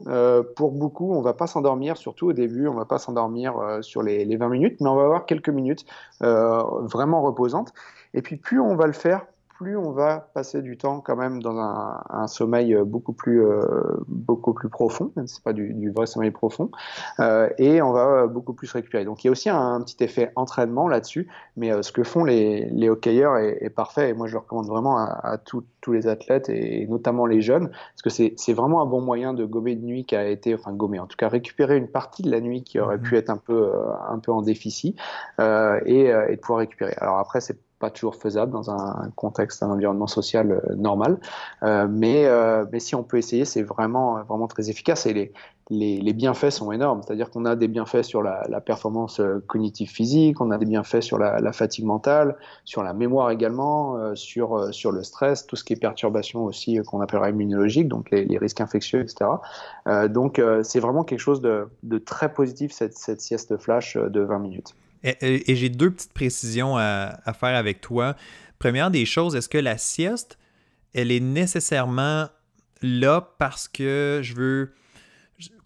pour 0.57 0.73
beaucoup, 0.73 1.13
on 1.13 1.21
va 1.21 1.35
pas 1.35 1.47
s'endormir, 1.47 1.97
surtout 1.97 2.29
au 2.29 2.33
début, 2.33 2.69
on 2.69 2.75
va 2.75 2.85
pas 2.85 2.99
s'endormir 2.99 3.79
sur 3.81 4.03
les, 4.03 4.25
les, 4.25 4.37
20 4.37 4.49
minutes, 4.49 4.81
mais 4.81 4.89
on 4.89 4.97
va 4.97 5.05
avoir 5.05 5.27
quelques 5.27 5.49
minutes 5.49 5.85
vraiment 6.21 7.23
reposantes. 7.23 7.73
Et 8.15 8.23
puis 8.23 8.37
plus 8.37 8.61
on 8.61 8.77
va 8.77 8.87
le 8.87 8.93
faire, 8.93 9.27
plus 9.59 9.77
on 9.77 9.91
va 9.91 10.31
passer 10.35 10.63
du 10.63 10.79
temps 10.79 11.01
quand 11.01 11.17
même 11.17 11.43
dans 11.43 11.59
un, 11.59 12.01
un 12.11 12.29
sommeil 12.29 12.75
euh, 12.75 12.85
beaucoup 12.85 13.13
plus, 13.13 13.45
euh, 13.45 13.65
beaucoup 14.07 14.55
plus 14.55 14.69
profond, 14.69 15.11
même 15.17 15.27
si 15.27 15.35
c'est 15.37 15.43
pas 15.43 15.53
du, 15.53 15.75
du, 15.75 15.91
vrai 15.91 16.07
sommeil 16.07 16.31
profond, 16.31 16.71
euh, 17.19 17.49
et 17.59 17.83
on 17.83 17.93
va 17.93 18.29
beaucoup 18.29 18.53
plus 18.53 18.71
récupérer. 18.71 19.05
Donc 19.05 19.25
il 19.25 19.27
y 19.27 19.29
a 19.29 19.33
aussi 19.33 19.51
un, 19.51 19.59
un 19.59 19.81
petit 19.81 20.03
effet 20.05 20.31
entraînement 20.37 20.87
là-dessus, 20.87 21.29
mais 21.57 21.73
euh, 21.73 21.83
ce 21.83 21.91
que 21.91 22.05
font 22.05 22.23
les, 22.23 22.67
les 22.71 22.89
hockeyeurs 22.89 23.37
est, 23.37 23.59
est, 23.61 23.71
parfait, 23.71 24.11
et 24.11 24.15
moi 24.15 24.29
je 24.29 24.35
le 24.35 24.39
recommande 24.39 24.69
vraiment 24.69 24.97
à, 24.97 25.07
à 25.25 25.39
tout, 25.39 25.65
tous 25.81 25.93
les 25.93 26.07
athlètes, 26.07 26.49
et, 26.49 26.87
notamment 26.87 27.27
les 27.27 27.41
jeunes, 27.41 27.69
parce 27.69 28.03
que 28.03 28.11
c'est 28.11 28.53
vraiment 28.53 28.81
un 28.81 28.87
bon 28.87 29.01
moyen 29.01 29.35
de 29.35 29.45
gommer 29.45 29.73
une 29.73 29.87
nuit 29.87 30.05
qui 30.05 30.15
a 30.15 30.29
été, 30.29 30.55
enfin 30.55 30.73
gommer, 30.73 31.01
en 31.01 31.09
tout 31.09 31.17
cas 31.17 31.29
récupérer 31.29 31.77
une 31.77 31.89
partie 31.89 32.23
de 32.23 32.31
la 32.31 32.41
nuit 32.41 32.63
qui 32.63 32.79
aurait 32.79 32.99
mmh. 32.99 33.03
pu 33.03 33.17
être 33.17 33.31
un 33.31 33.39
peu, 33.39 33.73
un 34.09 34.21
peu 34.21 34.31
en 34.31 34.43
déficit, 34.43 34.97
et, 35.41 36.05
et 36.05 36.37
de 36.37 36.41
pouvoir 36.41 36.61
récupérer. 36.61 36.95
Alors 37.01 37.19
après, 37.19 37.41
c'est 37.41 37.59
pas 37.79 37.91
toujours 37.91 38.17
faisable 38.17 38.53
dans 38.53 38.71
un 38.71 39.11
contexte, 39.17 39.63
un 39.63 39.71
environnement 39.71 40.07
social 40.07 40.51
euh, 40.51 40.75
normal. 40.75 41.19
Euh, 41.63 41.87
mais, 41.89 42.27
euh, 42.27 42.65
mais 42.73 42.81
si 42.81 42.95
on 42.95 43.03
peut 43.03 43.19
essayer, 43.19 43.45
c'est 43.45 43.63
vraiment, 43.63 44.23
vraiment 44.25 44.49
très 44.49 44.71
efficace 44.71 45.07
et 45.07 45.13
les, 45.13 45.33
les, 45.71 46.01
les 46.01 46.13
bienfaits 46.13 46.51
sont 46.51 46.73
énormes. 46.73 47.03
C'est-à-dire 47.03 47.31
qu'on 47.31 47.45
a 47.45 47.57
des 47.57 47.69
bienfaits 47.69 48.03
sur 48.03 48.23
la, 48.23 48.45
la, 48.49 48.61
performance 48.61 49.21
euh, 49.21 49.43
cognitive 49.47 49.91
physique, 49.91 50.41
on 50.41 50.51
a 50.51 50.59
des 50.59 50.67
bienfaits 50.67 51.01
sur 51.03 51.19
la, 51.19 51.41
la 51.41 51.53
fatigue 51.53 51.85
mentale, 51.85 52.37
sur 52.65 52.83
la 52.83 52.93
mémoire 52.93 53.31
également, 53.31 53.97
euh, 53.97 54.15
sur, 54.15 54.57
euh, 54.57 54.73
sur 54.73 54.93
le 54.93 55.03
stress, 55.03 55.47
tout 55.47 55.57
ce 55.57 55.65
qui 55.65 55.75
est 55.75 55.77
perturbation 55.77 56.45
aussi 56.45 56.79
qu'on 56.87 57.01
appellera 57.01 57.31
immunologique, 57.31 57.89
donc 57.89 58.11
les, 58.11 58.25
les 58.25 58.39
risques 58.39 58.61
infectieux, 58.61 59.01
etc. 59.01 59.31
donc 60.09 60.41
c'est 60.63 60.81
vraiment 60.81 61.05
quelque 61.05 61.21
chose 61.21 61.41
de, 61.41 61.69
de 61.83 61.99
très 61.99 62.33
positif, 62.33 62.73
cette, 62.73 62.97
cette 62.97 63.21
sieste 63.21 63.57
flash 63.59 63.97
de 63.97 64.21
20 64.21 64.39
minutes. 64.39 64.75
Et, 65.03 65.55
j'ai 65.55 65.69
deux 65.69 65.91
petites 65.91 66.13
précisions 66.13 66.77
à, 66.77 67.33
faire 67.39 67.57
avec 67.57 67.81
toi. 67.81 68.17
Première 68.59 68.91
des 68.91 69.07
choses, 69.07 69.37
est-ce 69.37 69.49
que 69.49 69.59
la 69.59 69.79
sieste, 69.79 70.39
elle 70.95 71.13
est 71.13 71.21
nécessairement 71.21 72.29
là 72.83 73.35
parce 73.39 73.69
que 73.69 74.21
je 74.23 74.35
veux 74.35 74.73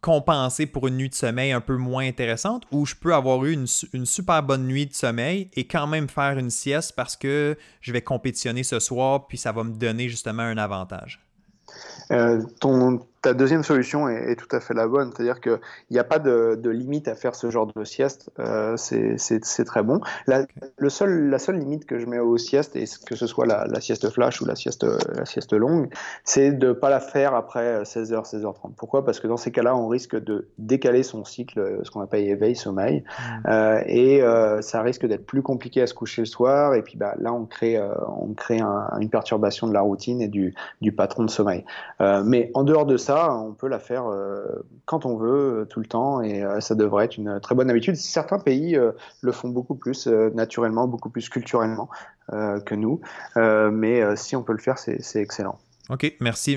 compenser 0.01 0.67
pour 0.67 0.89
une 0.89 0.97
nuit 0.97 1.09
de 1.09 1.15
sommeil 1.15 1.53
un 1.53 1.61
peu 1.61 1.77
moins 1.77 2.07
intéressante 2.07 2.65
ou 2.73 2.85
je 2.85 2.95
peux 2.95 3.15
avoir 3.15 3.45
eu 3.45 3.53
une, 3.53 3.67
super 4.07 4.43
bonne 4.43 4.67
nuit 4.67 4.87
de 4.87 4.95
sommeil 4.95 5.49
et 5.55 5.67
quand 5.67 5.87
même 5.87 6.09
faire 6.09 6.37
une 6.39 6.51
sieste 6.51 6.95
parce 6.97 7.17
que 7.17 7.57
je 7.81 7.93
vais 7.93 8.03
compétitionner 8.03 8.65
ce 8.65 8.81
soir 8.81 9.27
puis 9.27 9.39
ça 9.39 9.53
va 9.53 9.65
me 9.65 9.73
donner 9.73 10.09
justement 10.09 10.43
un 10.43 10.59
avantage? 10.59 11.21
Euh, 12.11 12.43
ta 13.23 13.35
deuxième 13.35 13.63
solution 13.63 14.09
est, 14.09 14.33
est, 14.33 14.37
tout 14.37 14.55
à 14.55 14.61
fait 14.61 14.75
la 14.75 14.89
bonne, 14.89 15.13
c'est-à-dire 15.13 15.41
qu'il 15.41 15.61
n'y 15.93 15.99
a 15.99 16.05
pas 16.05 16.19
de, 16.19 16.59
de, 16.61 16.71
limite 16.71 17.07
à 17.07 17.15
faire 17.15 17.37
ce 17.37 17.51
genre 17.51 17.69
de 17.73 17.85
sieste, 17.85 18.31
euh, 18.41 18.77
c'est 18.77 19.65
très 19.65 19.85
bon. 19.85 20.01
La, 20.27 20.45
le 20.77 20.91
seul, 20.91 21.31
la 21.31 21.39
seule 21.39 21.59
limite 21.59 21.87
que 21.87 22.01
je 22.01 22.07
mets 22.07 22.19
aux 22.19 22.37
siestes, 22.37 22.75
et 22.75 22.85
que 23.07 23.15
ce 23.15 23.29
soit 23.29 23.47
la, 23.47 23.67
la 23.67 23.81
sieste 23.81 24.11
flash 24.11 24.41
ou 24.41 24.45
la 24.45 24.57
sieste, 24.57 24.85
la 25.15 25.25
sieste 25.25 25.53
longue, 25.53 25.89
c'est 26.25 26.51
de 26.51 26.69
ne 26.69 26.73
pas 26.73 26.91
la 26.91 26.99
faire 26.99 27.35
après 27.35 27.83
16h, 27.83 28.29
16h30. 28.29 28.75
Pourquoi? 28.77 29.05
Parce 29.05 29.21
que 29.21 29.29
dans 29.29 29.37
ces 29.37 29.53
cas-là, 29.53 29.77
on 29.77 29.87
risque 29.87 30.17
de 30.17 30.49
décaler 30.59 31.05
son 31.05 31.25
cycle, 31.25 31.81
ce 31.85 31.91
qu'on 31.91 32.01
appelle 32.01 32.25
éveil-sommeil, 32.25 33.05
mmh. 33.05 33.49
euh, 33.49 33.83
et 33.87 34.23
euh, 34.23 34.61
ça 34.63 34.83
risque 34.83 35.07
d'être 35.07 35.27
plus 35.27 35.43
compliqué 35.43 35.81
à 35.81 35.87
se 35.87 35.95
coucher 35.95 36.23
le 36.23 36.27
soir, 36.27 36.75
et 36.75 36.83
puis 36.83 36.97
bah, 36.97 37.15
là, 37.21 37.33
on 37.33 37.47
crée, 37.47 37.81
on 38.21 38.35
crée 38.35 38.59
un, 38.59 38.89
une 39.01 39.11
perturbation 39.11 39.69
de 39.69 39.73
la 39.73 39.81
routine 39.81 40.21
et 40.21 40.29
du, 40.29 40.55
du 40.81 40.91
patron 40.91 41.23
de 41.23 41.31
sommeil. 41.31 41.65
Mais 42.25 42.51
en 42.55 42.65
dehors 42.65 42.87
de 42.87 42.97
ça, 42.97 43.12
on 43.15 43.53
peut 43.53 43.69
la 43.69 43.79
faire 43.79 44.07
euh, 44.07 44.65
quand 44.85 45.07
on 45.07 45.17
veut, 45.17 45.61
euh, 45.61 45.65
tout 45.65 45.81
le 45.81 45.87
temps, 45.87 46.21
et 46.23 46.43
euh, 46.43 46.61
ça 46.61 46.75
devrait 46.75 47.05
être 47.07 47.17
une 47.17 47.41
très 47.41 47.55
bonne 47.55 47.71
habitude. 47.71 47.97
Certains 47.97 48.39
pays 48.39 48.79
le 49.21 49.33
font 49.33 49.49
beaucoup 49.49 49.75
plus 49.75 50.07
naturellement, 50.07 50.87
beaucoup 50.87 51.11
plus 51.11 51.29
culturellement 51.29 51.89
que 52.31 52.75
nous, 52.75 53.01
mais 53.37 54.17
si 54.17 54.37
on 54.37 54.43
peut 54.43 54.53
le 54.53 54.59
faire, 54.59 54.79
c'est 54.79 55.21
excellent. 55.21 55.59
OK, 55.91 56.15
merci. 56.21 56.57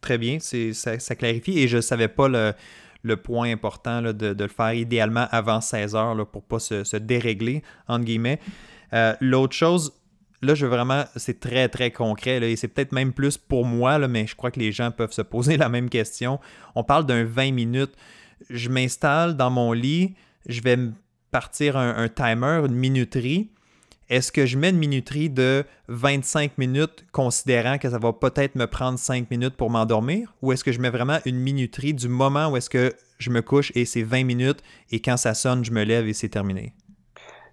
très 0.00 0.18
bien, 0.18 0.38
ça, 0.40 1.14
clarifie, 1.14 1.58
et 1.60 1.68
je 1.68 1.76
ne 1.76 1.82
savais 1.82 2.08
pas 2.08 2.28
le 2.28 3.16
point 3.16 3.50
important 3.50 4.02
de, 4.02 4.34
le 4.38 4.48
faire 4.48 4.72
idéalement 4.72 5.26
avant 5.30 5.60
16 5.60 5.94
heures 5.94 6.26
pour 6.26 6.42
ne 6.42 6.48
pas 6.48 6.58
se, 6.58 6.96
dérégler, 6.96 7.62
entre 7.88 8.04
guillemets. 8.04 8.40
L'autre 9.20 9.54
chose, 9.54 9.92
là, 10.44 10.54
je 10.54 10.66
veux 10.66 10.70
vraiment, 10.70 11.04
c'est 11.16 11.40
très, 11.40 11.68
très 11.68 11.90
concret, 11.90 12.40
et 12.50 12.56
c'est 12.56 12.68
peut-être 12.68 12.92
même 12.92 13.12
plus 13.12 13.36
pour 13.36 13.64
moi, 13.64 13.98
mais 14.06 14.26
je 14.26 14.36
crois 14.36 14.50
que 14.50 14.60
les 14.60 14.72
gens 14.72 14.90
peuvent 14.90 15.12
se 15.12 15.22
poser 15.22 15.56
la 15.58 15.68
même 15.68 15.88
question. 15.88 16.38
On 16.74 16.84
parle 16.84 17.06
d'un 17.06 17.24
20 17.24 17.52
minutes. 17.52 17.94
Je 18.50 18.68
m'installe 18.68 19.36
dans 19.36 19.50
mon 19.50 19.72
lit, 19.72 20.14
je 20.46 20.60
vais 20.60 20.78
partir 21.30 21.76
un, 21.76 21.96
un 21.96 22.08
timer, 22.08 22.62
une 22.66 22.74
minuterie. 22.74 23.50
Est-ce 24.10 24.30
que 24.30 24.44
je 24.44 24.58
mets 24.58 24.70
une 24.70 24.78
minuterie 24.78 25.30
de 25.30 25.64
25 25.88 26.58
minutes, 26.58 27.06
considérant 27.10 27.78
que 27.78 27.88
ça 27.88 27.98
va 27.98 28.12
peut-être 28.12 28.54
me 28.54 28.66
prendre 28.66 28.98
5 28.98 29.30
minutes 29.30 29.56
pour 29.56 29.70
m'endormir? 29.70 30.34
Ou 30.42 30.52
est-ce 30.52 30.62
que 30.62 30.72
je 30.72 30.80
mets 30.80 30.90
vraiment 30.90 31.18
une 31.24 31.38
minuterie 31.38 31.94
du 31.94 32.08
moment 32.08 32.48
où 32.48 32.56
est-ce 32.56 32.68
que 32.68 32.92
je 33.18 33.30
me 33.30 33.40
couche 33.40 33.72
et 33.74 33.86
c'est 33.86 34.02
20 34.02 34.24
minutes 34.24 34.62
et 34.90 35.00
quand 35.00 35.16
ça 35.16 35.32
sonne, 35.32 35.64
je 35.64 35.70
me 35.70 35.84
lève 35.84 36.06
et 36.06 36.12
c'est 36.12 36.28
terminé? 36.28 36.74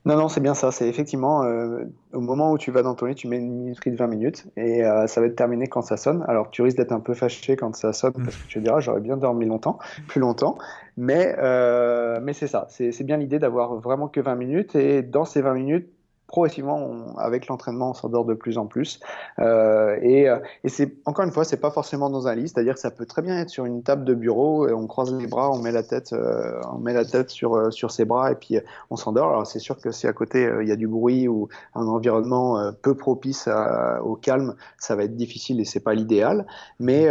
Non, 0.03 0.15
non, 0.15 0.29
c'est 0.29 0.41
bien 0.41 0.55
ça. 0.55 0.71
C'est 0.71 0.87
effectivement 0.87 1.43
euh, 1.43 1.83
au 2.11 2.21
moment 2.21 2.51
où 2.51 2.57
tu 2.57 2.71
vas 2.71 2.81
dans 2.81 2.95
ton 2.95 3.05
lit, 3.05 3.13
tu 3.13 3.27
mets 3.27 3.37
une 3.37 3.51
minuterie 3.51 3.91
de 3.91 3.97
20 3.97 4.07
minutes 4.07 4.47
et 4.57 4.83
euh, 4.83 5.05
ça 5.05 5.21
va 5.21 5.27
être 5.27 5.35
terminé 5.35 5.67
quand 5.67 5.83
ça 5.83 5.95
sonne. 5.95 6.25
Alors 6.27 6.49
tu 6.49 6.63
risques 6.63 6.77
d'être 6.77 6.91
un 6.91 6.99
peu 6.99 7.13
fâché 7.13 7.55
quand 7.55 7.75
ça 7.75 7.93
sonne 7.93 8.13
parce 8.13 8.35
que 8.35 8.47
tu 8.47 8.59
te 8.59 8.63
diras 8.63 8.79
j'aurais 8.79 9.01
bien 9.01 9.15
dormi 9.15 9.45
longtemps, 9.45 9.77
plus 10.07 10.19
longtemps. 10.19 10.57
Mais, 10.97 11.35
euh, 11.37 12.19
mais 12.21 12.33
c'est 12.33 12.47
ça. 12.47 12.65
C'est 12.69 13.03
bien 13.03 13.17
l'idée 13.17 13.37
d'avoir 13.37 13.75
vraiment 13.75 14.07
que 14.07 14.19
20 14.19 14.35
minutes 14.35 14.75
et 14.75 15.03
dans 15.03 15.25
ces 15.25 15.41
20 15.41 15.53
minutes, 15.53 15.87
progressivement, 16.31 17.13
avec 17.17 17.47
l'entraînement, 17.47 17.89
on 17.89 17.93
s'endort 17.93 18.23
de 18.23 18.33
plus 18.33 18.57
en 18.57 18.65
plus. 18.65 19.01
Euh, 19.39 19.97
et, 20.01 20.29
euh, 20.29 20.39
encore 21.05 21.25
une 21.25 21.31
fois, 21.31 21.43
c'est 21.43 21.59
pas 21.59 21.71
forcément 21.71 22.09
dans 22.09 22.25
un 22.29 22.35
lit, 22.35 22.47
c'est-à-dire 22.47 22.75
que 22.75 22.79
ça 22.79 22.89
peut 22.89 23.05
très 23.05 23.21
bien 23.21 23.37
être 23.37 23.49
sur 23.49 23.65
une 23.65 23.83
table 23.83 24.05
de 24.05 24.13
bureau, 24.13 24.65
on 24.69 24.87
croise 24.87 25.13
les 25.13 25.27
bras, 25.27 25.51
on 25.51 25.59
met 25.59 25.73
la 25.73 25.83
tête, 25.83 26.13
euh, 26.13 26.61
on 26.71 26.77
met 26.77 26.93
la 26.93 27.03
tête 27.03 27.31
sur 27.31 27.91
ses 27.91 28.05
bras 28.05 28.31
et 28.31 28.35
puis 28.35 28.57
on 28.89 28.95
s'endort. 28.95 29.27
Alors 29.27 29.45
c'est 29.45 29.59
sûr 29.59 29.77
que 29.77 29.91
si 29.91 30.07
à 30.07 30.13
côté 30.13 30.49
il 30.61 30.67
y 30.69 30.71
a 30.71 30.77
du 30.77 30.87
bruit 30.87 31.27
ou 31.27 31.49
un 31.75 31.85
environnement 31.85 32.71
peu 32.81 32.95
propice 32.95 33.49
au 34.01 34.15
calme, 34.15 34.55
ça 34.77 34.95
va 34.95 35.03
être 35.03 35.17
difficile 35.17 35.59
et 35.59 35.65
c'est 35.65 35.81
pas 35.81 35.93
l'idéal. 35.93 36.47
Mais 36.79 37.09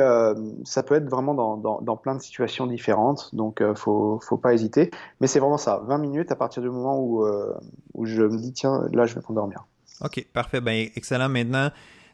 ça 0.65 0.83
peut 0.83 0.95
être 0.95 1.11
vraiment 1.11 1.35
dans, 1.35 1.97
plein 1.97 2.15
de 2.15 2.23
situations 2.23 2.67
différentes, 2.67 3.35
donc 3.35 3.63
faut 3.75 4.19
faut 4.23 4.39
pas 4.39 4.55
hésiter. 4.55 4.91
Mais 5.21 5.27
c'est 5.27 5.41
vraiment 5.41 5.59
ça, 5.59 5.83
20 5.87 5.99
minutes 5.99 6.33
à 6.33 6.37
partir 6.37 6.63
du 6.63 6.71
moment 6.71 6.99
où 6.99 8.07
je 8.07 8.23
me 8.23 8.39
dis 8.39 8.53
tiens 8.55 8.89
là 8.93 9.05
je 9.11 9.17
vais 9.17 9.21
m'endormir. 9.29 9.65
OK, 10.01 10.25
parfait. 10.33 10.61
Ben, 10.61 10.89
excellent. 10.97 11.29
Maintenant, 11.29 11.71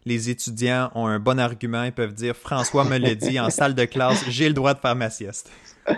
les 0.06 0.30
étudiants 0.30 0.90
ont 0.94 1.06
un 1.06 1.18
bon 1.18 1.38
argument. 1.38 1.84
Ils 1.84 1.92
peuvent 1.92 2.14
dire 2.14 2.34
François 2.34 2.84
me 2.84 2.96
l'a 2.96 3.14
dit 3.14 3.38
en 3.38 3.50
salle 3.50 3.74
de 3.74 3.84
classe, 3.84 4.24
j'ai 4.28 4.48
le 4.48 4.54
droit 4.54 4.74
de 4.74 4.78
faire 4.78 4.96
ma 4.96 5.10
sieste. 5.10 5.50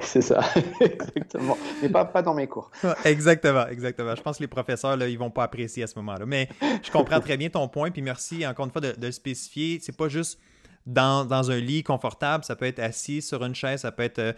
c'est 0.00 0.22
ça, 0.22 0.40
exactement. 0.80 1.58
Mais 1.82 1.88
pas, 1.88 2.04
pas 2.04 2.22
dans 2.22 2.34
mes 2.34 2.46
cours. 2.46 2.70
exactement, 3.04 3.66
exactement. 3.66 4.14
Je 4.14 4.22
pense 4.22 4.38
que 4.38 4.42
les 4.42 4.48
professeurs, 4.48 4.96
là, 4.96 5.08
ils 5.08 5.18
vont 5.18 5.30
pas 5.30 5.44
apprécier 5.44 5.82
à 5.82 5.86
ce 5.86 5.98
moment-là. 5.98 6.24
Mais 6.26 6.48
je 6.82 6.90
comprends 6.90 7.20
très 7.20 7.36
bien 7.36 7.50
ton 7.50 7.68
point. 7.68 7.90
Puis 7.90 8.02
merci 8.02 8.46
encore 8.46 8.66
une 8.66 8.72
fois 8.72 8.80
de, 8.80 8.94
le 9.00 9.12
spécifier. 9.12 9.80
C'est 9.82 9.96
pas 9.96 10.08
juste 10.08 10.38
dans, 10.86 11.50
un 11.50 11.58
lit 11.58 11.82
confortable, 11.82 12.44
ça 12.44 12.56
peut 12.56 12.66
être 12.66 12.78
assis 12.78 13.22
sur 13.22 13.42
une 13.44 13.54
chaise, 13.54 13.80
ça 13.80 13.92
peut 13.92 14.02
être 14.02 14.18
euh, 14.18 14.32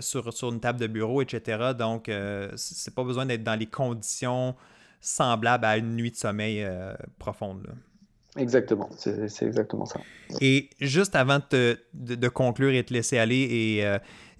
sur, 0.00 0.32
sur, 0.32 0.52
une 0.52 0.58
table 0.58 0.80
de 0.80 0.88
bureau, 0.88 1.22
etc. 1.22 1.72
Donc, 1.78 2.08
euh, 2.08 2.50
c'est 2.56 2.94
pas 2.94 3.04
besoin 3.04 3.24
d'être 3.24 3.44
dans 3.44 3.54
les 3.54 3.66
conditions 3.66 4.56
semblable 5.02 5.64
à 5.66 5.76
une 5.76 5.96
nuit 5.96 6.12
de 6.12 6.16
sommeil 6.16 6.62
euh, 6.62 6.94
profonde. 7.18 7.66
Exactement, 8.38 8.88
c'est 8.96 9.42
exactement 9.42 9.84
ça. 9.84 10.00
Et 10.40 10.70
juste 10.80 11.14
avant 11.14 11.40
de, 11.50 11.78
de, 11.92 12.28
conclure 12.28 12.72
et 12.72 12.82
te 12.82 12.94
laisser 12.94 13.18
aller, 13.18 13.46
et 13.50 13.84
euh, 13.84 13.98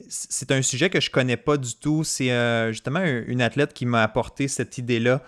c'est 0.08 0.50
un 0.50 0.62
sujet 0.62 0.88
que 0.88 0.98
je 0.98 1.10
connais 1.10 1.36
pas 1.36 1.58
du 1.58 1.74
tout, 1.74 2.02
c'est 2.02 2.32
euh, 2.32 2.72
justement 2.72 3.02
une 3.04 3.42
athlète 3.42 3.74
qui 3.74 3.84
m'a 3.84 4.02
apporté 4.02 4.48
cette 4.48 4.78
idée-là 4.78 5.22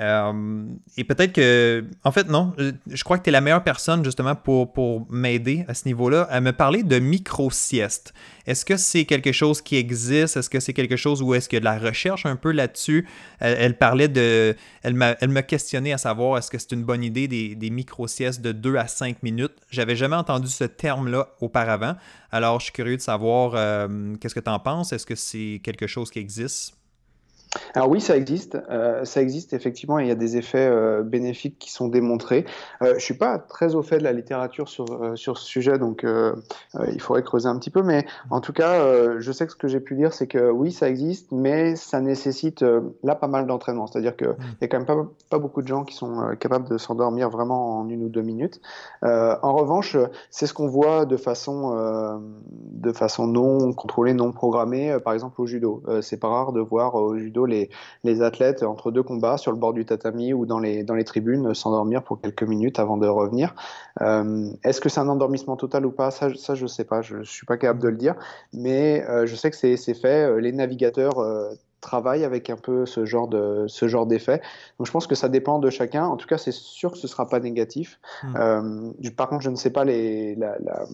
euh, 0.00 0.64
et 0.96 1.04
peut-être 1.04 1.32
que, 1.32 1.84
en 2.04 2.12
fait, 2.12 2.28
non, 2.28 2.54
je 2.86 3.04
crois 3.04 3.18
que 3.18 3.24
tu 3.24 3.28
es 3.28 3.32
la 3.32 3.42
meilleure 3.42 3.62
personne 3.62 4.02
justement 4.02 4.34
pour, 4.34 4.72
pour 4.72 5.06
m'aider 5.10 5.64
à 5.68 5.74
ce 5.74 5.86
niveau-là, 5.86 6.22
à 6.30 6.40
me 6.40 6.52
parler 6.52 6.82
de 6.82 6.98
micro-sieste. 6.98 8.14
Est-ce 8.46 8.64
que 8.64 8.78
c'est 8.78 9.04
quelque 9.04 9.32
chose 9.32 9.60
qui 9.60 9.76
existe? 9.76 10.38
Est-ce 10.38 10.48
que 10.48 10.58
c'est 10.58 10.72
quelque 10.72 10.96
chose 10.96 11.22
où 11.22 11.34
est-ce 11.34 11.48
qu'il 11.48 11.56
y 11.56 11.58
a 11.58 11.60
de 11.60 11.64
la 11.64 11.78
recherche 11.78 12.24
un 12.24 12.36
peu 12.36 12.50
là-dessus? 12.50 13.06
Elle, 13.40 13.76
parlait 13.76 14.08
de. 14.08 14.56
Elle 14.82 14.94
me 14.94 15.40
questionnait 15.42 15.92
à 15.92 15.98
savoir 15.98 16.38
est-ce 16.38 16.50
que 16.50 16.58
c'est 16.58 16.72
une 16.72 16.84
bonne 16.84 17.04
idée 17.04 17.28
des, 17.28 17.54
des 17.54 17.70
micro-siestes 17.70 18.40
de 18.40 18.52
2 18.52 18.76
à 18.76 18.86
5 18.86 19.22
minutes? 19.22 19.52
J'avais 19.70 19.96
jamais 19.96 20.16
entendu 20.16 20.48
ce 20.48 20.64
terme-là 20.64 21.28
auparavant. 21.40 21.94
Alors, 22.32 22.58
je 22.60 22.64
suis 22.64 22.72
curieux 22.72 22.96
de 22.96 23.02
savoir 23.02 23.52
euh, 23.54 24.14
qu'est-ce 24.20 24.34
que 24.34 24.40
tu 24.40 24.50
en 24.50 24.58
penses? 24.58 24.94
Est-ce 24.94 25.06
que 25.06 25.14
c'est 25.14 25.60
quelque 25.62 25.86
chose 25.86 26.10
qui 26.10 26.20
existe? 26.20 26.79
Alors 27.74 27.88
oui, 27.88 28.00
ça 28.00 28.16
existe, 28.16 28.58
euh, 28.70 29.04
ça 29.04 29.20
existe 29.22 29.52
effectivement, 29.52 29.98
et 29.98 30.04
il 30.04 30.08
y 30.08 30.12
a 30.12 30.16
des 30.16 30.36
effets 30.36 30.68
euh, 30.68 31.02
bénéfiques 31.02 31.58
qui 31.58 31.72
sont 31.72 31.88
démontrés. 31.88 32.44
Euh, 32.82 32.94
je 32.96 33.04
suis 33.04 33.14
pas 33.14 33.38
très 33.38 33.74
au 33.74 33.82
fait 33.82 33.98
de 33.98 34.04
la 34.04 34.12
littérature 34.12 34.68
sur 34.68 34.86
euh, 34.90 35.16
sur 35.16 35.38
ce 35.38 35.46
sujet, 35.46 35.78
donc 35.78 36.06
il 36.92 37.00
faudrait 37.00 37.22
creuser 37.22 37.48
un 37.48 37.58
petit 37.58 37.70
peu, 37.70 37.82
mais 37.82 38.06
en 38.30 38.40
tout 38.40 38.52
cas, 38.52 39.18
je 39.18 39.32
sais 39.32 39.46
que 39.46 39.52
ce 39.52 39.56
que 39.56 39.68
j'ai 39.68 39.80
pu 39.80 39.94
lire, 39.94 40.12
c'est 40.12 40.26
que 40.26 40.50
oui, 40.50 40.72
ça 40.72 40.88
existe, 40.88 41.32
mais 41.32 41.76
ça 41.76 42.00
nécessite 42.00 42.64
là 43.02 43.14
pas 43.14 43.28
mal 43.28 43.46
d'entraînement. 43.46 43.86
C'est-à-dire 43.86 44.16
que 44.16 44.26
mmh. 44.26 44.36
il 44.40 44.62
y 44.62 44.64
a 44.64 44.68
quand 44.68 44.78
même 44.78 44.86
pas 44.86 44.96
pas 45.28 45.38
beaucoup 45.38 45.62
de 45.62 45.68
gens 45.68 45.84
qui 45.84 45.94
sont 45.94 46.36
capables 46.38 46.68
de 46.68 46.78
s'endormir 46.78 47.30
vraiment 47.30 47.80
en 47.80 47.88
une 47.88 48.04
ou 48.04 48.08
deux 48.08 48.22
minutes. 48.22 48.60
en 49.02 49.54
revanche, 49.54 49.96
c'est 50.30 50.46
ce 50.46 50.54
qu'on 50.54 50.68
voit 50.68 51.04
de 51.04 51.16
façon 51.16 52.20
de 52.50 52.92
façon 52.92 53.26
non 53.26 53.72
contrôlée, 53.72 54.14
non 54.14 54.32
programmée, 54.32 54.96
par 55.04 55.12
exemple 55.12 55.40
au 55.40 55.46
judo. 55.46 55.82
c'est 56.00 56.18
pas 56.18 56.28
rare 56.28 56.52
de 56.52 56.60
voir 56.60 56.94
au 56.94 57.16
judo 57.16 57.39
les, 57.46 57.70
athlètes 58.22 58.62
entre 58.62 58.90
deux 58.90 59.02
combats 59.02 59.36
sur 59.36 59.52
le 59.52 59.58
bord 59.58 59.72
du 59.72 59.84
tatami 59.84 60.32
ou 60.32 60.46
dans 60.46 60.58
les, 60.58 61.04
tribunes 61.04 61.54
s'endormir 61.54 62.02
pour 62.02 62.20
quelques 62.20 62.42
minutes 62.42 62.78
avant 62.78 62.96
de 62.96 63.06
revenir. 63.06 63.54
Euh, 64.00 64.50
est-ce 64.64 64.80
que 64.80 64.88
c'est 64.88 65.00
un 65.00 65.08
endormissement 65.08 65.56
total 65.56 65.86
ou 65.86 65.92
pas? 65.92 66.10
Ça, 66.10 66.34
ça, 66.34 66.54
je 66.54 66.66
sais 66.66 66.84
pas, 66.84 67.02
je, 67.02 67.22
je 67.22 67.30
suis 67.30 67.46
pas 67.46 67.56
capable 67.56 67.80
de 67.80 67.88
le 67.88 67.96
dire, 67.96 68.14
mais 68.52 69.04
euh, 69.08 69.26
je 69.26 69.34
sais 69.34 69.50
que 69.50 69.56
c'est 69.56 69.94
fait. 69.94 70.24
Euh, 70.24 70.40
les 70.40 70.52
navigateurs 70.52 71.18
travaille 71.80 72.24
avec 72.24 72.50
un 72.50 72.56
peu 72.56 72.86
ce 72.86 73.04
genre 73.04 73.28
de 73.28 73.64
ce 73.68 73.88
genre 73.88 74.06
d'effet. 74.06 74.40
Donc 74.78 74.86
je 74.86 74.92
pense 74.92 75.06
que 75.06 75.14
ça 75.14 75.28
dépend 75.28 75.58
de 75.58 75.70
chacun. 75.70 76.04
En 76.04 76.16
tout 76.16 76.26
cas, 76.26 76.38
c'est 76.38 76.52
sûr 76.52 76.92
que 76.92 76.98
ce 76.98 77.08
sera 77.08 77.28
pas 77.28 77.40
négatif. 77.40 77.98
Hmm. 78.22 78.36
Euh, 78.36 79.10
par 79.16 79.28
contre, 79.28 79.42
je 79.42 79.50
ne 79.50 79.56
sais 79.56 79.70
pas 79.70 79.84
les, 79.84 80.34
la, 80.34 80.56
la, 80.64 80.84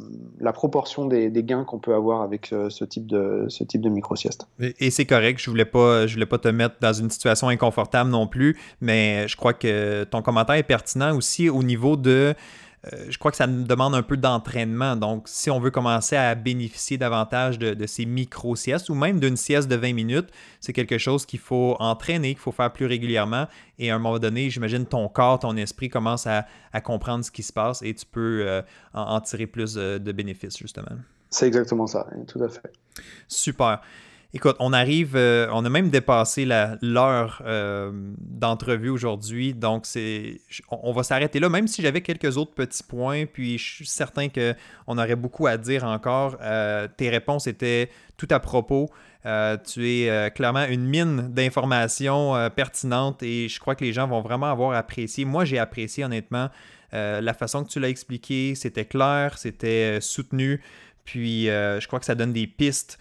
la 0.40 0.52
proportion 0.52 1.06
des, 1.06 1.30
des 1.30 1.42
gains 1.42 1.64
qu'on 1.64 1.78
peut 1.78 1.94
avoir 1.94 2.22
avec 2.22 2.46
ce, 2.46 2.68
ce, 2.68 2.84
type 2.84 3.06
de 3.06 3.46
ce 3.48 3.64
type 3.64 3.80
de 3.80 3.88
micro 3.88 4.16
sieste. 4.16 4.46
Et, 4.60 4.90
c'est 4.90 5.06
correct. 5.06 5.40
Je 5.40 5.50
voulais 5.50 5.64
pas 5.64 6.06
je 6.06 6.14
voulais 6.14 6.26
pas 6.26 6.38
te 6.38 6.48
mettre 6.48 6.76
dans 6.80 6.92
une 6.92 7.10
situation 7.10 7.48
inconfortable 7.48 8.10
non 8.10 8.26
plus, 8.26 8.58
mais 8.80 9.26
je 9.28 9.36
crois 9.36 9.52
que 9.52 10.04
ton 10.04 10.22
commentaire 10.22 10.56
est 10.56 10.62
pertinent 10.62 11.16
aussi 11.16 11.48
au 11.48 11.62
niveau 11.62 11.96
de 11.96 12.34
euh, 12.92 13.06
je 13.08 13.18
crois 13.18 13.30
que 13.30 13.36
ça 13.36 13.46
demande 13.46 13.94
un 13.94 14.02
peu 14.02 14.16
d'entraînement. 14.16 14.96
Donc, 14.96 15.28
si 15.28 15.50
on 15.50 15.58
veut 15.58 15.70
commencer 15.70 16.16
à 16.16 16.34
bénéficier 16.34 16.98
davantage 16.98 17.58
de, 17.58 17.86
ces 17.86 18.06
micro-siestes 18.06 18.88
ou 18.88 18.94
même 18.94 19.20
d'une 19.20 19.36
sieste 19.36 19.68
de 19.68 19.76
20 19.76 19.92
minutes, 19.92 20.28
c'est 20.60 20.72
quelque 20.72 20.98
chose 20.98 21.26
qu'il 21.26 21.40
faut 21.40 21.76
entraîner, 21.78 22.30
qu'il 22.30 22.40
faut 22.40 22.52
faire 22.52 22.72
plus 22.72 22.86
régulièrement. 22.86 23.46
Et 23.78 23.90
à 23.90 23.96
un 23.96 23.98
moment 23.98 24.18
donné, 24.18 24.50
j'imagine 24.50 24.86
ton 24.86 25.08
corps, 25.08 25.40
ton 25.40 25.56
esprit 25.56 25.88
commence 25.88 26.26
à, 26.26 26.46
comprendre 26.84 27.24
ce 27.24 27.30
qui 27.30 27.42
se 27.42 27.54
passe 27.54 27.80
et 27.80 27.94
tu 27.94 28.04
peux 28.04 28.44
euh, 28.46 28.60
en, 28.92 29.18
tirer 29.22 29.46
plus 29.46 29.74
de, 29.74 29.96
de 29.96 30.12
bénéfices, 30.12 30.58
justement. 30.58 30.92
C'est 31.30 31.46
exactement 31.46 31.86
ça, 31.86 32.06
tout 32.28 32.42
à 32.42 32.48
fait. 32.50 32.70
Super. 33.28 33.80
Écoute, 34.36 34.56
on 34.58 34.74
arrive, 34.74 35.16
euh, 35.16 35.48
on 35.50 35.64
a 35.64 35.70
même 35.70 35.88
dépassé 35.88 36.44
l'heure 36.82 37.42
euh, 37.46 37.90
d'entrevue 38.18 38.90
aujourd'hui, 38.90 39.54
donc 39.54 39.86
on, 40.70 40.92
va 40.92 41.02
s'arrêter 41.04 41.40
là, 41.40 41.48
même 41.48 41.66
si 41.66 41.80
j'avais 41.80 42.02
quelques 42.02 42.36
autres 42.36 42.52
petits 42.52 42.82
points, 42.82 43.24
puis 43.24 43.56
je 43.56 43.64
suis 43.64 43.86
certain 43.86 44.28
qu'on 44.28 44.98
aurait 44.98 45.16
beaucoup 45.16 45.46
à 45.46 45.56
dire 45.56 45.84
encore. 45.84 46.36
Euh, 46.42 46.86
tes 46.98 47.08
réponses 47.08 47.46
étaient 47.46 47.88
tout 48.18 48.28
à 48.28 48.38
propos. 48.38 48.90
tu 49.24 49.88
es 49.88 50.30
clairement 50.34 50.66
une 50.66 50.84
mine 50.84 51.32
d'informations 51.32 52.34
pertinentes 52.54 53.22
et 53.22 53.48
je 53.48 53.58
crois 53.58 53.74
que 53.74 53.86
les 53.86 53.94
gens 53.94 54.06
vont 54.06 54.20
vraiment 54.20 54.50
avoir 54.50 54.72
apprécié. 54.76 55.24
Moi, 55.24 55.46
j'ai 55.46 55.58
apprécié 55.58 56.04
honnêtement 56.04 56.50
la 56.92 57.32
façon 57.32 57.64
que 57.64 57.70
tu 57.70 57.80
l'as 57.80 57.88
expliqué. 57.88 58.54
C'était 58.54 58.84
clair, 58.84 59.38
c'était 59.38 59.98
soutenu. 60.02 60.60
Puis 61.06 61.46
je 61.46 61.86
crois 61.86 62.00
que 62.00 62.04
ça 62.04 62.14
donne 62.14 62.34
des 62.34 62.46
pistes 62.46 62.98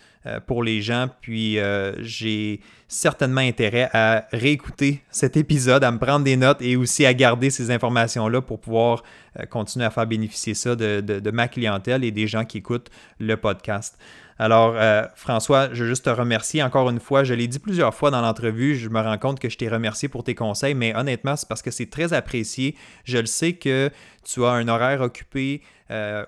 pour 0.47 0.63
les 0.63 0.81
gens. 0.81 1.07
Puis 1.21 1.59
euh, 1.59 1.93
j'ai 2.01 2.59
certainement 2.87 3.41
intérêt 3.41 3.89
à 3.93 4.27
réécouter 4.31 5.03
cet 5.09 5.37
épisode, 5.37 5.83
à 5.83 5.91
me 5.91 5.99
prendre 5.99 6.25
des 6.25 6.37
notes 6.37 6.61
et 6.61 6.75
aussi 6.75 7.05
à 7.05 7.13
garder 7.13 7.49
ces 7.49 7.71
informations-là 7.71 8.41
pour 8.41 8.59
pouvoir 8.59 9.03
euh, 9.39 9.45
continuer 9.45 9.85
à 9.85 9.89
faire 9.89 10.07
bénéficier 10.07 10.53
ça 10.53 10.75
de, 10.75 11.31
ma 11.31 11.47
clientèle 11.47 12.03
et 12.03 12.11
des 12.11 12.27
gens 12.27 12.45
qui 12.45 12.59
écoutent 12.59 12.89
le 13.19 13.37
podcast. 13.37 13.97
Alors, 14.37 14.75
François, 15.15 15.69
je 15.71 15.83
veux 15.83 15.89
juste 15.89 16.05
te 16.05 16.09
remercier 16.09 16.61
encore 16.61 16.89
une 16.89 16.99
fois. 16.99 17.23
Je 17.23 17.33
l'ai 17.33 17.47
dit 17.47 17.59
plusieurs 17.59 17.95
fois 17.95 18.11
dans 18.11 18.19
l'entrevue, 18.19 18.75
je 18.75 18.89
me 18.89 18.99
rends 18.99 19.17
compte 19.17 19.39
que 19.39 19.47
je 19.47 19.57
t'ai 19.57 19.69
remercié 19.69 20.09
pour 20.09 20.25
tes 20.25 20.35
conseils, 20.35 20.73
mais 20.73 20.93
honnêtement, 20.93 21.37
c'est 21.37 21.47
parce 21.47 21.61
que 21.61 21.71
c'est 21.71 21.89
très 21.89 22.11
apprécié. 22.11 22.75
Je 23.05 23.17
le 23.17 23.27
sais 23.27 23.53
que 23.53 23.89
tu 24.25 24.43
as 24.43 24.49
un 24.49 24.67
horaire 24.67 24.99
occupé 24.99 25.61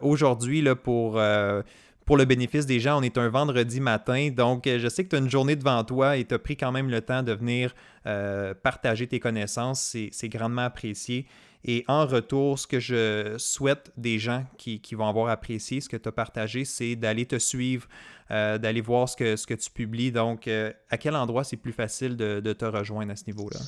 aujourd'hui 0.01 0.65
pour 0.81 1.19
pour 2.07 2.15
le 2.15 2.23
bénéfice 2.23 2.65
des 2.65 2.79
gens, 2.79 2.97
on 2.99 3.03
est 3.03 3.17
un 3.17 3.27
vendredi 3.27 3.81
matin, 3.81 4.29
donc 4.29 4.65
euh, 4.65 4.79
je 4.79 4.87
sais 4.87 5.03
que 5.03 5.09
tu 5.09 5.17
as 5.17 5.19
une 5.19 5.29
journée 5.29 5.57
devant 5.57 5.83
toi 5.83 6.15
et 6.15 6.23
tu 6.23 6.33
as 6.33 6.39
pris 6.39 6.55
quand 6.55 6.71
même 6.71 6.89
le 6.89 7.01
temps 7.01 7.21
de 7.21 7.33
venir 7.33 7.75
euh, 8.05 8.53
partager 8.53 9.07
tes 9.07 9.19
connaissances. 9.19 9.97
C'est 10.11 10.29
grandement 10.29 10.61
apprécié. 10.61 11.27
Et 11.65 11.83
en 11.89 12.05
retour, 12.05 12.57
ce 12.59 12.65
que 12.65 12.79
je 12.79 13.35
souhaite 13.37 13.91
des 13.97 14.19
gens 14.19 14.45
qui, 14.57 14.79
vont 14.93 15.09
avoir 15.09 15.27
apprécié 15.27 15.81
ce 15.81 15.89
que 15.89 15.97
tu 15.97 16.07
as 16.07 16.13
partagé, 16.13 16.63
c'est 16.63 16.95
d'aller 16.95 17.25
te 17.25 17.37
suivre, 17.37 17.89
euh, 18.31 18.57
d'aller 18.57 18.79
voir 18.79 19.09
ce 19.09 19.17
que, 19.17 19.53
tu 19.53 19.69
publies. 19.69 20.13
Donc, 20.13 20.47
à 20.47 20.97
quel 20.97 21.13
endroit 21.13 21.43
c'est 21.43 21.57
plus 21.57 21.73
facile 21.73 22.15
de 22.15 22.53
te 22.53 22.63
rejoindre 22.63 23.11
à 23.11 23.17
ce 23.17 23.25
niveau-là? 23.27 23.59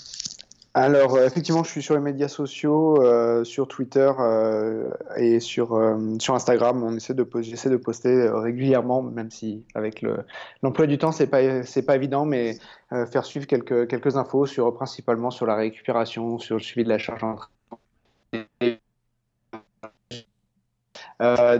Alors, 0.75 1.15
euh, 1.15 1.25
effectivement, 1.25 1.63
je 1.63 1.71
suis 1.71 1.81
sur 1.81 1.95
les 1.95 2.01
médias 2.01 2.27
sociaux, 2.27 3.01
euh, 3.01 3.43
sur 3.43 3.67
Twitter 3.67 4.11
euh, 4.19 4.89
et 5.17 5.39
sur, 5.39 5.69
sur 6.19 6.35
Instagram. 6.35 6.83
On 6.83 6.95
essaie 6.95 7.15
de, 7.15 7.27
j'essaie 7.41 7.69
de 7.69 7.77
poster 7.77 8.29
régulièrement, 8.29 9.01
même 9.01 9.31
si 9.31 9.63
avec 9.73 10.05
l'emploi 10.61 10.85
du 10.85 10.97
temps, 10.97 11.11
c'est 11.11 11.27
pas, 11.27 11.63
c'est 11.63 11.81
pas 11.81 11.95
évident, 11.95 12.25
mais 12.25 12.57
faire 13.11 13.25
suivre 13.25 13.47
quelques, 13.47 13.87
quelques 13.87 14.17
infos 14.17 14.45
sur, 14.45 14.73
principalement 14.73 15.31
sur 15.31 15.45
la 15.45 15.55
récupération, 15.55 16.37
sur 16.39 16.55
le 16.55 16.61
suivi 16.61 16.83
de 16.83 16.89
la 16.89 16.97
charge 16.97 17.23
en 17.23 17.35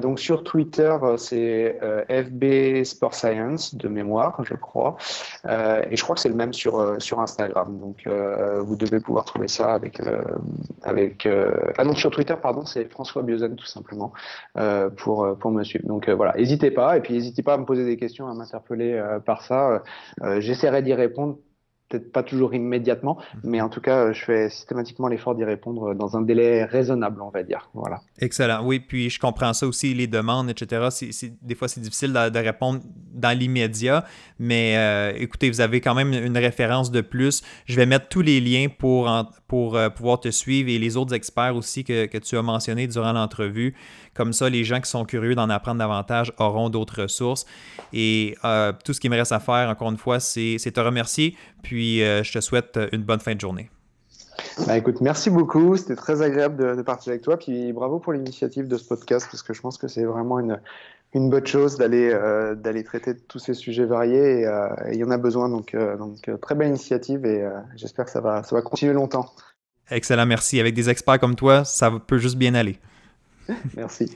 donc 0.02 0.20
sur 0.20 0.44
Twitter, 0.44 0.96
c'est 1.18 1.80
FB 2.10 2.84
Sport 2.84 3.14
Science 3.14 3.76
de 3.76 3.88
mémoire, 3.88 4.42
je 4.44 4.54
crois. 4.54 4.98
et 5.46 5.96
je 5.96 6.04
crois 6.04 6.16
que 6.16 6.22
c'est 6.22 6.30
le 6.30 6.36
même 6.36 6.54
sur, 6.54 7.02
sur 7.02 7.20
Instagram. 7.20 7.78
Donc 7.80 8.08
vous 8.08 8.76
devez 8.76 9.00
pouvoir 9.00 9.26
trouver 9.26 9.48
ça 9.48 9.74
avec... 9.74 10.02
avec 10.84 11.28
ah 11.78 11.84
non, 11.84 11.94
sur 11.94 12.10
Twitter, 12.12 12.36
pardon, 12.42 12.66
c'est 12.66 12.90
François 12.90 13.22
Biozen 13.22 13.56
tout 13.56 13.66
simplement 13.66 14.14
pour, 14.98 15.38
pour 15.38 15.52
me 15.52 15.64
suivre. 15.64 15.86
Donc 15.88 16.10
voilà, 16.10 16.34
n'hésitez 16.36 16.72
pas. 16.72 16.98
Et 16.98 17.02
puis 17.02 17.14
n'hésitez 17.14 17.44
pas 17.44 17.56
à 17.56 17.58
me 17.58 17.66
poser 17.66 17.86
des 17.86 17.98
questions, 17.98 18.28
à 18.28 18.34
m'interpeller 18.34 19.02
par 19.26 19.42
ça. 19.42 19.84
J'essaierai 20.40 20.82
d'y 20.82 20.94
répondre 20.94 21.38
peut-être 21.90 22.12
pas 22.12 22.24
toujours 22.24 22.54
immédiatement, 22.54 23.18
mhm. 23.18 23.42
mais 23.44 23.62
en 23.62 23.70
tout 23.70 23.82
cas, 23.82 24.14
je 24.14 24.24
fais 24.24 24.50
systématiquement 24.50 25.08
l'effort 25.08 25.36
d'y 25.36 25.44
répondre 25.44 25.94
dans 25.96 26.16
un 26.16 26.22
délai 26.22 26.64
raisonnable, 26.64 27.22
on 27.22 27.30
va 27.30 27.44
dire. 27.44 27.70
Voilà. 27.74 28.02
Excellent. 28.20 28.64
Oui, 28.64 28.80
puis 28.80 29.10
je 29.10 29.20
comprends 29.20 29.54
ça 29.54 29.68
aussi, 29.68 29.94
les 29.94 30.08
demandes, 30.08 30.50
etc. 30.50 30.88
des 31.42 31.56
fois, 31.56 31.68
c'est 31.68 31.82
difficile 31.82 32.14
de, 32.14 32.40
répondre 32.40 32.80
dans 33.14 33.38
l'immédiat, 33.38 34.06
mais 34.40 34.76
euh, 34.78 35.12
écoutez, 35.18 35.50
vous 35.50 35.62
avez 35.62 35.82
quand 35.82 35.96
même 35.96 36.14
une 36.14 36.38
référence 36.38 36.92
de 36.92 37.02
plus. 37.02 37.42
Je 37.66 37.76
vais 37.76 37.86
mettre 37.86 38.08
tous 38.08 38.22
les 38.22 38.40
liens 38.40 38.68
pour, 38.70 39.12
pour 39.48 39.76
euh, 39.76 39.90
pouvoir 39.90 40.20
te 40.20 40.30
suivre 40.30 40.70
et 40.70 40.78
les 40.78 40.96
autres 40.96 41.14
experts 41.14 41.56
aussi 41.56 41.84
que, 41.84 42.06
que 42.06 42.18
tu 42.18 42.38
as 42.38 42.42
mentionnés 42.42 42.88
durant 42.88 43.12
l'entrevue. 43.12 43.76
Comme 44.20 44.34
ça, 44.34 44.50
les 44.50 44.66
gens 44.66 44.82
qui 44.82 44.90
sont 44.90 45.06
curieux 45.06 45.34
d'en 45.34 45.50
apprendre 45.50 45.80
davantage 45.80 46.34
auront 46.40 46.70
d'autres 46.70 47.04
ressources. 47.04 47.46
Et 47.94 48.36
euh, 48.44 48.74
tout 48.84 48.92
ce 48.92 49.00
qui 49.00 49.08
me 49.08 49.16
reste 49.16 49.32
à 49.32 49.40
faire, 49.40 49.70
encore 49.70 49.90
une 49.90 49.98
fois, 49.98 50.20
c'est 50.20 50.58
te 50.60 50.80
remercier. 50.82 51.38
Puis 51.64 51.79
euh, 52.02 52.24
je 52.24 52.32
te 52.32 52.40
souhaite 52.40 52.80
une 52.92 53.04
bonne 53.04 53.20
fin 53.20 53.36
de 53.36 53.42
journée. 53.42 53.70
Bah, 54.66 54.78
écoute, 54.78 55.02
merci 55.02 55.30
beaucoup. 55.30 55.76
C'était 55.78 55.96
très 55.96 56.22
agréable 56.22 56.78
de, 56.78 56.82
partir 56.82 57.12
avec 57.12 57.22
toi. 57.22 57.38
Puis 57.38 57.74
bravo 57.74 58.00
pour 58.00 58.14
l'initiative 58.14 58.68
de 58.68 58.78
ce 58.78 58.86
podcast 58.86 59.28
parce 59.30 59.44
que 59.44 59.54
je 59.54 59.62
pense 59.62 59.78
que 59.78 59.88
c'est 59.88 60.06
vraiment 60.06 60.40
une, 60.40 60.60
une 61.14 61.30
bonne 61.30 61.46
chose 61.46 61.78
d'aller 61.78 62.10
euh, 62.14 62.56
d'aller 62.56 62.84
traiter 62.84 63.14
de 63.14 63.20
tous 63.20 63.40
ces 63.40 63.54
sujets 63.54 63.86
variés. 63.86 64.42
Et 64.42 64.94
il 64.94 64.98
y 64.98 65.04
en 65.04 65.12
a 65.12 65.18
besoin. 65.18 65.50
Donc, 65.50 65.76
donc 65.76 66.30
très 66.42 66.56
belle 66.56 66.70
initiative 66.70 67.26
et 67.26 67.46
j'espère 67.76 68.06
que 68.06 68.12
ça 68.12 68.22
va, 68.22 68.44
ça 68.44 68.56
va 68.56 68.62
continuer 68.62 68.94
longtemps. 68.94 69.34
Excellent, 69.92 70.26
merci. 70.26 70.60
Avec 70.60 70.74
des 70.74 70.90
experts 70.90 71.20
comme 71.20 71.36
toi, 71.36 71.66
ça 71.66 71.92
peut 72.06 72.18
juste 72.18 72.38
bien 72.38 72.56
aller. 72.56 72.80
Merci. 73.76 74.16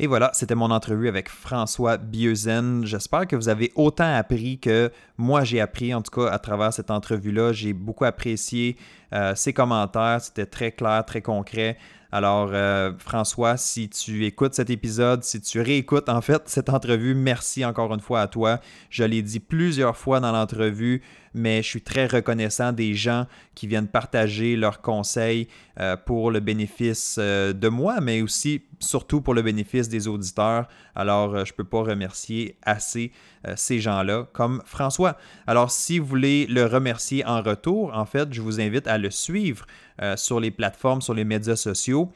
Et 0.00 0.06
voilà, 0.06 0.30
c'était 0.32 0.54
mon 0.54 0.70
entrevue 0.70 1.08
avec 1.08 1.28
François 1.28 1.96
Bieuzen. 1.96 2.84
J'espère 2.84 3.26
que 3.26 3.34
vous 3.34 3.48
avez 3.48 3.72
autant 3.74 4.14
appris 4.14 4.60
que 4.60 4.92
moi 5.16 5.42
j'ai 5.42 5.60
appris, 5.60 5.92
en 5.92 6.02
tout 6.02 6.12
cas 6.20 6.30
à 6.30 6.38
travers 6.38 6.72
cette 6.72 6.92
entrevue-là. 6.92 7.52
J'ai 7.52 7.72
beaucoup 7.72 8.04
apprécié 8.04 8.76
euh, 9.12 9.34
ses 9.34 9.52
commentaires, 9.52 10.20
c'était 10.20 10.46
très 10.46 10.72
clair, 10.72 11.04
très 11.04 11.22
concret. 11.22 11.78
Alors, 12.10 12.50
euh, 12.52 12.92
François, 12.98 13.58
si 13.58 13.90
tu 13.90 14.24
écoutes 14.24 14.54
cet 14.54 14.70
épisode, 14.70 15.22
si 15.24 15.40
tu 15.42 15.60
réécoutes 15.60 16.08
en 16.08 16.22
fait 16.22 16.42
cette 16.46 16.70
entrevue, 16.70 17.14
merci 17.14 17.64
encore 17.64 17.92
une 17.92 18.00
fois 18.00 18.22
à 18.22 18.28
toi. 18.28 18.60
Je 18.88 19.04
l'ai 19.04 19.20
dit 19.20 19.40
plusieurs 19.40 19.96
fois 19.96 20.18
dans 20.18 20.32
l'entrevue, 20.32 21.02
mais 21.34 21.62
je 21.62 21.68
suis 21.68 21.82
très 21.82 22.06
reconnaissant 22.06 22.72
des 22.72 22.94
gens 22.94 23.26
qui 23.54 23.66
viennent 23.66 23.88
partager 23.88 24.56
leurs 24.56 24.80
conseils 24.80 25.48
euh, 25.80 25.96
pour 25.96 26.30
le 26.30 26.40
bénéfice 26.40 27.18
de 27.18 27.68
moi, 27.68 28.00
mais 28.00 28.22
aussi 28.22 28.62
surtout 28.80 29.20
pour 29.20 29.34
le 29.34 29.42
bénéfice 29.42 29.90
des 29.90 30.08
auditeurs. 30.08 30.66
Alors, 30.98 31.44
je 31.44 31.52
ne 31.52 31.56
peux 31.56 31.64
pas 31.64 31.82
remercier 31.82 32.56
assez 32.62 33.12
ces 33.56 33.78
gens-là 33.80 34.26
comme 34.32 34.62
François. 34.66 35.16
Alors, 35.46 35.70
si 35.70 35.98
vous 35.98 36.06
voulez 36.06 36.46
le 36.46 36.66
remercier 36.66 37.24
en 37.24 37.40
retour, 37.40 37.92
en 37.94 38.04
fait, 38.04 38.32
je 38.32 38.42
vous 38.42 38.60
invite 38.60 38.86
à 38.86 38.98
le 38.98 39.10
suivre 39.10 39.66
euh, 40.02 40.16
sur 40.16 40.38
les 40.38 40.50
plateformes, 40.52 41.00
sur 41.00 41.14
les 41.14 41.24
médias 41.24 41.56
sociaux. 41.56 42.12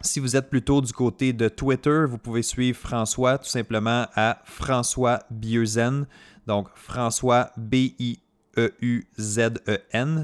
Si 0.00 0.20
vous 0.20 0.36
êtes 0.36 0.48
plutôt 0.48 0.80
du 0.80 0.92
côté 0.92 1.32
de 1.32 1.48
Twitter, 1.48 2.04
vous 2.08 2.18
pouvez 2.18 2.42
suivre 2.42 2.78
François 2.78 3.36
tout 3.38 3.48
simplement 3.48 4.06
à 4.14 4.38
François 4.44 5.18
Bieuzen. 5.30 6.06
Donc 6.46 6.68
François 6.74 7.50
B-I-E-U-Z-E-N, 7.56 8.18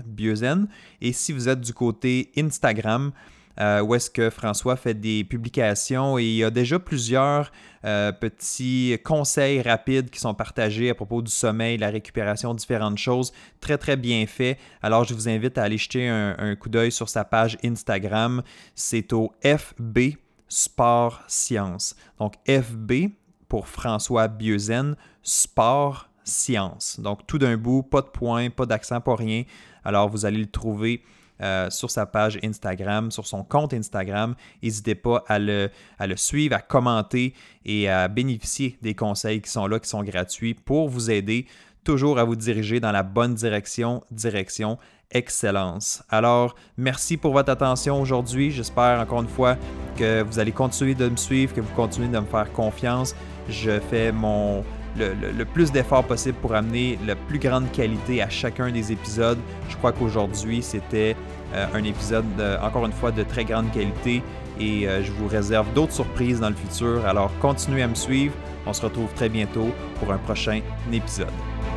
Bieuzen. 0.06 0.68
Et 1.00 1.12
si 1.12 1.32
vous 1.32 1.48
êtes 1.48 1.60
du 1.60 1.74
côté 1.74 2.30
Instagram, 2.38 3.10
euh, 3.58 3.80
où 3.80 3.94
est-ce 3.94 4.10
que 4.10 4.30
François 4.30 4.76
fait 4.76 4.94
des 4.94 5.24
publications 5.24 6.18
et 6.18 6.24
il 6.24 6.36
y 6.36 6.44
a 6.44 6.50
déjà 6.50 6.78
plusieurs 6.78 7.50
euh, 7.84 8.12
petits 8.12 8.98
conseils 9.04 9.62
rapides 9.62 10.10
qui 10.10 10.20
sont 10.20 10.34
partagés 10.34 10.90
à 10.90 10.94
propos 10.94 11.22
du 11.22 11.30
sommeil, 11.30 11.78
la 11.78 11.88
récupération, 11.88 12.52
différentes 12.52 12.98
choses. 12.98 13.32
Très, 13.60 13.78
très 13.78 13.96
bien 13.96 14.26
fait. 14.26 14.58
Alors, 14.82 15.04
je 15.04 15.14
vous 15.14 15.28
invite 15.28 15.56
à 15.56 15.62
aller 15.62 15.78
jeter 15.78 16.08
un, 16.08 16.56
coup 16.56 16.68
d'œil 16.68 16.92
sur 16.92 17.08
sa 17.08 17.24
page 17.24 17.56
Instagram. 17.64 18.42
C'est 18.74 19.12
au 19.12 19.32
FB 19.42 20.16
Sport 20.48 21.22
Science. 21.26 21.96
Donc, 22.18 22.34
FB 22.46 23.10
pour 23.48 23.68
François 23.68 24.28
Bieuzen, 24.28 24.96
Sport 25.22 26.08
Science. 26.24 27.00
Donc, 27.00 27.26
tout 27.26 27.38
d'un 27.38 27.56
bout, 27.56 27.82
pas 27.82 28.02
de 28.02 28.08
point, 28.08 28.50
pas 28.50 28.66
d'accent, 28.66 29.00
pas 29.00 29.16
rien. 29.16 29.44
Alors, 29.84 30.08
vous 30.08 30.26
allez 30.26 30.38
le 30.38 30.50
trouver 30.50 31.02
euh, 31.42 31.70
sur 31.70 31.90
sa 31.90 32.06
page 32.06 32.38
Instagram, 32.42 33.10
sur 33.10 33.26
son 33.26 33.44
compte 33.44 33.74
Instagram. 33.74 34.34
N'hésitez 34.62 34.94
pas 34.94 35.24
à 35.28 35.38
le, 35.38 35.70
à 35.98 36.06
le 36.06 36.16
suivre, 36.16 36.54
à 36.56 36.60
commenter 36.60 37.34
et 37.64 37.88
à 37.88 38.08
bénéficier 38.08 38.78
des 38.82 38.94
conseils 38.94 39.40
qui 39.40 39.50
sont 39.50 39.66
là, 39.66 39.78
qui 39.78 39.88
sont 39.88 40.02
gratuits 40.02 40.54
pour 40.54 40.88
vous 40.88 41.10
aider 41.10 41.46
toujours 41.84 42.18
à 42.18 42.24
vous 42.24 42.34
diriger 42.34 42.80
dans 42.80 42.90
la 42.90 43.04
bonne 43.04 43.34
direction, 43.34 44.02
direction 44.10 44.76
excellence. 45.12 46.02
Alors, 46.10 46.56
merci 46.76 47.16
pour 47.16 47.32
votre 47.32 47.50
attention 47.50 48.00
aujourd'hui. 48.00 48.50
J'espère 48.50 49.00
encore 49.00 49.22
une 49.22 49.28
fois 49.28 49.56
que 49.96 50.22
vous 50.22 50.38
allez 50.38 50.52
continuer 50.52 50.94
de 50.94 51.08
me 51.08 51.16
suivre, 51.16 51.54
que 51.54 51.60
vous 51.60 51.74
continuez 51.74 52.08
de 52.08 52.18
me 52.18 52.26
faire 52.26 52.52
confiance. 52.52 53.14
Je 53.48 53.78
fais 53.78 54.10
mon, 54.10 54.64
le, 54.98 55.44
plus 55.44 55.72
d'efforts 55.72 56.04
possible 56.04 56.38
pour 56.40 56.54
amener 56.54 56.98
la 57.06 57.16
plus 57.16 57.38
grande 57.38 57.70
qualité 57.72 58.22
à 58.22 58.28
chacun 58.28 58.70
des 58.70 58.92
épisodes. 58.92 59.38
Je 59.68 59.76
crois 59.76 59.92
qu'aujourd'hui, 59.92 60.62
c'était 60.62 61.16
euh, 61.54 61.66
un 61.74 61.84
épisode, 61.84 62.24
encore 62.62 62.86
une 62.86 62.92
fois, 62.92 63.12
de 63.12 63.22
très 63.22 63.44
grande 63.44 63.70
qualité 63.72 64.22
et 64.58 64.88
euh, 64.88 65.02
je 65.02 65.12
vous 65.12 65.28
réserve 65.28 65.72
d'autres 65.74 65.92
surprises 65.92 66.40
dans 66.40 66.48
le 66.48 66.54
futur. 66.54 67.04
Alors, 67.06 67.30
continuez 67.40 67.82
à 67.82 67.88
me 67.88 67.94
suivre. 67.94 68.34
On 68.66 68.72
se 68.72 68.82
retrouve 68.82 69.12
très 69.14 69.28
bientôt 69.28 69.70
pour 70.00 70.12
un 70.12 70.18
prochain 70.18 70.60
épisode. 70.92 71.28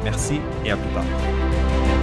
Merci 0.03 0.39
et 0.65 0.71
à 0.71 0.77
plus 0.77 0.89
tard. 0.93 1.98